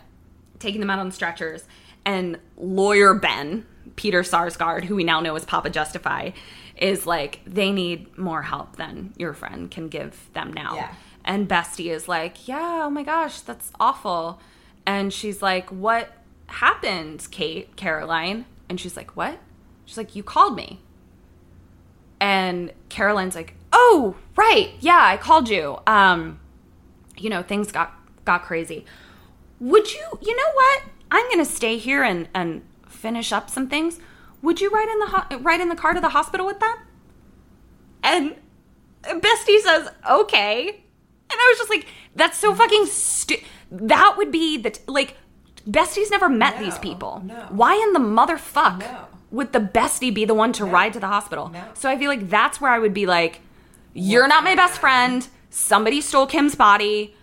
taking 0.59 0.81
them 0.81 0.91
out 0.91 0.99
on 0.99 1.11
stretchers. 1.11 1.65
And 2.05 2.39
lawyer 2.59 3.15
Ben, 3.15 3.65
Peter 3.97 4.21
Sarsgaard, 4.23 4.85
who 4.85 4.95
we 4.97 5.05
now 5.05 5.21
know 5.21 5.35
as 5.37 5.47
Papa 5.47 5.71
Justify, 5.71 6.33
is 6.77 7.07
like, 7.07 7.41
they 7.47 7.73
need 7.73 8.17
more 8.19 8.43
help 8.43 8.77
than 8.77 9.13
your 9.17 9.33
friend 9.33 9.71
can 9.71 9.89
give 9.89 10.29
them 10.33 10.53
now. 10.53 10.75
Yeah. 10.75 10.95
And 11.25 11.49
Bestie 11.49 11.91
is 11.91 12.09
like, 12.09 12.47
yeah, 12.49 12.83
oh 12.85 12.91
my 12.91 13.03
gosh, 13.03 13.41
that's 13.41 13.73
awful. 13.81 14.41
And 14.87 15.13
she's 15.13 15.41
like, 15.41 15.71
what 15.71 16.13
happened, 16.47 17.27
Kate, 17.31 17.75
Caroline? 17.77 18.45
And 18.69 18.79
she's 18.79 18.97
like, 18.97 19.17
what? 19.17 19.39
She's 19.85 19.97
like, 19.97 20.15
you 20.17 20.23
called 20.23 20.57
me. 20.57 20.81
And 22.21 22.73
Caroline's 22.89 23.35
like, 23.35 23.55
"Oh, 23.73 24.17
right. 24.37 24.71
Yeah, 24.81 25.01
I 25.03 25.17
called 25.17 25.49
you. 25.49 25.79
Um, 25.87 26.41
you 27.19 27.29
know, 27.29 27.43
things 27.43 27.71
got 27.71 27.93
got 28.25 28.45
crazy. 28.45 28.87
Would 29.61 29.93
you, 29.93 30.03
you 30.23 30.35
know 30.35 30.53
what? 30.55 30.83
I'm 31.11 31.27
going 31.27 31.45
to 31.45 31.51
stay 31.51 31.77
here 31.77 32.03
and 32.03 32.29
and 32.35 32.63
finish 32.89 33.33
up 33.33 33.51
some 33.51 33.69
things. 33.69 33.99
Would 34.45 34.61
you 34.61 34.71
ride 34.71 34.89
in 34.93 34.99
the 35.01 35.07
ho- 35.07 35.39
ride 35.49 35.61
in 35.61 35.69
the 35.69 35.77
car 35.77 35.93
to 35.95 36.01
the 36.01 36.11
hospital 36.11 36.47
with 36.47 36.61
them?" 36.61 36.77
And 38.03 38.37
Bestie 39.03 39.61
says, 39.61 39.89
"Okay." 40.09 40.69
And 40.69 41.41
I 41.41 41.49
was 41.53 41.59
just 41.59 41.71
like, 41.71 41.87
"That's 42.15 42.39
so 42.39 42.55
fucking 42.55 42.87
stu- 42.87 43.43
That 43.71 44.15
would 44.17 44.31
be 44.31 44.57
the 44.59 44.71
t- 44.71 44.81
like 44.87 45.17
Bestie's 45.69 46.11
never 46.11 46.29
met 46.29 46.59
these 46.59 46.79
people. 46.79 47.23
no. 47.25 47.35
Why 47.49 47.75
in 47.75 47.93
the 47.95 47.99
motherfuck 47.99 48.81
No. 48.81 49.07
would 49.31 49.53
the 49.55 49.61
bestie 49.61 50.13
be 50.13 50.25
the 50.27 50.35
one 50.35 50.53
to 50.53 50.65
ride 50.65 50.93
to 50.93 51.01
the 51.01 51.07
hospital? 51.09 51.49
No. 51.49 51.63
So 51.73 51.89
I 51.89 51.97
feel 51.99 52.11
like 52.11 52.29
that's 52.29 52.61
where 52.61 52.71
I 52.71 52.79
would 52.79 52.93
be 52.95 53.07
like, 53.07 53.41
"You're 53.95 54.29
not 54.29 54.45
my 54.45 54.55
best 54.55 54.79
friend. 54.79 55.27
Somebody 55.51 56.01
stole 56.03 56.27
Kim's 56.27 56.55
body. 56.55 57.17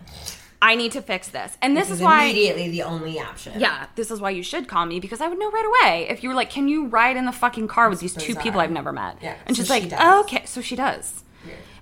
I 0.62 0.74
need 0.76 0.92
to 0.92 1.02
fix 1.02 1.28
this." 1.28 1.58
And 1.60 1.76
this, 1.76 1.88
This 1.88 1.94
is 1.96 2.00
is 2.00 2.04
why 2.04 2.24
immediately 2.24 2.70
the 2.70 2.82
only 2.84 3.18
option. 3.20 3.58
yeah, 3.60 3.86
this 3.96 4.10
is 4.10 4.20
why 4.20 4.30
you 4.30 4.42
should 4.42 4.68
call 4.68 4.86
me 4.86 5.00
because 5.00 5.20
I 5.20 5.28
would 5.28 5.38
know 5.38 5.50
right 5.50 5.66
away 5.82 6.06
if 6.08 6.22
you 6.22 6.28
were 6.30 6.34
like, 6.34 6.48
"Can 6.50 6.68
you 6.68 6.86
ride 6.86 7.16
in 7.16 7.26
the 7.26 7.32
fucking 7.32 7.68
car 7.68 7.90
with 7.90 8.00
these 8.00 8.14
two 8.14 8.34
people 8.36 8.60
I've 8.60 8.70
never 8.70 8.92
met?" 8.92 9.18
Yeah, 9.20 9.34
and 9.46 9.54
so 9.56 9.62
she's 9.62 9.66
she 9.74 9.80
like, 9.80 9.90
does. 9.90 10.24
"Okay," 10.24 10.42
so 10.46 10.60
she 10.62 10.76
does. 10.76 11.24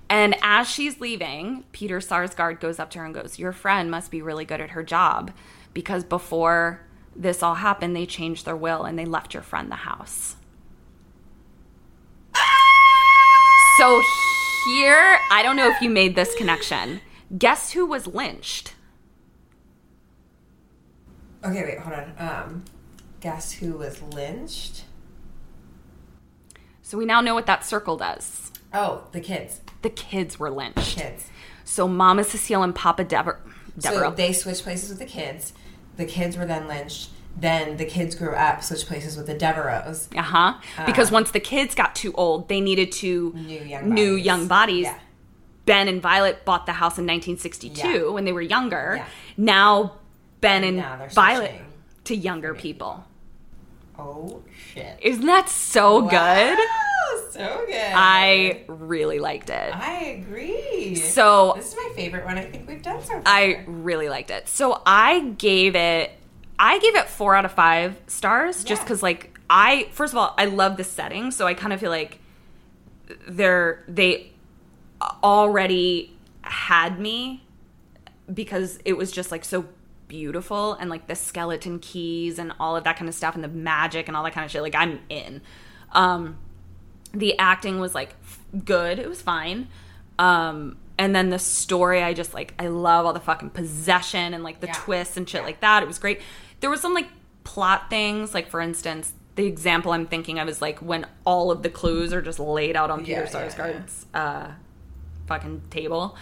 And 0.09 0.35
as 0.41 0.67
she's 0.69 0.99
leaving, 0.99 1.63
Peter 1.71 1.99
Sarsgaard 2.01 2.59
goes 2.59 2.79
up 2.79 2.89
to 2.91 2.99
her 2.99 3.05
and 3.05 3.13
goes, 3.13 3.39
"Your 3.39 3.53
friend 3.53 3.89
must 3.89 4.11
be 4.11 4.21
really 4.21 4.43
good 4.43 4.59
at 4.59 4.71
her 4.71 4.83
job 4.83 5.31
because 5.73 6.03
before 6.03 6.81
this 7.15 7.41
all 7.41 7.55
happened, 7.55 7.95
they 7.95 8.05
changed 8.05 8.45
their 8.45 8.55
will 8.57 8.83
and 8.83 8.99
they 8.99 9.05
left 9.05 9.33
your 9.33 9.43
friend 9.43 9.71
the 9.71 9.75
house." 9.75 10.35
Ah! 12.35 12.39
So 13.77 14.01
here, 14.75 15.17
I 15.31 15.41
don't 15.43 15.55
know 15.55 15.69
if 15.69 15.81
you 15.81 15.89
made 15.89 16.15
this 16.15 16.35
connection. 16.35 16.99
Guess 17.37 17.71
who 17.71 17.85
was 17.85 18.07
lynched? 18.07 18.73
Okay, 21.43 21.63
wait, 21.63 21.79
hold 21.79 21.95
on. 21.95 22.13
Um, 22.17 22.65
guess 23.19 23.53
who 23.53 23.73
was 23.77 24.01
lynched? 24.01 24.83
So 26.81 26.97
we 26.97 27.05
now 27.05 27.21
know 27.21 27.33
what 27.33 27.45
that 27.47 27.65
circle 27.65 27.97
does. 27.97 28.51
Oh, 28.73 29.07
the 29.11 29.21
kids. 29.21 29.61
The 29.81 29.89
kids 29.89 30.37
were 30.39 30.49
lynched. 30.49 30.97
Kids. 30.97 31.29
So 31.63 31.87
Mama 31.87 32.23
Cecile 32.23 32.63
and 32.63 32.75
Papa 32.75 33.03
Dever- 33.03 33.39
Devereaux. 33.77 34.09
So 34.11 34.15
they 34.15 34.33
switched 34.33 34.63
places 34.63 34.89
with 34.89 34.99
the 34.99 35.05
kids. 35.05 35.53
The 35.97 36.05
kids 36.05 36.37
were 36.37 36.45
then 36.45 36.67
lynched. 36.67 37.09
Then 37.37 37.77
the 37.77 37.85
kids 37.85 38.13
grew 38.13 38.33
up, 38.33 38.61
switched 38.61 38.87
places 38.87 39.15
with 39.15 39.25
the 39.25 39.33
Devereaux. 39.33 39.95
uh 40.15 40.21
huh. 40.21 40.53
Because 40.85 41.11
once 41.11 41.31
the 41.31 41.39
kids 41.39 41.73
got 41.73 41.95
too 41.95 42.11
old, 42.13 42.49
they 42.49 42.59
needed 42.59 42.91
to 42.93 43.31
New 43.35 43.63
young 43.63 43.89
new 43.89 44.11
bodies. 44.11 44.25
young 44.25 44.47
bodies. 44.47 44.83
Yeah. 44.83 44.99
Ben 45.65 45.87
and 45.87 46.01
Violet 46.01 46.43
bought 46.45 46.65
the 46.65 46.73
house 46.73 46.97
in 46.97 47.05
1962 47.05 47.87
Yeah. 47.87 48.09
when 48.11 48.25
they 48.25 48.31
were 48.31 48.41
younger. 48.41 48.95
Yeah. 48.97 49.05
Now 49.37 49.93
Ben 50.41 50.63
and 50.63 50.77
Now 50.77 51.07
Violet 51.13 51.49
switching. 51.51 51.65
to 52.05 52.15
younger 52.15 52.53
people. 52.55 53.05
Oh 53.99 54.41
shit! 54.73 54.97
Isn't 55.01 55.25
that 55.27 55.49
so 55.49 56.01
good? 56.01 56.57
So 57.31 57.63
good. 57.67 57.75
I 57.95 58.63
really 58.67 59.19
liked 59.19 59.49
it. 59.49 59.75
I 59.75 60.19
agree. 60.21 60.95
So 60.95 61.53
this 61.55 61.69
is 61.71 61.75
my 61.75 61.91
favorite 61.95 62.25
one 62.25 62.37
I 62.37 62.45
think 62.45 62.67
we've 62.67 62.81
done 62.81 63.01
so 63.01 63.07
far. 63.13 63.21
I 63.25 63.63
really 63.67 64.09
liked 64.09 64.31
it. 64.31 64.47
So 64.49 64.81
I 64.85 65.19
gave 65.37 65.75
it 65.75 66.11
I 66.59 66.79
gave 66.79 66.95
it 66.95 67.07
4 67.07 67.35
out 67.35 67.45
of 67.45 67.51
5 67.53 67.95
stars 68.07 68.63
just 68.63 68.85
cuz 68.85 69.01
like 69.03 69.37
I 69.49 69.87
first 69.91 70.13
of 70.13 70.17
all 70.17 70.33
I 70.37 70.45
love 70.45 70.77
the 70.77 70.83
setting, 70.83 71.31
so 71.31 71.45
I 71.47 71.53
kind 71.53 71.71
of 71.73 71.79
feel 71.79 71.91
like 71.91 72.19
they're 73.27 73.83
they 73.87 74.31
already 75.23 76.15
had 76.43 76.99
me 76.99 77.43
because 78.33 78.79
it 78.85 78.93
was 78.93 79.11
just 79.11 79.31
like 79.31 79.43
so 79.45 79.65
beautiful 80.07 80.73
and 80.73 80.89
like 80.89 81.07
the 81.07 81.15
skeleton 81.15 81.79
keys 81.79 82.37
and 82.39 82.51
all 82.59 82.75
of 82.75 82.83
that 82.83 82.97
kind 82.97 83.07
of 83.07 83.15
stuff 83.15 83.35
and 83.35 83.43
the 83.43 83.47
magic 83.47 84.07
and 84.07 84.17
all 84.17 84.23
that 84.23 84.33
kind 84.33 84.43
of 84.45 84.51
shit 84.51 84.61
like 84.61 84.75
I'm 84.75 84.99
in. 85.09 85.41
Um 85.91 86.37
the 87.13 87.37
acting 87.39 87.79
was 87.79 87.93
like 87.93 88.15
good. 88.65 88.97
It 88.99 89.09
was 89.09 89.21
fine. 89.21 89.67
Um, 90.17 90.77
and 90.97 91.15
then 91.15 91.29
the 91.29 91.39
story, 91.39 92.01
I 92.03 92.13
just 92.13 92.33
like 92.33 92.53
I 92.59 92.67
love 92.67 93.05
all 93.05 93.13
the 93.13 93.19
fucking 93.19 93.49
possession 93.51 94.33
and 94.33 94.43
like 94.43 94.61
the 94.61 94.67
Yeah. 94.67 94.73
twists 94.73 95.17
and 95.17 95.27
shit 95.27 95.41
Yeah. 95.41 95.45
like 95.47 95.59
that. 95.61 95.83
It 95.83 95.87
was 95.87 95.99
great. 95.99 96.21
There 96.61 96.69
was 96.69 96.79
some 96.79 96.93
like 96.93 97.07
plot 97.43 97.89
things, 97.89 98.33
like 98.33 98.49
for 98.49 98.61
instance, 98.61 99.13
the 99.35 99.45
example 99.45 99.91
I'm 99.93 100.05
thinking 100.07 100.39
of 100.39 100.47
is 100.47 100.61
like 100.61 100.79
when 100.79 101.05
all 101.25 101.51
of 101.51 101.63
the 101.63 101.69
clues 101.69 102.13
are 102.13 102.21
just 102.21 102.39
laid 102.39 102.75
out 102.75 102.91
on 102.91 102.99
Peter 103.03 103.23
Yeah, 103.23 103.39
yeah, 103.41 103.49
Sarsgaard's 103.49 104.05
uh, 104.13 104.51
fucking 105.31 105.61
table, 105.69 106.15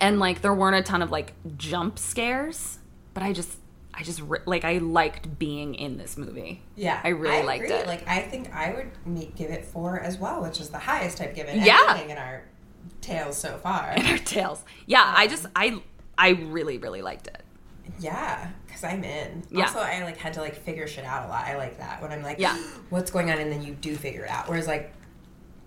and 0.00 0.18
like 0.20 0.42
there 0.42 0.54
weren't 0.54 0.76
a 0.76 0.82
ton 0.82 1.02
of 1.02 1.10
like 1.10 1.32
jump 1.56 1.98
scares, 1.98 2.78
but 3.14 3.22
I 3.22 3.32
just. 3.32 3.58
I 3.94 4.02
just 4.04 4.22
like 4.46 4.64
I 4.64 4.78
liked 4.78 5.40
being 5.40 5.74
in 5.74 5.98
this 5.98 6.16
movie. 6.16 6.62
yeah, 6.76 7.00
I 7.02 7.08
really 7.08 7.42
liked 7.42 7.64
agree. 7.64 7.74
it. 7.78 7.86
Like 7.88 8.06
I 8.06 8.20
think 8.20 8.54
I 8.54 8.72
would 8.72 9.34
give 9.34 9.50
it 9.50 9.64
four 9.64 9.98
as 9.98 10.18
well, 10.18 10.40
which 10.42 10.60
is 10.60 10.68
the 10.68 10.78
highest 10.78 11.20
I've 11.20 11.34
given 11.34 11.60
Yeah. 11.60 11.80
anything 11.88 12.10
in 12.10 12.16
our 12.16 12.44
tales 13.00 13.36
so 13.36 13.56
far. 13.56 13.94
in 13.96 14.06
our 14.06 14.18
tales, 14.18 14.62
Yeah, 14.86 15.02
I 15.16 15.26
just 15.26 15.46
I 15.56 15.82
I 16.16 16.28
really 16.28 16.78
really 16.78 17.02
liked 17.02 17.26
it. 17.26 17.42
Yeah, 17.98 18.50
because 18.68 18.84
I'm 18.84 19.02
in. 19.02 19.42
Yeah. 19.50 19.64
Also, 19.64 19.80
I 19.80 20.04
like 20.04 20.16
had 20.16 20.32
to 20.34 20.42
like 20.42 20.54
figure 20.54 20.86
shit 20.86 21.04
out 21.04 21.26
a 21.26 21.28
lot. 21.28 21.46
I 21.46 21.56
like 21.56 21.78
that 21.78 22.00
when 22.00 22.12
I'm 22.12 22.22
like, 22.22 22.38
Yeah. 22.38 22.56
what's 22.90 23.10
going 23.10 23.32
on, 23.32 23.38
and 23.38 23.50
then 23.50 23.62
you 23.62 23.74
do 23.74 23.96
figure 23.96 24.22
it 24.26 24.30
out. 24.30 24.48
Whereas 24.48 24.68
like 24.68 24.92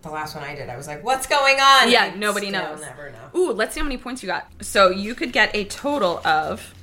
the 0.01 0.09
last 0.09 0.35
one 0.35 0.43
I 0.43 0.55
did, 0.55 0.69
I 0.69 0.77
was 0.77 0.87
like, 0.87 1.03
"What's 1.03 1.27
going 1.27 1.59
on?" 1.59 1.91
Yeah, 1.91 2.13
nobody 2.15 2.49
knows. 2.49 2.81
Never 2.81 3.11
know. 3.11 3.39
Ooh, 3.39 3.51
let's 3.51 3.73
see 3.73 3.79
how 3.79 3.85
many 3.85 3.97
points 3.97 4.23
you 4.23 4.27
got. 4.27 4.47
So 4.61 4.89
you 4.89 5.15
could 5.15 5.31
get 5.31 5.55
a 5.55 5.65
total 5.65 6.25
of 6.25 6.73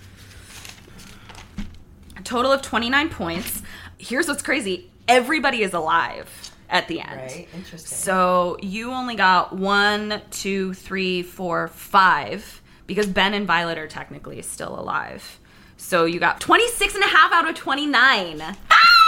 a 2.16 2.22
total 2.22 2.52
of 2.52 2.62
29 2.62 3.08
points. 3.10 3.62
Here's 3.98 4.28
what's 4.28 4.42
crazy. 4.42 4.90
Everybody 5.06 5.62
is 5.62 5.72
alive 5.74 6.52
at 6.68 6.88
the 6.88 7.00
end. 7.00 7.20
Right. 7.20 7.48
Interesting. 7.54 7.96
So 7.96 8.58
you 8.60 8.92
only 8.92 9.14
got 9.14 9.56
one, 9.56 10.22
two, 10.30 10.74
three, 10.74 11.22
four, 11.22 11.68
five, 11.68 12.62
because 12.86 13.06
Ben 13.06 13.34
and 13.34 13.46
Violet 13.46 13.78
are 13.78 13.88
technically 13.88 14.40
still 14.42 14.78
alive. 14.78 15.40
So 15.76 16.04
you 16.04 16.18
got 16.20 16.40
26 16.40 16.94
and 16.96 17.04
a 17.04 17.06
half 17.06 17.32
out 17.32 17.48
of 17.48 17.54
29. 17.54 18.42
Ah! 18.42 19.07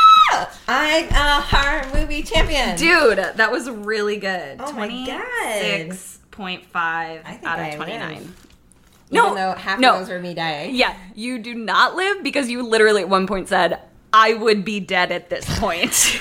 I'm 0.69 1.09
a 1.09 1.41
horror 1.41 1.87
movie 1.95 2.23
champion. 2.23 2.77
Dude, 2.77 3.19
that 3.19 3.51
was 3.51 3.69
really 3.69 4.17
good. 4.19 4.57
Oh 4.61 4.73
my 4.73 4.89
God. 4.89 5.23
26.5 6.33 6.69
I 6.77 7.19
think 7.25 7.45
out 7.45 7.59
I 7.59 7.67
of 7.69 7.75
29. 7.77 8.15
live. 8.15 8.47
No, 9.13 9.25
Even 9.25 9.35
though 9.37 9.53
half 9.55 9.81
no. 9.81 9.95
of 9.95 9.99
those 10.01 10.09
were 10.11 10.21
me 10.21 10.35
dying. 10.35 10.75
Yeah, 10.75 10.97
you 11.15 11.39
do 11.41 11.55
not 11.55 11.97
live 11.97 12.23
because 12.23 12.49
you 12.49 12.63
literally 12.63 13.03
at 13.03 13.09
one 13.09 13.27
point 13.27 13.49
said, 13.49 13.81
I 14.13 14.35
would 14.35 14.65
be 14.65 14.79
dead 14.81 15.11
at 15.13 15.31
this 15.31 15.45
point. 15.59 15.93
so, 15.95 16.17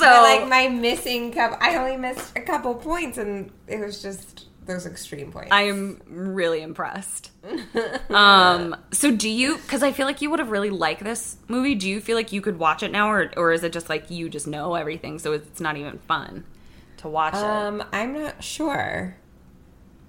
But, 0.00 0.22
like 0.22 0.48
my 0.48 0.68
missing 0.68 1.32
cup, 1.32 1.58
I 1.60 1.76
only 1.76 1.96
missed 1.96 2.36
a 2.36 2.40
couple 2.40 2.74
points, 2.74 3.18
and 3.18 3.50
it 3.66 3.78
was 3.80 4.00
just 4.02 4.46
those 4.68 4.86
extreme 4.86 5.32
points. 5.32 5.48
I 5.50 5.62
am 5.62 6.00
really 6.06 6.62
impressed. 6.62 7.32
um, 8.10 8.76
so 8.92 9.10
do 9.10 9.28
you, 9.28 9.56
because 9.56 9.82
I 9.82 9.90
feel 9.92 10.06
like 10.06 10.22
you 10.22 10.30
would 10.30 10.38
have 10.38 10.50
really 10.50 10.70
liked 10.70 11.02
this 11.02 11.36
movie, 11.48 11.74
do 11.74 11.88
you 11.88 12.00
feel 12.00 12.14
like 12.16 12.30
you 12.32 12.40
could 12.40 12.58
watch 12.58 12.82
it 12.84 12.92
now, 12.92 13.10
or, 13.10 13.30
or 13.36 13.52
is 13.52 13.64
it 13.64 13.72
just 13.72 13.88
like 13.88 14.10
you 14.10 14.28
just 14.28 14.46
know 14.46 14.74
everything, 14.76 15.18
so 15.18 15.32
it's 15.32 15.60
not 15.60 15.76
even 15.76 15.98
fun 16.00 16.44
to 16.98 17.08
watch 17.08 17.34
it? 17.34 17.38
Um, 17.42 17.82
I'm 17.92 18.12
not 18.12 18.44
sure. 18.44 19.16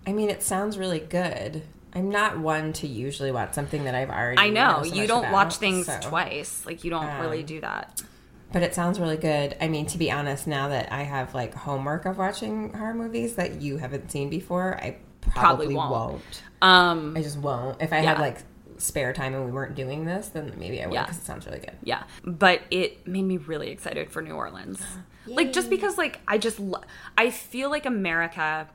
I 0.05 0.13
mean, 0.13 0.29
it 0.29 0.43
sounds 0.43 0.77
really 0.77 0.99
good. 0.99 1.63
I'm 1.93 2.09
not 2.09 2.37
one 2.37 2.71
to 2.73 2.87
usually 2.87 3.31
watch 3.31 3.53
something 3.55 3.85
that 3.85 3.95
I've 3.95 4.09
already. 4.11 4.37
I 4.39 4.49
know, 4.49 4.83
so 4.83 4.93
you 4.93 5.07
don't 5.07 5.23
about, 5.23 5.33
watch 5.33 5.55
things 5.55 5.87
so- 5.87 5.99
twice. 6.01 6.63
Like, 6.65 6.83
you 6.83 6.91
don't 6.91 7.19
really 7.19 7.39
Um, 7.39 7.45
do 7.45 7.61
that. 7.61 8.01
But 8.51 8.63
it 8.63 8.73
sounds 8.73 8.99
really 8.99 9.17
good. 9.17 9.55
I 9.61 9.67
mean, 9.67 9.85
to 9.87 9.97
be 9.97 10.11
honest, 10.11 10.47
now 10.47 10.69
that 10.69 10.91
I 10.91 11.03
have 11.03 11.33
like 11.35 11.53
homework 11.53 12.05
of 12.05 12.17
watching 12.17 12.73
horror 12.73 12.93
movies 12.95 13.35
that 13.35 13.61
you 13.61 13.77
haven't 13.77 14.11
seen 14.11 14.29
before, 14.29 14.75
I 14.77 14.97
probably, 15.21 15.67
Probably 15.67 15.75
won't. 15.75 15.91
won't. 15.91 16.43
Um, 16.61 17.13
I 17.15 17.21
just 17.21 17.37
won't. 17.37 17.81
If 17.81 17.93
I 17.93 17.97
had 17.97 18.17
like 18.19 18.37
spare 18.77 19.13
time 19.13 19.35
and 19.35 19.45
we 19.45 19.51
weren't 19.51 19.75
doing 19.75 20.05
this, 20.05 20.29
then 20.29 20.53
maybe 20.57 20.81
I 20.81 20.87
would 20.87 20.93
Yeah. 20.93 21.03
because 21.03 21.17
it 21.19 21.25
sounds 21.25 21.45
really 21.45 21.59
good. 21.59 21.75
Yeah, 21.83 22.03
but 22.23 22.61
it 22.71 23.05
made 23.07 23.23
me 23.23 23.37
really 23.37 23.69
excited 23.69 24.09
for 24.09 24.21
New 24.21 24.33
Orleans. 24.33 24.81
Like 25.27 25.53
just 25.53 25.69
because 25.69 25.95
like 25.95 26.21
I 26.27 26.39
just 26.39 26.59
lo- 26.59 26.81
I 27.15 27.29
feel 27.29 27.69
like 27.69 27.85
America 27.85 28.67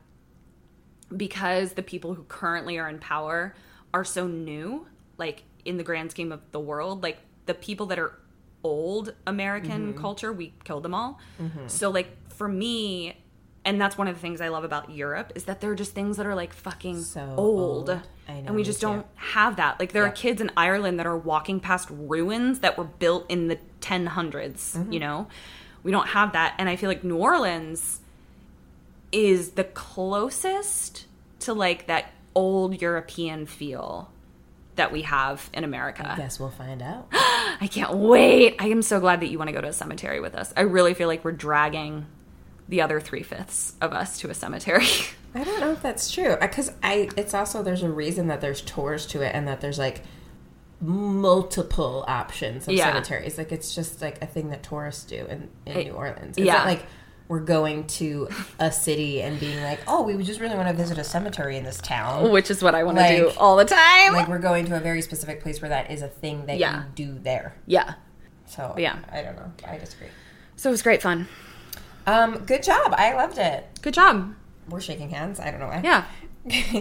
because 1.17 1.73
the 1.73 1.83
people 1.83 2.15
who 2.15 2.23
currently 2.25 2.79
are 2.79 2.89
in 2.89 2.99
power 3.01 3.55
are 3.93 4.05
so 4.05 4.29
new, 4.29 4.87
like 5.19 5.43
in 5.65 5.79
the 5.79 5.83
grand 5.83 6.11
scheme 6.13 6.31
of 6.31 6.41
the 6.53 6.61
world, 6.61 7.03
like 7.03 7.19
the 7.47 7.55
people 7.55 7.87
that 7.87 7.99
are 7.99 8.17
old 8.65 9.15
American 9.27 9.93
Mm-hmm. 9.93 10.01
culture, 10.01 10.33
we 10.33 10.53
killed 10.65 10.83
them 10.83 10.95
all. 10.95 11.21
So 11.69 11.91
like 11.91 12.09
for 12.33 12.49
me 12.49 13.17
and 13.67 13.81
that's 13.81 13.97
one 13.97 14.09
of 14.09 14.15
the 14.15 14.21
things 14.21 14.43
I 14.43 14.49
love 14.49 14.63
about 14.65 14.91
Europe 14.91 15.33
is 15.35 15.45
that 15.45 15.63
there 15.63 15.71
are 15.71 15.75
just 15.75 15.93
things 15.95 16.19
that 16.19 16.27
are 16.27 16.35
like 16.35 16.53
fucking 16.53 17.01
So 17.03 17.23
old. 17.37 17.89
old. 17.89 17.89
Know, 17.89 18.03
and 18.29 18.55
we 18.55 18.63
just 18.63 18.81
too. 18.81 18.89
don't 18.89 19.07
have 19.17 19.57
that. 19.57 19.81
Like 19.81 19.93
there 19.93 20.05
are 20.05 20.11
kids 20.11 20.41
in 20.43 20.51
Ireland 20.57 20.99
that 20.99 21.07
are 21.07 21.17
walking 21.17 21.61
past 21.61 21.89
ruins 21.91 22.61
that 22.61 22.77
were 22.77 22.85
built 22.85 23.25
in 23.31 23.49
the 23.49 23.59
1000s, 23.81 24.77
Mm-hmm. 24.77 24.93
you 24.93 25.01
know? 25.01 25.29
We 25.83 25.93
don't 25.93 26.09
have 26.09 26.33
that. 26.33 26.55
And 26.59 26.69
I 26.69 26.77
feel 26.77 26.89
like 26.91 27.05
New 27.05 27.17
Orleans 27.17 28.01
is 29.13 29.53
the 29.53 29.65
closest 29.65 31.07
to 31.41 31.53
like 31.55 31.87
that 31.87 32.13
old 32.35 32.81
European 32.83 33.47
feel 33.47 34.11
that 34.77 34.91
we 34.93 35.03
have 35.03 35.49
in 35.53 35.65
America. 35.65 36.11
I 36.11 36.17
Guess 36.17 36.41
we'll 36.41 36.51
find 36.51 36.83
out. 36.83 37.07
I 37.13 37.69
can't 37.71 37.95
wait. 37.95 38.57
I 38.59 38.67
am 38.69 38.83
so 38.83 38.99
glad 39.01 39.21
that 39.21 39.29
you 39.29 39.39
want 39.39 39.49
to 39.49 39.53
go 39.53 39.61
to 39.61 39.69
a 39.69 39.73
cemetery 39.73 40.21
with 40.21 40.35
us. 40.35 40.53
I 40.57 40.63
really 40.63 40.95
feel 40.95 41.09
like 41.09 41.25
we're 41.25 41.33
dragging 41.33 42.07
the 42.69 42.83
other 42.83 42.99
three 43.01 43.23
fifths 43.23 43.75
of 43.81 43.93
us 43.93 44.19
to 44.21 44.31
a 44.31 44.35
cemetery. 44.35 44.87
I 45.35 45.45
don't 45.45 45.61
know 45.61 45.73
if 45.73 45.83
that's 45.83 46.11
true 46.11 46.37
because 46.41 46.71
I. 46.83 47.09
It's 47.17 47.35
also 47.35 47.63
there's 47.63 47.83
a 47.83 47.91
reason 47.91 48.29
that 48.29 48.41
there's 48.41 48.61
tours 48.63 49.07
to 49.09 49.21
it 49.23 49.35
and 49.35 49.47
that 49.49 49.61
there's 49.61 49.79
like 49.79 50.03
multiple 50.81 52.05
options 52.09 52.69
of 52.69 52.75
Yeah. 52.75 52.85
cemeteries. 52.93 53.39
Like 53.39 53.53
it's 53.53 53.75
just 53.75 54.01
like 54.03 54.23
a 54.23 54.27
thing 54.27 54.51
that 54.51 54.63
tourists 54.63 55.05
do 55.05 55.17
in, 55.27 55.49
in 55.67 55.77
It- 55.77 55.85
New 55.87 55.93
Orleans. 55.93 56.37
It's 56.39 56.47
yeah. 56.47 56.55
not 56.59 56.67
like 56.67 56.85
we're 57.29 57.41
going 57.41 57.87
to 57.87 58.29
a 58.61 58.71
city 58.71 59.23
and 59.23 59.41
being 59.41 59.63
like, 59.63 59.81
oh, 59.89 60.03
we 60.03 60.23
just 60.23 60.41
really 60.41 60.57
want 60.57 60.69
to 60.69 60.75
visit 60.75 60.99
a 60.99 61.05
cemetery 61.05 61.57
in 61.57 61.65
this 61.65 61.79
town. 61.79 62.31
Which 62.31 62.51
is 62.51 62.63
what 62.63 62.75
I 62.75 62.85
want 62.85 62.99
to 62.99 63.03
Like- 63.03 63.17
do 63.17 63.31
all 63.39 63.57
the 63.57 63.65
time. 63.65 64.13
Like 64.13 64.29
we're 64.29 64.39
going 64.39 64.67
to 64.67 64.77
a 64.77 64.81
very 64.81 65.01
specific 65.03 65.41
place 65.43 65.63
where 65.63 65.71
that 65.71 65.91
is 65.91 66.03
a 66.03 66.09
thing 66.09 66.47
that 66.47 66.59
Yeah. 66.59 66.83
you 66.97 67.13
do 67.13 67.19
there. 67.23 67.55
yeah. 67.67 67.95
So 68.47 68.75
Yeah. 68.77 68.97
I 69.11 69.23
don't 69.23 69.37
know. 69.37 69.51
I 69.67 69.79
disagree. 69.79 70.09
So 70.57 70.69
it 70.69 70.73
was 70.73 70.83
great 70.83 71.01
fun. 71.01 71.27
Um, 72.07 72.45
good 72.45 72.63
job. 72.63 72.95
I 72.97 73.15
loved 73.15 73.39
it. 73.39 73.67
Good 73.81 73.95
job. 73.95 74.35
We're 74.69 74.81
shaking 74.83 75.09
hands. 75.09 75.41
I 75.41 75.51
don't 75.51 75.61
know 75.61 75.69
why. 75.69 75.81
Yeah. 75.83 76.05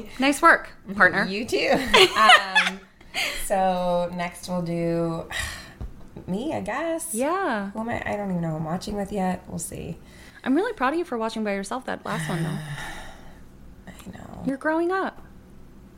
Nice 0.20 0.42
work, 0.42 0.72
partner. 0.96 1.26
You 1.26 1.46
too. 1.46 1.70
um, 2.20 2.80
so 3.46 4.12
next 4.14 4.50
we'll 4.50 4.62
do 4.62 5.26
me, 6.28 6.54
I 6.54 6.60
guess. 6.62 7.14
yeah. 7.14 7.72
Who 7.72 7.80
am 7.80 7.90
I? 7.90 8.04
I 8.06 8.18
don't 8.18 8.30
even 8.30 8.42
know 8.42 8.50
who 8.52 8.56
I'm 8.58 8.66
watching 8.66 8.96
with 8.96 9.12
yet. 9.14 9.44
We'll 9.48 9.60
see. 9.60 9.98
I'm 10.44 10.56
really 10.56 10.74
proud 10.74 10.94
of 10.94 11.00
you 11.00 11.06
for 11.06 11.18
watching 11.18 11.44
by 11.44 11.54
yourself 11.54 11.86
that 11.86 12.06
last 12.06 12.28
one, 12.30 12.44
though. 12.44 12.50
I 13.88 14.18
know. 14.18 14.44
You're 14.46 14.58
growing 14.58 14.92
up. 14.92 15.22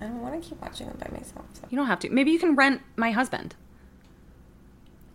I 0.02 0.06
don't 0.06 0.22
want 0.22 0.42
to 0.42 0.48
keep 0.48 0.62
watching 0.62 0.88
them 0.88 0.98
by 1.00 1.10
myself. 1.18 1.46
So 1.54 1.62
You 1.70 1.78
don't 1.78 1.88
have 1.88 2.00
to. 2.00 2.10
Maybe 2.10 2.32
you 2.32 2.40
can 2.40 2.56
rent 2.56 2.82
my 2.96 3.12
husband. 3.12 3.56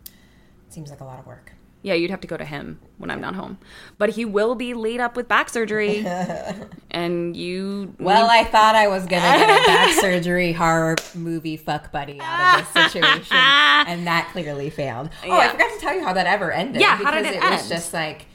it 0.06 0.72
seems 0.72 0.90
like 0.90 1.00
a 1.00 1.04
lot 1.04 1.18
of 1.18 1.26
work. 1.26 1.52
Yeah, 1.82 1.94
you'd 1.94 2.10
have 2.10 2.20
to 2.20 2.26
go 2.28 2.36
to 2.36 2.44
him 2.44 2.78
when 2.98 3.10
I'm 3.10 3.22
not 3.22 3.34
home. 3.34 3.56
But 3.96 4.10
he 4.10 4.26
will 4.26 4.54
be 4.54 4.74
laid 4.74 5.00
up 5.00 5.16
with 5.16 5.28
back 5.28 5.48
surgery. 5.48 6.04
and 6.90 7.34
you. 7.34 7.94
Well, 7.98 8.28
I 8.30 8.44
thought 8.44 8.74
I 8.74 8.86
was 8.88 9.04
gonna 9.04 9.22
get 9.22 9.62
a 9.62 9.66
back 9.66 9.92
surgery 9.98 10.52
horror 10.52 10.96
movie 11.14 11.56
fuck 11.56 11.90
buddy 11.90 12.20
out 12.20 12.60
of 12.60 12.74
this 12.74 12.84
situation, 12.92 13.34
and 13.36 14.06
that 14.06 14.28
clearly 14.32 14.68
failed. 14.68 15.08
Oh, 15.24 15.30
I 15.32 15.48
forgot 15.48 15.72
to 15.72 15.80
tell 15.80 15.94
you 15.94 16.04
how 16.04 16.12
that 16.12 16.26
ever 16.26 16.52
ended. 16.52 16.82
Yeah, 16.82 16.96
how 16.96 17.10
did 17.12 17.22
because 17.24 17.36
it 17.36 17.50
was 17.50 17.68
just 17.70 17.94
like, 17.94 18.26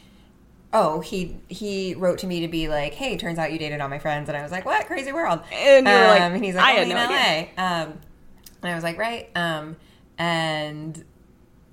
oh, 0.77 0.99
he 0.99 1.37
he 1.47 1.95
wrote 1.95 2.19
to 2.19 2.27
me 2.27 2.41
to 2.41 2.47
be 2.49 2.67
like, 2.67 2.93
hey, 2.93 3.15
turns 3.17 3.39
out 3.39 3.51
you 3.53 3.57
dated 3.57 3.79
all 3.81 3.87
my 3.89 3.97
friends, 3.99 4.27
and 4.29 4.37
I 4.37 4.43
was 4.43 4.51
like, 4.51 4.65
what 4.65 4.85
crazy 4.87 5.11
world? 5.13 5.39
And 5.53 5.85
were 5.85 5.91
like, 5.91 6.21
and 6.21 6.43
he's 6.43 6.55
like, 6.55 6.65
I 6.65 6.73
"Oh, 6.73 6.75
had 6.75 6.83
in 6.83 6.89
no 6.89 6.95
LA. 6.95 7.01
idea. 7.05 7.47
Um, 7.57 7.99
and 8.61 8.71
I 8.71 8.75
was 8.75 8.83
like, 8.83 8.97
right. 8.97 9.29
Um, 9.35 9.77
and 10.17 11.03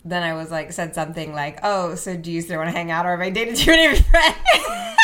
then 0.04 0.22
I 0.22 0.34
was 0.34 0.50
like, 0.50 0.72
said 0.72 0.94
something 0.94 1.32
like, 1.34 1.58
oh, 1.62 1.94
so 1.94 2.16
do 2.16 2.30
you 2.30 2.40
still 2.42 2.58
want 2.58 2.68
to 2.68 2.72
hang 2.76 2.90
out, 2.90 3.06
or 3.06 3.10
have 3.10 3.20
I 3.20 3.30
dated 3.30 3.56
too 3.56 3.70
many 3.72 3.98
friends? 4.02 4.36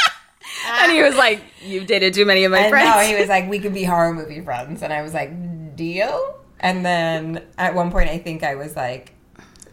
and 0.71 0.93
he 0.93 1.03
was 1.03 1.15
like, 1.17 1.43
You've 1.63 1.87
dated 1.87 2.15
too 2.15 2.25
many 2.25 2.45
of 2.45 2.53
my 2.53 2.59
And 2.61 2.71
friends. 2.71 2.89
no, 2.89 3.01
he 3.03 3.15
was 3.15 3.29
like, 3.29 3.49
we 3.49 3.59
could 3.59 3.75
be 3.75 3.85
horror 3.85 4.13
movie 4.15 4.41
friends. 4.41 4.83
And 4.83 4.93
I 4.93 5.03
was 5.03 5.15
like, 5.15 5.77
deal? 5.77 6.39
And 6.61 6.85
then 6.85 7.45
at 7.57 7.75
one 7.75 7.91
point, 7.91 8.11
I 8.11 8.19
think 8.19 8.43
I 8.43 8.55
was 8.55 8.75
like, 8.77 9.13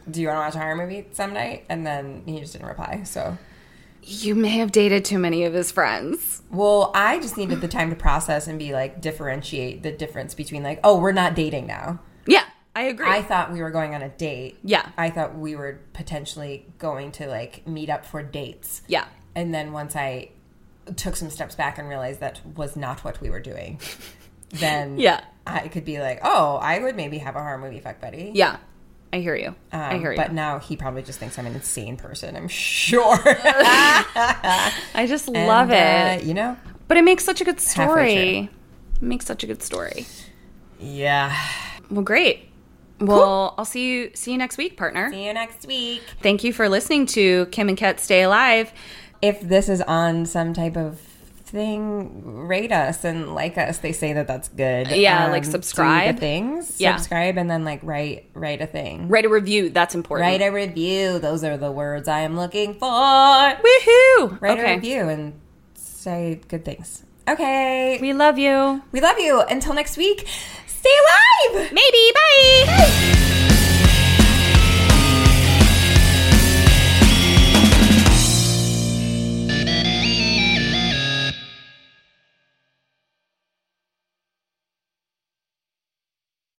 do 0.09 0.21
you 0.21 0.27
want 0.27 0.37
to 0.37 0.41
watch 0.41 0.55
a 0.55 0.59
horror 0.59 0.75
movie 0.75 1.07
some 1.13 1.33
night? 1.33 1.65
And 1.69 1.85
then 1.85 2.21
he 2.27 2.39
just 2.39 2.53
didn't 2.53 2.67
reply. 2.67 3.01
So, 3.03 3.37
you 4.07 4.35
may 4.35 4.49
have 4.49 4.71
dated 4.71 5.03
too 5.03 5.17
many 5.17 5.43
of 5.45 5.53
his 5.53 5.71
friends. 5.71 6.41
well, 6.51 6.91
I 6.93 7.19
just 7.19 7.37
needed 7.37 7.61
the 7.61 7.67
time 7.67 7.89
to 7.89 7.95
process 7.95 8.47
and 8.47 8.59
be 8.59 8.71
like, 8.73 9.01
differentiate 9.01 9.81
the 9.83 9.91
difference 9.91 10.33
between 10.35 10.61
like, 10.63 10.79
oh, 10.83 10.99
we're 10.99 11.11
not 11.11 11.33
dating 11.35 11.65
now. 11.67 11.99
Yeah, 12.27 12.43
I 12.75 12.83
agree. 12.83 13.07
I 13.07 13.21
thought 13.23 13.51
we 13.51 13.61
were 13.61 13.71
going 13.71 13.95
on 13.95 14.01
a 14.01 14.09
date. 14.09 14.57
Yeah. 14.63 14.89
I 14.97 15.09
thought 15.09 15.35
we 15.37 15.55
were 15.55 15.79
potentially 15.93 16.67
going 16.77 17.11
to 17.13 17.27
like 17.27 17.67
meet 17.67 17.89
up 17.89 18.05
for 18.05 18.21
dates. 18.23 18.81
yeah. 18.87 19.05
And 19.33 19.53
then 19.53 19.71
once 19.73 19.95
I 19.95 20.29
took 20.95 21.15
some 21.15 21.29
steps 21.29 21.55
back 21.55 21.77
and 21.77 21.89
realized 21.89 22.19
that 22.21 22.39
was 22.55 22.75
not 22.75 23.03
what 23.03 23.19
we 23.21 23.29
were 23.29 23.39
doing, 23.41 23.79
then 24.51 24.97
Yeah. 24.99 25.21
I 25.47 25.67
could 25.67 25.83
be 25.85 25.99
like, 25.99 26.19
oh, 26.23 26.55
I 26.57 26.79
would 26.79 26.95
maybe 26.95 27.17
have 27.19 27.35
a 27.35 27.39
horror 27.39 27.57
movie 27.57 27.79
fuck 27.79 27.99
buddy. 27.99 28.31
Yeah. 28.35 28.57
I 29.15 29.21
hear 29.21 29.35
you. 29.35 29.55
I 29.71 29.93
Um, 29.95 29.99
hear 30.01 30.11
you. 30.11 30.17
But 30.17 30.33
now 30.33 30.59
he 30.59 30.75
probably 30.75 31.01
just 31.01 31.19
thinks 31.19 31.39
I'm 31.39 31.45
an 31.45 31.53
insane 31.55 31.97
person. 31.97 32.35
I'm 32.35 32.47
sure. 32.47 33.17
I 33.25 35.05
just 35.07 35.27
And, 35.27 35.47
love 35.47 35.71
uh, 35.71 36.17
it. 36.19 36.23
you 36.23 36.33
know. 36.33 36.57
But 36.87 36.97
it 36.97 37.03
makes 37.03 37.23
such 37.23 37.41
a 37.41 37.43
good 37.45 37.59
story. 37.59 38.49
It 38.95 39.01
makes 39.01 39.25
such 39.25 39.43
a 39.43 39.47
good 39.47 39.63
story. 39.63 40.05
Yeah. 40.79 41.35
Well, 41.89 42.03
great. 42.03 42.49
Well, 42.99 43.55
I'll 43.57 43.65
see 43.65 43.89
you 43.89 44.11
see 44.13 44.31
you 44.31 44.37
next 44.37 44.57
week, 44.57 44.77
partner. 44.77 45.09
See 45.11 45.25
you 45.25 45.33
next 45.33 45.65
week. 45.67 46.01
Thank 46.21 46.43
you 46.43 46.53
for 46.53 46.69
listening 46.69 47.05
to 47.07 47.45
Kim 47.47 47.67
and 47.67 47.77
Ket 47.77 47.99
Stay 47.99 48.23
Alive. 48.23 48.71
If 49.21 49.41
this 49.41 49.67
is 49.69 49.81
on 49.81 50.25
some 50.25 50.53
type 50.53 50.77
of 50.77 51.01
thing, 51.51 52.47
rate 52.47 52.71
us 52.71 53.03
and 53.03 53.33
like 53.33 53.57
us. 53.57 53.79
They 53.79 53.91
say 53.91 54.13
that 54.13 54.27
that's 54.27 54.49
good. 54.49 54.87
Yeah, 54.87 55.27
like 55.27 55.43
um, 55.43 55.45
do 55.45 55.51
subscribe. 55.51 56.15
the 56.15 56.19
things. 56.19 56.79
Yeah. 56.79 56.95
subscribe 56.95 57.37
and 57.37 57.49
then 57.49 57.63
like 57.63 57.79
write 57.83 58.29
write 58.33 58.61
a 58.61 58.67
thing. 58.67 59.07
Write 59.07 59.25
a 59.25 59.29
review. 59.29 59.69
That's 59.69 59.95
important. 59.95 60.27
Write 60.29 60.41
a 60.41 60.49
review. 60.49 61.19
Those 61.19 61.43
are 61.43 61.57
the 61.57 61.71
words 61.71 62.07
I 62.07 62.21
am 62.21 62.35
looking 62.35 62.73
for. 62.73 62.87
Woohoo! 62.89 64.41
Write 64.41 64.59
okay. 64.59 64.73
a 64.73 64.75
review 64.75 65.09
and 65.09 65.39
say 65.75 66.41
good 66.47 66.65
things. 66.65 67.03
Okay, 67.27 67.97
We 68.01 68.13
love 68.13 68.37
you. 68.37 68.83
we 68.91 69.01
love 69.01 69.17
you. 69.17 69.41
Until 69.41 69.73
next 69.73 69.97
week, 69.97 70.27
stay 70.67 70.93
alive. 71.53 71.71
Maybe. 71.71 72.11
Bye. 72.13 73.21